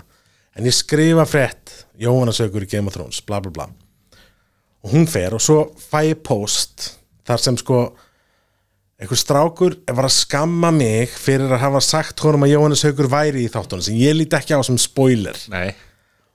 en 0.58 0.68
ég 0.68 0.76
skrifa 0.76 1.26
frétt 1.30 1.74
Jóhanneshaukur 2.02 2.66
í 2.66 2.70
Game 2.70 2.90
of 2.90 2.98
Thrones 2.98 3.22
bla 3.26 3.40
bla 3.44 3.54
bla. 3.54 3.68
Og 4.84 4.94
hún 4.96 5.08
fer 5.10 5.36
og 5.36 5.42
svo 5.44 5.70
fæ 5.80 6.04
ég 6.12 6.24
post 6.26 6.92
þar 7.28 7.42
sem 7.42 7.58
sko 7.60 7.84
einhver 9.00 9.20
strákur 9.20 9.78
var 9.88 10.08
að 10.08 10.16
skamma 10.16 10.72
mig 10.76 11.12
fyrir 11.20 11.52
að 11.52 11.64
hafa 11.66 11.82
sagt 11.84 12.22
honum 12.24 12.46
að 12.46 12.54
Jóhannes 12.54 12.84
Haugur 12.88 13.10
væri 13.12 13.46
í 13.46 13.52
þáttunum 13.52 13.84
sem 13.86 13.98
ég 14.00 14.16
líti 14.18 14.38
ekki 14.38 14.56
á 14.56 14.62
sem 14.64 14.80
spoiler. 14.80 15.38
Nei. 15.52 15.74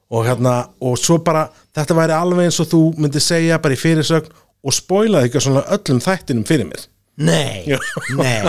Og 0.08 0.24
hérna, 0.24 0.70
og 0.80 0.96
svo 0.96 1.18
bara 1.20 1.46
þetta 1.76 1.96
væri 1.96 2.16
alveg 2.16 2.48
eins 2.48 2.60
og 2.64 2.70
þú 2.70 2.82
myndir 2.96 3.24
segja 3.24 3.60
bara 3.62 3.76
í 3.76 3.80
fyrirsögn 3.80 4.32
og 4.64 4.74
spoilaði 4.74 5.28
ekki 5.28 5.42
svona 5.44 5.66
öllum 5.76 6.00
þættinum 6.02 6.46
fyrir 6.48 6.68
mér 6.70 6.86
Nei, 7.18 7.66
nei. 8.14 8.46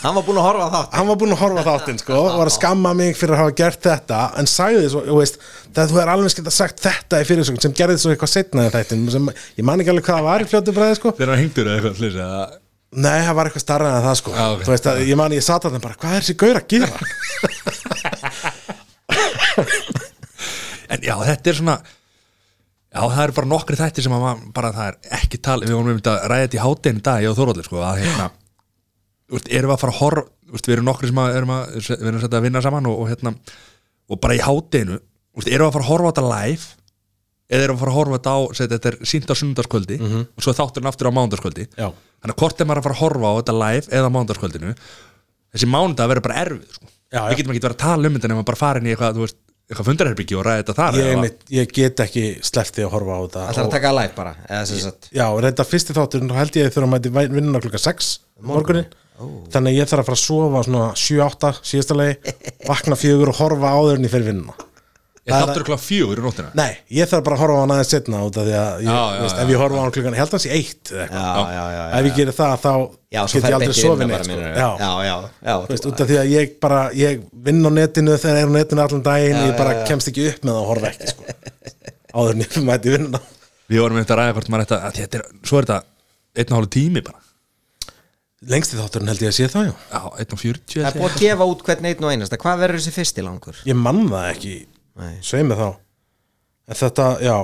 Hann 0.00 0.16
var 0.16 0.24
búinn 0.26 0.40
að 0.40 0.46
horfa 0.48 0.64
á 0.66 0.70
þátt 0.72 0.96
hann 0.98 1.06
var 1.06 1.18
búinn 1.20 1.34
að 1.36 1.42
horfa 1.44 1.62
þáttinn 1.68 2.00
sko 2.00 2.16
og 2.18 2.38
var 2.40 2.48
að 2.50 2.56
skamma 2.56 2.90
mig 2.98 3.14
fyrir 3.18 3.36
að 3.36 3.42
hafa 3.44 3.54
gert 3.60 3.82
þetta 3.86 4.18
en 4.40 4.50
sagði 4.50 4.88
svo, 4.90 5.02
þú 5.06 5.18
veist, 5.20 5.36
það 5.76 5.92
þú 5.92 6.00
er 6.02 6.10
alveg 6.16 6.30
skemmt 6.34 6.50
að 6.50 6.56
sagt 6.56 6.82
þetta 6.82 7.20
í 7.22 7.28
fyrirsögn 7.28 7.62
sem 7.62 7.76
gerði 7.78 8.00
svo 8.02 8.10
eitthvað 8.10 8.32
setna 8.32 8.66
í 8.66 8.72
þættin 8.74 9.04
sem, 9.14 9.24
ég 9.60 9.68
man 9.68 9.78
ekki 9.84 9.92
alveg 9.94 10.06
hvað 10.08 10.18
það 10.18 10.26
var 10.26 10.40
í 10.42 10.48
fljótu 10.50 10.74
bræði 10.74 10.98
sko. 10.98 11.14
Þegar 11.20 11.30
hann 11.34 11.42
hengdur 11.44 11.70
eitthvað 11.76 12.02
eða? 12.10 12.42
Nei, 12.90 13.20
það 13.22 13.36
var 13.38 13.46
eitthvað 13.46 13.62
starra 13.62 13.94
en 13.94 14.02
það 14.08 14.16
sko. 14.18 14.30
Já, 14.34 14.46
ok. 14.50 14.64
þú 14.66 14.70
veist 14.74 14.90
að, 14.90 14.96
ég 15.06 15.14
man, 15.20 15.36
ég 15.38 15.46
sat 15.46 15.62
að 15.68 15.76
það 15.76 15.84
bara, 15.86 15.98
hvað 16.02 16.16
er 16.16 16.22
þessi 16.26 16.40
gaur 16.42 16.58
að 16.58 16.66
gera? 16.74 16.90
En 20.90 21.04
já, 21.06 21.14
þetta 21.22 21.52
er 21.52 21.54
svona 21.60 21.76
Já, 22.90 23.04
það 23.06 23.22
er 23.22 23.32
bara 23.36 23.46
nokkri 23.50 23.78
þættir 23.78 24.02
sem 24.06 24.14
að 24.16 24.40
bara 24.54 24.72
það 24.74 24.88
er 24.90 24.96
ekki 25.20 25.38
tal 25.46 25.60
Við 25.62 25.76
vorum 25.76 25.92
um 25.92 25.98
þetta 26.00 26.14
að 26.16 26.24
ræða 26.32 26.46
þetta 26.46 26.56
í 26.56 26.62
hátinn 26.64 27.02
dag 27.06 27.22
Ég 27.22 27.30
og 27.30 27.36
Þorvaldur, 27.38 27.66
sko, 27.68 27.82
að 27.86 28.00
hérna 28.02 28.26
veist, 29.30 29.46
Erum 29.46 29.70
við 29.70 29.74
að 29.76 29.82
fara 29.84 29.94
að 29.94 30.00
horfa 30.00 30.24
Við 30.66 30.74
erum 30.74 30.88
nokkri 30.88 31.10
sem 31.12 31.20
að, 31.22 31.36
erum 31.38 31.52
að, 31.54 31.76
við 31.78 31.92
erum 32.00 32.18
að, 32.18 32.24
setja 32.24 32.40
að 32.40 32.46
vinna 32.48 32.62
saman 32.66 32.90
og, 32.90 32.98
og 33.04 33.12
hérna, 33.12 33.34
og 34.10 34.20
bara 34.26 34.34
í 34.34 34.42
hátinu 34.42 34.98
Erum 34.98 35.46
við 35.46 35.68
að 35.68 35.74
fara 35.78 35.86
að 35.86 35.90
horfa 35.92 36.10
þetta 36.10 36.26
live 36.34 36.68
Eða 37.50 37.66
erum 37.68 37.78
við 37.78 37.78
að 37.78 37.84
fara 37.84 37.94
að 37.94 37.98
horfa 38.00 38.18
þetta 38.18 38.34
á 38.34 38.40
set, 38.58 38.74
Þetta 38.74 38.90
er 38.90 38.98
sínt 39.14 39.30
á 39.30 39.34
sunnudagskvöldi 39.38 40.00
Og 40.02 40.42
svo 40.42 40.50
er 40.50 40.58
þátturinn 40.58 40.90
aftur 40.90 41.10
á 41.10 41.14
mánudagskvöldi 41.14 41.68
Já. 41.78 41.88
Þannig 41.94 42.34
að 42.34 42.42
hvort 42.42 42.60
er 42.60 42.68
maður 42.70 42.82
að 42.82 42.88
fara 42.88 42.98
að 42.98 43.04
horfa 43.04 43.30
á 43.30 43.34
þetta 43.38 43.54
live 43.62 43.94
Eða 43.94 44.10
á 44.10 44.14
mánudagskvöldinu 44.18 44.74
Þessi 45.54 45.70
mánudag 45.70 46.10
verður 46.10 46.26
bara 46.26 46.42
erfið, 46.42 46.74
sko 46.74 46.90
Já, 47.10 47.24
já. 47.24 47.30
Við 47.32 47.40
getum 47.40 47.52
ekki 47.56 47.62
verið 47.64 47.74
að 47.74 47.82
tala 47.82 48.06
um 48.06 48.16
þetta 48.16 48.28
nema 48.30 48.42
bara 48.46 48.58
farin 48.60 48.84
í 48.86 48.90
eitthvað, 48.92 49.16
veist, 49.18 49.39
eitthvað 49.70 49.86
fundarherbyggi 49.86 50.36
og 50.38 50.46
ræða 50.46 50.62
þetta 50.62 50.74
þar 50.80 50.96
ég, 50.98 51.10
einmitt, 51.14 51.42
ég 51.54 51.74
get 51.74 52.00
ekki 52.02 52.24
sleppti 52.46 52.82
að 52.82 52.94
horfa 52.96 53.18
á 53.18 53.20
þetta 53.22 53.44
Ætlar 53.52 53.62
að 53.62 53.68
og, 53.68 53.74
taka 53.76 53.92
live 53.94 54.16
bara 54.16 54.32
eða 54.48 54.64
sem 54.66 54.80
sagt? 54.82 55.10
Já, 55.14 55.26
reynda 55.44 55.66
fyrsti 55.68 55.94
þátturinn 55.94 56.32
þá 56.32 56.40
held 56.40 56.58
ég 56.58 56.66
að 56.66 56.74
þurfa 56.74 56.88
að 56.88 56.94
mæti 56.96 57.12
vinnuna 57.36 57.62
klukka 57.62 57.82
6 57.84 58.10
morgunin 58.50 58.88
þannig 59.52 59.70
að 59.70 59.78
ég 59.78 59.90
þarf 59.90 60.02
að 60.02 60.08
fara 60.10 60.18
að 60.18 60.24
sofa 60.24 60.64
svona 60.66 60.88
7-8 60.96 61.52
síðasta 61.70 61.98
lagi 62.00 62.34
vakna 62.70 62.98
fjögur 62.98 63.30
og 63.30 63.40
horfa 63.44 63.74
áður 63.76 64.00
en 64.00 64.08
ég 64.08 64.14
fyrir 64.14 64.30
vinnuna 64.32 64.69
Ég 65.28 65.34
þáttur 65.36 65.64
klokka 65.68 65.84
fjögur 65.84 66.20
í 66.20 66.22
nóttina. 66.24 66.48
Nei, 66.56 66.70
ég 66.96 67.08
þarf 67.10 67.24
bara 67.26 67.36
að 67.36 67.40
horfa 67.42 67.56
á 67.56 67.60
hann 67.60 67.72
aðeins 67.74 67.90
setna 67.92 68.20
út 68.24 68.38
af 68.40 68.46
því 68.46 68.54
að 68.56 68.78
ég, 68.80 68.86
Já, 68.88 69.00
já, 69.00 69.18
veist, 69.20 69.36
já, 69.36 69.42
ef 69.44 69.50
ég 69.52 69.60
horfa 69.60 69.76
á 69.76 69.82
hann 69.84 69.92
klukkan, 69.94 70.14
ég 70.16 70.22
held 70.22 70.32
hans 70.36 70.46
í 70.48 70.52
eitt 70.56 70.92
eða 70.94 71.02
eitthvað. 71.04 71.20
Já, 71.20 71.50
já, 71.50 71.60
já, 71.60 71.82
já 71.90 71.98
ef 72.00 72.08
ég 72.08 72.16
gerir 72.16 72.36
það 72.38 72.54
þá 72.64 72.72
Já, 73.10 73.20
svo 73.28 73.36
get 73.40 73.50
ég 73.50 73.56
aldrei 73.58 73.74
í 73.74 73.84
vinna 73.84 74.06
neitt 74.08 74.14
bara, 74.16 74.24
sko. 74.24 74.40
já, 74.40 74.70
já, 74.80 74.90
já, 75.04 75.14
já 75.44 75.54
Þú 75.60 75.74
veist, 75.74 75.88
út 75.90 76.00
af 76.00 76.10
því 76.10 76.18
að 76.22 76.32
ég 76.32 76.54
bara 76.64 76.80
ég 76.96 77.22
vinn 77.50 77.60
á 77.60 77.70
netinu 77.76 78.16
þegar 78.22 78.40
ég 78.40 78.46
er 78.46 78.50
á 78.50 78.56
netinu 78.56 78.84
allan 78.86 79.04
daginn 79.10 79.40
ég 79.44 79.54
bara 79.60 79.76
kemst 79.90 80.10
ekki 80.10 80.26
upp 80.32 80.44
með 80.48 80.56
það 80.56 80.60
að 80.64 80.68
horfa 80.72 80.92
ekki 80.94 81.10
sko. 81.12 81.22
áður 82.16 82.32
en 82.38 82.44
ég 82.46 82.58
mæti 82.70 82.94
vinnuna. 82.96 83.20
Við 83.70 83.84
vorum 83.84 84.00
eitthvað 84.00 84.16
að 84.16 84.22
ræða 84.24 84.36
hvort 84.40 84.50
maður 84.54 84.64
ætti 84.66 84.78
að 84.80 85.00
þetta 85.02 85.20
er, 85.20 85.26
Svo 85.46 85.60
er 85.60 85.68
þetta 85.68 86.40
einn 86.40 86.54
og 86.54 86.58
hálf 86.62 86.72
tími 86.74 87.04
bara. 87.10 87.20
Lengsti 88.50 88.78
þátturinn 88.78 89.10
held 89.12 89.20
ég 89.20 89.28
að 89.28 89.36
sé 89.36 89.46
það 89.52 89.66
já. 89.68 89.72
Já, 89.92 90.00
einn 90.22 90.32
og 90.32 90.40
fjörtjú 90.40 90.80
Það 90.80 90.86
er 90.88 90.94
búið 91.02 91.10
að 91.10 91.18
gefa 91.26 91.46
út 91.50 91.64
hvern 91.66 91.88
einn 91.90 92.06
og 92.06 92.12
einasta. 92.14 92.38
Hvað 92.40 92.62
verður 92.62 92.80
þessi 92.80 92.92
fyrsti 92.94 93.24
langur? 93.26 93.58
ég 93.68 93.76
mann 93.76 93.98
það 94.08 94.28
ekki, 94.30 94.52
Nei. 94.98 95.18
svei 95.22 95.42
mig 95.46 95.58
þá. 95.58 95.68
En 96.70 96.78
þetta, 96.78 97.06
já. 97.24 97.36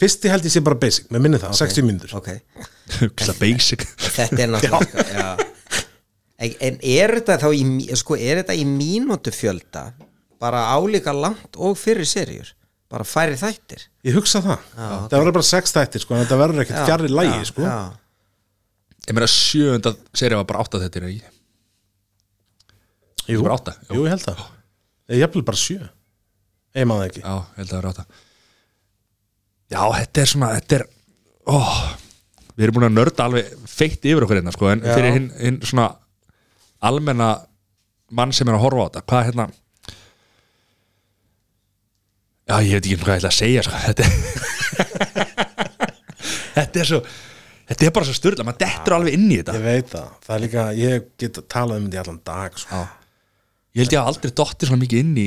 Fyrsti 0.00 0.30
held 0.32 0.46
ég 0.48 0.54
sé 0.54 0.62
bara 0.64 0.78
basic, 0.80 1.08
með 1.12 1.24
minni 1.26 1.40
það, 1.40 1.56
60 1.58 1.84
mínútur. 1.84 2.14
Ok, 2.16 2.30
Hugsa 3.00 3.34
basic. 3.40 3.84
Þetta 4.00 4.44
er 4.44 4.52
náttúrulega 4.54 5.04
já. 5.12 5.30
En 6.40 6.54
en 6.64 6.78
er 6.80 7.12
þetta 7.18 7.36
þá 7.42 7.50
í, 7.52 7.64
sko, 8.00 8.16
er 8.16 8.40
þetta 8.40 8.56
í 8.56 8.64
mínútu 8.64 9.32
fjölda 9.34 9.90
bara 10.40 10.70
álíka 10.72 11.12
langt 11.12 11.58
og 11.60 11.76
fyrir 11.76 12.08
serjur 12.08 12.54
bara 12.90 13.04
færi 13.04 13.36
þættir? 13.38 13.84
Ég 14.08 14.16
hugsa 14.16 14.40
það, 14.42 14.64
það 14.74 15.18
verður 15.18 15.36
bara 15.36 15.48
6 15.50 15.76
þættir 15.76 16.02
sko, 16.02 16.16
en 16.16 16.24
þetta 16.24 16.38
verður 16.40 16.64
ekkert 16.64 16.88
fjarrir 16.88 17.12
lægi 17.12 17.50
sko. 17.52 17.66
já. 17.68 17.76
Ég 19.04 19.16
meina 19.16 19.28
sjöunda 19.30 19.92
serið 20.16 20.40
var 20.40 20.48
bara 20.48 20.64
átta 20.64 20.80
þetta 20.80 21.00
er 21.00 21.06
ekki? 21.10 21.36
Jú, 23.30 23.44
jú. 23.44 23.44
jú, 23.44 24.02
ég 24.06 24.10
held 24.14 24.24
það. 24.24 24.42
Ég 25.12 25.22
jafnvel 25.22 25.44
bara 25.46 25.60
7 25.60 25.88
ég 26.78 26.86
maður 26.88 27.08
ekki 27.10 27.22
Já, 27.24 27.34
held 27.56 27.66
að 27.66 27.72
það 27.72 27.80
var 27.80 27.88
átta 27.90 28.04
Já, 29.70 29.82
þetta 29.96 30.22
er 30.24 30.30
svona 30.32 30.50
Þetta 30.56 30.78
er 30.78 30.84
ó, 31.46 31.58
Við 32.54 32.66
erum 32.66 32.76
búin 32.78 32.88
að 32.90 32.96
nörda 32.98 33.26
alveg 33.28 33.52
feitt 33.70 34.04
yfir 34.10 34.26
okkur 34.26 34.40
hérna 34.40 34.54
sko, 34.54 34.68
en 34.72 34.84
Já. 34.84 34.92
fyrir 34.96 35.16
hinn, 35.16 35.30
hinn 35.40 35.58
svona 35.64 35.88
almenna 36.90 37.30
mann 38.16 38.32
sem 38.34 38.48
er 38.50 38.56
að 38.58 38.64
horfa 38.66 38.84
á 38.84 38.88
þetta 38.90 39.06
hvað 39.12 39.26
hérna 39.30 39.48
Já, 42.50 42.54
ég 42.66 42.72
veit 42.74 42.86
ekki 42.88 42.98
hvað 43.04 43.14
ég 43.14 43.20
ætla 43.20 43.30
að 43.30 43.38
segja 43.38 43.62
sko. 43.66 43.82
þetta 43.86 44.02
er 44.06 44.10
Þetta 46.60 46.80
er 46.82 46.88
svo 46.88 47.00
Þetta 47.70 47.86
er 47.86 47.92
bara 47.94 48.06
svo 48.08 48.16
styrla, 48.18 48.44
maður 48.48 48.62
dettur 48.64 48.96
alveg 48.96 49.14
inn 49.14 49.28
í 49.30 49.36
þetta 49.38 49.52
ég 49.54 49.62
veit 49.62 49.92
það, 49.92 50.06
það 50.26 50.32
er 50.34 50.40
líka, 50.42 50.62
ég 50.74 51.04
get 51.22 51.36
talað 51.46 51.78
um 51.78 51.84
þetta 51.86 51.94
í 51.94 52.00
allan 52.02 52.16
dag 52.26 52.56
sko. 52.58 52.80
Ég 53.70 53.84
held 53.84 53.94
ég 53.94 54.00
að 54.00 54.08
aldrei 54.10 54.32
dottið 54.40 54.70
svona 54.72 54.82
mikið 54.82 55.02
inn 55.04 55.12
í 55.22 55.26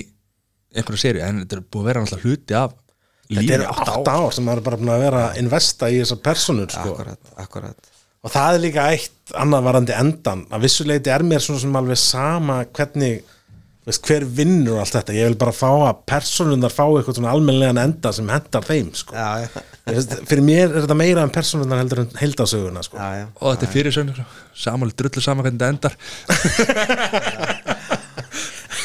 einhverju 0.74 1.02
seri, 1.02 1.24
en 1.24 1.44
þetta 1.44 1.60
er 1.60 1.66
búið 1.66 1.84
að 1.84 1.90
vera 1.92 2.04
alltaf 2.04 2.26
hluti 2.28 2.58
af 2.58 2.74
þetta 2.74 3.40
lífi 3.40 3.58
er 3.58 3.66
8 3.72 4.14
ár 4.14 4.36
sem 4.36 4.48
maður 4.48 4.62
er 4.62 4.68
bara 4.68 4.80
búin 4.82 4.94
að 4.94 5.04
vera 5.06 5.26
að 5.30 5.42
investa 5.44 5.90
í 5.90 6.00
þessar 6.02 6.24
personur 6.26 6.74
sko. 6.74 6.94
Akkurat, 6.94 7.36
akkurat 7.46 7.92
og 8.24 8.32
það 8.32 8.56
er 8.56 8.64
líka 8.64 8.88
eitt 8.94 9.34
annað 9.36 9.66
varandi 9.68 9.96
endan 9.98 10.46
að 10.54 10.68
vissuleiti 10.68 11.12
er 11.12 11.26
mér 11.28 11.44
svona 11.44 11.64
sem 11.64 11.80
alveg 11.80 12.00
sama 12.00 12.62
hvernig 12.72 13.24
veist, 13.84 14.04
hver 14.08 14.24
vinnur 14.38 14.80
allt 14.80 14.96
þetta, 14.96 15.16
ég 15.18 15.28
vil 15.28 15.40
bara 15.40 15.54
fá 15.56 15.70
að 15.90 16.04
personunar 16.08 16.72
fá 16.72 16.86
eitthvað 16.86 17.18
svona 17.20 17.34
almennlegan 17.36 17.82
enda 17.82 18.14
sem 18.16 18.30
hendar 18.32 18.64
þeim 18.68 18.94
sko. 18.96 19.18
Já, 19.18 19.44
já, 19.44 19.66
veist, 19.90 20.16
fyrir 20.30 20.46
mér 20.48 20.70
er 20.70 20.86
þetta 20.86 20.98
meira 21.00 21.26
en 21.26 21.34
personunar 21.36 21.82
heldur 21.82 22.06
en 22.06 22.16
heildasöguna 22.22 22.86
sko. 22.88 23.02
já, 23.02 23.24
já. 23.24 23.28
og 23.36 23.50
þetta 23.50 23.68
er 23.68 23.74
fyrir 23.76 23.98
sögn 23.98 24.24
samanlega 24.54 25.02
drullu 25.04 25.26
saman 25.26 25.48
hvernig 25.50 25.60
þetta 25.60 25.74
endar 25.76 25.94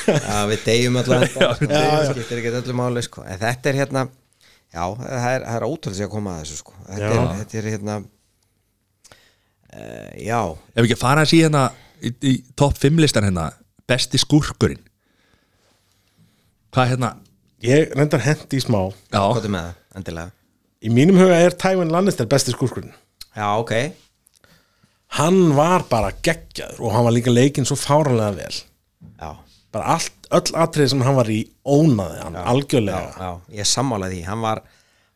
Já, 0.08 0.38
við 0.50 0.64
deyjum 0.66 0.98
við 0.98 1.10
Það 1.10 2.06
skiptir 2.12 2.40
ekki 2.40 2.54
öllu 2.62 2.76
máli 2.78 3.04
sko. 3.04 3.24
En 3.28 3.40
þetta 3.42 3.70
er 3.72 3.80
hérna 3.82 4.06
Já, 4.68 4.84
það 5.00 5.28
er, 5.32 5.44
það 5.46 5.54
er 5.56 5.66
ótrúlega 5.68 6.06
að 6.08 6.12
koma 6.12 6.34
að 6.34 6.40
þessu 6.42 6.58
sko. 6.60 6.74
þetta, 6.88 7.12
er, 7.12 7.28
þetta 7.38 7.58
er 7.60 7.68
hérna 7.72 7.94
uh, 9.72 10.10
Já. 10.20 10.40
Ef 10.74 10.82
ekki 10.84 10.96
að 10.98 11.04
fara 11.04 11.24
að 11.24 11.30
sí 11.32 11.40
hérna 11.44 11.62
í, 12.04 12.12
í 12.20 12.34
topp 12.58 12.76
5 12.82 13.00
listan 13.02 13.28
hérna 13.28 13.46
besti 13.88 14.20
skúrkurinn. 14.20 14.82
Hvað 16.74 16.92
hérna? 16.92 17.14
Ég 17.64 17.94
reyndar 17.96 18.22
hendi 18.22 18.60
í 18.60 18.62
smá. 18.62 18.82
Já, 19.08 19.22
Hvað 19.22 19.48
er 19.48 19.54
með 19.54 19.64
það, 19.64 19.78
endilega? 19.98 20.34
Í 20.78 20.92
mínum 20.94 21.16
huga 21.18 21.38
er 21.42 21.56
Tywin 21.58 21.90
Lannister 21.90 22.28
besti 22.30 22.52
skúrkurinn. 22.54 22.92
Já, 23.32 23.48
ok. 23.58 23.72
Hann 25.16 25.40
var 25.56 25.86
bara 25.88 26.12
geggjaður 26.22 26.84
og 26.84 26.92
hann 26.94 27.06
var 27.08 27.14
líka 27.16 27.32
leikinn 27.32 27.66
svo 27.66 27.78
fáranlega 27.80 28.36
vel. 28.36 28.58
Já, 29.18 29.30
bara 29.74 29.94
allt, 29.98 30.14
öll 30.32 30.54
atrið 30.64 30.90
sem 30.94 31.02
hann 31.04 31.16
var 31.18 31.28
í 31.32 31.42
ónaði 31.68 32.18
hann 32.24 32.36
já, 32.38 32.42
algjörlega. 32.52 33.08
Já, 33.20 33.30
ég 33.60 33.68
sammála 33.68 34.08
því. 34.12 34.20
Hann 34.28 34.40
var, 34.44 34.62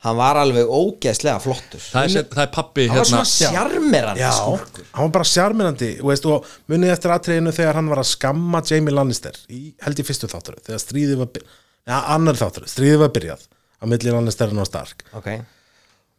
hann 0.04 0.18
var 0.18 0.40
alveg 0.42 0.68
ógeðslega 0.76 1.38
flottur. 1.44 1.80
Það 1.86 2.04
er, 2.08 2.12
sem- 2.16 2.28
það 2.34 2.42
er 2.44 2.50
pappi 2.56 2.86
Hann 2.88 2.98
var 2.98 3.06
hérna, 3.06 3.22
svona 3.24 3.52
sjarmerandi 3.52 4.20
Já, 4.24 4.30
skúrkur 4.36 4.84
hann 4.92 5.06
var 5.08 5.14
bara 5.16 5.28
sjarmirandi 5.32 5.90
þú 6.00 6.10
veist, 6.10 6.28
og 6.28 6.52
munið 6.72 6.92
eftir 6.96 7.14
atriðinu 7.16 7.54
þegar 7.56 7.80
hann 7.80 7.88
var 7.94 8.02
að 8.02 8.10
skamma 8.12 8.62
Jamie 8.68 8.94
Lannister 8.96 9.38
í, 9.48 9.62
held 9.86 10.02
í 10.02 10.06
fyrstu 10.10 10.28
þáttur 10.32 10.58
þegar 10.66 10.82
stríðið 10.84 11.22
var 11.22 11.40
ja, 11.42 12.02
annar 12.16 12.38
þáttur, 12.40 12.68
stríðið 12.70 13.00
var 13.06 13.12
byrjað 13.16 13.46
á 13.48 13.84
milli 13.90 14.12
Lannisterin 14.14 14.60
og 14.62 14.68
Stark. 14.68 15.06
Ok, 15.16 15.30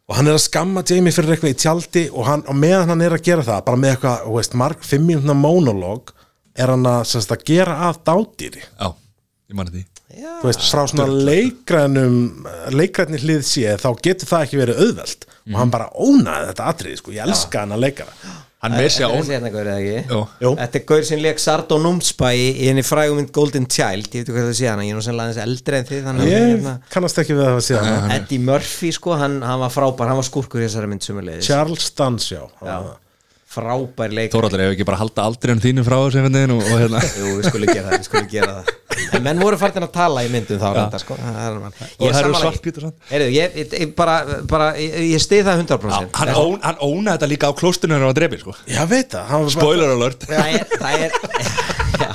og 0.08 0.18
hann 0.18 0.26
er 0.28 0.36
að 0.36 0.42
skamma 0.48 0.82
Jamie 0.88 1.12
fyrir 1.16 1.36
eitthvað 1.36 1.54
í 1.54 1.60
tjaldi 1.62 2.02
og, 2.12 2.24
hann, 2.28 2.42
og 2.50 2.56
meðan 2.60 2.90
hann 2.92 3.04
er 3.06 3.14
að 3.16 3.22
gera 3.24 3.44
það 3.46 3.62
bara 3.68 3.80
með 3.80 3.94
eitthvað, 3.94 4.26
þú 4.26 4.34
veist, 4.40 4.56
marg 4.64 4.82
fimm 4.84 5.06
mínútna 5.08 5.36
monolog 5.38 6.12
er 6.56 6.72
hann 6.74 6.86
að, 6.88 7.02
sem 7.10 7.24
sagt, 7.24 7.34
að 7.36 7.44
gera 7.50 7.76
að 7.88 8.00
dádýri? 8.10 8.64
Já, 8.78 8.88
ég 9.50 9.58
manni 9.58 9.74
því. 9.74 9.84
Já, 10.14 10.30
þú 10.38 10.46
veist, 10.46 10.66
frá 10.70 10.84
svona 10.86 11.06
leikrænum 11.26 12.18
leikrænni 12.76 13.18
hlið 13.24 13.46
sé, 13.48 13.76
þá 13.82 13.88
getur 14.04 14.30
það 14.30 14.46
ekki 14.46 14.60
verið 14.62 14.82
auðvelt. 14.84 15.28
Og 15.50 15.60
hann 15.60 15.72
bara 15.74 15.90
ónaði 16.00 16.50
þetta 16.52 16.68
atriði, 16.70 17.00
sko, 17.02 17.14
ég 17.16 17.26
elska 17.26 17.64
hann 17.64 17.74
að 17.76 17.86
leikara 17.88 18.34
hann 18.64 18.76
meir 18.78 18.92
sér 18.92 19.04
Þetta 19.04 19.10
er 19.10 19.14
ón 19.14 19.24
þessi 19.24 19.34
hérna 19.34 19.50
gaur 19.52 19.68
eða 19.70 19.80
ekki? 19.82 20.14
Jó. 20.14 20.20
Jú. 20.44 20.52
Þetta 20.60 20.78
er 20.78 20.84
gaur 20.88 21.06
sem 21.08 21.20
leik 21.20 21.42
Sardo 21.42 21.78
Númsbæ 21.84 22.30
í 22.32 22.44
í 22.64 22.68
henni 22.70 22.84
frægumynd 22.86 23.32
Golden 23.36 23.68
Child. 23.70 24.08
Ég 24.08 24.24
veit 24.24 24.30
ekki 24.30 24.36
hvað 24.36 24.48
það 24.48 24.58
sé 24.60 24.68
hana, 24.70 24.86
ég 24.86 24.94
er 24.94 24.98
nú 24.98 25.04
sennilega 25.04 25.30
aðeins 25.30 25.42
eldri 25.44 25.80
en 25.80 25.88
þið 25.90 26.02
Þannig 26.08 26.24
að 26.24 26.32
ég 26.32 26.46
hérna, 26.48 26.74
kannast 26.94 27.20
ekki 27.22 27.36
við 27.36 27.44
það 27.44 27.58
að 27.58 27.64
sé 27.68 27.80
hann 27.80 28.14
Eddie 28.16 28.44
Murphy 28.48 28.92
sko, 28.96 29.16
hann, 29.20 29.38
hann 29.44 29.62
var 29.64 29.74
frábær. 29.74 30.12
Hann 30.12 30.20
var 30.20 30.28
skúrkur 30.28 30.62
í 30.62 30.68
þessari 30.68 30.92
mynd 30.92 31.04
sumulegis 31.04 31.50
Charles 31.50 31.90
Dance, 31.98 32.30
já, 32.32 32.44
Já, 32.64 32.78
frábær 33.54 34.14
leik 34.14 34.32
Þóraldur, 34.34 34.62
ef 34.66 34.74
ekki 34.74 34.86
bara 34.88 35.00
halda 35.00 35.26
aldrei 35.28 35.54
en 35.54 35.62
þínu 35.62 35.84
frá 35.86 35.96
þessu 36.02 36.24
veginn 36.24 36.54
og, 36.56 36.62
og 36.64 36.80
hérna? 36.82 37.02
Jú, 37.20 37.34
við 37.38 37.48
skulum 37.48 37.70
gera 37.70 37.86
það, 37.88 37.96
við 37.98 38.08
skulum 38.08 38.28
gera 38.32 38.56
það. 38.58 38.72
En 39.14 39.24
menn 39.24 39.40
voru 39.42 39.58
farin 39.58 39.86
að 39.86 39.92
tala 39.94 40.22
í 40.26 40.30
myndum 40.32 40.60
þá 40.62 40.66
reynda, 40.76 41.00
sko. 41.02 41.16
Er 41.18 41.56
Og 41.58 42.04
Ég 42.04 42.14
það 42.14 42.20
eru 42.20 42.34
og. 42.34 42.92
Heyrðu, 43.10 43.28
ég, 43.34 43.56
ég, 43.60 43.74
ég 43.84 43.94
bara, 43.98 44.16
bara 44.50 44.68
ég, 44.78 44.96
ég 45.14 45.22
stið 45.22 45.48
það 45.48 45.62
100% 45.64 46.18
hann, 46.20 46.32
ón, 46.38 46.58
hann 46.62 46.80
ónaði 46.82 47.14
þetta 47.16 47.30
líka 47.30 47.50
á 47.50 47.58
klóstunum 47.58 47.94
þegar 47.96 48.04
hann 48.04 48.12
var 48.12 48.18
drefið 48.20 48.44
sko. 48.44 48.56
Já, 48.70 48.82
veit 48.90 49.14
það. 49.14 49.26
Hann 49.30 49.44
var 49.44 49.50
bara- 49.50 49.56
spoiler 49.58 49.94
alert. 49.94 50.26
Það 50.30 50.52
er, 50.54 50.66
það 50.74 51.04
er 51.04 51.74
já, 51.94 52.10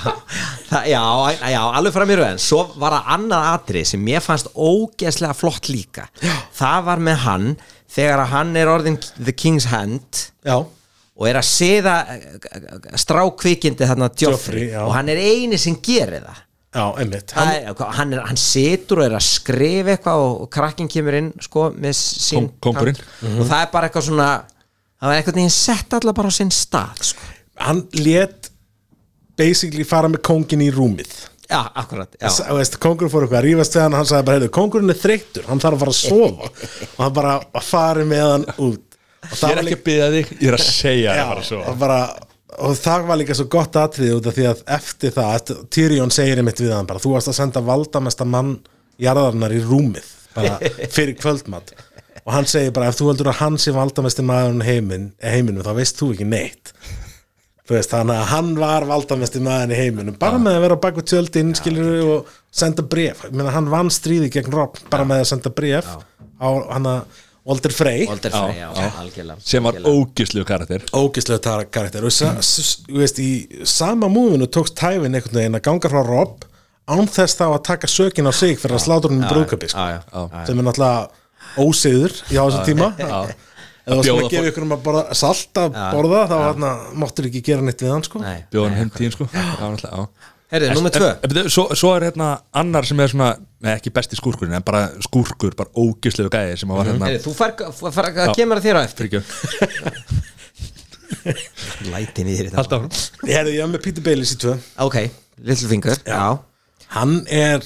það, 0.70 0.88
já, 0.92 1.04
já, 1.54 1.60
alveg 1.80 1.96
fram 1.96 2.14
í 2.14 2.18
raun 2.20 2.42
svo 2.44 2.62
var 2.82 2.96
það 2.98 3.12
annað 3.16 3.48
atrið 3.54 3.88
sem 3.92 4.04
mér 4.06 4.24
fannst 4.26 4.52
ógeðslega 4.56 5.38
flott 5.38 5.70
líka. 5.72 6.08
Það 6.60 6.84
var 6.90 7.04
með 7.10 7.24
hann 7.26 7.48
þegar 7.90 8.24
að 8.26 8.34
hann 8.36 8.52
er 8.60 8.72
orðin 8.72 9.00
the 9.18 9.34
king's 9.36 9.70
hand. 9.72 10.26
Já, 10.46 10.60
og 11.20 11.28
er 11.28 11.40
að 11.42 11.48
seða 11.50 11.96
strákvikindi 13.00 13.88
þarna 13.90 14.08
Joffrey, 14.16 14.70
Joffrey, 14.70 14.70
og 14.86 14.94
hann 14.96 15.10
er 15.12 15.20
eini 15.20 15.60
sem 15.60 15.76
gerir 15.84 16.24
það. 16.26 16.46
Já, 16.70 16.84
einmitt. 17.02 17.32
Hann, 17.34 17.48
hann, 17.50 17.66
hann, 17.80 17.94
hann, 17.98 18.14
er, 18.14 18.20
hann 18.30 18.38
situr 18.40 19.02
og 19.02 19.08
er 19.08 19.16
að 19.18 19.26
skrifa 19.26 19.96
eitthvað 19.96 20.22
og, 20.22 20.36
og 20.46 20.50
krakkin 20.54 20.90
kemur 20.92 21.18
inn 21.18 21.32
sko, 21.42 21.70
með 21.74 21.96
sín 21.98 22.46
Kóng- 22.46 22.52
kóngurinn. 22.78 23.00
og 23.40 23.42
það 23.50 23.64
er 23.64 23.72
bara 23.74 23.90
eitthvað 23.90 24.06
svona 24.06 24.28
það 25.00 25.10
var 25.10 25.18
eitthvað 25.18 25.40
neginn 25.40 25.56
sett 25.56 25.96
allar 25.98 26.16
bara 26.20 26.30
á 26.30 26.34
sinn 26.38 26.54
stað 26.54 27.02
sko. 27.10 27.26
hann 27.66 27.82
let 27.98 28.52
basically 29.40 29.84
fara 29.88 30.12
með 30.12 30.22
kóngin 30.30 30.62
í 30.62 30.70
rúmið. 30.76 31.10
Já, 31.50 31.64
akkurat 31.82 32.14
já. 32.22 32.30
Þú 32.30 32.60
veist, 32.60 32.78
kóngurinn 32.84 33.10
fór 33.16 33.26
eitthvað 33.26 33.40
að 33.42 33.48
rífast 33.48 33.74
við 33.80 33.82
hann 33.88 33.96
hann 33.98 34.06
sagði 34.12 34.28
bara, 34.28 34.38
heyrðu, 34.38 34.52
kóngurinn 34.60 34.94
er 34.94 35.00
þreyttur 35.02 35.48
hann 35.50 35.64
þarf 35.64 35.80
að 35.80 35.82
fara 35.82 35.96
að 35.96 36.02
sofa. 36.04 36.52
Og 36.94 37.02
hann 37.02 37.16
bara 37.18 37.34
fari 37.66 38.06
með 38.12 38.26
hann 38.28 38.46
út. 38.60 38.84
og 38.86 38.89
ég 39.34 39.54
er 39.54 39.62
ekki 39.64 39.78
að 39.78 39.86
byggja 39.90 40.10
þig, 40.16 40.34
ég 40.40 40.52
er 40.52 40.58
að 40.58 40.66
segja 40.66 41.18
já, 41.20 41.26
bara 41.30 41.78
bara, 41.80 42.00
og 42.66 42.78
það 42.80 43.10
var 43.10 43.22
líka 43.22 43.38
svo 43.38 43.48
gott 43.52 43.78
atriði 43.80 44.16
út 44.18 44.30
af 44.30 44.38
því 44.38 44.48
að 44.50 44.64
eftir 44.80 45.14
það, 45.16 45.54
Tyrion 45.74 46.14
segir 46.14 46.42
einmitt 46.42 46.64
við 46.64 46.74
hann 46.76 46.90
bara, 46.90 47.02
þú 47.04 47.16
varst 47.18 47.32
að 47.32 47.40
senda 47.42 47.64
valdamesta 47.66 48.28
mann 48.28 48.58
jarðarnar 49.00 49.56
í 49.56 49.62
rúmið 49.64 50.08
bara 50.36 50.58
fyrir 50.96 51.16
kvöldmatt 51.20 51.76
og 52.26 52.34
hann 52.36 52.48
segir 52.50 52.74
bara, 52.76 52.90
ef 52.92 53.00
þú 53.00 53.12
heldur 53.12 53.32
að 53.32 53.40
hann 53.42 53.60
sé 53.62 53.74
valdamesti 53.74 54.26
maðurinn 54.26 54.64
í 54.64 54.68
heimin, 54.68 55.06
heiminum, 55.24 55.64
þá 55.66 55.72
veist 55.80 55.98
þú 55.98 56.12
ekki 56.14 56.28
neitt. 56.30 56.74
Veist, 57.70 57.92
þannig 57.94 58.18
að 58.18 58.30
hann 58.32 58.52
var 58.58 58.86
valdamesti 58.90 59.42
maðurinn 59.46 59.74
í 59.74 59.80
heiminum, 59.80 60.18
bara 60.20 60.42
með 60.42 60.58
að 60.58 60.64
vera 60.66 60.78
á 60.78 60.84
baku 60.84 61.06
tjöldin, 61.06 61.56
skilur 61.58 61.90
og 62.16 62.32
senda 62.62 62.86
bref, 62.86 63.24
hann 63.30 63.72
vann 63.72 63.90
stríði 63.94 64.30
gegn 64.34 64.54
Rob, 64.54 64.78
bara 64.90 65.08
með 65.10 65.24
að 65.24 65.32
senda 65.32 65.54
bref 65.54 65.90
á 66.42 66.50
hann 66.50 66.90
að 66.90 67.20
Walter 67.46 67.72
Frey. 67.74 68.06
Walter 68.08 68.30
Frey, 68.32 68.58
já, 68.60 68.68
já. 68.76 68.90
algjörlega 69.00 69.38
sem 69.44 69.64
var 69.64 69.74
ógislu 69.90 70.44
karakter. 70.46 70.84
Ógislega 70.94 71.40
tara 71.42 71.66
karakter. 71.66 72.04
Og 72.06 72.12
sa, 72.12 72.34
s- 72.42 72.84
þú 72.88 73.00
veist, 73.02 73.20
í 73.20 73.66
sama 73.66 74.08
múfinu 74.12 74.48
tókst 74.48 74.76
tæfin 74.76 75.16
einhvern 75.16 75.40
veginn 75.40 75.56
að 75.58 75.64
ganga 75.70 75.90
frá 75.90 76.04
Rob 76.06 76.46
án 76.90 77.08
þess 77.08 77.38
þá 77.40 77.46
að 77.56 77.64
taka 77.64 77.88
sökin 77.88 78.28
á 78.30 78.34
sig 78.34 78.58
fyrir 78.60 78.76
að 78.78 78.86
slátur 78.86 79.12
hún 79.14 79.24
í 79.24 79.30
brúðköpi 79.30 79.70
sko, 79.70 79.78
já, 79.78 80.00
já, 80.04 80.24
já. 80.34 80.46
sem 80.50 80.60
er 80.60 80.64
náttúrulega 80.68 81.10
ósiður 81.58 82.16
í 82.30 82.36
á 82.38 82.44
þessum 82.50 82.66
tíma. 82.66 82.90
Eða 83.90 83.96
þú 83.98 84.04
bjóða 84.06 84.24
að 84.26 84.34
gefa 84.36 84.50
ykkur 84.52 84.66
um 84.68 84.74
að 84.76 84.82
borða, 84.86 85.04
salt 85.18 85.60
að 85.64 85.78
borða 85.96 86.20
þá 86.30 86.36
hana, 86.44 86.72
máttur 87.02 87.26
ekki 87.30 87.42
gera 87.48 87.62
neitt 87.66 87.82
við 87.82 87.90
hann 87.96 88.04
sko. 88.06 88.20
Nei. 88.22 88.44
bjóðan 88.54 88.76
heim 88.78 88.92
tíðin 88.94 89.16
sko. 89.16 89.26
Já, 89.34 89.46
náttúrulega, 89.64 89.96
já. 89.98 90.36
Heyrðu, 90.50 90.70
númer 90.80 90.94
tvö. 90.94 91.10
En- 91.24 91.38
en- 91.44 91.50
svo, 91.54 91.68
svo 91.78 91.92
er 91.96 92.08
hérna 92.10 92.30
annar 92.58 92.86
sem 92.90 93.00
er 93.00 93.12
svona 93.12 93.30
nei, 93.62 93.76
ekki 93.76 93.92
besti 93.94 94.18
skúrkurinn, 94.18 94.56
en 94.58 94.64
bara 94.66 94.88
skúrkur 95.06 95.54
bara 95.58 95.70
ógislegu 95.78 96.32
gæði 96.34 96.58
sem 96.58 96.70
var 96.74 96.88
hérna 96.90 97.06
Heyrðu, 97.06 97.24
þú 97.28 97.34
far, 97.38 97.54
far, 97.78 97.92
far 97.94 98.10
að 98.10 98.34
kemur 98.38 98.58
að 98.58 98.66
þér 98.66 98.80
á 98.80 98.82
eftir. 98.88 99.10
Fyrirgjöf. 99.10 99.28
Læti 101.94 102.26
niður 102.26 102.50
í 102.50 102.54
Haltu 102.56 102.76
það 102.76 102.86
áfram. 102.86 103.30
ég 103.30 103.36
hefði 103.40 103.54
ég 103.58 103.70
með 103.70 103.84
Peter 103.86 104.06
Baileys 104.06 104.34
í 104.34 104.40
tvö. 104.42 104.56
Ok, 104.86 104.98
Littlefinger, 105.46 106.02
já, 106.08 106.24
hann 106.96 107.20
er 107.30 107.66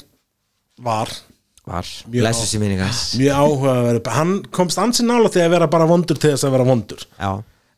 var. 0.83 1.11
Var. 1.63 1.87
Blessus 2.11 2.51
í 2.57 2.59
minningas 2.59 3.13
mjög 3.15 3.37
áhugaverð 3.39 4.07
hann 4.11 4.31
komst 4.51 4.79
ansi 4.83 5.05
nála 5.07 5.29
til 5.31 5.45
að 5.45 5.53
vera 5.55 5.69
bara 5.71 5.87
vondur 5.87 6.17
til 6.19 6.33
þess 6.33 6.43
að 6.43 6.57
vera 6.57 6.65
vondur. 6.67 7.05
Já, 7.15 7.29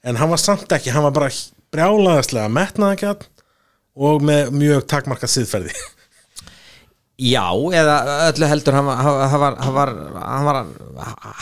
en 0.10 0.18
hann 0.18 0.32
var 0.34 0.41
samt 0.41 0.74
ekki, 0.74 0.89
hann 0.95 1.06
var 1.06 1.14
bara 1.14 1.30
brjálaðislega 1.76 2.49
metnaðakjarn 2.49 3.28
og 3.96 4.24
með 4.26 4.52
mjög 4.56 4.88
takmarka 4.91 5.30
siðferði. 5.30 5.74
Já, 7.16 7.48
eða 7.72 7.93
öllu 8.28 8.48
heldur 8.52 8.76
hann 8.76 8.88
var, 8.89 8.98
hann 9.00 9.39
var, 9.39 9.56
hann 9.64 9.76
var, 9.78 9.91
hann 10.20 10.48
var 10.50 10.58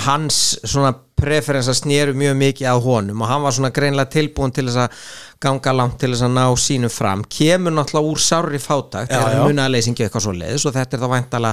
hans 0.06 0.38
svona 0.62 0.92
preferensa 1.18 1.74
snéru 1.74 2.14
mjög 2.14 2.36
mikið 2.38 2.68
að 2.70 2.82
honum 2.86 3.24
og 3.24 3.32
hann 3.32 3.42
var 3.42 3.56
svona 3.58 3.72
greinlega 3.74 4.14
tilbúin 4.14 4.54
til 4.54 4.68
þess 4.68 4.84
að 4.84 5.08
ganga 5.44 5.74
langt 5.76 5.98
til 6.02 6.10
þess 6.14 6.26
að 6.26 6.34
ná 6.38 6.44
sínu 6.64 6.90
fram. 6.94 7.24
Kemur 7.38 7.74
náttúrulega 7.76 8.12
úr 8.14 8.22
sárri 8.24 8.60
fátakt 8.64 9.12
Já, 9.12 9.20
eða 9.20 9.32
já. 9.36 9.42
munaðleysingi 9.48 10.06
eitthvað 10.06 10.26
svo 10.26 10.34
leiðis 10.38 10.66
og 10.70 10.76
þetta 10.78 10.98
er 10.98 11.04
þá 11.04 11.10
væntala 11.14 11.52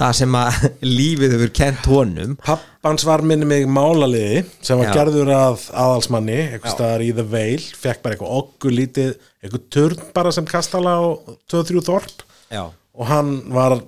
það 0.00 0.14
sem 0.20 0.38
að 0.40 0.60
lífið 0.98 1.34
hefur 1.36 1.52
kent 1.60 1.90
honum. 1.92 2.36
Pappans 2.46 3.06
var 3.08 3.24
minni 3.26 3.48
mig 3.48 3.66
málaliði 3.68 4.44
sem 4.60 4.80
var 4.80 4.90
Já. 4.90 4.94
gerður 5.00 5.32
að 5.36 5.66
aðalsmanni 5.86 6.38
eitthvað 6.46 6.76
staðar 6.76 7.04
í 7.06 7.10
The 7.16 7.26
Veil, 7.36 7.66
fekk 7.84 8.04
bara 8.04 8.16
eitthvað 8.16 8.38
okkur 8.40 8.76
lítið, 8.80 9.12
eitthvað 9.42 9.66
turn 9.76 10.06
bara 10.16 10.32
sem 10.34 10.48
kastala 10.48 10.96
og 11.04 11.36
2-3 11.52 11.84
þorp. 11.90 12.24
Já, 12.52 12.64
og 12.70 13.08
hann 13.10 13.36
var 13.52 13.78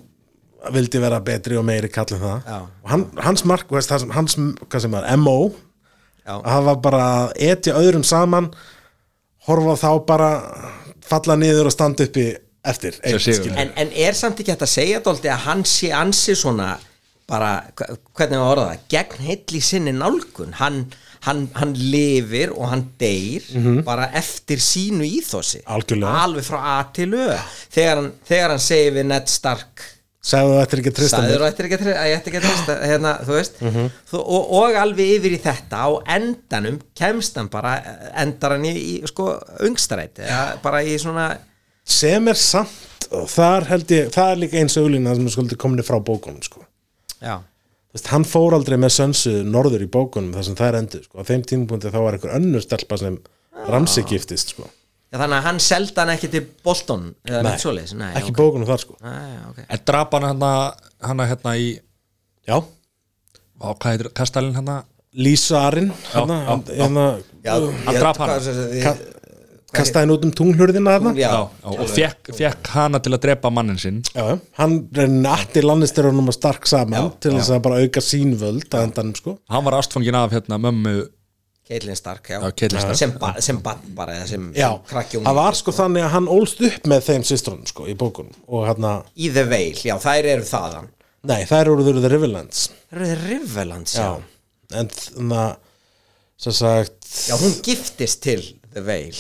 vildi 0.75 1.01
vera 1.01 1.21
betri 1.25 1.57
og 1.57 1.65
meiri 1.65 1.89
kallin 1.93 2.21
það. 2.21 2.41
Já. 2.45 2.59
og 2.83 2.91
hann, 2.93 3.05
hans 3.23 3.45
mark, 3.47 3.71
það 3.71 4.09
hans 4.17 4.35
hvað 4.39 4.83
sem 4.85 4.97
var, 4.97 5.07
MO 5.21 5.37
já, 6.25 6.35
að 6.35 6.49
það 6.51 6.67
var 6.67 6.81
bara 6.89 7.05
að 7.21 7.31
etja 7.53 7.77
öðrum 7.79 8.05
saman 8.05 8.51
horfa 9.49 9.79
þá 9.81 9.91
bara 10.09 10.31
falla 11.09 11.39
niður 11.41 11.71
og 11.71 11.75
standa 11.75 12.07
uppi 12.09 12.29
eftir 12.69 12.99
skilur. 13.23 13.57
en, 13.57 13.73
en 13.81 13.93
er 13.97 14.17
samt 14.19 14.41
ekki 14.43 14.53
hægt 14.53 14.67
að 14.67 14.75
segja 14.75 15.03
dólti 15.05 15.31
að 15.33 15.45
hann 15.47 15.65
sé 15.69 15.93
ansi 15.97 16.37
svona 16.37 16.75
bara, 17.29 17.53
hvernig 17.77 18.41
var 18.41 18.55
orðað 18.55 18.71
það 18.73 18.89
gegn 18.95 19.29
heill 19.29 19.59
í 19.59 19.63
sinni 19.65 19.93
nálgun 19.97 20.57
hann, 20.59 20.81
hann, 21.27 21.45
hann 21.59 21.75
lifir 21.77 22.55
og 22.57 22.71
hann 22.73 22.87
deyr 23.01 23.45
bara 23.85 24.09
eftir 24.17 24.63
sínu. 24.65 25.05
Algjörlega. 25.67 26.25
alveg 26.25 26.47
frá 26.49 26.59
A 26.79 26.79
til 26.95 27.13
Ö 27.13 27.29
þegar 27.75 28.03
hann, 28.03 28.13
þegar 28.29 28.55
hann 28.55 28.65
segir 28.65 28.97
við 28.97 29.09
Ned 29.13 29.29
Stark 29.33 29.85
sagði 30.29 30.53
þú 30.55 30.61
ættir 30.63 30.81
ekki 30.83 30.91
að 30.93 30.97
trista 30.99 31.17
sagður 31.19 31.33
mér 31.33 31.43
og 31.45 31.49
ættir 31.53 31.69
ekki 31.69 31.77
að 31.79 31.91
að 31.95 32.09
ég 32.11 32.17
ætti 32.19 32.31
ekki 32.33 32.41
að 32.41 32.47
treysta 32.49 32.75
hérna, 32.91 33.13
þú 33.25 33.37
veist 33.39 33.61
Mhm. 33.65 33.91
þú, 34.11 34.19
og, 34.37 34.53
og 34.61 34.79
alveg 34.83 35.13
yfir 35.17 35.37
í 35.37 35.41
þetta 35.47 35.77
á 35.81 35.89
endanum 36.17 36.79
kemst 37.01 37.37
hann 37.41 37.49
bara 37.53 37.73
endar 38.15 38.57
hann 38.57 38.67
í, 38.69 38.75
í 38.77 38.95
sko 39.09 39.29
ungstræti 39.65 40.27
eða 40.27 40.63
bara 40.63 40.83
í 40.85 40.97
svona 41.01 41.29
sem 41.89 42.29
er 42.29 42.35
samt 42.37 43.09
og 43.11 43.29
þar 43.33 43.65
held 43.71 43.87
ég, 43.95 44.11
það 44.13 44.33
er 44.35 44.43
líka 44.43 44.59
eins 44.61 44.77
auglina 44.77 45.15
sem 45.17 45.27
er 45.31 45.33
skuldi 45.33 45.57
komin 45.57 45.81
frá 45.87 45.97
bókunum 46.05 46.43
sko. 46.45 46.61
já, 47.23 47.39
Þú 47.89 47.97
veist, 47.97 48.09
hann 48.13 48.25
fór 48.29 48.53
aldrei 48.53 48.77
með 48.77 48.93
sönsu 48.99 49.31
norður 49.49 49.87
í 49.87 49.89
bókunum 49.89 50.35
þar 50.37 50.45
sem 50.45 50.55
það 50.59 50.69
er 50.69 50.77
endur 50.83 51.05
sko. 51.07 51.15
á 51.17 51.23
þeim 51.25 51.45
tímapunkti 51.49 51.89
þá 51.95 52.01
var 52.05 52.19
einhver 52.19 52.35
önnur 52.37 52.61
stelpa 52.61 52.99
sem 53.01 53.17
ramsi 53.73 54.03
giftist 54.05 54.53
sko. 54.53 54.69
Já, 55.09 55.17
þannig 55.23 55.37
að 55.39 55.47
hann 55.49 55.59
seldi 55.65 55.97
hann 56.03 56.11
ekki 56.13 56.29
til 56.35 56.43
Bolton 56.67 57.05
eða 57.25 57.43
neitt 57.47 57.63
svoleiðis 57.65 57.95
Nei, 57.97 58.11
ekki 58.19 58.33
ok. 58.35 58.39
bókunum 58.43 58.69
þar 58.69 58.83
sko. 58.83 58.97
Nei, 59.01 59.37
ok. 59.49 59.61
en 59.73 59.85
drap 59.89 60.17
hann 60.19 60.27
hérna 60.29 60.51
hana 61.09 61.29
hérna 61.31 61.55
í 61.57 61.69
já, 62.49 62.57
á, 62.61 63.67
hvað 63.73 63.89
heitir 63.95 64.11
kastalinn 64.21 64.57
hérna 64.59 64.83
Lísarin 65.19 65.89
hérna, 66.13 66.37
já, 66.45 66.59
já. 66.77 66.83
hérna, 66.85 67.07
Hann 67.87 67.97
drap 68.03 68.21
hana. 68.21 68.37
ka 68.85 68.93
kastaði 69.79 70.05
hann 70.05 70.13
út 70.15 70.27
um 70.29 70.33
tunglhurðina 70.37 70.95
þarna 70.99 71.11
Já, 71.17 71.31
Já, 71.33 71.73
og 71.73 71.91
fekk, 71.93 72.31
fekk 72.37 72.71
hana 72.77 73.01
til 73.05 73.13
að 73.17 73.23
drepa 73.25 73.51
mannin 73.53 73.81
sinn 73.81 73.99
Já, 74.13 74.37
hann 74.61 74.77
reynir 74.97 75.29
allir 75.33 75.67
lannisturunum 75.73 76.29
að 76.33 76.37
stark 76.39 76.69
saman 76.69 77.11
til 77.21 77.33
þess 77.39 77.51
að 77.57 77.65
bara 77.67 77.81
auka 77.85 78.05
sín 78.05 78.37
völd 78.41 78.69
að 78.77 78.87
endanum 78.91 79.17
sko 79.19 79.39
hann 79.53 79.65
var 79.67 79.77
ástfangin 79.81 80.17
af 80.21 80.37
hérna 80.37 80.61
mömmu 80.69 80.95
Caitlin 81.69 81.97
Stark, 81.99 82.29
já, 82.33 82.39
Já, 82.41 82.51
Caitlyn 82.57 82.81
Stark. 82.81 82.97
sem, 82.97 83.11
ba 83.21 83.33
sem 83.45 83.59
bann 83.63 83.81
bara 83.97 84.15
eða 84.17 84.27
sem, 84.31 84.47
Já, 84.57 84.71
sem 84.73 84.85
krakki 84.89 85.21
það 85.25 85.39
var 85.39 85.59
sko 85.59 85.75
þannig 85.77 86.07
að 86.07 86.13
hann 86.15 86.29
ólst 86.33 86.63
upp 86.65 86.87
með 86.89 87.03
þeim 87.11 87.27
systrunum 87.29 87.67
sko 87.69 87.87
í 87.91 87.97
bókunum. 88.01 88.37
Og 88.49 88.65
hérna, 88.69 88.93
í 89.17 89.29
The 89.35 89.45
Veil, 89.51 89.77
já, 89.85 89.95
þær 90.01 90.29
eru 90.33 90.47
þaðan. 90.49 90.89
Nei, 91.29 91.43
þær 91.51 91.73
eru 91.75 91.87
The 92.01 92.13
Riverlands. 92.15 92.63
Það 92.89 93.01
eru 93.03 93.09
þið 93.11 93.27
Riverlands, 93.33 93.97
já. 93.99 94.07
Já, 94.09 94.79
en 94.81 94.93
þannig 94.97 95.43
að 95.43 95.57
sem 96.39 96.55
sagt, 96.55 97.11
já 97.29 97.35
hún 97.43 97.57
giftist 97.67 98.23
til 98.25 98.41
The 98.73 98.85
Veil. 98.87 99.19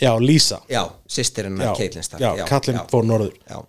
Já, 0.00 0.14
Lísa. 0.22 0.62
Já, 0.70 0.86
sýstirinn 1.10 1.60
af 1.60 1.76
Caitlin 1.76 2.06
Stark 2.06 2.22
já, 2.24 2.46
Kallin 2.48 2.80
fór 2.88 3.04
norður 3.04 3.34
já. 3.44 3.60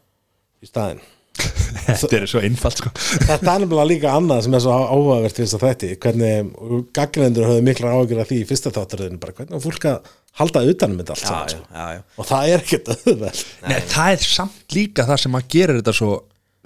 í 0.64 0.70
staðinn 0.70 1.02
þetta 1.88 2.18
er 2.18 2.26
svo 2.30 2.42
einfalt 2.46 2.82
sko. 2.82 2.92
Þetta 2.96 3.38
er 3.56 3.64
nefnilega 3.64 3.88
líka 3.90 4.16
annað 4.18 4.44
sem 4.46 4.58
er 4.58 4.64
svo 4.66 4.76
áhugavert 4.80 5.40
við 5.40 5.46
þess 5.48 5.58
að 5.58 5.66
þætti, 5.68 5.92
hvernig 6.06 6.52
gagnendur 6.98 7.48
höfðu 7.50 7.66
miklar 7.68 7.96
áhugir 7.98 8.22
af 8.24 8.30
því 8.32 8.42
í 8.42 8.50
fyrsta 8.50 8.74
þáttaröðinu 8.76 9.22
bara 9.22 9.38
hvernig 9.40 9.64
fólk 9.66 9.88
að 9.92 10.12
halda 10.42 10.62
utanum 10.72 11.02
þetta 11.02 11.16
allt 11.16 11.24
Já, 11.24 11.32
saman 11.32 11.50
sko. 11.52 11.64
já, 11.76 11.88
já. 11.98 12.04
og 12.18 12.30
það 12.30 12.52
er 12.52 12.62
ekkert 12.66 12.94
auðvelt. 12.96 13.42
Nei, 13.68 13.80
það 13.96 14.14
er 14.14 14.30
samt 14.30 14.78
líka 14.78 15.08
það 15.10 15.24
sem 15.26 15.42
að 15.42 15.50
gera 15.58 15.80
þetta 15.82 15.96
svo 15.98 16.14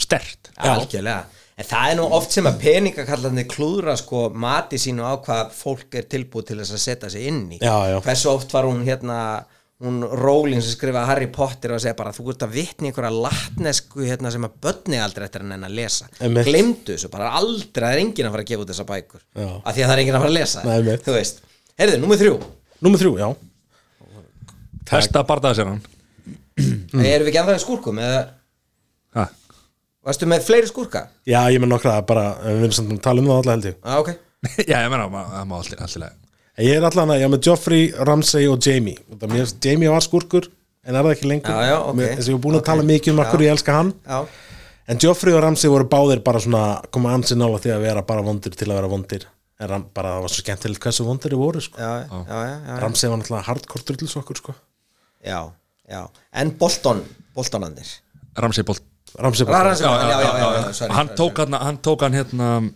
stert 0.06 0.52
Algjörlega. 0.60 1.24
En 1.56 1.64
það 1.70 1.90
er 1.90 1.96
nú 1.96 2.06
oft 2.18 2.34
sem 2.36 2.48
að 2.50 2.58
peningakallarnir 2.66 3.46
klúðra 3.48 3.94
sko 3.96 4.26
mati 4.36 4.76
sínu 4.82 5.06
á 5.08 5.16
hvað 5.24 5.54
fólk 5.56 5.96
er 5.96 6.08
tilbúið 6.12 6.50
til 6.50 6.58
þess 6.60 6.76
að 6.76 6.82
setja 6.84 7.12
sig 7.14 7.30
inn 7.30 7.46
í. 7.56 7.60
Já, 7.64 7.76
já. 7.94 7.96
Hversu 8.04 8.28
oft 8.34 8.52
var 8.52 8.68
hún 8.68 8.82
hérna 8.84 9.20
hún 9.84 10.04
Rowling 10.08 10.62
sem 10.64 10.72
skrifaði 10.72 11.10
Harry 11.10 11.28
Potter 11.34 11.74
og 11.76 11.82
segja 11.84 11.98
bara 11.98 12.14
þú 12.16 12.30
ert 12.32 12.46
að 12.46 12.54
vitni 12.56 12.90
einhverja 12.90 13.12
latnesku 13.26 14.06
hérna, 14.06 14.32
sem 14.32 14.46
að 14.48 14.56
börni 14.64 15.02
aldrei 15.04 15.26
eftir 15.28 15.44
en 15.44 15.66
að 15.68 15.76
lesa. 15.76 16.08
Glemdu 16.20 16.94
þessu, 16.94 17.12
bara 17.12 17.34
aldrei 17.40 17.84
það 17.84 17.96
er 17.98 18.04
enginn 18.06 18.30
að 18.30 18.38
fara 18.38 18.46
að 18.46 18.52
gefa 18.52 18.64
út 18.64 18.72
þessa 18.72 18.88
bækur. 18.92 19.26
Já. 19.36 19.50
af 19.52 19.76
því 19.76 19.84
að 19.84 19.90
það 19.90 19.96
er 19.96 20.04
enginn 20.04 20.20
að 20.20 20.26
fara 20.26 20.32
að 20.32 20.38
lesa. 20.40 20.64
Nei, 20.70 20.98
þú 21.06 21.18
veist, 21.18 21.44
heyrðu, 21.82 22.00
númer 22.04 22.22
þrjú. 22.22 22.40
Númer 22.88 23.04
þrjú, 23.04 23.14
já. 23.20 23.28
Besta 24.86 25.24
bardaðasennan 25.26 25.82
mm. 25.82 27.00
erum 27.12 27.26
við 27.26 27.32
ekki 27.32 27.42
ennþá 27.42 27.56
í 27.58 27.64
skúrkum 27.64 28.02
eða? 28.06 28.20
Ha, 29.18 29.26
varstu 30.06 30.30
með 30.30 30.46
fleiri 30.46 30.70
skúrka? 30.70 31.08
Já, 31.28 31.42
ég 31.52 31.64
með 31.64 31.74
nokkra, 31.74 31.98
bara, 32.08 32.30
við 32.46 32.68
erum 32.68 32.78
samt 32.80 32.94
að 32.96 33.02
tala 33.08 33.24
um 33.24 33.32
það 33.32 33.42
alla 33.42 33.58
held 33.58 33.72
ég. 33.72 33.82
Ah, 33.82 33.98
ok, 34.04 34.14
Já, 34.70 34.78
ég 34.78 34.94
menna, 34.94 35.10
það 35.10 35.50
má 35.50 35.58
allir 35.64 36.22
allir 36.58 36.70
Ég 36.70 36.78
er 36.80 36.84
allan 36.88 37.10
að, 37.12 37.20
ég 37.20 37.26
er 37.28 37.32
með 37.36 37.42
Joffrey, 37.50 37.92
Ramsay 38.08 38.48
og 38.48 38.60
Jamie 38.66 38.98
mér, 39.28 39.54
Jamie 39.64 39.90
var 39.92 40.02
skurkur 40.06 40.48
En 40.86 40.96
er 40.96 41.02
það 41.04 41.12
ekki 41.16 41.28
lengur 41.30 41.52
Já, 41.52 41.62
já, 41.72 41.78
ok. 41.82 41.96
Mér- 41.98 42.12
Þess 42.16 42.28
að 42.28 42.32
ég 42.32 42.36
var 42.38 42.44
búin 42.46 42.56
að 42.56 42.62
Ok. 42.62 42.66
tala 42.66 42.84
mikið 42.84 43.12
um 43.14 43.18
Já. 43.20 43.24
akkur 43.26 43.42
ég 43.46 43.52
elska 43.56 43.74
hann 43.74 43.94
já, 44.08 44.20
En 44.88 44.98
Joffrey 45.02 45.34
og 45.34 45.42
Ramsay 45.44 45.70
voru 45.70 45.88
báðir 45.90 46.24
bara 46.24 46.40
svona 46.40 46.82
Koma 46.92 47.14
ansi 47.18 47.36
nála 47.36 47.58
því 47.60 47.72
að 47.76 47.82
vera 47.82 48.02
bara 48.06 48.22
vondir 48.22 48.54
til 48.56 48.68
að 48.70 48.76
vera 48.80 48.88
vondir 48.88 49.26
En 49.60 49.70
Ram, 49.70 49.86
bara 49.94 50.10
það 50.18 50.22
var 50.22 50.30
svo 50.30 50.42
skemmtilegt 50.44 50.84
hversu 50.84 51.06
vondir 51.08 51.32
þið 51.32 51.40
voru 51.40 51.62
sko. 51.64 51.80
já, 51.80 51.92
já, 52.04 52.26
já, 52.28 52.40
já, 52.46 52.56
já. 52.68 52.80
Ramsay 52.84 53.10
var 53.10 53.18
náttúrulega 53.22 53.46
hardcore 53.48 53.84
drullsokkur 53.88 54.36
sko. 54.38 54.56
já, 55.26 55.52
já. 55.90 56.02
en 56.34 56.52
Bolton 56.60 57.04
Boltonandir 57.36 57.88
Ramsey 58.38 58.64
Bolt 58.64 58.82
Ramsay 59.18 59.46
Var 59.48 59.54
bara 59.54 60.94
hann 60.94 61.10
tók 61.16 61.38
hann, 61.40 61.54
hann 61.54 61.78
tók 61.78 62.02
hann 62.02 62.14
hérna 62.14 62.70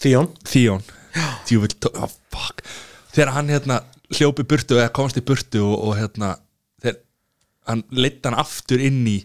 Theon 0.00 0.28
Theon 0.44 0.82
Djúvill, 1.46 1.74
oh, 1.96 2.06
fuck 2.06 2.19
Þegar 3.10 3.34
hann 3.36 3.50
hérna 3.50 3.80
hljópi 4.14 4.46
burtu 4.48 4.78
eða 4.78 4.92
komst 4.94 5.18
í 5.18 5.24
burtu 5.26 5.62
og, 5.64 5.76
og 5.88 5.98
hérna 5.98 6.34
þegar 6.82 7.00
hann 7.70 7.84
leitt 7.94 8.24
hann 8.26 8.38
aftur 8.38 8.82
inn 8.82 9.02
í 9.08 9.18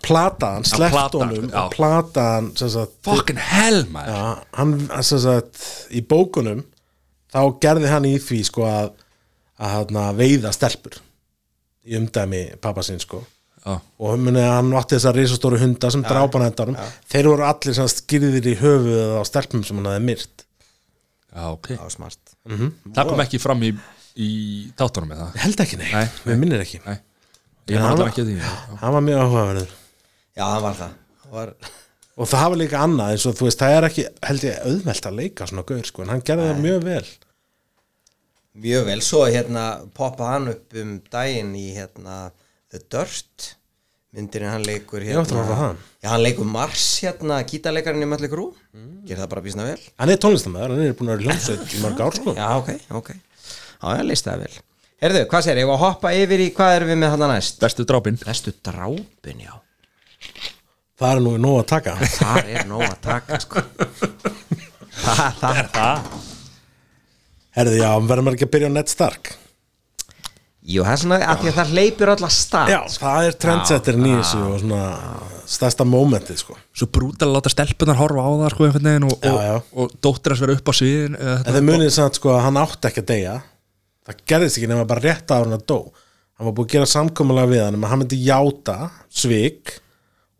Plata 0.00 0.54
hann, 0.54 0.64
sleppt 0.64 1.16
honum 1.18 1.50
og 1.52 1.74
Plata 1.74 2.22
hann 2.38 2.46
sem 2.56 2.70
sagt, 2.72 2.94
fucking 3.04 3.40
hell 3.40 3.82
maður. 3.92 4.14
Já, 4.14 4.46
hann, 4.56 4.72
sem 5.04 5.20
sagt, 5.20 5.60
í 5.92 6.00
bókunum 6.08 6.62
þá 7.34 7.40
gerði 7.60 7.90
hann 7.92 8.08
í 8.08 8.14
því 8.22 8.40
sko 8.48 8.64
að, 8.64 8.94
að 9.60 9.74
hana, 9.74 10.06
veiða 10.16 10.54
stelpur 10.56 10.96
í 11.84 11.98
umdæmi 12.00 12.46
pappa 12.64 12.84
sinn 12.86 13.02
sko. 13.02 13.20
Já. 13.64 13.78
og 13.80 14.18
muni, 14.20 14.42
hann 14.44 14.72
átti 14.76 14.98
þessar 14.98 15.16
risastóru 15.16 15.56
hunda 15.56 15.88
sem 15.92 16.02
drápa 16.04 16.36
hann 16.36 16.50
endanum. 16.50 16.80
Þeir 17.08 17.30
voru 17.30 17.46
allir 17.48 17.76
sem 17.76 17.88
skýrðir 17.88 18.48
í 18.50 18.56
höfuð 18.60 19.14
á 19.16 19.22
stelpum 19.24 19.62
sem 19.64 19.78
hann 19.80 19.88
hafði 19.88 20.08
myrt 20.08 20.43
Já, 21.34 21.44
ok. 21.50 21.68
Já, 21.74 21.82
smart. 21.90 22.34
Það 22.46 23.08
kom 23.10 23.22
ekki 23.24 23.40
fram 23.42 23.62
í, 23.66 23.72
í 24.22 24.28
tátunum 24.78 25.08
með 25.10 25.22
það 25.24 25.34
Ég 25.38 25.42
held 25.48 25.62
ekki 25.64 25.78
nei, 25.80 25.88
Nei, 25.92 26.04
við 26.28 26.38
minnir 26.44 26.62
ekki. 26.62 26.78
Nei, 26.86 26.98
ég 27.72 27.80
var- 27.82 28.04
ekki 28.08 28.22
að 28.22 28.28
því. 28.30 28.36
hann 28.82 28.92
var 28.94 29.02
mjög 29.08 29.22
áhugaverður. 29.24 29.72
Já, 30.36 30.44
hann 30.52 30.62
var 30.62 30.74
það. 30.78 30.92
Hann 31.24 31.32
var, 31.34 31.54
og 32.14 32.28
það 32.30 32.48
var 32.52 32.58
líka 32.60 32.78
annað 32.86 33.10
eins 33.16 33.26
og 33.26 33.34
þú 33.34 33.48
veist 33.48 33.58
það 33.64 33.76
er 33.80 33.88
ekki 33.88 34.04
held 34.28 34.44
ég 34.46 34.66
auðvelt 34.70 35.06
að 35.10 35.16
leika 35.18 35.46
svona 35.50 35.64
gaur 35.66 35.82
sko 35.90 36.02
en 36.04 36.12
hann 36.14 36.22
gerði 36.22 36.48
það 36.52 36.60
mjög 36.68 36.84
vel. 36.86 37.06
Mjög 38.64 38.84
vel, 38.86 39.00
svo 39.02 39.24
hérna 39.26 39.64
poppaði 39.96 40.30
hann 40.36 40.48
upp 40.52 40.76
um 40.84 40.92
daginn 41.10 41.54
í 41.58 41.64
hérna 41.74 42.18
The 42.70 42.78
Dirt 42.94 43.48
myndinu 44.14 44.50
hann 44.50 44.62
leikur 44.64 45.02
að 45.02 45.10
hérna 45.10 45.44
hann. 45.58 45.80
já, 45.98 46.08
hann 46.12 46.22
leikur 46.22 46.46
Mars 46.48 46.84
hérna, 47.02 47.40
gítarleikarinn 47.48 48.06
í 48.06 48.08
Mötli 48.08 48.30
Grú 48.30 48.46
mm. 48.74 49.02
gerir 49.08 49.24
það 49.24 49.30
bara 49.32 49.44
bísna 49.44 49.66
vel. 49.66 49.80
Hann 50.00 50.12
er 50.14 50.20
tónlistamæður, 50.22 50.74
hann 50.74 50.86
er 50.86 50.96
búin 50.98 51.10
að 51.10 51.18
vera 51.18 51.26
hljómsveit 51.26 51.74
í 51.74 51.82
mörg 51.82 52.02
ár 52.04 52.18
sko. 52.20 52.34
Já, 52.38 52.48
ok, 52.60 52.70
ok. 53.00 53.10
Já, 53.14 53.88
ég 53.98 54.06
leist 54.08 54.28
það 54.28 54.44
vel. 54.44 54.54
Herðu, 55.04 55.24
hvað 55.32 55.46
sér, 55.48 55.60
ég 55.60 55.68
var 55.68 55.80
að 55.80 55.84
hoppa 55.84 56.14
yfir 56.16 56.44
í 56.44 56.50
hvað 56.54 56.76
erum 56.78 56.92
við 56.94 57.00
með 57.02 57.14
hann 57.16 57.26
næst? 57.34 57.58
Bestu 57.60 57.86
drápin. 57.90 58.20
Bestu 58.22 58.54
drápin, 58.64 59.42
já. 59.42 59.54
Það 60.94 61.10
er 61.10 61.24
nú 61.26 61.34
nóg 61.42 61.58
að 61.64 61.66
taka. 61.74 61.96
Þar 62.14 62.52
er 62.54 62.68
nóg 62.70 62.86
að 62.86 63.00
taka, 63.04 63.40
sko. 63.42 63.64
Það, 65.04 65.26
það. 65.42 65.64
Það 65.74 66.06
Herði, 67.54 67.80
já, 67.82 67.90
verður 68.02 68.24
maður 68.26 68.36
ekki 68.38 68.46
að 68.48 68.54
byrja 68.54 68.68
á 68.70 68.74
Ned 68.74 68.90
Stark 68.90 69.28
Jú, 70.64 70.80
það 70.80 70.94
er 70.94 71.00
svona 71.02 71.16
að 71.28 71.40
því 71.42 71.48
að 71.50 71.56
það 71.58 71.72
hleypur 71.74 72.10
öll 72.14 72.24
að 72.24 72.30
stað 72.32 72.70
Já, 72.72 72.78
það 72.96 73.26
er 73.28 73.34
trendsetterin 73.44 74.06
í 74.08 74.12
þessu 74.14 74.38
og 74.46 74.54
svona 74.62 74.84
stærsta 75.54 75.84
mómentið 75.84 76.38
sko. 76.40 76.54
Svo 76.72 76.88
brútal 76.88 77.28
að 77.28 77.34
láta 77.36 77.52
stelpunar 77.52 77.98
horfa 77.98 78.24
á 78.24 78.30
það 78.40 78.54
sko 78.54 78.68
einhvern 78.68 78.88
veginn 78.88 79.06
og, 79.10 79.18
Já, 79.20 79.34
já. 79.44 79.56
og, 79.58 79.74
og 79.84 79.98
dóttir 80.06 80.32
að 80.32 80.40
vera 80.46 80.54
upp 80.56 80.70
á 80.72 80.74
sviðin 80.78 81.18
uh, 81.18 81.34
En 81.42 81.58
þeir 81.58 81.66
munið 81.68 81.92
samt 81.98 82.16
sko 82.16 82.32
að 82.32 82.40
hann 82.46 82.60
átti 82.62 82.88
ekki 82.90 83.04
að 83.04 83.10
deyja. 83.12 83.34
Það 84.08 84.24
gerðist 84.32 84.60
ekki 84.60 84.70
nema 84.72 84.88
bara 84.88 85.04
rétt 85.04 85.34
ára 85.36 85.44
hann 85.44 85.58
að 85.58 85.66
dó. 85.68 85.78
Hann 86.38 86.48
var 86.48 86.56
búið 86.56 86.70
að 86.70 86.72
gera 86.78 86.88
samkomulega 86.94 87.52
við 87.52 87.62
hann 87.66 87.76
um 87.78 87.84
að 87.84 87.92
hann 87.92 88.02
myndi 88.06 88.22
játa 88.24 88.78
svik 89.12 89.76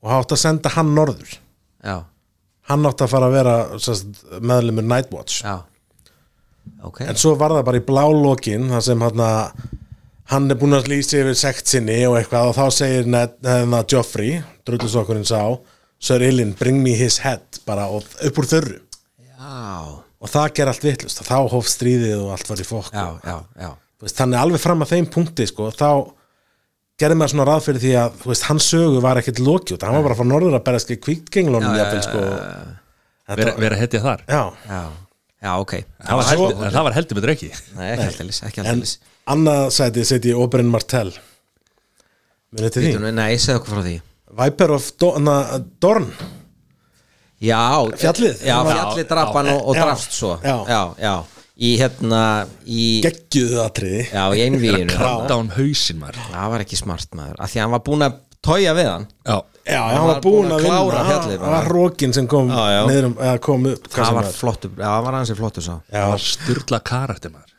og 0.01 0.09
hann 0.09 0.25
átti 0.25 0.39
að 0.39 0.43
senda 0.47 0.73
hann 0.79 0.97
norður. 0.97 1.37
Já, 1.85 1.97
Hann 2.65 2.89
átti 2.89 3.05
að 3.05 3.13
fara 3.13 3.27
að 3.29 3.35
vera 3.37 3.55
meðlumur 4.41 4.87
Nightwatch. 4.89 5.43
Já. 5.45 5.59
Ok, 6.85 7.03
En 7.05 7.19
svo 7.21 7.35
var 7.37 7.53
það 7.53 7.67
bara 7.69 7.81
í 7.81 7.85
blálókin 7.85 8.71
þar 8.73 8.85
sem 8.87 9.03
hann 9.05 9.21
hann 10.33 10.49
er 10.51 10.57
búin 10.61 10.77
að 10.77 10.89
lýsa 10.93 11.21
yfir 11.21 11.37
sekt 11.39 11.69
sinni 11.71 11.99
og 12.09 12.17
eitthvað 12.19 12.51
og 12.51 12.57
þá 12.57 12.65
segir 12.79 13.07
Ned, 13.13 13.35
hérna, 13.45 13.83
Joffrey, 13.91 14.39
drullusokkurinn 14.67 15.27
sá 15.29 15.43
Sir 16.05 16.21
Ilin, 16.27 16.55
bring 16.59 16.83
me 16.85 16.95
his 16.99 17.19
head 17.25 17.61
bara 17.69 17.87
og 17.93 18.05
upp 18.25 18.41
úr 18.43 18.49
þörru 18.51 18.79
já, 18.81 19.55
og 20.25 20.29
það 20.33 20.51
ger 20.59 20.71
allt 20.73 20.85
vitlust 20.85 21.21
og 21.23 21.29
þá 21.29 21.37
hóf 21.53 21.69
stríðið 21.71 22.19
og 22.25 22.33
allt 22.35 22.49
var 22.51 22.61
í 22.61 22.67
fokk. 22.69 22.91
Já, 22.93 23.07
og, 23.13 23.25
já, 23.25 23.37
já. 23.61 23.71
Þú 24.01 24.07
veist, 24.09 24.19
þannig 24.19 24.41
alveg 24.41 24.63
fram 24.65 24.85
að 24.85 24.93
þeim 24.95 25.09
punkti 25.15 25.47
sko, 25.49 25.69
þá 25.73 25.89
gerði 27.01 27.17
maður 27.21 27.33
svona 27.35 27.47
ráð 27.49 27.65
fyrir 27.69 27.83
því 27.85 27.93
að 28.01 28.19
þú 28.23 28.31
veist, 28.33 28.47
hans 28.49 28.69
sögu 28.73 29.01
var 29.05 29.21
ekkit 29.21 29.41
lokjút 29.45 29.85
hann 29.87 29.97
var 29.99 30.05
bara 30.09 30.19
frá 30.19 30.29
norður 30.29 30.59
að 30.59 30.65
já, 31.65 31.81
jafnvel, 31.81 32.05
sko. 32.09 32.27
vera, 33.41 33.57
vera 33.65 33.81
hetja 33.81 34.03
þar. 34.05 34.25
Já, 34.29 34.43
Já, 34.69 34.83
já, 35.45 35.51
ok. 35.61 35.75
Það 36.05 36.21
var, 36.21 36.29
svo- 36.29 36.49
heldur, 36.51 36.71
það 36.77 36.87
var 36.89 36.97
heldur 36.99 37.21
betur 37.21 37.35
ekki. 37.35 37.51
Nei, 37.79 37.89
ekki 38.51 38.65
alltaf 38.65 38.95
annað 39.31 39.69
sæti 39.75 40.05
seti 40.07 40.33
ég 40.33 40.41
Oberyn 40.41 40.71
Martell 40.73 41.13
munið 42.55 42.75
til 42.77 42.83
því 42.87 43.13
Nei, 43.15 43.37
segðu 43.41 43.61
okkur 43.61 43.75
frá 43.77 43.85
því. 43.87 43.95
Viper 44.35 44.75
of 44.75 44.89
Do 44.99 45.13
na, 45.23 45.37
Dorn. 45.83 46.09
Já, 47.45 47.61
Fjallið? 48.01 48.43
Já, 48.47 48.57
fjallið 48.65 49.09
drapan 49.11 49.51
og, 49.53 49.63
og 49.71 49.77
já, 49.79 49.85
drafst 49.85 50.15
svo. 50.17 50.37
já. 50.43 50.57
já, 50.69 50.83
já. 51.03 51.15
Í 51.55 51.71
hérna 51.79 52.21
í, 52.67 52.85
geggjuðu 53.05 53.61
atriði. 53.63 54.05
Já, 54.11 54.25
í 54.35 54.41
einvíinu 54.43 54.97
Það 54.99 56.49
var 56.51 56.65
ekki 56.65 56.79
smart 56.81 57.15
maður. 57.15 57.37
Af 57.39 57.53
Því 57.53 57.61
að 57.61 57.63
hann 57.65 57.75
var 57.77 57.83
búinn 57.87 58.07
að 58.09 58.17
tója 58.45 58.73
við 58.75 58.89
hann. 58.91 59.07
Já, 59.23 59.37
já, 59.71 59.81
hann 59.93 60.09
var 60.09 60.21
búinn 60.25 60.51
að 60.51 60.65
vinna. 60.65 60.81
klára 60.81 60.99
hann 60.99 61.11
fjallið 61.13 61.39
bara. 61.39 61.45
það 61.45 61.55
var 61.55 61.71
rókin 61.77 62.17
sem 62.17 62.27
kom 62.31 62.51
Já, 62.51 62.65
já. 62.75 62.81
um, 63.07 63.15
eða 63.15 63.37
kom 63.47 63.69
upp 63.71 63.91
Það 63.95 64.19
var 64.19 64.31
flottur, 64.35 64.75
já, 64.75 64.89
það 64.89 65.07
var 65.07 65.19
hansi 65.21 65.39
flottur 65.39 65.67
sá. 65.69 65.75
Já, 65.87 66.01
það 66.01 66.11
var 66.17 66.25
styrla 66.27 66.81
karakter 66.91 67.35
maður 67.37 67.54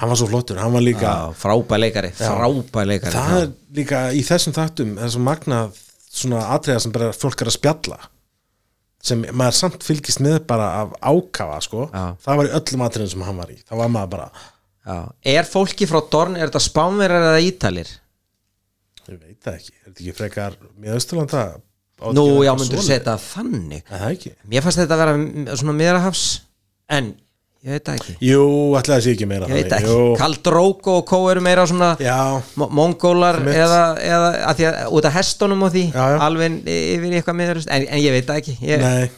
hann 0.00 0.10
var 0.12 0.18
svo 0.20 0.28
flottur, 0.30 0.60
hann 0.60 0.72
var 0.74 0.84
líka 0.84 1.06
Já, 1.10 1.34
frábæð 1.42 1.82
leikari, 1.84 2.10
frábæð 2.16 2.88
leikari 2.90 3.14
það 3.14 3.34
já. 3.34 3.42
er 3.44 3.52
líka 3.80 4.00
í 4.16 4.22
þessum 4.26 4.56
þáttum 4.56 4.94
þessum 5.00 5.26
magnað 5.28 5.80
svona 6.10 6.46
atriða 6.56 6.82
sem 6.86 6.94
bara 6.94 7.12
fólk 7.14 7.44
er 7.44 7.50
að 7.52 7.56
spjalla 7.58 8.00
sem 9.00 9.22
maður 9.32 9.56
samt 9.56 9.84
fylgist 9.86 10.20
með 10.20 10.40
bara 10.50 10.66
af 10.82 10.90
ákafa 11.00 11.60
sko, 11.64 11.86
Já. 11.88 12.02
það 12.20 12.40
var 12.40 12.48
í 12.48 12.54
öllum 12.58 12.82
atriðum 12.84 13.12
sem 13.14 13.22
hann 13.24 13.38
var 13.40 13.52
í, 13.54 13.56
þá 13.64 13.74
var 13.80 13.92
maður 13.94 14.10
bara 14.16 14.26
Já. 14.80 14.96
Er 15.36 15.44
fólki 15.48 15.86
frá 15.88 16.00
Dorn, 16.12 16.36
er 16.36 16.48
þetta 16.48 16.62
spánverjar 16.64 17.26
eða 17.30 17.40
ítalir? 17.44 17.90
ég 19.10 19.18
veit 19.18 19.40
það 19.42 19.56
ekki, 19.58 19.72
er 19.74 19.88
þetta 19.88 20.02
ekki 20.04 20.14
frekar 20.18 20.56
mjög 20.76 20.98
austurland 21.00 21.34
það 21.34 21.58
Nú, 22.16 22.22
já, 22.40 22.54
myndur 22.56 22.80
setja 22.80 23.12
það 23.12 23.24
þannig 23.26 23.82
það 23.90 24.04
ekki 24.14 24.30
Mér 24.48 24.64
fannst 24.64 24.80
þetta 24.80 24.96
að 24.96 25.00
vera 25.02 25.56
svona 25.60 25.74
miðrahafs 25.76 26.22
En, 26.96 27.10
ég 27.60 27.76
veit 27.76 27.88
ekki 27.92 28.16
jú, 28.24 28.42
að 28.78 28.90
sé 29.04 29.14
ekki 29.14 29.28
meira 29.28 29.48
Ég 29.50 29.58
veit 29.58 29.74
ekki, 29.76 29.92
Jú. 29.92 30.12
Kaldrók 30.20 30.86
og 30.94 31.00
Kó 31.08 31.18
eru 31.32 31.42
meira 31.44 31.66
svona 31.68 31.92
Mongólar 32.56 33.42
eða, 33.44 33.80
eða 34.00 34.30
að 34.48 34.60
því 34.60 34.68
að 34.70 34.94
út 34.98 35.08
af 35.10 35.18
hestunum 35.18 35.66
og 35.66 35.74
því 35.74 35.86
Já, 35.90 36.04
já. 36.14 36.20
alveg 36.28 36.60
yfir 36.76 37.18
eitthvað 37.18 37.40
miður 37.42 37.64
en, 37.66 37.84
en 37.84 38.00
ég 38.00 38.16
veit 38.16 38.30
það 38.30 38.40
ekki 38.40 38.56
ég, 38.64 38.86
nei 38.86 39.10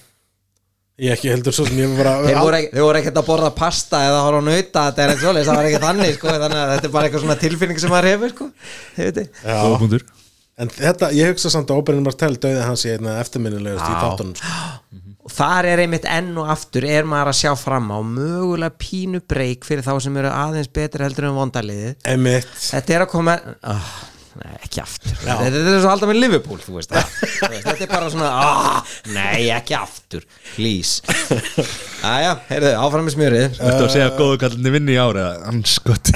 ég 1.02 1.14
ekki 1.16 1.30
heldur 1.32 1.54
svo 1.56 1.66
sem 1.66 1.78
ég 1.80 1.94
var 1.96 2.08
þeir, 2.22 2.34
bara 2.34 2.42
voru 2.44 2.58
ekki, 2.58 2.72
þeir 2.74 2.84
voru 2.86 3.00
ekkert 3.00 3.20
að 3.22 3.28
borða 3.30 3.52
pasta 3.56 4.02
eða 4.08 4.24
horfa 4.26 4.42
á 4.42 4.48
nauta 4.48 4.82
þetta 4.88 5.04
er 5.04 5.12
ekkert 5.12 5.24
svoleiðis, 5.24 5.48
það 5.48 5.58
var 5.58 5.68
ekki 5.70 5.84
þannig 5.86 6.18
sko, 6.18 6.34
þannig 6.42 6.58
að 6.62 6.72
þetta 6.72 6.88
er 6.88 6.94
bara 6.96 7.08
eitthvað 7.08 7.24
svona 7.24 7.38
tilfinning 7.40 7.80
sem 7.82 7.94
maður 7.94 8.10
hefur 8.12 8.34
sko. 8.34 8.50
En 10.62 10.68
þetta, 10.68 11.08
ég 11.16 11.32
hugsa 11.32 11.50
samt 11.50 11.70
að 11.72 11.80
Oberyn 11.80 12.04
Martell 12.04 12.36
döði 12.36 12.60
hans 12.62 12.84
í 12.84 12.92
einna 12.92 13.16
eftirminnilegust 13.22 13.86
í 13.88 13.94
Já. 13.94 14.02
þáttunum 14.04 14.34
sko. 14.36 14.50
og 15.22 15.30
þar 15.30 15.68
er 15.70 15.82
einmitt 15.84 16.06
enn 16.10 16.32
og 16.40 16.48
aftur 16.50 16.86
er 16.88 17.06
maður 17.08 17.32
að 17.32 17.38
sjá 17.38 17.52
fram 17.58 17.90
á 17.94 17.98
mögulega 18.02 18.74
pínu 18.74 19.22
breyk 19.28 19.66
fyrir 19.66 19.84
þá 19.86 19.94
sem 20.02 20.16
eru 20.18 20.30
aðeins 20.32 20.70
betri 20.74 21.06
heldur 21.06 21.28
en 21.28 21.36
vondaliðið. 21.36 21.92
Emitt, 22.10 22.48
þetta 22.64 22.96
er 22.96 23.04
að 23.04 23.12
koma 23.12 23.36
oh, 23.70 23.92
nei, 24.40 24.56
ekki 24.66 24.82
aftur. 24.82 25.14
Þetta, 25.20 25.36
þetta 25.44 25.74
er 25.74 25.84
svo 25.84 25.92
alltaf 25.92 26.10
með 26.10 26.18
Liverpool 26.18 26.58
þú 26.62 26.74
veist, 26.78 26.94
það, 26.94 27.12
þú 27.36 27.50
veist 27.52 27.68
þetta 27.68 27.86
er 27.86 27.92
bara 27.92 28.08
svona 28.14 28.30
ah, 28.48 28.96
nei, 29.14 29.44
ekki 29.54 29.76
aftur, 29.78 30.26
please. 30.56 31.06
Aðja, 32.12 32.34
heyrðu, 32.50 32.72
áfram 32.82 33.06
með 33.06 33.16
smjörið. 33.16 33.60
Þú 33.60 33.68
ert 33.70 33.84
að 33.84 33.92
segja 33.94 34.08
að 34.10 34.18
góðu 34.18 34.40
kallinni 34.42 34.74
vinni 34.74 34.96
í 34.96 34.98
ári 35.02 35.28
Anskot. 35.52 36.10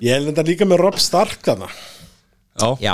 Ég 0.00 0.16
held 0.16 0.32
þetta 0.32 0.48
líka 0.48 0.68
með 0.68 0.80
Rob 0.80 0.98
Stark 1.02 1.44
þarna 1.44 1.68
Já, 2.56 2.68
já, 2.80 2.92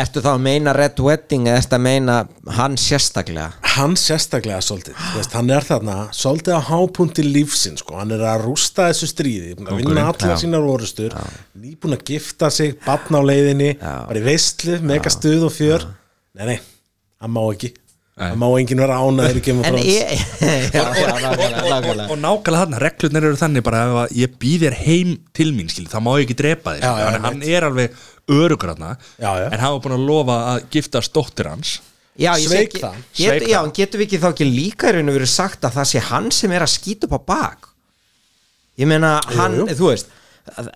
ertu 0.00 0.22
þá 0.24 0.30
að 0.32 0.44
meina 0.46 0.72
Red 0.76 1.00
Wedding 1.04 1.48
eða 1.50 1.60
ertu 1.60 1.76
að 1.76 1.82
meina 1.84 2.14
hann 2.56 2.78
sérstaklega? 2.80 3.50
Hann 3.74 3.96
sérstaklega 4.00 4.62
svolítið 4.64 4.96
Þú 4.96 5.18
veist, 5.18 5.36
Hann 5.36 5.52
er 5.52 5.66
þarna 5.68 5.96
svolítið 6.16 6.56
á 6.56 6.60
hápunti 6.70 7.26
lífsinn 7.26 7.76
sko. 7.80 7.98
Hann 8.00 8.14
er 8.16 8.24
að 8.24 8.46
rústa 8.46 8.88
þessu 8.88 9.10
stríði 9.12 9.52
búinn 9.58 9.68
að 9.68 9.82
vinna 9.82 10.06
allar 10.14 10.40
sínar 10.40 10.64
orustur 10.64 11.16
nýbúin 11.52 11.98
að 11.98 12.06
gifta 12.08 12.48
sig, 12.52 12.78
batna 12.86 13.20
á 13.20 13.28
leiðinni 13.28 13.74
bara 13.82 14.18
í 14.18 14.24
veistlu, 14.24 14.80
mega 14.86 15.12
stuð 15.12 15.48
og 15.50 15.54
fjör. 15.58 15.86
Nei, 16.32 16.54
nei, 16.54 16.58
hann 17.20 17.36
má 17.36 17.44
ekki. 17.50 17.74
Það 18.12 18.34
má 18.38 18.46
enginn 18.60 18.80
vera 18.82 18.96
ánaður 19.00 19.38
í 19.38 19.42
Game 19.44 19.62
of 19.62 19.66
en 19.66 19.76
Thrones. 19.78 19.86
já, 20.76 20.82
já, 21.00 21.12
og 22.12 22.18
nákvæmlega. 22.20 22.58
þarna, 22.58 22.80
reglurnar 22.82 23.26
eru 23.28 23.38
þannig 23.40 23.64
bara 23.64 23.84
ef 23.86 24.00
að 24.02 24.12
ég 24.20 24.34
býð 24.42 24.66
þér 24.66 24.76
heim 24.82 25.14
til 25.32 25.48
mín 25.56 25.70
skil, 25.72 25.86
þá 25.88 25.96
má 26.04 26.10
ég 26.20 26.26
ekki 26.26 26.36
drepa 26.42 26.74
þig 26.76 26.84
Já, 26.84 26.90
já, 26.92 27.06
Þannig 27.06 27.16
að 27.16 27.26
hann 27.30 27.46
er 27.48 27.66
alveg 27.70 28.02
örugur 28.32 28.72
þarna 28.72 28.92
Já, 29.20 29.30
já. 29.42 29.46
en 29.52 29.58
hann 29.62 29.74
var 29.76 29.82
búin 29.84 29.96
að 29.98 30.06
lofa 30.08 30.36
að 30.52 30.64
giftast 30.76 31.12
dóttir 31.16 31.50
hans 31.52 31.74
Já, 32.20 32.34
ég 32.36 32.48
Sveik 32.50 32.74
það. 32.76 32.96
get, 33.16 33.46
Já, 33.48 33.58
en 33.64 33.70
getum 33.76 34.00
við 34.02 34.06
ekki 34.08 34.18
þá 34.20 34.26
ekki 34.34 34.48
líka 34.48 34.90
í 34.90 34.96
raun 34.98 35.08
og 35.12 35.16
verið 35.16 35.30
sagt 35.32 35.64
að 35.64 35.78
það 35.78 35.86
sé 35.92 36.02
hann 36.10 36.26
sem 36.34 36.52
er 36.52 36.64
að 36.66 36.72
skýta 36.74 37.08
upp 37.08 37.14
á 37.16 37.20
bak 37.32 37.68
Ég 38.80 38.88
meina, 38.88 39.14
hann, 39.36 39.56
jú. 39.62 39.68
þú 39.78 39.88
veist 39.92 40.10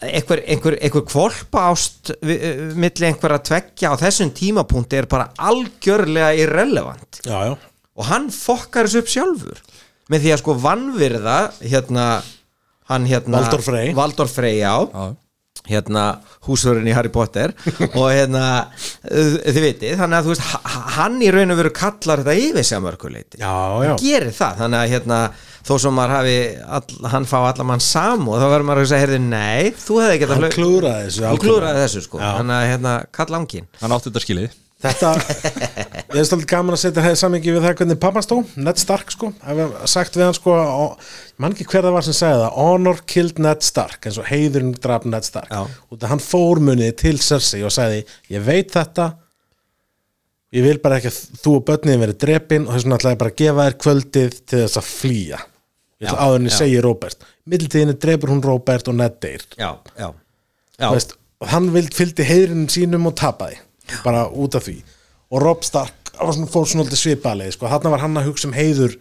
einhver, 0.06 0.40
einhver, 0.46 0.76
einhver 0.84 1.02
kvolpa 1.08 1.64
ást 1.72 2.12
milli 2.22 3.08
einhverja 3.08 3.40
tveggja 3.48 3.90
á 3.92 3.94
þessum 3.98 4.30
tímapunkti 4.36 5.00
er 5.00 5.08
bara 5.10 5.30
algjörlega 5.42 6.32
irrelevant 6.44 7.20
Já, 7.26 7.50
já 7.50 7.56
og 7.96 8.04
hann 8.10 8.26
fokkar 8.28 8.84
þessu 8.86 9.00
upp 9.02 9.08
sjálfur 9.08 9.60
með 10.12 10.22
því 10.26 10.32
að 10.34 10.40
sko 10.42 10.54
vannvirða 10.62 11.36
hérna, 11.64 12.02
hann 12.92 13.06
hérna 13.08 13.40
Valdor 13.40 13.62
Frey. 13.64 13.94
Valdor 13.96 14.28
Frey, 14.30 14.58
já 14.60 14.74
Já. 14.86 15.06
Hérna 15.66 16.04
húsvörun 16.46 16.86
í 16.88 16.94
Harry 16.96 17.10
Potter 17.14 17.52
og 17.98 18.06
hérna 18.12 18.44
þið 19.06 19.60
vitið, 19.64 19.96
þannig 20.00 20.18
að 20.20 20.28
þú 20.28 20.32
veist 20.34 20.70
hann 20.96 21.18
í 21.24 21.30
raun 21.34 21.54
og 21.54 21.60
veru 21.60 21.72
kallar 21.76 22.22
þetta 22.22 22.36
yfir 22.46 22.66
sig 22.68 22.78
að 22.78 22.84
mörguleiti 22.86 23.40
Já, 23.42 23.54
já. 23.88 23.92
gerir 24.02 24.34
það, 24.36 24.58
þannig 24.62 24.82
að 24.84 24.92
hérna 24.94 25.20
þó 25.66 25.72
sem 25.82 25.96
maður 25.98 26.14
hafi, 26.14 26.36
all, 26.78 26.98
hann 27.16 27.24
fá 27.26 27.36
allar 27.48 27.66
mann 27.72 27.82
samu 27.82 28.36
og 28.36 28.38
þá 28.38 28.46
verður 28.52 28.68
maður 28.68 28.84
að 28.84 28.90
segja, 28.92 29.02
heyrðu, 29.06 29.18
nei 29.26 29.72
þú 29.82 29.96
hefði 30.04 30.18
ekki 30.20 30.28
Hann 30.36 30.46
klúðraði 30.54 31.08
þessu 31.08 31.24
algjörlega. 31.26 31.42
klúraði 31.48 31.82
þessu 31.82 32.04
sko, 32.06 32.20
Já. 32.22 32.28
þannig 32.38 32.56
að 32.60 32.68
hérna 32.70 32.94
kall 33.18 33.34
angin 33.40 33.66
hann 33.82 33.96
átti 33.96 34.12
þetta 34.12 34.22
skilið 34.26 34.54
Þetta, 34.86 35.10
ég 36.14 36.20
er 36.20 36.26
stoltið 36.28 36.48
gaman 36.50 36.76
að 36.76 36.80
setja 36.82 37.02
það 37.04 37.14
í 37.14 37.18
samingi 37.20 37.52
við 37.54 37.64
það 37.64 37.74
hvernig 37.80 37.98
pappa 38.02 38.22
stó, 38.24 38.38
Ned 38.60 38.80
Stark 38.80 39.12
sko, 39.14 39.30
sagt 39.90 40.16
við 40.18 40.26
hann 40.26 40.36
sko, 40.36 40.54
og, 40.54 40.94
ég 41.32 41.42
man 41.42 41.56
ekki 41.56 41.66
hver 41.70 41.86
það 41.86 41.96
var 41.96 42.06
sem 42.06 42.16
sagði 42.16 42.40
það, 42.42 42.58
Honor 42.60 43.02
killed 43.12 43.42
Ned 43.46 43.66
Stark, 43.66 43.98
eins 44.06 44.20
og 44.22 44.28
heiðurinn 44.30 44.74
draf 44.82 45.06
Ned 45.08 45.26
Stark, 45.26 45.50
Já. 45.52 45.82
út 45.92 46.06
af 46.06 46.14
hann 46.14 46.22
fór 46.22 46.62
munið 46.62 46.94
til 47.02 47.16
Cersei 47.24 47.64
og 47.66 47.74
sagði, 47.74 48.04
ég 48.32 48.46
veit 48.46 48.72
þetta, 48.76 49.10
ég 50.56 50.66
vil 50.68 50.78
bara 50.84 51.00
ekki 51.00 51.12
að 51.12 51.20
þú 51.42 51.58
og 51.58 51.66
börnin 51.68 52.02
verið 52.04 52.20
drepin 52.22 52.66
og 52.68 52.76
þess 52.76 52.86
vegna 52.86 53.00
ætla 53.00 53.14
ég 53.16 53.20
bara 53.24 53.34
að 53.34 53.42
gefa 53.42 53.68
þér 53.68 53.78
kvöldið 53.84 54.40
til 54.46 54.62
þess 54.64 54.80
að 54.80 54.90
flýja, 54.94 55.42
áður 56.06 56.40
en 56.40 56.50
ég 56.50 56.58
segi 56.60 56.80
Robert, 56.84 57.30
middeltíðinni 57.50 57.98
drepur 58.00 58.32
hún 58.32 58.44
Robert 58.44 58.90
og 58.92 58.98
Ned 59.00 59.20
deyr, 59.24 59.46
já, 59.58 59.70
já, 59.98 60.10
já. 60.76 60.86
Þú 60.86 60.96
veist, 60.96 61.16
og 61.42 61.50
hann 61.52 61.70
fylgdi 61.92 62.24
heiðurinnum 62.24 62.68
sínum 62.72 63.08
og 63.10 63.16
tapaði 63.18 63.58
bara 64.04 64.26
út 64.28 64.58
af 64.58 64.66
því. 64.66 64.78
Og 65.34 65.42
Rob 65.42 65.64
Stark 65.66 66.06
var 66.16 66.32
svona, 66.32 66.50
fór 66.50 66.68
svona 66.68 66.86
alltaf 66.86 67.00
svipaðlega 67.00 67.54
sko. 67.54 67.70
þarna 67.70 67.94
var 67.94 68.04
hann 68.04 68.20
að 68.20 68.28
hugsa 68.30 68.48
um 68.48 68.56
heiður 68.56 68.98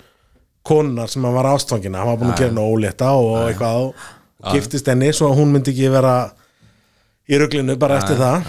konunar 0.66 1.12
sem 1.12 1.26
hann 1.26 1.36
var 1.36 1.52
ástfangina 1.54 2.02
hann 2.02 2.14
var 2.14 2.22
búin 2.22 2.34
að 2.34 2.42
gera 2.42 2.54
henni 2.54 2.72
ólétta 2.74 3.12
og 3.20 3.36
eitthvað 3.50 3.84
og, 3.84 4.08
giftist 4.54 4.90
henni 4.90 5.12
svo 5.14 5.30
að 5.32 5.40
hún 5.42 5.54
myndi 5.54 5.74
ekki 5.74 5.92
vera 5.94 6.16
í 7.26 7.38
ruglinu 7.42 7.74
bara 7.82 7.96
eftir 7.98 8.20
það. 8.20 8.44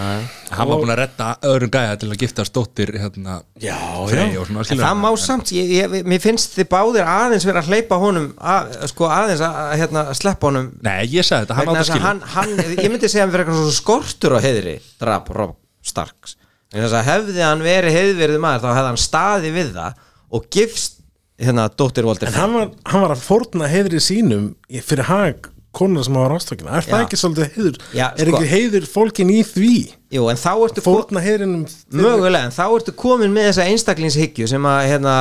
hann 0.53 0.69
var 0.69 0.81
búin 0.83 0.93
að 0.93 0.99
redda 1.01 1.29
öðrum 1.49 1.71
gæja 1.73 1.99
til 2.01 2.09
að 2.11 2.19
giftast 2.21 2.53
dóttir 2.57 2.93
hérna, 3.01 3.39
já, 3.61 3.77
já, 4.13 4.25
það 4.69 4.99
má 5.01 5.09
samt, 5.21 5.53
ég, 5.57 5.73
ég, 5.79 5.95
mér 6.05 6.21
finnst 6.25 6.59
þið 6.59 6.69
báðir 6.75 7.09
aðeins 7.09 7.47
vera 7.49 7.63
að 7.65 7.71
hleypa 7.73 8.01
honum 8.03 8.27
að, 8.37 8.75
sko 8.93 9.09
aðeins 9.09 9.45
að, 9.45 9.61
að 9.63 9.77
hérna, 9.81 10.05
sleppa 10.21 10.51
honum. 10.51 10.73
Nei, 10.85 11.07
ég 11.09 11.25
sagði 11.25 11.47
þetta, 11.47 11.57
hann 11.61 11.73
þess 11.73 11.81
að 11.81 11.93
skilið. 11.93 12.09
hann, 12.09 12.25
hann, 12.35 12.75
ég 12.85 12.93
myndi 12.93 13.13
segja 13.13 13.25
að 13.25 13.27
hann 13.27 13.37
verið 13.39 13.47
eitthvað 13.47 13.63
svo 13.63 13.79
skortur 13.81 14.37
á 14.37 14.39
heiðri 14.45 14.77
drap 15.01 15.33
Rob 15.33 15.57
Starks 15.87 16.37
hefði 16.75 17.43
hann 17.45 17.63
verið 17.65 17.95
heiðverið 17.95 18.41
maður 18.43 18.65
þá 18.65 18.71
hefði 18.75 18.89
hann 18.91 19.01
staði 19.01 19.53
við 19.55 19.75
það 19.77 20.01
og 20.37 20.49
gifst 20.53 20.97
hérna 21.41 21.69
dóttir 21.71 22.09
Walter 22.09 22.31
en 22.31 22.39
hann 22.41 22.57
var, 22.57 22.73
hann 22.91 23.05
var 23.05 23.15
að 23.15 23.23
fórna 23.25 23.69
heiðri 23.71 24.01
sínum 24.03 24.49
fyrir 24.83 25.07
hag 25.11 25.51
konunar 25.77 26.07
sem 26.07 26.17
var 26.17 26.35
ástfangina 26.37 26.79
er 26.79 26.87
það 26.87 27.03
Já. 27.03 27.05
ekki 27.07 27.19
svolítið 27.21 27.57
heiður 27.57 27.79
Já, 27.93 28.07
er 28.09 28.31
sko. 28.31 28.39
ekki 28.41 28.51
heiður 28.55 28.89
fólkin 28.89 29.33
í 29.35 29.41
því 29.47 29.73
Jú, 30.15 30.23
en 30.31 30.39
þá 30.39 30.51
ertu 30.63 30.83
fórna 30.85 31.19
heiðrinum 31.19 31.65
fyrir- 31.67 32.05
mögulega, 32.05 32.45
en 32.47 32.53
þá 32.55 32.63
ertu 32.77 32.93
komin 32.95 33.33
með 33.35 33.49
þessa 33.49 33.65
einstaklingshyggju 33.73 34.47
sem 34.53 34.63
að 34.71 34.77
hérna, 34.93 35.15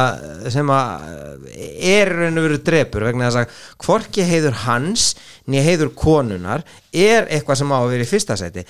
sem 0.53 0.70
að 0.70 1.48
er 1.95 2.12
í 2.14 2.20
raun 2.20 2.38
og 2.38 2.45
veru 2.45 2.60
drepur 2.68 3.06
vegna 3.07 3.32
þess 3.32 3.40
að 3.41 3.56
hvorki 3.82 4.28
heiður 4.30 4.60
hans 4.66 5.07
nýja 5.49 5.64
heiður 5.72 5.90
konunar 5.98 6.62
er 6.94 7.26
eitthvað 7.34 7.57
sem 7.64 7.74
á 7.74 7.78
að 7.82 7.90
vera 7.95 8.06
í 8.06 8.12
fyrsta 8.12 8.38
seti 8.38 8.66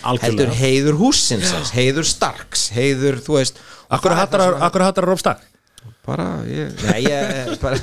heiður 0.62 1.02
húsinsins, 1.02 1.74
heiður 1.76 2.08
starks 2.08 2.70
heiður, 2.78 3.20
þú 3.20 3.36
veist 3.42 3.60
akkur 3.92 4.16
er 4.16 4.22
hattar 4.22 5.04
að 5.04 5.12
Rob 5.12 5.20
Stark 5.20 5.44
bara, 6.06 6.26
ég, 6.50 6.72
nei, 6.86 7.00
ég 7.06 7.56
bara, 7.62 7.78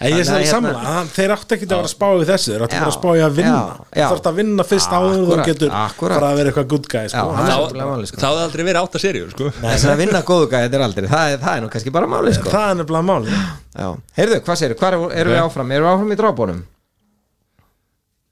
En 0.00 0.10
ég 0.10 0.20
er 0.20 0.26
að, 0.26 0.40
hérna, 0.40 0.50
samla, 0.50 0.72
að 0.90 1.10
þeir 1.16 1.32
áttu 1.34 1.56
ekki 1.56 1.66
að 1.68 1.72
vera 1.76 1.88
að 1.88 1.92
spá 1.92 2.06
við 2.20 2.30
þessu 2.30 2.50
þeir 2.54 2.64
áttu 2.66 2.76
Já, 2.76 2.80
bara 2.80 2.90
að 2.90 2.96
spá 2.96 3.08
í 3.10 3.22
að 3.26 3.36
vinna 3.40 3.52
já, 3.60 3.66
já. 3.70 4.00
þú 4.00 4.10
þarfst 4.10 4.28
að 4.30 4.38
vinna 4.40 4.66
fyrst 4.70 4.94
áður 4.96 5.14
en 5.14 5.24
þú 5.30 5.38
getur 5.50 5.74
akkurat. 5.80 6.16
bara 6.20 6.30
að 6.30 6.40
vera 6.40 6.52
eitthvað 6.52 6.68
good 6.72 6.88
guy 6.90 7.04
sko. 7.12 7.20
Já, 7.20 7.36
það 7.36 7.40
er- 7.40 7.50
er 7.50 7.60
nefnilega 7.60 7.90
máli, 7.94 8.10
sko. 8.10 8.20
þá 8.20 8.28
aldrei 8.44 8.64
verið 8.70 8.80
átta 8.82 9.02
seríur 9.04 9.30
sko. 9.34 9.50
þess 9.60 9.86
að 9.92 10.00
vinna 10.02 10.22
góðu 10.30 10.48
gæði 10.50 10.66
þetta 10.68 10.78
er 10.80 10.84
aldrei 10.88 11.08
það, 11.14 11.34
er- 11.36 11.42
það 11.44 11.56
er 11.56 11.64
nú 11.66 11.70
kannski 11.74 11.94
bara 11.98 12.10
máli 12.10 12.34
sko. 12.36 12.50
það 12.50 12.66
er 12.70 12.78
nefnilega 12.80 13.08
máli 13.10 13.30
Já. 13.30 13.88
heyrðu, 14.20 14.40
hvað 14.46 14.60
segir, 14.64 14.76
hvað 14.80 14.92
erum 14.92 15.10
erum 15.20 15.32
við 15.36 15.42
áfram 15.44 15.72
erum 15.76 15.86
við 15.86 15.94
áfram 15.94 16.12
í 16.14 16.20
drábónum 16.20 16.60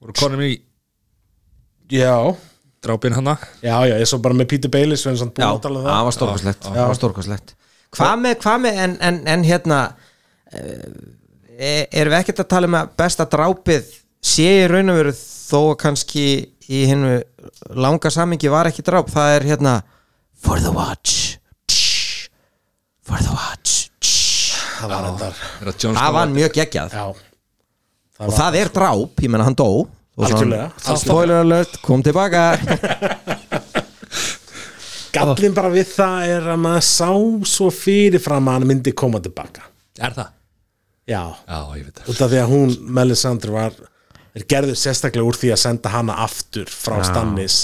voru 0.00 0.12
konum 0.18 0.42
í 0.46 0.52
já, 1.90 2.14
drápin 2.84 3.14
hana 3.18 3.36
já, 3.62 3.76
já, 3.88 3.94
ég 3.98 4.06
svo 4.08 4.18
bara 4.22 4.34
með 4.34 4.50
Já, 5.38 5.48
að 5.50 5.62
tala 5.62 5.78
um 5.78 5.86
það 5.86 5.94
það 6.68 6.86
var 6.88 6.98
stórkoslegt 6.98 7.54
Það 7.94 8.04
var 8.04 8.10
Hvað 8.10 8.20
með, 8.24 8.34
hvað 8.42 8.60
með, 8.64 8.80
en, 8.84 8.96
en, 9.08 9.20
en 9.34 9.46
hérna 9.48 9.78
uh, 10.52 10.90
Erum 11.58 12.12
við 12.12 12.18
ekkert 12.20 12.42
að 12.44 12.50
tala 12.52 12.68
um 12.70 12.76
að 12.78 12.90
besta 13.00 13.26
drápið 13.26 13.88
sé 14.28 14.48
í 14.64 14.68
raun 14.70 14.92
og 14.92 14.98
veru 15.00 15.14
þó 15.18 15.60
að 15.62 15.76
kannski 15.82 16.26
í 16.68 16.82
hennu 16.90 17.16
langa 17.78 18.10
samingi 18.12 18.50
var 18.52 18.68
ekki 18.70 18.84
dráp. 18.86 19.08
Það 19.10 19.34
er 19.38 19.46
hérna 19.52 19.74
For 20.38 20.60
the 20.62 20.70
watch. 20.70 21.38
Tsh. 21.66 22.28
For 23.02 23.18
the 23.24 23.34
watch. 23.34 23.88
Tsh. 23.98 24.54
það 24.78 24.92
var 24.92 25.08
Er 25.08 25.72
það 25.72 25.98
Það 25.98 26.12
var 26.18 26.34
mjög 26.36 26.58
geggjað. 26.60 26.94
Já, 26.94 27.06
og 28.18 28.34
það 28.34 28.58
er 28.60 28.70
dráp, 28.74 29.22
ég 29.24 29.32
menna 29.32 29.46
hann 29.48 29.58
dó. 29.58 29.70
Og 30.18 30.26
Algjörlega. 30.26 30.70
svona, 30.82 30.98
Spoiler 30.98 31.44
alert, 31.44 31.76
kom 31.82 32.02
tilbaka 32.02 32.40
gallin 35.14 35.54
bara 35.56 35.70
við 35.72 35.92
það 35.92 36.32
er 36.36 36.50
að 36.54 36.60
maður 36.64 36.86
sá 36.88 37.10
svo 37.52 37.68
fyrirfram 37.74 38.50
að 38.50 38.58
hann 38.58 38.68
myndi 38.72 38.94
koma 38.96 39.20
tilbaka. 39.24 39.68
Er 39.98 40.16
það? 40.16 40.34
já, 41.08 41.22
já, 41.48 41.60
ég 41.78 41.86
veit 41.86 41.96
það. 42.00 42.10
Út 42.12 42.20
af 42.24 42.32
því 42.32 42.40
að 42.42 42.50
hún 42.52 42.74
Melisandre 42.98 43.54
var 43.54 43.78
er 44.36 44.44
gerður 44.50 44.78
sérstaklega 44.78 45.26
úr 45.26 45.38
því 45.38 45.52
að 45.54 45.62
senda 45.62 45.92
hana 45.92 46.18
aftur 46.24 46.68
frá 46.70 47.00
Stannis. 47.06 47.62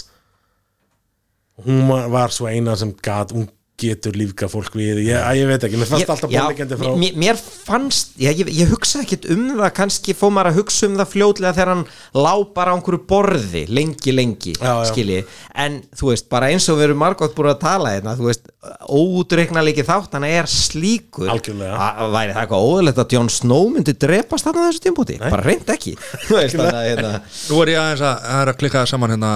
Hún 1.64 1.84
var, 1.90 2.08
var 2.10 2.34
svo 2.34 2.48
eina 2.50 2.74
sem 2.78 2.90
gat, 3.04 3.34
hún 3.36 3.46
getur 3.84 4.16
lífga 4.18 4.48
fólk 4.50 4.74
við, 4.78 5.00
ég, 5.06 5.18
að 5.20 5.38
ég 5.40 5.48
veit 5.50 5.64
ekki 5.68 5.78
mér 5.80 5.88
fannst 5.90 6.10
alltaf 6.14 6.32
já, 6.32 6.40
bóðlegjandi 6.42 6.78
frá 6.80 6.90
mér, 7.00 7.18
mér 7.22 7.40
fannst, 7.40 8.14
ég, 8.22 8.40
ég, 8.42 8.50
ég 8.60 8.72
hugsa 8.72 9.02
ekkit 9.04 9.28
um 9.34 9.44
það 9.58 9.70
kannski 9.78 10.14
fór 10.18 10.32
maður 10.34 10.50
að 10.52 10.58
hugsa 10.60 10.88
um 10.88 10.98
það 11.00 11.10
fljótlega 11.12 11.54
þegar 11.58 11.72
hann 11.74 11.84
lá 12.16 12.32
bara 12.56 12.72
á 12.72 12.74
einhverju 12.78 13.00
borði 13.10 13.64
lengi, 13.70 14.14
lengi, 14.16 14.54
skilji. 14.90 15.20
En 15.64 15.80
þú 15.96 16.10
veist, 16.12 16.28
bara 16.32 16.50
eins 16.52 16.66
og 16.72 16.80
við 16.80 16.88
erum 16.88 17.00
margótt 17.04 17.36
búin 17.36 17.52
að 17.52 17.60
tala 17.64 17.94
hérna, 17.94 18.16
þú 18.18 18.28
veist, 18.30 18.50
óútreikna 18.88 19.64
líki 19.64 19.84
þátt 19.86 20.16
hann 20.16 20.26
er 20.28 20.48
slíkur 20.50 21.30
Algjörlega. 21.32 21.76
að 21.76 22.14
væri 22.14 22.34
það 22.34 22.42
eitthvað 22.44 22.68
óðurlegt 22.68 23.00
að 23.04 23.16
Jon 23.16 23.30
Snow 23.32 23.70
myndi 23.74 23.96
drepast 24.04 24.48
þarna 24.48 24.64
á 24.64 24.66
þessu 24.68 24.84
tímpúti, 24.86 25.18
bara 25.22 25.44
reynd 25.44 25.72
ekki. 25.74 25.96
Þú 26.28 26.38
veist, 26.38 26.56
þannig 26.58 26.78
að 26.80 26.88
hérna. 26.90 27.14
Nú 27.50 27.62
er 27.64 27.72
ég 27.74 27.80
aðeins 27.82 28.04
að, 28.08 28.28
að, 28.34 28.52
að 28.54 28.60
klikka 28.62 28.86
saman 28.90 29.14
hérna. 29.16 29.32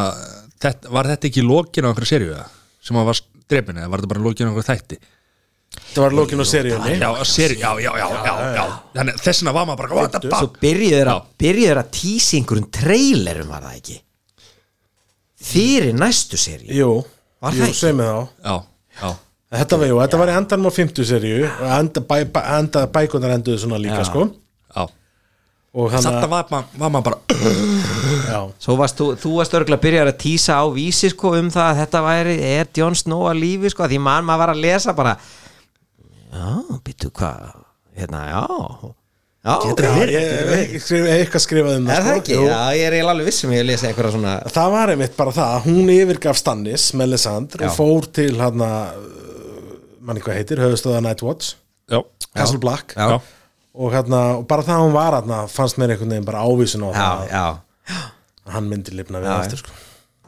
Þetta, 0.59 0.91
Var 0.91 1.13
þetta 1.13 1.29
ekki 1.29 1.45
lokin 1.47 1.87
á 1.87 1.89
einhverju 1.93 2.11
seríu 2.11 2.33
eða? 2.35 2.47
sem 2.89 2.97
að 2.99 3.11
var 3.11 3.19
drefin 3.51 3.79
eða 3.83 3.91
var 3.93 4.03
þetta 4.03 4.13
bara 4.15 4.25
lokin 4.27 4.47
á 4.47 4.51
einhverju 4.51 4.69
þætti? 4.73 4.99
það 5.93 6.01
var 6.03 6.15
lókin 6.17 6.41
á 6.43 6.47
seríunni. 6.49 6.95
Já, 6.99 7.09
seríu, 7.29 7.59
já, 7.61 7.71
já, 7.85 7.91
já, 8.01 8.07
já, 8.25 8.35
já. 8.57 8.65
Þannig 8.97 9.19
þess 9.23 9.43
vegna 9.43 9.53
var 9.59 9.67
maður 9.69 9.81
bara 9.83 9.99
what 9.99 10.15
the 10.17 10.21
svo 10.31 10.39
fuck? 10.47 10.61
byrjuður 10.65 11.11
að, 11.13 11.27
byrjuður 11.45 11.81
að 11.83 11.91
tísi 11.99 12.39
einhverjum 12.41 12.69
trailerum 12.79 13.53
var 13.53 13.67
það 13.69 13.77
ekki? 13.83 13.99
Fyrir 15.49 15.95
næstu 15.95 16.39
seri 16.41 16.73
Jú, 16.75 16.91
Var 17.45 17.55
jú 17.55 17.63
það 17.63 17.69
ekki? 17.71 17.79
segð 17.79 17.99
mig 18.01 18.09
þá. 18.09 18.23
Já, 18.49 18.57
já, 19.03 19.11
Þetta 19.59 19.77
var, 19.81 19.87
jú, 19.89 19.99
þetta 20.03 20.19
var 20.21 20.29
í 20.33 20.37
endanum 20.37 20.69
á 20.69 20.73
50 20.77 21.07
serju 21.09 21.37
og 21.49 21.69
enda, 21.79 22.01
bæ, 22.05 22.17
bæ, 22.35 22.41
enda 22.59 22.83
bækunar 22.93 23.37
enduðu 23.37 23.61
svona 23.63 23.79
líka 23.81 24.03
Já. 24.03 24.09
sko 24.11 24.25
Þetta 25.93 26.29
var, 26.31 26.47
var 26.51 26.91
maður 26.91 27.07
bara 27.09 27.19
varst 28.81 28.99
þú, 29.01 29.07
þú 29.21 29.33
varst 29.39 29.55
örgulega 29.59 29.79
að 29.79 29.85
byrja 29.87 30.05
að 30.07 30.17
tísa 30.25 30.59
á 30.59 30.65
vísi 30.75 31.11
sko 31.13 31.35
um 31.39 31.51
það 31.55 31.69
að 31.71 31.81
þetta 31.83 32.03
væri 32.09 32.37
er 32.51 32.71
Jon 32.81 32.97
Snow 32.99 33.27
að 33.31 33.41
lífi 33.45 33.71
sko 33.75 33.87
því 33.91 34.01
mann 34.03 34.27
maður 34.29 34.43
var 34.45 34.55
að 34.55 34.63
lesa 34.65 34.95
bara 34.99 35.17
Já, 36.29 36.49
býttu 36.85 37.11
hvað 37.15 37.53
hérna, 37.97 38.25
já 38.33 38.43
Já, 39.49 39.55
Já, 39.55 39.93
ég 40.03 40.11
ég- 40.13 41.07
eitthvað 41.15 41.41
skrifað 41.45 41.77
um 41.79 41.87
er 41.89 42.03
það 42.03 42.09
sko. 42.09 42.17
ekki? 42.21 42.35
Jú. 42.35 42.49
Já, 42.51 42.59
ég 42.75 42.83
er 42.89 42.97
eiginlega 42.97 43.13
alveg 43.15 43.29
vissum 43.31 43.53
ég 43.55 43.63
að 43.63 43.69
lesa 43.71 43.87
eitthvað 43.89 44.11
svona 44.17 44.33
Það 44.53 44.73
var 44.75 44.93
einmitt 44.93 45.15
bara 45.17 45.35
það 45.37 45.53
að 45.55 45.69
hún 45.69 45.93
yfirgaf 45.95 46.37
Stannis 46.41 46.89
Já. 47.63 47.69
og 47.71 47.77
fór 47.79 48.09
til 48.19 48.35
hann 48.43 48.65
manni 50.09 50.21
hvað 50.25 50.39
heitir, 50.41 50.61
höfustöða 50.65 51.01
Nightwatch 51.07 51.55
Já, 51.89 52.03
Castle 52.35 52.59
Black 52.59 52.93
Já. 52.99 53.09
já, 53.15 53.21
og, 53.79 53.93
hérna, 53.95 54.21
og 54.41 54.47
bara 54.51 54.65
það 54.67 54.77
að 54.81 54.85
hún 54.87 54.97
var 54.97 55.17
hann 55.21 55.35
fannst 55.55 55.79
mér 55.79 55.93
einhvern 55.95 56.11
veginn 56.17 56.27
bara 56.29 56.43
ávísun 56.49 56.83
á 56.83 56.89
Já, 56.91 56.95
það 56.99 57.29
já. 57.31 57.45
að 58.49 58.57
hann 58.57 58.69
myndi 58.73 58.97
lifna 58.99 59.21
við 59.23 59.31
Já, 59.31 59.37
aftur 59.43 59.61
sko. 59.63 59.77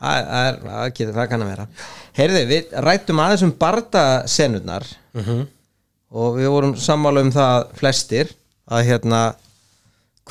Það, 0.01 0.21
það, 0.31 0.47
er, 0.51 0.61
það, 0.65 0.85
getur, 0.97 1.15
það 1.19 1.27
kann 1.33 1.43
að 1.45 1.51
vera. 1.51 1.65
Heyrðu, 2.17 2.43
við 2.49 2.71
rættum 2.87 3.19
aðeins 3.25 3.43
um 3.45 3.51
bardasenurnar 3.61 4.87
Mhm. 5.15 5.41
og 6.13 6.39
við 6.39 6.49
vorum 6.51 6.73
sammála 6.79 7.21
um 7.27 7.33
það 7.35 7.67
flestir 7.79 8.31
að 8.71 8.85
hérna 8.89 9.21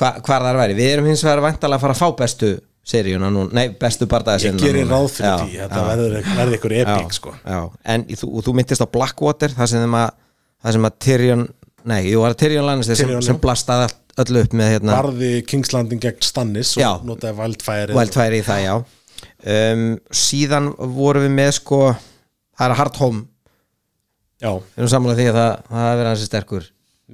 hva, 0.00 0.10
hvar 0.24 0.42
þar 0.46 0.58
væri, 0.62 0.74
við 0.78 0.90
erum 0.94 1.06
hins 1.10 1.22
vegar 1.24 1.42
væntalega 1.44 1.76
að 1.78 1.84
fara 1.84 1.94
að 1.94 2.00
fá 2.00 2.16
bestu 2.16 2.50
seríuna 2.90 3.28
nú, 3.30 3.44
nei, 3.52 3.68
bestu 3.76 4.06
Ég 4.06 4.10
bardasenurnar 4.10 4.66
gerir 4.66 4.88
ráð 4.88 5.08
fyrir 5.12 5.28
Já, 5.30 5.36
því 5.44 5.58
þetta 5.60 5.80
já, 5.80 5.88
verður, 5.90 6.16
verður 6.40 6.56
ykkur 6.58 6.72
já, 6.74 6.82
epík 6.86 7.12
sko. 7.14 7.34
já, 7.44 7.60
en 7.94 8.04
þú, 8.08 8.30
þú 8.46 8.54
myndist 8.56 8.82
á 8.84 8.88
Blackwater 8.90 9.52
það 9.54 9.66
sem, 9.74 9.94
að, 10.00 10.10
það 10.64 10.72
sem 10.78 10.88
að 10.88 10.96
Tyrion 11.06 11.44
nei, 11.88 12.00
jú, 12.10 12.20
var 12.22 12.34
það 12.34 12.40
Tyrion 12.44 12.66
Lannister 12.68 12.96
sem, 12.98 13.06
Tyrion, 13.08 13.22
sem 13.24 13.36
já. 13.38 13.40
blastaði 13.40 13.86
allt, 13.88 13.98
öllu 14.24 14.42
upp 14.44 14.52
með 14.60 14.72
hérna 14.74 14.96
Varði 14.98 15.30
Kingslandin 15.48 16.00
gegn 16.02 16.22
Stannis 16.26 16.74
Já. 16.76 16.90
og 16.98 17.06
notaði 17.08 17.36
Wildfire 17.38 17.94
Wildfire 17.96 18.40
í 18.40 18.42
það, 18.46 18.64
já 18.66 18.74
um, 19.54 19.86
síðan 20.12 20.72
vorum 20.96 21.24
við 21.28 21.32
með 21.38 21.52
sko 21.60 21.80
það 21.94 22.66
er 22.68 22.76
Hard 22.82 23.00
Home 23.00 23.22
Já, 24.40 24.52
við 24.56 24.80
erum 24.80 24.92
sammála 24.94 25.16
því 25.18 25.26
að 25.30 25.38
það, 25.40 25.56
það 25.70 25.88
er 25.90 25.98
verið 26.00 26.10
hansi 26.14 26.28
sterkur 26.30 26.68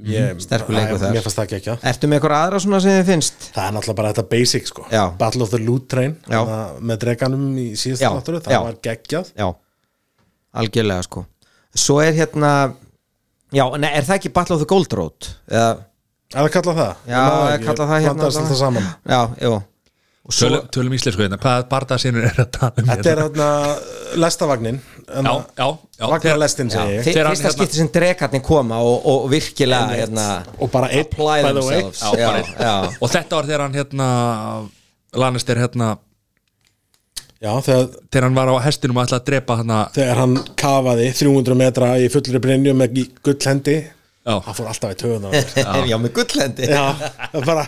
ég, 0.06 0.40
Sterkur 0.44 0.74
leikur 0.76 0.98
það- 0.98 1.02
þar. 1.06 1.14
Mér 1.16 1.24
fannst 1.24 1.38
það 1.40 1.46
ekki 1.46 1.56
ekki 1.56 1.88
Ertu 1.90 2.08
með 2.10 2.18
eitthvað 2.20 2.34
aðra 2.38 2.58
svona 2.62 2.80
sem 2.84 2.92
þið 2.98 3.06
finnst? 3.10 3.46
Það 3.56 3.66
er 3.68 3.72
náttúrulega 3.76 3.96
bara 4.00 4.10
þetta 4.12 4.26
basic 4.34 4.66
sko 4.70 4.84
Já. 4.92 5.02
Battle 5.18 5.42
of 5.46 5.50
the 5.54 5.58
Loot 5.62 5.86
Train 5.90 6.16
Já. 6.26 6.36
þarna 6.36 6.58
með 6.90 7.00
dreganum 7.06 7.46
í 7.58 7.66
Já, 7.74 8.10
áttur 8.10 8.36
já. 8.38 8.42
það 8.46 8.66
var 8.68 8.76
geggjað 8.86 9.30
Já, 9.40 9.48
algjörlega 10.62 11.06
sko 11.08 11.24
Svo 11.76 11.98
er 12.04 12.14
hérna 12.16 12.52
Já, 13.56 13.64
nei, 13.80 13.88
er 13.96 14.04
það 14.04 14.18
ekki 14.20 14.32
Battle 14.36 14.56
of 14.58 14.62
the 14.64 14.68
Gold 14.74 14.92
Road? 14.98 15.30
Eða, 15.48 15.70
Er 16.34 16.42
það 16.42 16.52
kallað 16.58 16.76
það? 16.82 16.92
já, 17.08 17.22
ég 17.54 17.64
kalla 17.64 17.84
það 17.86 18.00
hérna 18.04 18.14
Blandast 18.20 18.38
þetta 18.42 18.58
saman. 18.60 18.86
Já, 19.08 19.20
jú. 19.46 19.54
Og 20.26 20.34
svo, 20.34 20.48
tölum, 20.48 20.64
tölum 20.74 20.94
íslensku 20.96 21.22
hérna. 21.22 21.36
Hvað 21.38 21.68
bardasinur 21.70 22.24
er 22.26 22.40
að 22.42 22.48
tala 22.56 22.82
um 22.82 22.88
Þetta 22.90 23.10
er 23.12 23.20
hérna? 23.22 23.48
lestavagnin 24.18 24.80
Já, 25.06 25.34
já, 25.54 25.66
já. 26.00 26.06
Vagnarlestin 26.10 26.66
já, 26.72 26.80
segi 26.80 26.96
ég. 26.96 27.04
Þi- 27.04 27.12
Þegar 27.12 27.28
hann 27.28 27.36
fyrsta 27.36 27.46
hérna- 27.46 27.58
skipti 27.60 27.78
sem 27.78 27.90
drekarnir 27.94 28.42
koma 28.42 28.80
og, 28.82 29.06
og 29.06 29.28
virkilega 29.30 30.00
hérna, 30.00 30.24
Og 30.58 30.72
bara 30.72 30.88
einn, 30.90 31.06
apply 31.06 31.42
by 31.46 31.52
the 31.60 31.62
way. 31.68 31.82
themselves. 31.84 32.18
Já, 32.18 32.42
já, 32.42 32.58
já, 32.58 32.74
Og 33.00 33.08
þetta 33.14 33.38
var 33.38 33.44
þegar 33.52 33.60
hann 33.68 33.78
hérna 33.78 34.08
Lannister 35.14 35.56
hérna 35.62 35.92
Já, 37.42 37.50
þegar, 37.60 37.88
Þegar 38.10 38.24
hann 38.28 38.36
var 38.38 38.48
á 38.48 38.56
hestinum 38.64 38.96
og 39.00 39.04
ætlaði 39.08 39.20
að 39.22 39.26
drepa 39.30 39.56
hann 39.60 39.72
þegar 39.96 40.20
hann 40.22 40.36
kafaði 40.56 41.08
300 41.18 41.58
metra 41.60 41.90
í 42.00 42.06
fullri 42.12 42.40
brinju 42.40 42.72
með 42.78 43.00
gullhendi. 43.26 43.74
Já, 44.26 44.38
hann 44.46 44.56
fór 44.56 44.70
alltaf 44.72 44.94
í 44.94 45.00
töðunar 45.02 45.34
já, 45.92 45.96
með 46.00 46.14
gullhendi? 46.16 46.70
Já, 46.70 46.86
það 46.96 47.42
er 47.42 47.50
bara 47.52 47.66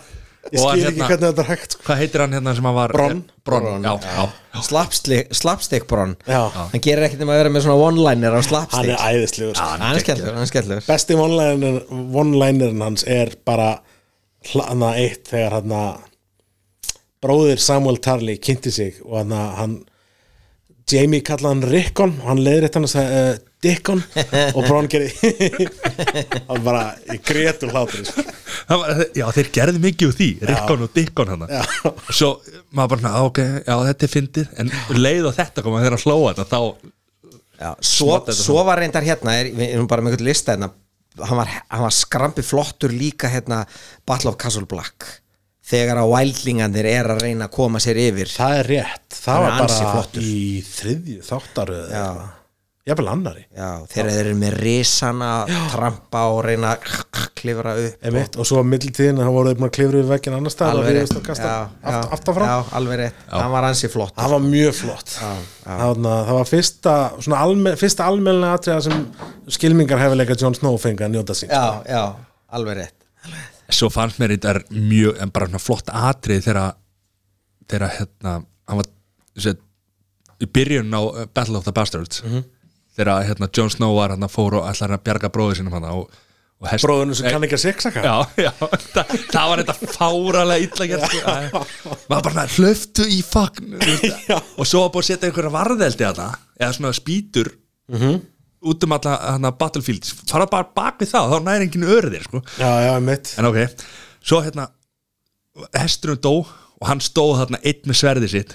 Ég 0.48 0.62
Og 0.62 0.68
hann 0.70 0.78
skil 0.78 0.86
ekki 0.88 1.00
hérna- 1.02 1.06
hvernig 1.10 1.28
þetta 1.28 1.42
er 1.42 1.48
hægt 1.50 1.74
sko. 1.74 1.82
hvað 1.84 1.98
heitir 2.00 2.22
hann 2.22 2.34
hérna 2.38 2.52
sem 2.56 2.66
hann 2.68 2.76
var 2.78 2.92
Bronn. 2.94 3.18
Bronn, 3.44 3.82
já, 3.84 3.92
já. 4.06 4.62
Slapstick, 5.36 5.84
bronn. 5.90 6.14
Já, 6.24 6.38
Hann 6.54 6.80
gerir 6.86 7.04
ekkert 7.04 7.24
um 7.26 7.32
að 7.34 7.40
vera 7.42 7.52
með 7.52 7.64
svona 7.66 7.82
one-liner 7.90 8.32
á 8.32 8.38
hann 8.38 8.46
slapstick 8.46 8.92
er 8.94 9.02
æðislegur 9.10 9.58
sko. 9.58 9.66
Hann 9.82 9.98
er 9.98 10.00
skellur, 10.06 10.30
hann 10.32 10.46
er 10.46 10.50
skellur 10.52 10.86
Besti 10.88 11.18
one-liner- 11.18 11.82
one-linerin 12.22 12.80
hans 12.86 13.04
er 13.04 13.34
bara 13.44 13.68
hana 14.54 14.94
eitt 15.02 15.28
þegar 15.28 15.58
hann 15.58 15.74
bróðir 17.24 17.60
Samuel 17.62 17.98
Tarly 18.04 18.38
kynnti 18.42 18.72
sig 18.74 18.98
og 19.04 19.18
hann, 19.20 19.32
hann 19.58 19.78
Jamie 20.88 21.20
kallaði 21.24 21.50
hann 21.52 21.68
Rickon 21.72 22.14
og 22.22 22.28
hann 22.30 22.42
leiðir 22.44 22.68
eitt 22.68 22.76
hann 22.78 22.86
að 22.88 22.92
segja 22.94 23.22
uh, 23.34 23.44
Dickon. 23.58 23.98
Og 24.54 24.60
Bronn 24.68 24.86
gerði 24.86 25.32
hann 26.48 26.60
bara 26.62 26.82
í 27.10 27.16
gretur 27.26 27.72
hlátur 27.74 28.04
sko. 28.06 28.22
Það 28.68 28.82
var, 28.84 29.00
já, 29.18 29.24
þeir 29.34 29.50
gerðu 29.56 29.82
mikið 29.82 30.10
úr 30.12 30.16
því, 30.20 30.28
Rickon 30.48 30.84
og 30.86 30.92
Dickon 30.94 31.32
hann 31.32 31.44
Já. 31.50 31.64
og 31.90 32.12
svo 32.14 32.30
maður 32.70 32.92
bara, 32.94 33.10
"Ah, 33.10 33.26
ok, 33.26 33.40
já, 33.66 33.74
þetta 33.88 34.06
er 34.06 34.12
fyndið. 34.14 34.52
En 34.62 34.70
leið 34.94 35.28
og 35.32 35.36
þetta 35.40 35.64
koma 35.66 35.82
þegar 35.82 35.98
að 35.98 36.06
hlóa 36.06 36.34
þetta 36.38 36.48
þá, 36.54 36.92
Já, 37.58 37.72
svo, 37.82 38.20
svo 38.30 38.62
var 38.62 38.78
reyndar 38.78 39.02
hérna 39.02 39.32
er, 39.34 39.48
við 39.50 39.72
erum 39.74 39.88
bara 39.90 40.04
með 40.06 40.12
einhvern 40.14 40.28
lista 40.30 40.54
hérna. 40.54 40.70
Hann 41.18 41.40
var, 41.40 41.50
hann 41.74 41.82
var 41.82 41.94
skrampi 41.96 42.44
flottur 42.46 42.92
líka 42.94 43.26
hérna 43.32 43.64
Battle 44.06 44.30
of 44.30 44.38
Castle 44.38 44.68
Black 44.70 45.08
þegar 45.68 46.00
að 46.02 46.14
wildlingandir 46.14 46.88
er 46.88 47.12
að 47.14 47.22
reyna 47.26 47.48
að 47.48 47.54
koma 47.58 47.82
sér 47.82 48.00
yfir. 48.08 48.32
Það 48.32 48.56
er 48.62 48.72
rétt, 48.72 49.06
það 49.18 49.44
var 49.44 49.62
bara 49.62 50.02
í 50.24 50.42
þriðju 50.64 51.22
þáttaröð 51.26 51.92
Já. 51.92 52.04
jafnvel 52.88 53.08
annari 53.12 53.42
Já, 53.52 53.70
þegar 53.90 54.10
þeir 54.14 54.20
eru 54.22 54.36
með 54.40 54.54
risana 54.62 55.32
trampa 55.74 56.22
og 56.32 56.40
reyna 56.46 56.70
að 56.72 56.94
klifra 57.38 57.74
upp 57.82 58.06
Einmitt, 58.08 58.38
og 58.40 58.48
svo 58.48 58.62
á 58.62 58.66
millitíðin 58.66 59.20
þá 59.20 59.28
voru 59.34 59.52
þeir 59.52 59.60
búin 59.60 59.68
að 59.68 59.74
klifra 59.76 60.00
við 60.00 60.12
veggin 60.14 60.38
annar 60.38 60.54
stað 60.54 60.72
alveg 60.72 60.96
rétt. 60.96 61.12
já, 61.28 61.52
já, 61.84 61.98
aft, 62.16 62.32
já, 62.32 62.56
alveg 62.80 63.00
rétt, 63.02 63.20
hann 63.34 63.52
var 63.52 63.68
ansi 63.68 63.92
flott 63.92 64.16
það 64.16 64.34
var 64.34 64.46
mjög 64.46 64.74
flott. 64.80 65.14
Þarna, 65.68 66.14
það 66.30 66.40
var 66.40 66.50
fyrsta 66.54 66.96
svona 67.18 67.42
alme, 67.44 67.76
fyrsta 67.78 68.08
almennilega 68.08 68.56
atriða 68.58 68.80
sem 68.88 69.04
skilmingar 69.58 70.02
hefileika 70.02 70.38
Jon 70.40 70.56
Snow 70.56 70.80
fengi 70.80 71.04
að 71.06 71.14
njóta 71.18 71.36
sín. 71.36 71.52
Já, 71.52 71.84
já, 71.86 72.02
alveg 72.56 72.80
rétt 72.80 73.56
svo 73.68 73.90
fannst 73.92 74.20
mér 74.20 74.36
þetta 74.36 74.54
mjög, 74.72 75.18
en 75.22 75.32
bara 75.34 75.48
svona 75.48 75.62
flott 75.62 75.90
atrið 75.92 76.46
þegar 76.48 77.90
hérna 77.98 78.38
hann 78.68 78.80
var 78.80 78.88
set, 79.36 79.60
í 80.40 80.46
byrjun 80.46 80.94
á 80.94 81.00
uh, 81.02 81.26
Battle 81.34 81.58
of 81.58 81.66
the 81.66 81.74
Bastards. 81.74 82.22
Þegar 82.96 83.26
hérna 83.28 83.50
Jon 83.54 83.70
Snow 83.72 83.96
var 83.98 84.14
hérna 84.14 84.30
fór 84.30 84.58
og 84.60 84.70
ætlar 84.70 84.96
að 84.96 85.04
bjarga 85.06 85.30
bróðu 85.34 85.58
sinum 85.60 85.76
hann 85.76 85.86
og, 85.92 86.08
bróðunum 86.58 87.14
sem 87.14 87.28
kann 87.30 87.44
ekki 87.46 87.54
að 87.54 87.62
seksaka 87.62 88.02
Já, 88.02 88.14
já, 88.42 88.50
það, 88.58 89.12
það 89.30 89.50
var 89.52 89.60
þetta 89.62 89.92
fáralega 89.94 90.64
illa 90.64 90.88
gert 90.90 91.12
sko. 91.12 91.62
Maður 92.10 92.24
bara 92.30 92.46
hlöftu 92.56 93.06
í 93.14 93.20
fagn 93.22 93.76
og 94.58 94.66
svo 94.66 94.82
var 94.82 94.90
búið 94.96 95.04
að 95.04 95.08
setja 95.12 95.30
einhverja 95.30 95.54
varðeldi 95.54 96.08
að 96.08 96.24
eða 96.58 96.72
svona 96.80 96.96
spýtur 96.98 97.52
út 98.68 98.86
um 98.86 98.96
alla 98.98 99.16
hana, 99.34 99.52
battlefield. 99.60 100.08
Fara 100.30 100.46
bara 100.50 100.68
bak 100.76 101.00
við 101.02 101.12
það, 101.14 101.34
þá 101.34 101.48
næri 101.48 101.68
enginn 101.68 101.88
örðir 101.98 102.26
sko. 102.28 102.42
já, 102.60 102.70
já, 102.86 102.94
mitt 103.04 103.34
en 103.38 103.50
ok, 103.50 103.84
svo 104.22 104.42
hérna 104.46 104.68
hesturinn 105.78 106.22
dó 106.22 106.34
og 106.78 106.86
hann 106.86 107.00
stóð 107.02 107.40
þarna 107.42 107.62
einn 107.66 107.88
með 107.88 107.98
sverði 108.02 108.32
sitt 108.36 108.52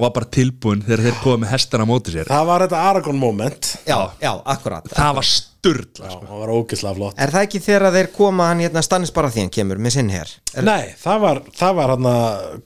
og 0.00 0.06
var 0.06 0.12
bara 0.16 0.30
tilbúin 0.32 0.80
þegar 0.86 1.02
þeir 1.04 1.16
komið 1.20 1.40
með 1.44 1.50
hestana 1.52 1.84
á 1.84 1.90
móti 1.90 2.14
sér. 2.14 2.28
Það 2.30 2.46
var 2.48 2.64
þetta 2.64 2.82
Aragorn 2.88 3.18
moment. 3.20 3.70
Já, 3.84 3.98
já, 4.22 4.30
akkurat 4.48 4.86
það 4.94 5.18
var 5.18 5.26
sturla 5.28 6.06
já, 6.06 6.12
sko. 6.14 6.22
það 6.30 6.40
var 6.40 6.52
ógislega 6.54 6.94
flott. 6.96 7.18
Er 7.20 7.34
það 7.34 7.46
ekki 7.48 7.60
þegar 7.66 7.96
þeir 7.98 8.08
koma 8.16 8.46
hann 8.48 8.62
hérna 8.64 8.84
Stannis 8.86 9.12
bara 9.12 9.30
því 9.34 9.44
hann 9.44 9.52
kemur 9.58 9.82
með 9.82 9.96
sinn 9.98 10.14
her? 10.14 10.32
Er, 10.54 10.64
nei, 10.64 10.94
það 11.02 11.26
var, 11.26 11.42
það 11.58 11.76
var 11.82 11.94
hann 11.96 12.08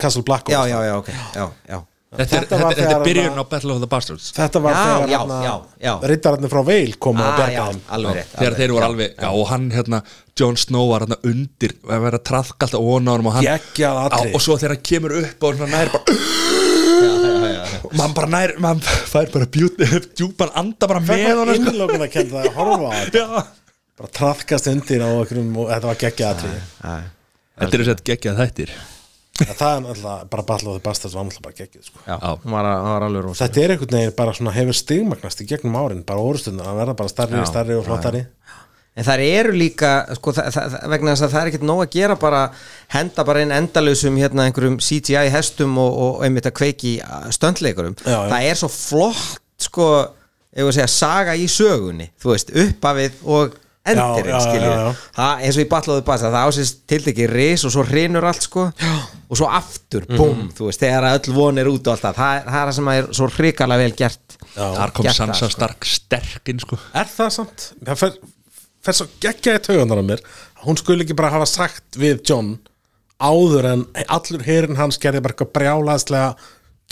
Castle 0.05 0.23
Black 0.29 0.53
já, 0.53 0.61
já, 0.71 0.79
já, 0.87 0.95
ok 1.01 1.11
já, 1.11 1.49
já, 1.73 1.81
þetta 2.15 2.37
er, 2.39 2.45
Þetta 2.45 2.69
þetta, 2.75 2.91
er 2.95 3.05
byrjun 3.09 3.39
á 3.41 3.45
Battle 3.51 3.73
of 3.75 3.81
the 3.83 3.89
Bastards. 3.91 4.27
Þetta 4.37 4.61
var 4.65 4.75
Já, 4.75 4.83
þegar 4.85 5.09
já, 5.15 5.19
hann 5.19 5.45
já, 5.47 5.55
já. 5.87 5.93
rittararnir 6.13 6.53
frá 6.53 6.63
Veil 6.69 6.93
koma 7.03 7.25
og 7.25 7.31
ah, 7.33 7.37
berga 7.41 7.55
já 7.57 7.65
þeim. 7.71 7.81
alveg 7.97 8.15
rétt 8.19 8.35
þegar 8.35 8.47
alveg 8.47 8.61
þeir 8.63 8.75
voru 8.77 8.87
alveg 8.89 9.17
já, 9.19 9.29
og 9.41 9.49
hann 9.51 9.67
hérna, 9.75 10.01
Jon 10.41 10.57
Snow 10.59 10.89
var 10.93 11.05
hérna 11.07 11.19
undir 11.31 11.75
að 11.89 12.05
vera 12.07 12.21
að 12.21 12.27
traðka 12.31 12.69
alltaf 12.69 12.87
ónárum 12.95 13.31
og 13.31 13.37
hann 13.39 13.49
Geggjað 13.49 14.01
atriði. 14.07 14.35
og 14.39 14.45
svo 14.47 14.57
þegar 14.61 14.75
hann 14.77 14.87
kemur 14.91 15.17
upp 15.23 15.49
og 15.49 15.59
svona 15.59 15.73
nær 15.75 15.93
bara 15.95 16.05
mann 17.99 18.15
bara 18.17 18.31
nær, 18.31 18.55
mann 18.63 18.81
fær 18.85 19.29
bara 19.35 19.47
djúpan 19.51 20.51
anda 20.59 20.89
bara 20.91 21.03
með 21.03 21.21
það 21.25 21.37
var 21.37 21.43
honum 21.45 21.61
sko. 21.61 21.73
innlókun 21.75 22.07
að 22.07 22.13
kenda 22.15 22.43
að 22.45 22.49
horfa 22.57 22.89
á 22.91 22.93
þetta? 23.05 23.45
Bara 23.95 24.11
traðkast 24.19 24.67
undir 24.73 25.05
á 25.07 25.09
okkur 25.21 25.39
og 25.45 25.69
þetta 25.71 25.87
var 25.91 26.01
geggjað 26.03 26.33
atriði. 26.35 26.61
já. 26.83 26.95
þetta 27.61 27.77
er 27.79 27.85
þess 27.85 27.95
að 27.95 28.05
gegja 28.11 28.37
þættir 28.41 28.75
það 29.35 29.71
er 29.77 29.81
náttúrulega 29.83 30.29
bara 30.31 30.45
Battle 30.47 30.71
of 30.71 30.77
the 30.79 30.85
Bastards 30.85 31.15
var 31.17 31.25
náttúrulega 31.27 31.49
bara 31.49 31.57
geggjuð 31.59 31.89
sko. 31.89 32.03
já, 32.07 32.15
hann 32.23 32.53
var, 32.55 32.69
hann 32.71 32.93
var 32.93 33.07
alveg 33.09 33.25
rosa 33.27 33.49
þetta 33.49 33.65
er 33.65 33.75
einhvern 33.75 33.97
veginn 33.99 34.15
bara 34.21 34.35
svona 34.37 34.53
hefur 34.55 34.79
stigmagnast 34.79 35.43
í 35.43 35.49
gegnum 35.51 35.79
árin 35.81 36.05
bara 36.07 36.23
orðstundin 36.23 36.67
að 36.67 36.79
verða 36.83 36.95
bara 37.01 37.13
starri, 37.13 37.41
Já, 37.41 37.49
starri 37.51 37.75
og 37.79 37.87
flottari. 37.89 38.21
en 38.95 39.09
það 39.09 39.25
eru 39.27 39.55
líka 39.59 39.91
sko, 40.21 40.35
það, 40.37 40.51
það, 40.55 40.77
vegna 40.95 41.15
þess 41.17 41.27
að 41.27 41.33
það 41.35 41.41
er 41.43 41.51
ekkert 41.51 41.67
nóg 41.67 41.83
að 41.83 41.97
gera 41.97 42.17
bara 42.23 42.43
henda 42.95 43.25
bara 43.27 43.43
inn 43.43 43.55
endalausum 43.59 44.21
hérna 44.23 44.47
einhverjum 44.47 44.79
CGI 44.79 45.25
hestum 45.35 45.75
og, 45.83 45.99
og 46.05 46.23
einmitt 46.29 46.47
að 46.47 46.55
kveiki 46.61 46.93
stöndleikurum. 47.35 47.97
Já, 48.05 48.15
já. 48.15 48.29
það 48.31 48.47
er 48.53 48.61
svo 48.63 48.71
flott 48.71 49.41
sko, 49.67 49.89
ef 50.55 50.69
að 50.69 50.77
segja, 50.79 50.87
saga 50.95 51.35
í 51.35 51.49
sögunni 51.51 52.07
þú 52.23 52.31
veist, 52.37 52.55
uppafið 52.55 53.19
og 53.35 53.59
endirinn, 53.85 54.33
Já, 54.33 54.39
já, 54.49 54.61
já, 54.61 54.75
já. 54.81 54.93
það 55.17 55.43
eins 55.45 55.57
og 55.59 55.63
í 55.65 55.69
batlóðu 55.75 56.05
basa, 56.07 56.31
það 56.33 56.47
ásist 56.51 56.79
til 56.89 57.01
ekki 57.13 57.27
ris 57.31 57.65
og 57.69 57.73
svo 57.75 57.85
hrinur 57.89 58.25
allt 58.31 58.47
sko. 58.47 58.65
Og 59.29 59.37
svo 59.41 59.49
aftur, 59.51 60.07
búm, 60.09 60.47
þú 60.57 60.69
veist, 60.71 60.81
þegar 60.85 61.07
öll 61.11 61.35
von 61.37 61.59
er 61.61 61.69
út 61.69 61.87
og 61.89 61.93
allt 61.95 62.05
það, 62.07 62.15
það, 62.21 62.37
er- 62.39 62.47
það 62.49 62.61
er 62.61 62.69
það 62.71 62.77
sem 62.79 62.89
er 62.95 63.09
svo 63.19 63.29
hrikalega 63.35 63.83
vel 63.85 63.97
gert. 63.99 64.37
Þar 64.55 64.93
kom 64.95 65.05
Gert 65.09 65.17
Sansa 65.19 65.49
sko. 65.49 65.55
Stark 65.57 65.85
sterkinn 65.91 66.61
sko. 66.63 66.79
Er 66.95 67.09
það 67.11 67.31
samt? 67.39 67.65
Það 67.85 68.01
fer, 68.05 68.13
fer 68.89 68.99
svo 69.01 69.07
geggjaði 69.25 69.65
tauganar 69.67 70.01
á 70.01 70.05
mér. 70.13 70.23
Hún 70.65 70.79
skulle 70.81 71.05
ekki 71.05 71.17
bara 71.19 71.33
hafa 71.35 71.47
sagt 71.51 71.99
við 72.01 72.23
John 72.29 72.55
áður 73.21 73.67
en 73.73 73.83
allur 74.09 74.43
herin 74.47 74.77
hans 74.79 74.99
gerði 75.01 75.21
bara 75.25 75.35
eitthvað 75.35 75.53
brjálaðslega 75.59 76.35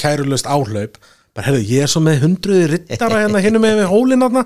kærulust 0.00 0.46
áhlaup. 0.50 0.96
Bara 1.36 1.46
herðu, 1.48 1.62
ég 1.68 1.86
er 1.86 1.92
svo 1.92 2.02
með 2.04 2.20
hundruði 2.26 2.66
rittara 2.74 3.22
hérna 3.24 3.40
hinum 3.44 3.62
með 3.64 3.86
hólinn 3.88 4.20
þarna 4.24 4.44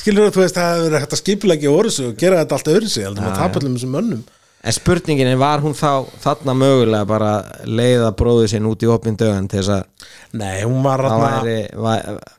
skilur 0.00 0.30
þú 0.32 0.44
veist, 0.44 0.58
það 0.58 0.78
hefur 0.78 0.96
hægt 0.98 1.16
að 1.16 1.22
skipulegja 1.22 1.72
orðsu 1.72 2.06
og 2.10 2.16
gera 2.20 2.40
þetta 2.42 2.58
allt 2.58 2.70
öðru 2.74 2.92
sig, 2.92 3.06
heldur 3.06 3.26
maður 3.26 3.42
tapa 3.42 3.60
öllum 3.60 3.76
þessum 3.76 3.94
mönnum. 3.96 4.22
En 4.62 4.76
spurningin 4.76 5.26
er, 5.32 5.38
var 5.40 5.62
hún 5.64 5.74
þá 5.74 6.06
þarna 6.22 6.54
mögulega 6.54 7.06
bara 7.10 7.30
leiða 7.66 8.12
bróðu 8.18 8.46
sinn 8.52 8.68
út 8.70 8.84
í 8.84 8.90
opin 8.90 9.18
dögan 9.18 9.48
til 9.50 9.58
þess 9.58 9.72
að 9.74 10.10
Nei, 10.38 10.62
hún 10.62 10.84
var, 10.86 11.02
það 11.02 11.22
þarna, 11.24 11.40
væri, 11.42 11.56
var, 11.82 12.34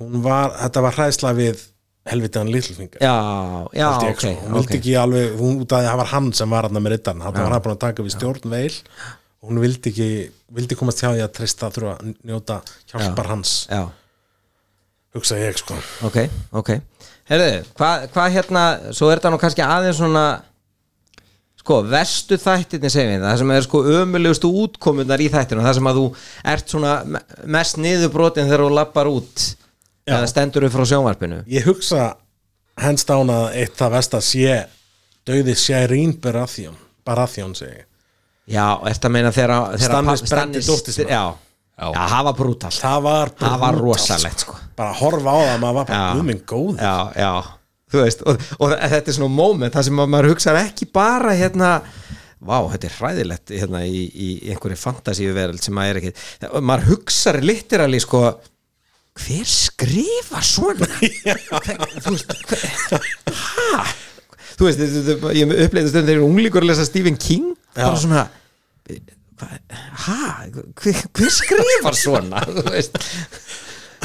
hún 0.00 0.22
var 0.24 0.54
þetta 0.62 0.84
var 0.86 0.96
hræðsla 0.96 1.34
við 1.36 1.66
helvitaðan 2.06 2.52
Littlefinger. 2.54 3.02
Já, 3.02 3.14
já, 3.74 3.86
held 3.90 4.06
ég, 4.06 4.14
ok, 4.14 4.22
sko. 4.22 4.32
hún 4.40 4.56
vildi 4.56 4.72
ok. 4.72 4.74
ekki 4.78 4.96
alveg, 5.02 5.36
hún 5.40 5.60
út 5.62 5.74
af 5.74 5.82
því 5.82 5.86
að 5.86 5.90
það 5.90 6.00
var 6.00 6.10
hann 6.14 6.32
sem 6.38 6.56
var 6.56 6.68
hann 6.68 6.80
með 6.80 6.92
rittan, 6.94 7.22
hann 7.26 7.36
var 7.36 7.54
hann 7.56 7.64
búin 7.64 7.74
að 7.74 7.84
taka 7.84 8.06
við 8.06 8.14
stjórn 8.16 8.52
veil 8.52 8.74
hún 9.46 9.62
vildi 9.62 9.92
ekki 9.92 10.08
vildi 10.56 10.78
komast 10.78 11.02
hjá 11.02 11.10
því 11.10 11.24
að 11.24 11.32
trista 11.36 11.70
þurfa 11.74 11.96
að 11.96 12.12
njóta 12.26 12.58
hjálpar 12.92 13.30
hans, 13.32 13.54
Já, 13.70 13.82
hugsa 15.16 15.38
ég 15.40 15.56
sko 15.60 15.78
ok, 16.08 16.18
ok 16.62 16.74
Herðu, 17.26 17.64
hvað 17.74 18.04
hva 18.14 18.24
hérna, 18.30 18.64
svo 18.94 19.08
er 19.10 19.18
þetta 19.18 19.32
nú 19.34 19.38
kannski 19.42 19.64
aðeins 19.66 19.98
svona 19.98 20.26
sko, 21.58 21.80
vestu 21.90 22.36
þættirni 22.38 22.90
segjum 22.92 23.16
við 23.16 23.24
það 23.26 23.38
sem 23.40 23.50
er 23.56 23.64
sko 23.66 23.80
ömulegustu 24.02 24.50
útkomunar 24.62 25.22
í 25.24 25.26
þættinu 25.32 25.64
það 25.66 25.78
sem 25.80 25.88
að 25.90 25.98
þú 26.00 26.04
ert 26.52 26.74
svona 26.76 26.92
me- 27.16 27.24
mest 27.56 27.80
niðurbrotin 27.82 28.46
þegar 28.46 28.62
þú 28.66 28.70
lappar 28.78 29.10
út 29.10 29.42
Já. 30.06 30.14
eða 30.20 30.28
stendur 30.30 30.68
upp 30.68 30.76
frá 30.76 30.84
sjónvarpinu 30.92 31.40
ég 31.50 31.66
hugsa 31.66 32.12
hens 32.78 33.02
dána 33.08 33.40
eitt 33.58 33.74
það 33.80 33.96
vest 33.96 34.14
að 34.20 34.26
sé 34.28 34.56
döði 35.26 35.56
Shireen 35.58 36.12
Baratheon 36.22 36.76
Baratheon 37.06 37.52
segi. 37.58 37.82
Já, 38.50 38.64
ert 38.86 39.04
að 39.06 39.12
meina 39.14 39.30
þegar 39.34 39.74
þegar 39.78 40.16
Stannis 40.22 40.66
dóttur 40.70 40.94
sína. 40.94 41.10
Já, 41.10 41.22
Já. 41.76 41.90
já, 41.92 42.02
það 42.08 42.24
var 42.24 42.36
brútal 42.38 42.72
það 42.72 43.02
var, 43.04 43.30
Það 43.36 43.56
var 43.60 43.78
rosalegt, 43.84 44.44
sko. 44.46 44.54
bara 44.78 44.94
að 44.94 45.00
horfa 45.02 45.34
á 45.36 45.38
það, 45.42 45.58
maður 45.60 45.76
var 45.76 45.88
bara 45.90 45.98
Já. 46.00 46.06
guðminn 46.16 46.40
góð 46.48 46.80
Já, 46.80 46.94
já, 47.20 47.32
þú 47.92 48.00
veist 48.00 48.24
og, 48.24 48.46
og 48.64 48.72
þetta 48.80 49.12
er 49.12 49.16
svona 49.18 49.34
moment 49.36 49.76
það 49.76 49.86
sem 49.90 50.00
að 50.04 50.10
maður 50.14 50.30
hugsaði 50.32 50.62
ekki 50.70 50.88
bara 50.96 51.34
hérna 51.36 51.70
Vá, 52.46 52.56
þetta 52.72 52.88
er 52.88 52.96
hræðilegt 53.00 53.52
hérna 53.56 53.82
í, 53.88 54.00
í 54.12 54.28
einhverju 54.52 54.76
fantasíu 54.78 55.32
veröld 55.34 55.62
sem 55.64 55.74
maður 55.74 55.96
er 55.96 56.00
ekki. 56.02 56.26
Maður 56.60 56.84
hugsaði 56.92 57.40
literally 57.48 58.00
sko 58.04 58.20
hver 59.16 59.48
skrifa 59.48 60.42
svona? 60.44 60.86
Þú 62.04 62.12
veist 62.12 62.34
hver, 62.52 63.06
hæ 63.32 63.86
þú 64.56 64.68
veist, 64.68 64.80
ég 65.36 65.54
uppleita 65.66 65.90
stundin 65.90 66.08
þegar 66.12 66.24
unglíkur 66.26 66.64
að 66.64 66.70
lesa 66.70 66.86
Stephen 66.88 67.16
King 67.20 67.50
bara 67.76 67.96
svona 68.00 68.26
hæ, 69.40 70.18
hver, 70.80 71.00
hver 71.16 71.32
skrifar 71.34 71.96
svona 71.98 72.42
þú 72.48 72.66
veist. 72.72 72.98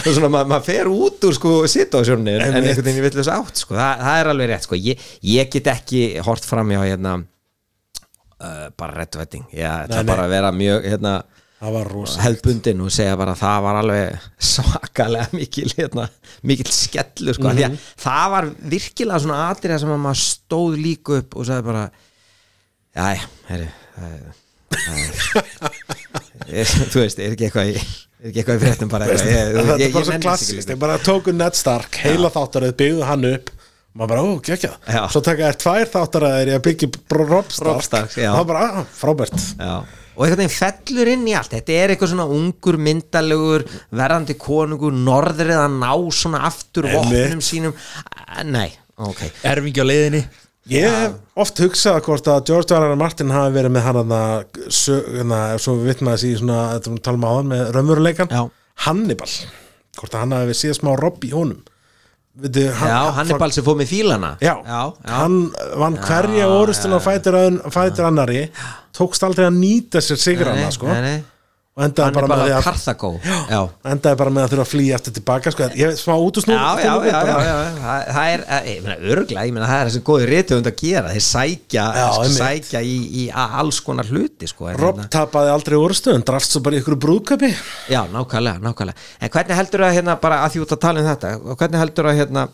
Það 0.02 0.08
er 0.08 0.16
svona, 0.16 0.30
maður 0.34 0.49
mað 0.53 0.64
fer 0.66 0.88
út 0.90 1.26
úr 1.28 1.36
sko 1.38 1.49
situásjónu 1.70 2.32
en 2.38 2.56
einhvern 2.58 2.86
veginn 2.88 3.03
villu 3.06 3.26
átt 3.36 3.60
sko, 3.60 3.76
það, 3.78 3.99
það 4.06 4.20
er 4.22 4.30
alveg 4.32 4.49
rétt 4.53 4.66
sko, 4.68 4.80
ég, 4.80 5.03
ég 5.34 5.52
get 5.53 5.68
ekki 5.74 6.02
hort 6.26 6.48
fram 6.48 6.72
hjá 6.74 6.80
hérna 6.86 7.18
uh, 7.22 8.66
bara 8.80 8.95
reddvetting, 9.02 9.45
ég 9.53 9.68
ætla 9.68 10.03
bara 10.08 10.26
að 10.26 10.34
vera 10.38 10.52
mjög 10.56 10.88
hérna 10.90 11.14
hefðbundin 11.62 12.80
og 12.82 12.90
segja 12.95 13.18
bara 13.20 13.36
að 13.36 13.41
það 13.44 13.58
var 13.68 13.80
alveg 13.84 14.24
svakalega 14.52 15.28
mikil 15.38 15.68
hérna, 15.78 16.08
mikil 16.49 16.72
skellu 16.74 17.36
sko, 17.38 17.52
mm 17.52 17.62
að 17.68 17.76
það 18.02 18.32
var 18.34 18.48
virkilega 18.74 19.22
svona 19.22 19.41
atriða 19.52 19.82
sem 19.84 19.94
að 19.94 20.02
maður 20.08 20.24
stóð 20.24 20.80
líka 20.82 21.20
upp 21.22 21.38
og 21.38 21.45
sagði 21.52 21.68
bara 21.68 21.84
já, 22.98 23.28
herri 23.52 23.70
það 23.94 24.16
er- 24.16 24.40
er- 26.48 26.72
þú 26.91 27.03
veist, 27.03 27.19
er 27.22 27.35
ekki 27.35 27.48
eitthvað 27.49 27.72
í 27.73 27.76
er 28.22 28.30
ekki 28.30 28.41
eitthvað 28.41 28.57
í 28.60 28.61
fréttum 28.65 28.91
bara 28.91 29.07
eitthvað, 29.07 29.31
ég, 29.31 29.56
þetta 29.56 29.77
ég, 29.81 29.88
er 29.88 29.95
bara 29.95 30.07
svo 30.10 30.19
klassist 30.26 30.53
ekki 30.57 30.68
þeir 30.72 30.81
bara 30.84 30.99
tóku 31.02 31.34
Ned 31.35 31.57
Stark, 31.57 31.98
heila 32.03 32.30
þáttaröð 32.34 32.76
byggðu 32.81 33.07
hann 33.07 33.27
upp. 33.31 33.49
Og 33.91 33.99
maður 33.99 34.11
bara, 34.14 34.22
ó, 34.23 34.30
geggjað. 34.48 34.76
Já. 34.88 34.99
svo 35.11 35.22
taka 35.26 35.48
þær 35.49 35.57
tvær 35.64 35.89
þáttaröðir 35.95 36.52
í 36.52 36.53
að 36.56 36.61
byggja 36.68 36.88
Rob 37.18 37.49
Stark, 37.52 38.14
já. 38.15 38.30
það 38.30 38.38
var 38.38 38.45
bara, 38.53 38.61
ah, 38.69 38.85
frábært 38.95 39.41
Já. 39.60 39.73
og 40.15 40.22
einhvern 40.23 40.43
veginn 40.45 40.53
fellur 40.56 41.11
inn 41.11 41.26
í 41.27 41.34
allt. 41.35 41.56
Þetta 41.57 41.76
er 41.76 41.93
eitthvað 41.95 42.14
svona 42.14 42.27
ungur 42.38 42.77
myndalegur 42.88 43.65
verðandi 43.99 44.38
konungur, 44.39 44.95
norður 44.95 45.52
eða 45.57 45.65
ná 45.73 45.91
svona 46.15 46.45
aftur 46.48 46.88
vopnum 46.93 47.43
sínum. 47.43 47.76
Nei, 48.48 48.69
ok. 48.95 49.26
Erfingi 49.52 49.84
á 49.84 49.85
leiðinni 49.89 50.23
Ég 50.69 50.85
hef 50.85 51.15
oft 51.41 51.57
hugsað 51.63 51.97
hvort 52.05 52.27
að 52.29 52.43
George 52.51 52.75
R. 52.77 52.91
R. 52.91 52.99
Martin 52.99 53.33
hafi 53.33 53.55
verið 53.55 53.73
með 53.73 53.85
hann 53.88 53.99
að 54.13 54.59
hérna, 54.77 55.39
svo 55.57 55.73
við 55.79 55.89
vittum 55.89 56.11
að 56.11 56.19
þessi 56.19 56.38
svona, 56.43 56.59
þetta 56.75 56.91
er 56.93 57.01
tala 57.07 57.17
um 57.17 57.25
áðan 57.31 57.49
með 57.49 57.63
raunveruleikan. 57.77 58.35
Hannibal, 58.85 59.29
hvort 59.97 60.13
að 60.15 60.23
hann 60.23 60.35
hafi 60.38 60.57
séð 60.57 60.77
smá 60.77 60.93
robb 60.99 61.25
í 61.25 61.33
honum 61.33 61.61
Veitu, 62.41 62.61
hann, 62.79 62.88
Já, 62.88 62.99
Hannibal 63.17 63.51
sem 63.51 63.65
fóð 63.65 63.81
með 63.81 63.89
fílana 63.89 64.29
Já, 64.39 64.53
já, 64.63 64.77
já. 65.03 65.09
hann 65.17 65.33
vann 65.81 65.97
hverja 65.99 66.45
orustun 66.47 66.95
á 66.95 66.99
fætur, 67.03 67.35
fætur 67.75 68.07
annari 68.07 68.45
tókst 68.95 69.25
aldrei 69.27 69.49
að 69.49 69.57
nýta 69.57 69.99
sér 69.99 70.21
sigrana 70.21 70.63
Nei, 70.63 70.71
sko, 70.71 70.88
nei, 70.88 71.01
nei. 71.03 71.17
Og 71.72 71.84
endaði 71.85 72.11
bara, 72.18 72.27
Hannibal 72.27 72.39
með 72.41 72.53
að, 72.57 72.65
Karthagó 72.65 73.10
endaði 73.93 74.18
bara 74.19 74.31
með 74.35 74.43
að 74.43 74.49
þurfa 74.52 74.64
að 74.65 74.72
flýja 74.73 74.98
eftir 74.98 75.14
tilbaka 75.15 75.53
sko. 75.53 75.68
ég 75.80 75.93
smá 76.02 76.14
út 76.19 76.39
já, 76.43 76.91
já. 77.07 77.53
Það, 77.77 78.02
það 78.11 78.31
er, 78.34 78.43
eh, 78.43 78.68
ég 78.68 78.81
meina, 78.84 78.98
örgla, 79.15 79.45
ég 79.48 79.56
meina, 79.56 79.69
það 79.69 79.84
er 79.84 79.89
þessi 79.91 80.02
góði 80.10 80.27
rithöfund 80.27 80.68
að 80.68 80.76
gera, 80.84 81.14
þeir 81.15 81.26
sækja 81.30 81.85
Já, 81.95 82.03
einmitt. 82.11 82.38
sækja 82.41 82.81
í, 82.84 82.95
í 83.23 83.26
alls 83.31 83.80
konar 83.88 84.11
hluti, 84.11 84.52
sko 84.52 84.68
en 84.68 84.81
Robb 84.84 84.99
hérna- 84.99 85.14
tapaði 85.15 85.53
aldrei 85.56 85.77
orustun, 85.80 86.26
drafst 86.27 86.57
svo 86.57 86.64
bara 86.65 86.76
í 86.76 86.84
ykkur 86.84 86.99
brúðköpi 87.07 87.53
Já, 87.88 88.03
nákvæmlega, 88.11 88.60
nákvæmlega 88.68 89.07
En 89.22 89.31
hvernig 89.31 89.61
heldur 89.61 89.88
að 89.88 89.95
hérna 89.95 90.18
bara 90.19 90.43
að 90.43 90.57
því 90.57 90.65
út 90.65 90.76
að 90.76 90.84
tala 90.84 90.99
um 90.99 91.07
þetta 91.07 91.34
og 91.39 91.56
hvernig 91.56 91.85
heldur 91.85 92.11
að 92.11 92.19
hérna 92.19 92.49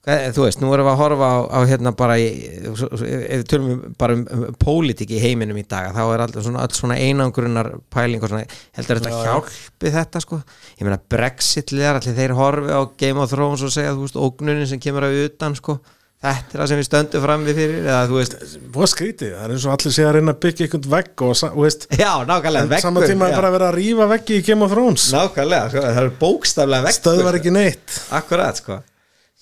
þú 0.00 0.44
veist, 0.46 0.62
nú 0.62 0.70
erum 0.72 0.86
við 0.88 0.94
að 0.94 1.00
horfa 1.02 1.26
á, 1.28 1.38
á 1.52 1.58
hérna 1.68 1.90
bara 1.92 2.14
í, 2.16 2.28
svo- 2.72 2.88
ef 2.96 3.42
við 3.42 3.44
tölum 3.52 3.66
um- 3.74 3.82
bara 4.00 4.14
um, 4.16 4.22
um 4.32 4.56
pólitík 4.56 5.10
í 5.12 5.20
heiminum 5.20 5.58
í 5.60 5.64
dag 5.68 5.90
þá 5.92 6.00
er 6.14 6.22
alltaf 6.24 6.46
svona, 6.46 6.64
svona 6.72 6.96
einangrunar 6.96 7.68
pæling 7.92 8.22
og 8.24 8.32
svona, 8.32 8.46
heldur 8.78 8.96
þetta 9.02 9.20
hjálpi 9.26 9.92
þetta 9.92 10.22
sko, 10.24 10.40
ég 10.80 10.88
meina 10.88 10.96
Brexit-legar 11.12 12.00
allir 12.00 12.16
þeir 12.16 12.32
horfi 12.38 12.72
á 12.72 12.80
Game 12.96 13.20
of 13.20 13.28
Thrones 13.34 13.60
og 13.68 13.74
segja, 13.76 13.92
þú 13.92 14.06
veist, 14.08 14.16
ógnunin 14.16 14.66
sem 14.72 14.80
kemur 14.80 15.04
að 15.04 15.20
utan 15.26 15.58
sko, 15.60 15.76
þetta 16.24 16.56
er 16.56 16.62
það 16.64 16.68
sem 16.72 16.80
við 16.80 16.88
stöndum 16.88 17.22
fram 17.28 17.44
við 17.44 17.60
fyrir, 17.60 17.84
eða 17.84 18.02
þú 18.08 18.16
veist 18.22 18.34
Hvað 18.72 18.90
skrítið, 18.94 19.30
það 19.36 19.44
er 19.44 19.54
eins 19.58 19.64
og 19.68 19.72
allir 19.76 19.94
sé 19.98 20.04
að 20.08 20.14
reyna 20.16 20.32
að 20.32 20.40
byggja 20.46 20.66
einhvern 20.70 20.90
vegg 20.96 21.24
og, 21.28 21.32
og 21.52 21.62
veist, 21.66 21.86
Já, 21.92 22.10
nákvæmlega, 22.28 22.64
en 22.80 22.84
sama 22.88 23.04
tíma 23.04 23.28
er 23.28 23.34
já. 23.34 23.40
bara 23.40 23.48
að 23.52 23.56
vera 23.58 23.68
að 23.68 23.78
rífa 23.82 24.08
veggi 24.16 24.40
í 24.40 24.44
Game 24.48 24.64
of 24.64 24.72
Thrones. 24.72 25.06
Nákvæmlega, 25.16 25.70
sko, 25.74 25.84
það 25.86 26.00
er 26.04 26.12
bókstaflega 26.24 26.86
vekkur 26.88 27.00
stöðvar 27.04 27.38
ekki 27.40 27.52
neitt. 27.56 27.98
Akkurat, 28.16 28.60
sko 28.64 28.80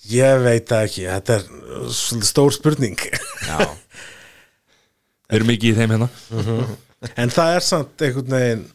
Ég 0.09 0.43
veit 0.45 0.67
það 0.69 0.85
ekki, 0.87 1.05
þetta 1.09 1.37
er 1.37 2.25
stór 2.25 2.55
spurning. 2.55 2.99
Já. 3.45 3.57
Við 5.29 5.35
erum 5.39 5.53
ekki 5.53 5.71
í 5.71 5.77
þeim 5.77 5.95
hérna? 5.95 6.09
En 7.15 7.31
það 7.33 7.55
er 7.55 7.65
samt 7.65 8.05
einhvern 8.07 8.35
veginn 8.35 8.67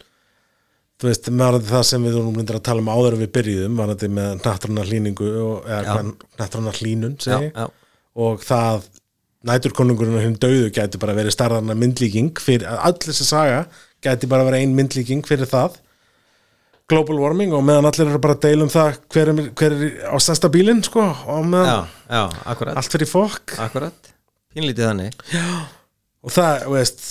Þú 0.95 1.09
veist, 1.11 1.27
með 1.35 1.57
það 1.67 1.83
sem 1.89 2.05
við 2.07 2.15
vorum 2.17 2.37
myndir 2.39 2.57
að 2.57 2.67
tala 2.69 2.81
um 2.81 2.87
áður 2.89 3.17
en 3.17 3.23
við 3.25 3.31
byrjuðum 3.35 3.81
var 3.81 3.91
þetta 3.91 4.09
með 4.15 4.29
nattrannar 4.45 4.87
hlýningu 4.89 5.31
eða 5.67 5.81
Já. 5.83 6.05
nattrannar 6.39 6.79
hlýnun 6.79 7.17
já, 7.19 7.25
segi, 7.27 7.49
já, 7.51 7.65
og 8.25 8.45
það 8.47 8.87
næturkonungurinn 9.51 10.17
og 10.17 10.23
hinn 10.25 10.37
döðu 10.41 10.71
gæti 10.73 11.01
bara 11.03 11.17
verið 11.19 11.35
starðarna 11.35 11.77
myndlíking 11.77 12.31
fyrir, 12.41 12.65
all 12.71 12.95
þessi 12.95 13.27
saga 13.27 13.65
gæti 14.07 14.31
bara 14.31 14.47
verið 14.47 14.63
ein 14.65 14.77
myndlíking 14.79 15.27
fyrir 15.27 15.51
það 15.51 15.81
global 16.91 17.17
warming 17.23 17.55
og 17.57 17.65
meðan 17.65 17.89
allir 17.89 18.11
eru 18.11 18.21
bara 18.23 18.37
að 18.37 18.43
deila 18.45 18.67
um 18.67 18.73
það 18.73 18.99
hver 19.15 19.31
er, 19.33 19.41
hver 19.57 19.77
er 19.77 19.95
á 20.13 20.17
stærsta 20.21 20.51
bílinn 20.53 20.83
sko 20.85 21.05
og 21.05 21.41
já, 21.41 21.49
meðan 21.55 21.89
já, 22.11 22.23
allt 22.75 22.93
fyrir 22.93 23.09
fokk. 23.09 23.57
Akkurat, 23.65 24.13
pínlítið 24.53 24.91
þannig. 24.91 25.25
Og 26.25 26.35
það, 26.35 26.67
veist 26.75 27.07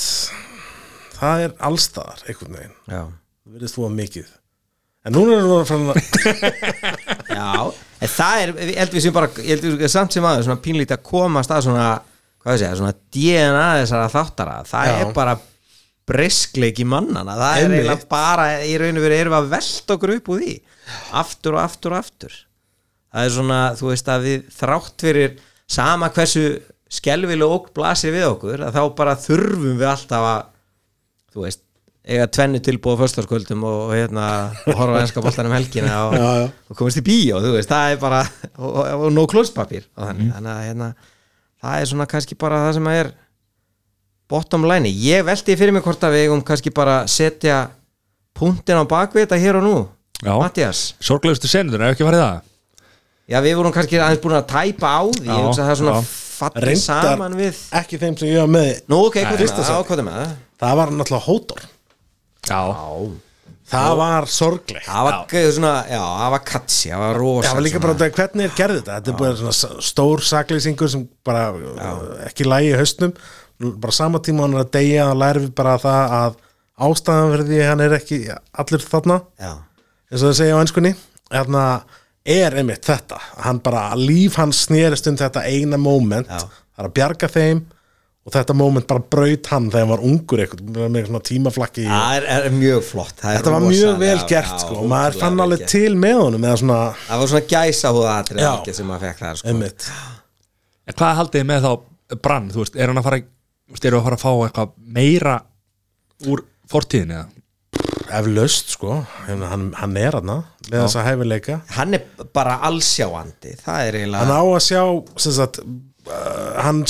það 1.17 1.47
er 1.47 1.57
allstaðar 1.69 2.23
einhvern 2.27 2.57
veginn, 2.59 2.77
Já, 2.89 3.01
það 3.07 3.57
verðist 3.57 3.77
þú 3.77 3.87
að 3.87 3.97
mikið. 4.01 4.31
En 5.03 5.17
núna 5.17 5.35
erum 5.35 5.51
við 5.51 5.57
að 5.57 5.71
fara 5.73 5.97
já 7.37 7.73
En 8.03 8.11
það 8.11 8.41
er, 8.41 8.51
ég 8.69 8.77
held 8.79 8.93
við 8.95 9.03
sem 9.03 9.15
bara 9.15 9.29
ég 9.39 9.49
held 9.57 9.81
við 9.81 9.91
samt 9.91 10.15
sem 10.15 10.25
aður, 10.27 10.45
svona 10.47 10.63
pínlítið 10.63 10.95
að 10.97 11.03
komast 11.07 11.51
að 11.55 11.65
svona, 11.67 11.87
hvað 12.43 12.55
ég 12.55 12.61
segja, 12.61 12.77
svona 12.79 12.95
DNA 13.15 13.65
þessara 13.81 14.09
þáttara, 14.11 14.55
það 14.67 14.89
Já. 14.89 14.95
er 14.99 15.13
bara 15.15 15.35
briskleiki 16.09 16.83
mannana, 16.87 17.35
það 17.39 17.53
er 17.57 17.63
Einmitt. 17.63 17.79
eiginlega 17.79 18.09
bara 18.11 18.47
í 18.67 18.73
raun 18.81 18.99
og 18.99 19.05
veru 19.05 19.17
erum 19.21 19.37
að 19.37 19.49
velta 19.53 19.95
okkur 19.97 20.15
upp 20.17 20.29
úr 20.33 20.41
því. 20.43 20.53
Aftur 21.23 21.55
og 21.57 21.61
aftur 21.63 21.95
og 21.95 22.01
aftur. 22.03 22.37
Það 23.13 23.27
er 23.29 23.35
svona, 23.37 23.59
þú 23.79 23.89
veist 23.91 24.09
að 24.11 24.25
við 24.27 24.47
þrátt 24.57 25.05
fyrir 25.07 25.35
sama 25.73 26.09
hversu 26.13 26.45
skelvileg 26.93 27.49
okk 27.55 27.71
blasir 27.77 28.13
við 28.13 28.27
okkur 28.29 28.65
að 28.67 28.75
þá 28.75 28.81
bara 28.97 29.15
þurfum 29.17 29.77
við 29.79 29.87
alltaf 29.89 30.27
að 30.33 30.41
þú 31.33 31.45
veist, 31.47 31.61
eiga 32.03 32.27
tvennu 32.35 32.59
tilbúið 32.59 32.99
á 32.99 33.01
föstaskvöldum 33.05 33.63
og, 33.63 33.77
og 33.87 33.93
hérna 33.95 34.25
og 34.67 34.75
horfa 34.75 34.97
að 34.99 35.05
enska 35.05 35.21
boltan 35.23 35.47
um 35.47 35.55
helgina 35.55 35.93
og, 36.09 36.15
Já, 36.19 36.27
já. 36.43 36.47
og 36.69 36.77
komast 36.81 36.99
í 36.99 37.03
bíó, 37.07 37.39
þú 37.41 37.53
veist, 37.55 37.71
það 37.71 37.93
er 37.95 38.01
bara 38.01 38.19
og, 38.59 38.75
og, 38.83 39.05
no 39.15 39.23
klóspapír 39.31 39.85
og 39.95 40.09
þannig, 40.09 40.33
þannig 40.35 40.51
að 40.51 40.65
hérna, 40.67 40.89
það 41.63 41.77
er 41.79 41.89
svona 41.93 42.09
kannski 42.11 42.37
bara 42.43 42.59
það 42.65 42.75
sem 42.77 42.89
að 42.91 42.99
er 43.05 43.11
bottom 44.29 44.65
line, 44.69 44.89
ég 44.89 45.25
velti 45.27 45.55
fyrir 45.59 45.73
mig 45.75 45.83
hvort 45.85 46.03
að 46.07 46.15
við 46.15 46.25
eigum 46.27 46.41
kannski 46.47 46.71
bara 46.73 47.01
setja 47.11 47.67
punktin 48.37 48.79
á 48.79 48.83
bakvið 48.89 49.25
þetta 49.27 49.39
hér 49.43 49.59
og 49.59 49.63
nú. 49.67 49.75
Já. 50.23 50.33
Mattias, 50.39 50.93
Sorglegustu 51.03 51.49
senur, 51.51 51.81
er 51.83 51.93
ekki 51.93 52.05
farið 52.07 52.23
það? 52.23 52.41
já 53.33 53.37
við 53.39 53.53
vorum 53.55 53.71
kannski 53.75 53.97
aðeins 54.03 54.19
búin 54.23 54.35
að 54.35 54.47
tæpa 54.51 54.89
á 54.99 55.01
því, 55.07 55.27
Já, 55.27 55.33
ég 55.35 55.45
hugsa 55.47 55.61
að 55.63 55.67
það 55.67 55.73
er 55.73 55.79
svona 55.79 55.93
já. 55.95 56.07
fallið 56.37 56.65
Reyndar 56.67 57.05
saman 57.13 57.35
við 57.39 57.59
ekki 57.79 57.99
þeim 58.01 58.17
sem 58.19 58.27
ég 58.33 58.39
var 58.41 58.49
með 58.51 58.71
Nú 58.91 58.97
ok, 59.07 59.15
hvað 59.23 59.33
er 59.35 59.41
Fyrsta 59.43 59.59
það? 59.61 59.67
sæti. 59.69 59.83
Ákvæðum 59.83 60.09
með 60.09 60.17
það 60.19 60.33
það 60.63 60.79
var 60.81 60.91
náttúrulega 60.97 61.27
hótor 61.27 61.61
Já, 62.43 62.59
það 63.73 63.93
var 64.01 64.27
sorglegt. 64.29 64.85
Það 64.89 65.05
var 65.07 65.15
já. 65.31 65.51
svona, 65.55 65.71
já, 65.87 66.01
það 66.03 66.33
var 66.35 66.43
katsi, 66.51 66.89
það 66.91 67.03
var 67.03 67.19
rosa 67.21 67.47
Það 67.47 67.55
var 67.59 67.65
líka 67.67 67.81
bara 67.85 67.95
þetta, 68.01 68.17
hvernig 68.19 68.45
er 68.49 68.57
gerði 68.59 68.81
þetta? 68.81 68.97
Þetta 68.99 69.13
er 69.13 69.19
bara 69.23 69.37
svona 69.39 69.55
s- 69.55 69.87
stór 69.91 70.23
saklýsingur 70.27 70.91
sem 70.93 71.05
bara 71.25 71.45
uh, 71.55 72.03
ekki 72.27 72.47
lægi 72.47 72.73
í 72.73 72.77
haustnum 72.81 73.15
bara 73.59 73.91
sama 73.95 74.19
tíma 74.23 74.45
hann 74.47 74.53
er 74.57 74.63
að 74.65 74.71
deyja 74.77 75.09
þá 75.11 75.17
lærum 75.21 75.45
við 75.47 75.53
bara 75.55 75.75
það 75.81 76.15
að 76.19 76.39
ástæðan 76.87 77.33
fyrir 77.33 77.49
því 77.51 77.59
hann 77.69 77.83
er 77.85 77.97
ekki 77.99 78.21
allir 78.63 78.87
þarna 78.89 79.19
Já, 79.39 79.51
eins 80.11 80.23
og 80.23 80.29
það 80.31 80.39
segja 80.39 80.55
á 80.57 80.61
ennskunni 80.63 80.93
þarna 81.29 81.65
er 82.33 82.57
einmitt 82.61 82.87
þetta 82.87 83.19
hann 83.43 83.59
bara, 83.63 83.83
líf 83.99 84.39
hans 84.39 84.63
snerist 84.67 85.07
um 85.11 85.17
þetta 85.19 85.43
eina 85.45 85.77
moment, 85.77 86.27
Já. 86.31 86.39
það 86.73 86.83
er 86.83 86.89
að 86.89 86.97
bjarga 86.97 87.29
þeim 87.33 87.63
og 88.23 88.31
þetta 88.31 88.55
moment 88.55 88.87
bara 88.87 89.03
braut 89.11 89.47
hann 89.51 89.65
þegar 89.67 89.83
hann 89.83 89.91
var 89.91 90.03
ungur 90.07 90.39
eitthvað 90.39 90.77
með 90.93 91.07
svona 91.09 91.23
tímaflakki 91.27 91.83
það 91.89 92.13
er, 92.21 92.27
er 92.47 92.53
mjög 92.55 92.85
flott 92.87 93.17
það 93.19 93.29
er 93.33 93.41
þetta 93.41 93.53
var 93.55 93.65
rosa- 93.65 93.73
mjög 93.73 93.97
vel 93.99 94.15
já, 94.15 94.27
gert 94.29 94.53
já, 94.53 94.59
sko, 94.63 94.77
og 94.79 94.87
maður 94.93 95.17
fann 95.19 95.43
alveg 95.43 95.63
gert. 95.65 95.73
til 95.75 95.97
með 95.99 96.19
honum 96.21 96.47
svona, 96.61 96.77
Það 97.03 97.19
var 97.23 97.31
svona 97.33 97.47
gæsa 97.51 97.91
Já. 98.39 98.53
ekki 98.53 98.75
sem 98.77 98.87
maður 98.87 99.03
fekk 99.09 99.19
það 99.25 99.41
sko. 99.41 99.57
hvað 100.93 101.19
haldið 101.19 101.41
þið 101.41 101.49
með 101.51 101.67
þá 101.67 102.19
brann, 102.23 102.49
þú 102.53 102.63
veist, 102.63 102.75
er 102.79 102.87
hann 102.91 103.01
að 103.01 103.07
fara 103.09 103.19
eru 103.89 103.99
að 103.99 104.05
fara 104.07 104.19
að 104.19 104.25
fá 104.25 104.31
eitthvað 104.33 104.75
meira 104.97 105.37
úr 106.29 106.43
fortíðinni 106.71 107.17
eða? 107.19 107.29
eflaust 108.13 108.73
sko, 108.75 108.99
Hérna, 109.27 109.49
hann, 109.49 109.67
hann 109.79 109.97
er 109.97 110.17
hann 110.19 110.31
með 110.69 110.75
þessa 110.83 111.03
hæfileika. 111.07 111.59
Hann 111.77 111.97
er 111.97 112.03
bara 112.35 112.59
allsjáandi 112.67 113.55
Það 113.63 113.87
er 113.87 113.97
eiginlega 113.99 114.23
hann 114.23 114.33
á 114.37 114.43
að 114.43 114.63
sjá 114.67 114.81
sem 115.25 115.35
sagt, 115.39 115.61
uh, 115.63 116.49
hann 116.63 116.83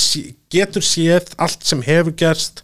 getur 0.54 0.86
séð 0.86 1.34
allt 1.42 1.64
sem 1.68 1.84
hefur 1.86 2.16
gerst 2.20 2.64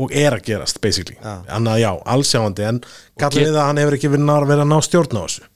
og 0.00 0.14
er 0.16 0.32
að 0.32 0.46
gerast 0.46 0.80
basically, 0.80 1.18
hann 1.20 1.68
að 1.68 1.82
já, 1.82 1.90
allsjáandi 2.08 2.66
en 2.70 2.78
kallar 3.20 3.44
við 3.50 3.56
að 3.58 3.66
hann 3.68 3.80
hefur 3.82 3.98
ekki 3.98 4.12
verið 4.14 4.32
að 4.32 4.46
vera 4.48 4.64
að 4.64 4.70
ná 4.72 4.78
stjórn 4.86 5.18
á 5.20 5.22
þessu 5.26 5.49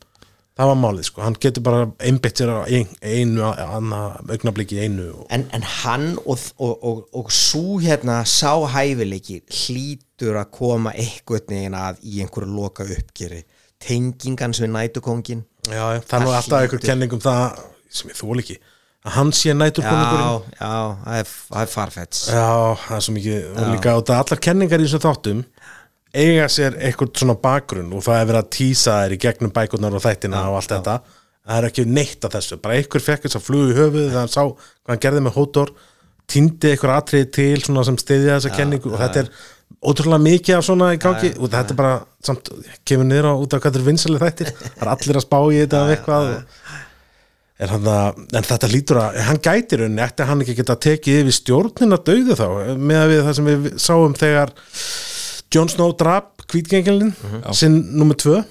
það 0.54 0.70
var 0.70 0.78
málið 0.78 1.08
sko, 1.08 1.22
hann 1.24 1.36
getur 1.42 1.64
bara 1.66 1.86
einbytt 2.06 2.40
sér 2.40 2.52
á 2.54 2.62
ein, 2.70 2.90
einu, 3.02 3.42
í 3.42 4.78
einu 4.84 5.08
og, 5.10 5.24
en, 5.34 5.46
en 5.56 5.66
hann 5.80 6.06
og, 6.22 6.44
og, 6.62 6.74
og, 6.78 7.00
og 7.12 7.32
svo 7.34 7.80
hérna 7.82 8.20
sá 8.28 8.52
hæfileiki 8.76 9.40
hlýtur 9.50 10.38
að 10.38 10.52
koma 10.54 10.94
eitthvað 10.94 11.50
neginn 11.50 11.78
að 11.78 12.04
í 12.06 12.22
einhverju 12.22 12.54
loka 12.54 12.86
uppgeri 12.86 13.42
tengingans 13.82 14.62
við 14.62 14.72
nætukongin 14.76 15.42
já, 15.66 16.00
það 16.06 16.20
er 16.20 16.22
nú 16.22 16.30
Það 16.30 16.38
alltaf 16.38 16.60
einhver 16.60 16.86
kenning 16.86 17.16
um 17.16 17.24
það 17.24 17.60
sem 17.94 18.10
ég 18.10 18.18
þól 18.18 18.40
ekki. 18.42 18.56
Að 19.04 19.16
hann 19.18 19.30
sé 19.36 19.52
næturkonungurinn? 19.52 20.54
Já, 20.56 20.64
já, 20.64 20.92
það 21.04 21.18
er, 21.18 21.32
það 21.50 21.60
er 21.60 21.72
farfets 21.74 22.20
Já, 22.32 22.46
það 22.86 22.96
er 22.96 23.04
svo 23.04 23.14
mikið 23.18 23.48
og 23.50 23.66
líka 23.74 23.96
út 24.00 24.12
að 24.14 24.22
allar 24.22 24.40
kenningar 24.46 24.80
í 24.80 24.86
þessum 24.86 25.02
þáttum 25.04 25.42
eiga 26.14 26.46
sér 26.52 26.78
eitthvað 26.78 27.18
svona 27.20 27.36
bakgrunn 27.42 27.92
og 27.94 28.04
það 28.06 28.20
er 28.20 28.28
verið 28.30 28.40
að 28.40 28.52
tísa 28.56 28.98
þær 29.02 29.14
í 29.16 29.20
gegnum 29.24 29.54
bækurnar 29.54 29.96
og 29.96 30.04
þættina 30.04 30.44
og 30.50 30.60
allt 30.60 30.74
þetta. 30.74 30.98
Það 31.44 31.58
er 31.58 31.66
ekki 31.68 31.86
neitt 31.90 32.24
af 32.24 32.36
þessu, 32.36 32.60
bara 32.62 32.78
einhver 32.78 33.04
fekk 33.04 33.26
þess 33.26 33.38
að 33.40 33.44
flugu 33.48 33.72
í 33.72 33.76
höfuð 33.76 34.06
þegar 34.06 34.22
hann 34.22 34.32
sá 34.32 34.40
hvað 34.46 34.94
hann 34.94 35.02
gerði 35.04 35.24
með 35.26 35.36
hótor 35.36 35.74
týndi 36.30 36.70
einhver 36.70 36.94
atriði 36.94 37.28
til 37.36 37.58
svona 37.66 37.84
sem 37.84 37.98
stiðja 38.00 38.38
þessa 38.38 38.54
kenningu 38.54 38.94
og 38.94 39.02
þetta 39.02 39.24
er 39.24 39.34
ótrúlega 39.84 40.24
mikið 40.24 40.56
af 40.56 40.64
svona 40.64 40.94
í 40.94 41.00
gangi 41.02 41.34
og 41.36 41.50
þetta 41.52 41.74
er 41.74 41.80
bara 41.82 41.98
samt, 42.24 42.48
kemur 42.88 43.10
niður 43.10 43.28
á 43.28 43.34
út 43.34 43.52
af 43.52 43.60
hvað 43.60 43.74
þetta 43.74 43.82
er 43.82 43.88
vinsalega 43.90 44.30
þættir. 44.30 44.54
Það 44.64 44.86
er 44.86 44.92
allir 44.94 45.20
að 45.20 45.26
spá 45.26 45.38
í 45.44 45.60
þetta 45.60 45.82
af 45.82 45.94
eitthvað 45.94 46.32
og 46.32 46.82
Er 47.62 47.70
hann 47.70 47.84
að, 47.86 48.16
en 48.34 48.46
þetta 48.48 48.68
lítur 48.70 48.98
að 48.98 49.16
hann 49.28 49.38
gætir 49.42 49.84
henni, 49.84 50.02
ætti 50.02 50.24
hann 50.26 50.40
ekki 50.42 50.56
geta 50.58 50.74
tekið 50.74 51.20
yfir 51.20 51.36
stjórnina 51.36 52.00
döðu 52.02 52.34
þá 52.34 52.46
með 52.74 52.98
að 52.98 53.12
við 53.12 53.20
það 53.22 53.36
sem 53.38 53.50
við 53.50 53.68
sáum 53.84 54.16
þegar 54.18 54.50
Jon 55.54 55.70
Snow 55.70 55.94
drap 55.98 56.42
kvítgengilin 56.50 57.12
sinn 57.54 57.78
nummer 57.98 58.18
tvö. 58.18 58.42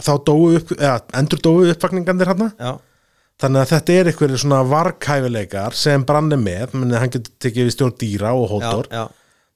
Þá 0.00 0.12
dóu 0.24 0.54
upp, 0.56 0.70
eða 0.78 1.00
endur 1.18 1.40
dóu 1.44 1.64
uppvakningandir 1.68 2.30
hann 2.30 2.46
Já, 2.54 2.70
þannig 3.42 3.62
að 3.64 3.72
þetta 3.74 3.96
er 3.96 4.08
eitthvað 4.10 4.36
svona 4.40 4.60
varghæfileikar 4.68 5.76
sem 5.76 6.04
brann 6.08 6.32
er 6.32 6.40
með, 6.40 6.76
menn 6.78 6.94
hann 6.96 7.12
getur 7.12 7.34
tekið 7.42 7.66
yfir 7.66 7.74
stjórn 7.74 7.96
dýra 8.00 8.30
og 8.36 8.54
já, 8.62 8.70
já. 8.88 9.02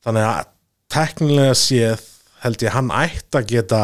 Þannig 0.05 0.27
að 0.29 0.51
teknilega 0.93 1.55
séð 1.57 2.05
held 2.45 2.67
ég 2.67 2.75
hann 2.77 2.91
ætti 2.93 3.41
að 3.41 3.49
geta 3.55 3.83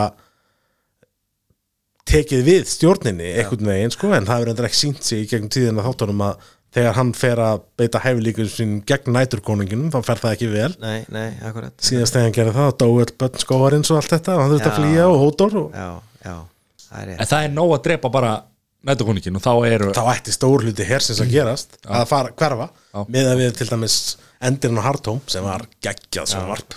tekið 2.10 2.42
við 2.46 2.66
stjórninni 2.68 3.30
einhvern 3.38 3.70
veginn 3.70 3.94
sko 3.94 4.10
en 4.16 4.26
það 4.28 4.44
verður 4.44 4.68
ekki 4.68 4.80
sínt 4.80 5.06
sig 5.06 5.24
í 5.24 5.28
gegnum 5.30 5.52
tíðina 5.54 5.84
þáttunum 5.86 6.24
að 6.26 6.48
þegar 6.74 6.94
hann 7.00 7.10
fer 7.18 7.40
að 7.42 7.62
beita 7.80 8.02
hæfilíkum 8.04 8.50
sín 8.50 8.76
gegn 8.86 9.14
næturkonunginum 9.16 9.90
þá 9.94 9.98
fer 10.06 10.20
það 10.22 10.36
ekki 10.36 10.50
vel. 10.52 10.70
Nei, 10.82 11.00
nei, 11.10 11.28
akkurat. 11.42 11.74
Síðast 11.82 12.14
þegar 12.14 12.28
hann 12.28 12.36
gerði 12.36 12.54
það, 12.58 12.70
dói 12.84 13.02
öll 13.04 13.14
börn 13.24 13.42
skóarins 13.42 13.90
og 13.90 13.98
allt 14.00 14.14
þetta 14.14 14.36
og 14.36 14.44
hann 14.44 14.54
þurfti 14.54 14.70
að 14.70 14.78
flýja 14.78 15.08
og 15.10 15.18
hótor 15.24 15.58
og 15.64 15.74
Já, 15.74 15.88
já, 16.28 16.36
það 16.86 17.02
er 17.02 17.12
en 17.16 17.30
það 17.34 17.46
er 17.48 17.54
nóg 17.58 17.74
að 17.74 17.84
drepa 17.88 18.12
bara 18.14 18.32
nættukoningin 18.90 19.36
og 19.36 19.44
þá 19.44 19.52
eru 19.68 19.90
þá 19.96 20.02
ætti 20.14 20.32
stór 20.32 20.64
hluti 20.64 20.86
hersins 20.88 21.20
að 21.20 21.34
gerast 21.34 21.74
að 21.84 22.06
fara 22.08 22.30
hverfa 22.32 22.70
Já. 22.70 23.02
með 23.12 23.32
að 23.34 23.42
við 23.42 23.56
til 23.58 23.68
dæmis 23.74 23.96
endirinn 24.40 24.80
á 24.80 24.84
Hartóm 24.86 25.20
sem 25.28 25.44
var 25.44 25.66
geggjað 25.84 26.28
sem 26.32 26.46
varp. 26.48 26.76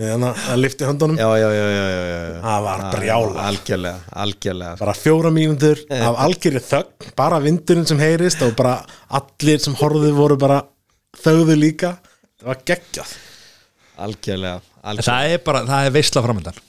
við 0.00 0.12
hann 0.14 0.26
að 0.30 0.60
lifti 0.62 0.88
höndunum. 0.88 1.18
Já, 1.20 1.28
já, 1.36 1.48
já, 1.52 1.64
já, 1.68 1.84
já, 1.84 2.04
já, 2.08 2.20
já. 2.24 2.38
Það 2.46 2.66
var 2.66 2.84
brjálað. 2.94 3.40
Algjörlega, 3.44 4.02
algjörlega. 4.24 4.76
Bara 4.80 4.96
fjóra 4.98 5.32
mínútur 5.34 5.84
af 6.00 6.20
algjörri 6.26 6.64
þögn 6.64 7.14
bara 7.20 7.40
vindurinn 7.44 7.88
sem 7.90 8.00
heyrist 8.00 8.44
og 8.46 8.54
bara 8.58 8.78
allir 9.20 9.60
sem 9.62 9.76
horfðu 9.80 10.14
voru 10.16 10.38
bara 10.40 10.62
þögðu 11.20 11.58
líka. 11.60 11.96
Það 12.40 12.52
var 12.52 12.62
geggjað. 12.72 13.16
Algjörlega, 14.04 14.60
algjörlega. 14.82 15.10
það 15.10 15.34
er 15.34 15.44
bara, 15.44 15.66
það 15.68 15.90
er 15.90 15.98
veistla 16.00 16.24
framöndan 16.24 16.63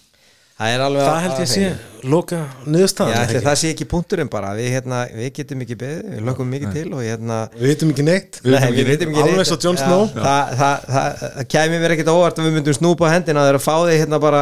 Það 0.56 0.72
er 0.72 0.82
alveg 0.86 1.02
það 1.03 1.18
held 1.19 1.40
ég 1.41 1.48
sé 1.52 1.64
loka 2.07 2.38
ætli 2.64 3.34
ekki? 3.36 3.40
það 3.44 3.57
sé 3.60 3.72
ekki 3.73 3.88
punkturinn 3.91 4.30
bara. 4.32 4.53
Við, 4.56 4.69
hérna, 4.72 5.02
við 5.11 5.27
getum 5.36 5.65
ekki 5.65 5.76
beðið, 5.82 6.06
við 6.14 6.22
lögum 6.30 6.53
mikið 6.56 6.77
til 6.77 6.84
og 6.95 7.02
hérna 7.03 7.40
við 7.57 7.65
vitum 7.73 7.91
ekki 7.91 8.06
neitt. 8.07 8.40
Nei, 8.45 8.69
við 8.77 8.88
vitum 8.94 9.11
ekki 9.11 9.26
Alveg 9.26 9.49
svo 9.49 9.57
Jon 9.65 9.76
Já, 9.76 9.84
Snow. 9.84 10.06
það, 10.15 10.56
það, 10.61 10.88
það, 10.94 11.19
það 11.26 11.49
kæmi 11.57 11.82
mér 11.84 11.95
ekkert 11.98 12.14
á 12.14 12.15
óvart 12.15 12.40
að 12.40 12.48
við 12.48 12.56
myndum 12.56 12.80
snúpa 12.80 13.11
hendina 13.11 13.44
þegar 13.44 13.60
að 13.60 13.65
fá 13.65 13.76
þig 13.76 14.02
hérna 14.06 14.22
bara 14.30 14.41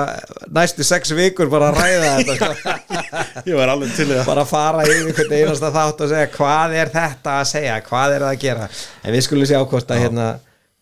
næstu 0.59 0.87
sex 0.91 1.17
vikur 1.17 1.53
bara 1.55 1.71
að 1.71 1.81
ræða 1.81 2.13
þetta 2.21 2.37
sko. 2.37 2.77
ég 3.49 3.57
var 3.57 3.73
alveg 3.73 3.97
til 3.97 4.09
það. 4.13 4.25
Bara 4.29 4.45
að 4.45 4.53
fara 4.53 4.85
yfir 4.85 5.17
hvern 5.17 5.37
einasta 5.39 5.75
þátt 5.79 6.05
og 6.05 6.13
segja 6.13 6.31
hvað 6.37 6.79
er 6.83 6.93
þetta 6.99 7.37
að 7.41 7.53
segja, 7.57 7.83
hvað 7.89 8.19
er 8.19 8.27
það 8.27 8.35
að 8.35 8.41
gera? 8.45 8.73
En 9.01 9.17
við 9.17 9.31
skulum 9.31 9.49
sjá 9.49 9.63
hvort 9.65 9.97
að 9.97 10.05
hérna 10.05 10.33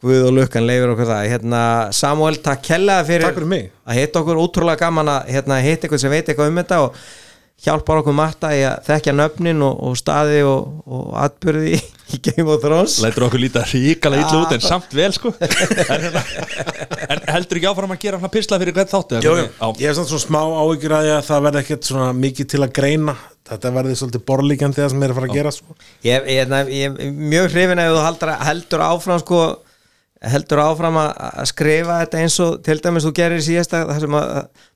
Guð 0.02 0.28
og 0.28 0.32
Lukkan 0.34 0.66
leifir 0.66 0.94
okkur 0.96 1.10
það. 1.12 1.26
Hérna, 1.30 1.64
Samuel, 1.94 2.40
takk 2.42 2.64
kellaði 2.66 3.10
fyrir, 3.12 3.28
Takk 3.28 3.42
fyrir 3.44 3.68
að 3.86 4.00
hitta 4.00 4.24
okkur. 4.24 4.40
Ótrúlega 4.42 4.82
gaman 4.88 5.12
að 5.14 5.36
hérna, 5.36 5.60
hitta 5.62 5.86
eitthvað 5.86 6.02
sem 6.02 6.14
veit 6.14 6.24
eitthvað 6.26 6.50
um 6.50 6.62
þetta 6.62 6.80
og 6.88 7.04
hjálpar 7.62 8.02
okkur 8.02 8.16
Matta 8.18 8.50
í 8.58 8.62
að 8.66 8.88
þekkja 8.88 9.14
nöfnin 9.14 9.62
og, 9.66 9.76
og 9.86 9.98
staði 10.00 10.42
og, 10.48 10.82
og 10.90 11.12
atbyrði 11.22 11.76
í, 11.78 11.82
Game 12.26 12.50
of 12.50 12.64
Thrones. 12.64 12.98
Lætur 13.04 13.28
okkur 13.28 13.44
líta 13.44 13.64
ríkala 13.70 14.18
illa 14.20 14.42
út 14.42 14.56
en 14.56 14.64
samt 14.64 14.92
vel 14.98 15.14
sko. 15.16 15.34
En, 15.42 16.06
hérna, 16.08 16.22
en 17.06 17.22
heldur 17.36 17.60
ekki 17.60 17.70
áfram 17.70 17.94
að 17.94 18.02
gera 18.02 18.20
hann 18.22 18.32
pisla 18.34 18.58
fyrir 18.62 18.76
hvern 18.76 18.90
þáttu 18.90 19.22
jú. 19.24 19.34
ég 19.36 19.86
hef 19.86 19.98
samt 19.98 20.10
svona 20.10 20.24
smá 20.24 20.40
áhyggjur 20.42 20.96
að 20.98 21.10
að 21.16 21.26
það 21.30 21.46
verði 21.48 21.62
ekkert 21.64 21.90
svona 21.90 22.12
mikið 22.18 22.50
til 22.54 22.62
að 22.66 22.74
greina. 22.80 23.16
Þetta 23.52 23.72
verði 23.76 23.98
svolítið 24.00 24.24
borlíkjandi 24.32 24.82
það 24.82 24.94
sem 24.94 25.04
er 25.06 25.14
að 25.14 25.20
fara 25.20 25.30
að 25.30 25.38
gera 25.38 25.52
sko. 25.56 25.76
ég, 26.08 26.30
ég, 26.32 26.54
ég, 26.56 26.72
ég 26.78 27.02
er 27.06 27.18
mjög 27.34 27.50
hrifin 27.52 27.82
ef 27.84 27.94
þú 27.96 28.30
heldur 28.48 28.86
áfram 28.86 29.22
sko, 29.22 29.42
heldur 30.22 30.62
áfram 30.62 31.00
að, 31.02 31.42
skrifa 31.50 31.98
þetta 32.04 32.22
eins 32.22 32.38
og 32.44 32.62
til 32.66 32.78
dæmis 32.84 33.08
þú 33.08 33.12
gerir 33.18 33.42
síðast 33.42 33.74
að 33.74 33.90
það 33.90 34.06
sem 34.06 34.18
að 34.20 34.32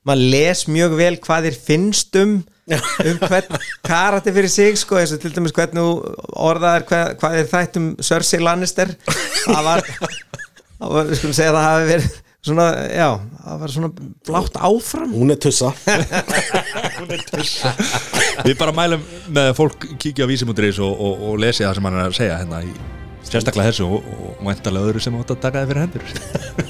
maður 0.08 0.30
les 0.34 0.62
mjög 0.74 0.96
vel 0.98 1.14
hvað 1.22 1.48
þér 1.48 1.58
finnst 1.68 2.18
um 2.22 2.36
um 2.66 3.18
hvern 3.22 3.58
karati 3.86 4.32
fyrir 4.34 4.50
sig 4.50 4.78
sko, 4.78 4.98
eins 4.98 5.14
og 5.14 5.22
til 5.22 5.32
dæmis 5.34 5.54
hvernig 5.54 5.78
þú 5.78 6.14
orðaðir 6.48 6.86
hvað, 6.88 7.12
hvað 7.20 7.38
er 7.38 7.50
þætt 7.52 7.80
um 7.80 7.88
Cersei 8.02 8.42
Lannister. 8.42 8.94
Það 9.44 9.68
var, 9.68 9.84
það 9.86 10.96
var 10.96 11.10
við 11.10 11.20
skulum 11.20 11.36
segja 11.38 11.52
að 11.52 11.58
það 11.58 11.68
hafi 11.68 11.88
verið 11.92 12.10
svona, 12.46 12.66
já, 12.90 13.08
það 13.44 13.62
var 13.62 13.76
svona 13.76 13.92
blátt 14.26 14.60
áfram. 14.70 15.14
Hún 15.14 15.30
er 15.30 15.40
tussa. 15.46 15.72
Við 18.46 18.58
bara 18.58 18.74
mælum 18.74 19.08
með 19.30 19.54
fólk 19.58 19.88
kíkja 19.94 20.26
á 20.26 20.30
vísimundris 20.30 20.82
og, 20.82 20.92
og, 20.92 21.26
og 21.30 21.40
lesi 21.42 21.66
það 21.66 21.78
sem 21.78 21.90
hann 21.90 22.02
er 22.02 22.06
að 22.10 22.20
segja 22.20 22.42
hérna 22.42 22.62
í 22.66 22.95
sérstaklega 23.26 23.72
þessu 23.72 23.88
og, 23.98 24.10
og 24.16 24.42
væntalega 24.46 24.90
öðru 24.90 25.04
sem 25.04 25.20
átt 25.20 25.32
að 25.34 25.42
taka 25.44 25.62
þið 25.62 25.72
fyrir 25.72 25.84
hendur. 25.84 26.04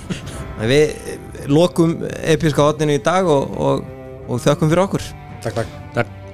Við 0.73 1.51
lokum 1.53 1.97
episka 2.25 2.71
hotninu 2.71 2.97
í 2.97 3.03
dag 3.05 3.29
og, 3.31 3.59
og, 3.61 3.91
og 4.27 4.45
þökkum 4.45 4.73
fyrir 4.73 4.87
okkur. 4.89 5.11
Takk 5.45 5.61
takk. 5.61 5.83
Takk 5.97 6.26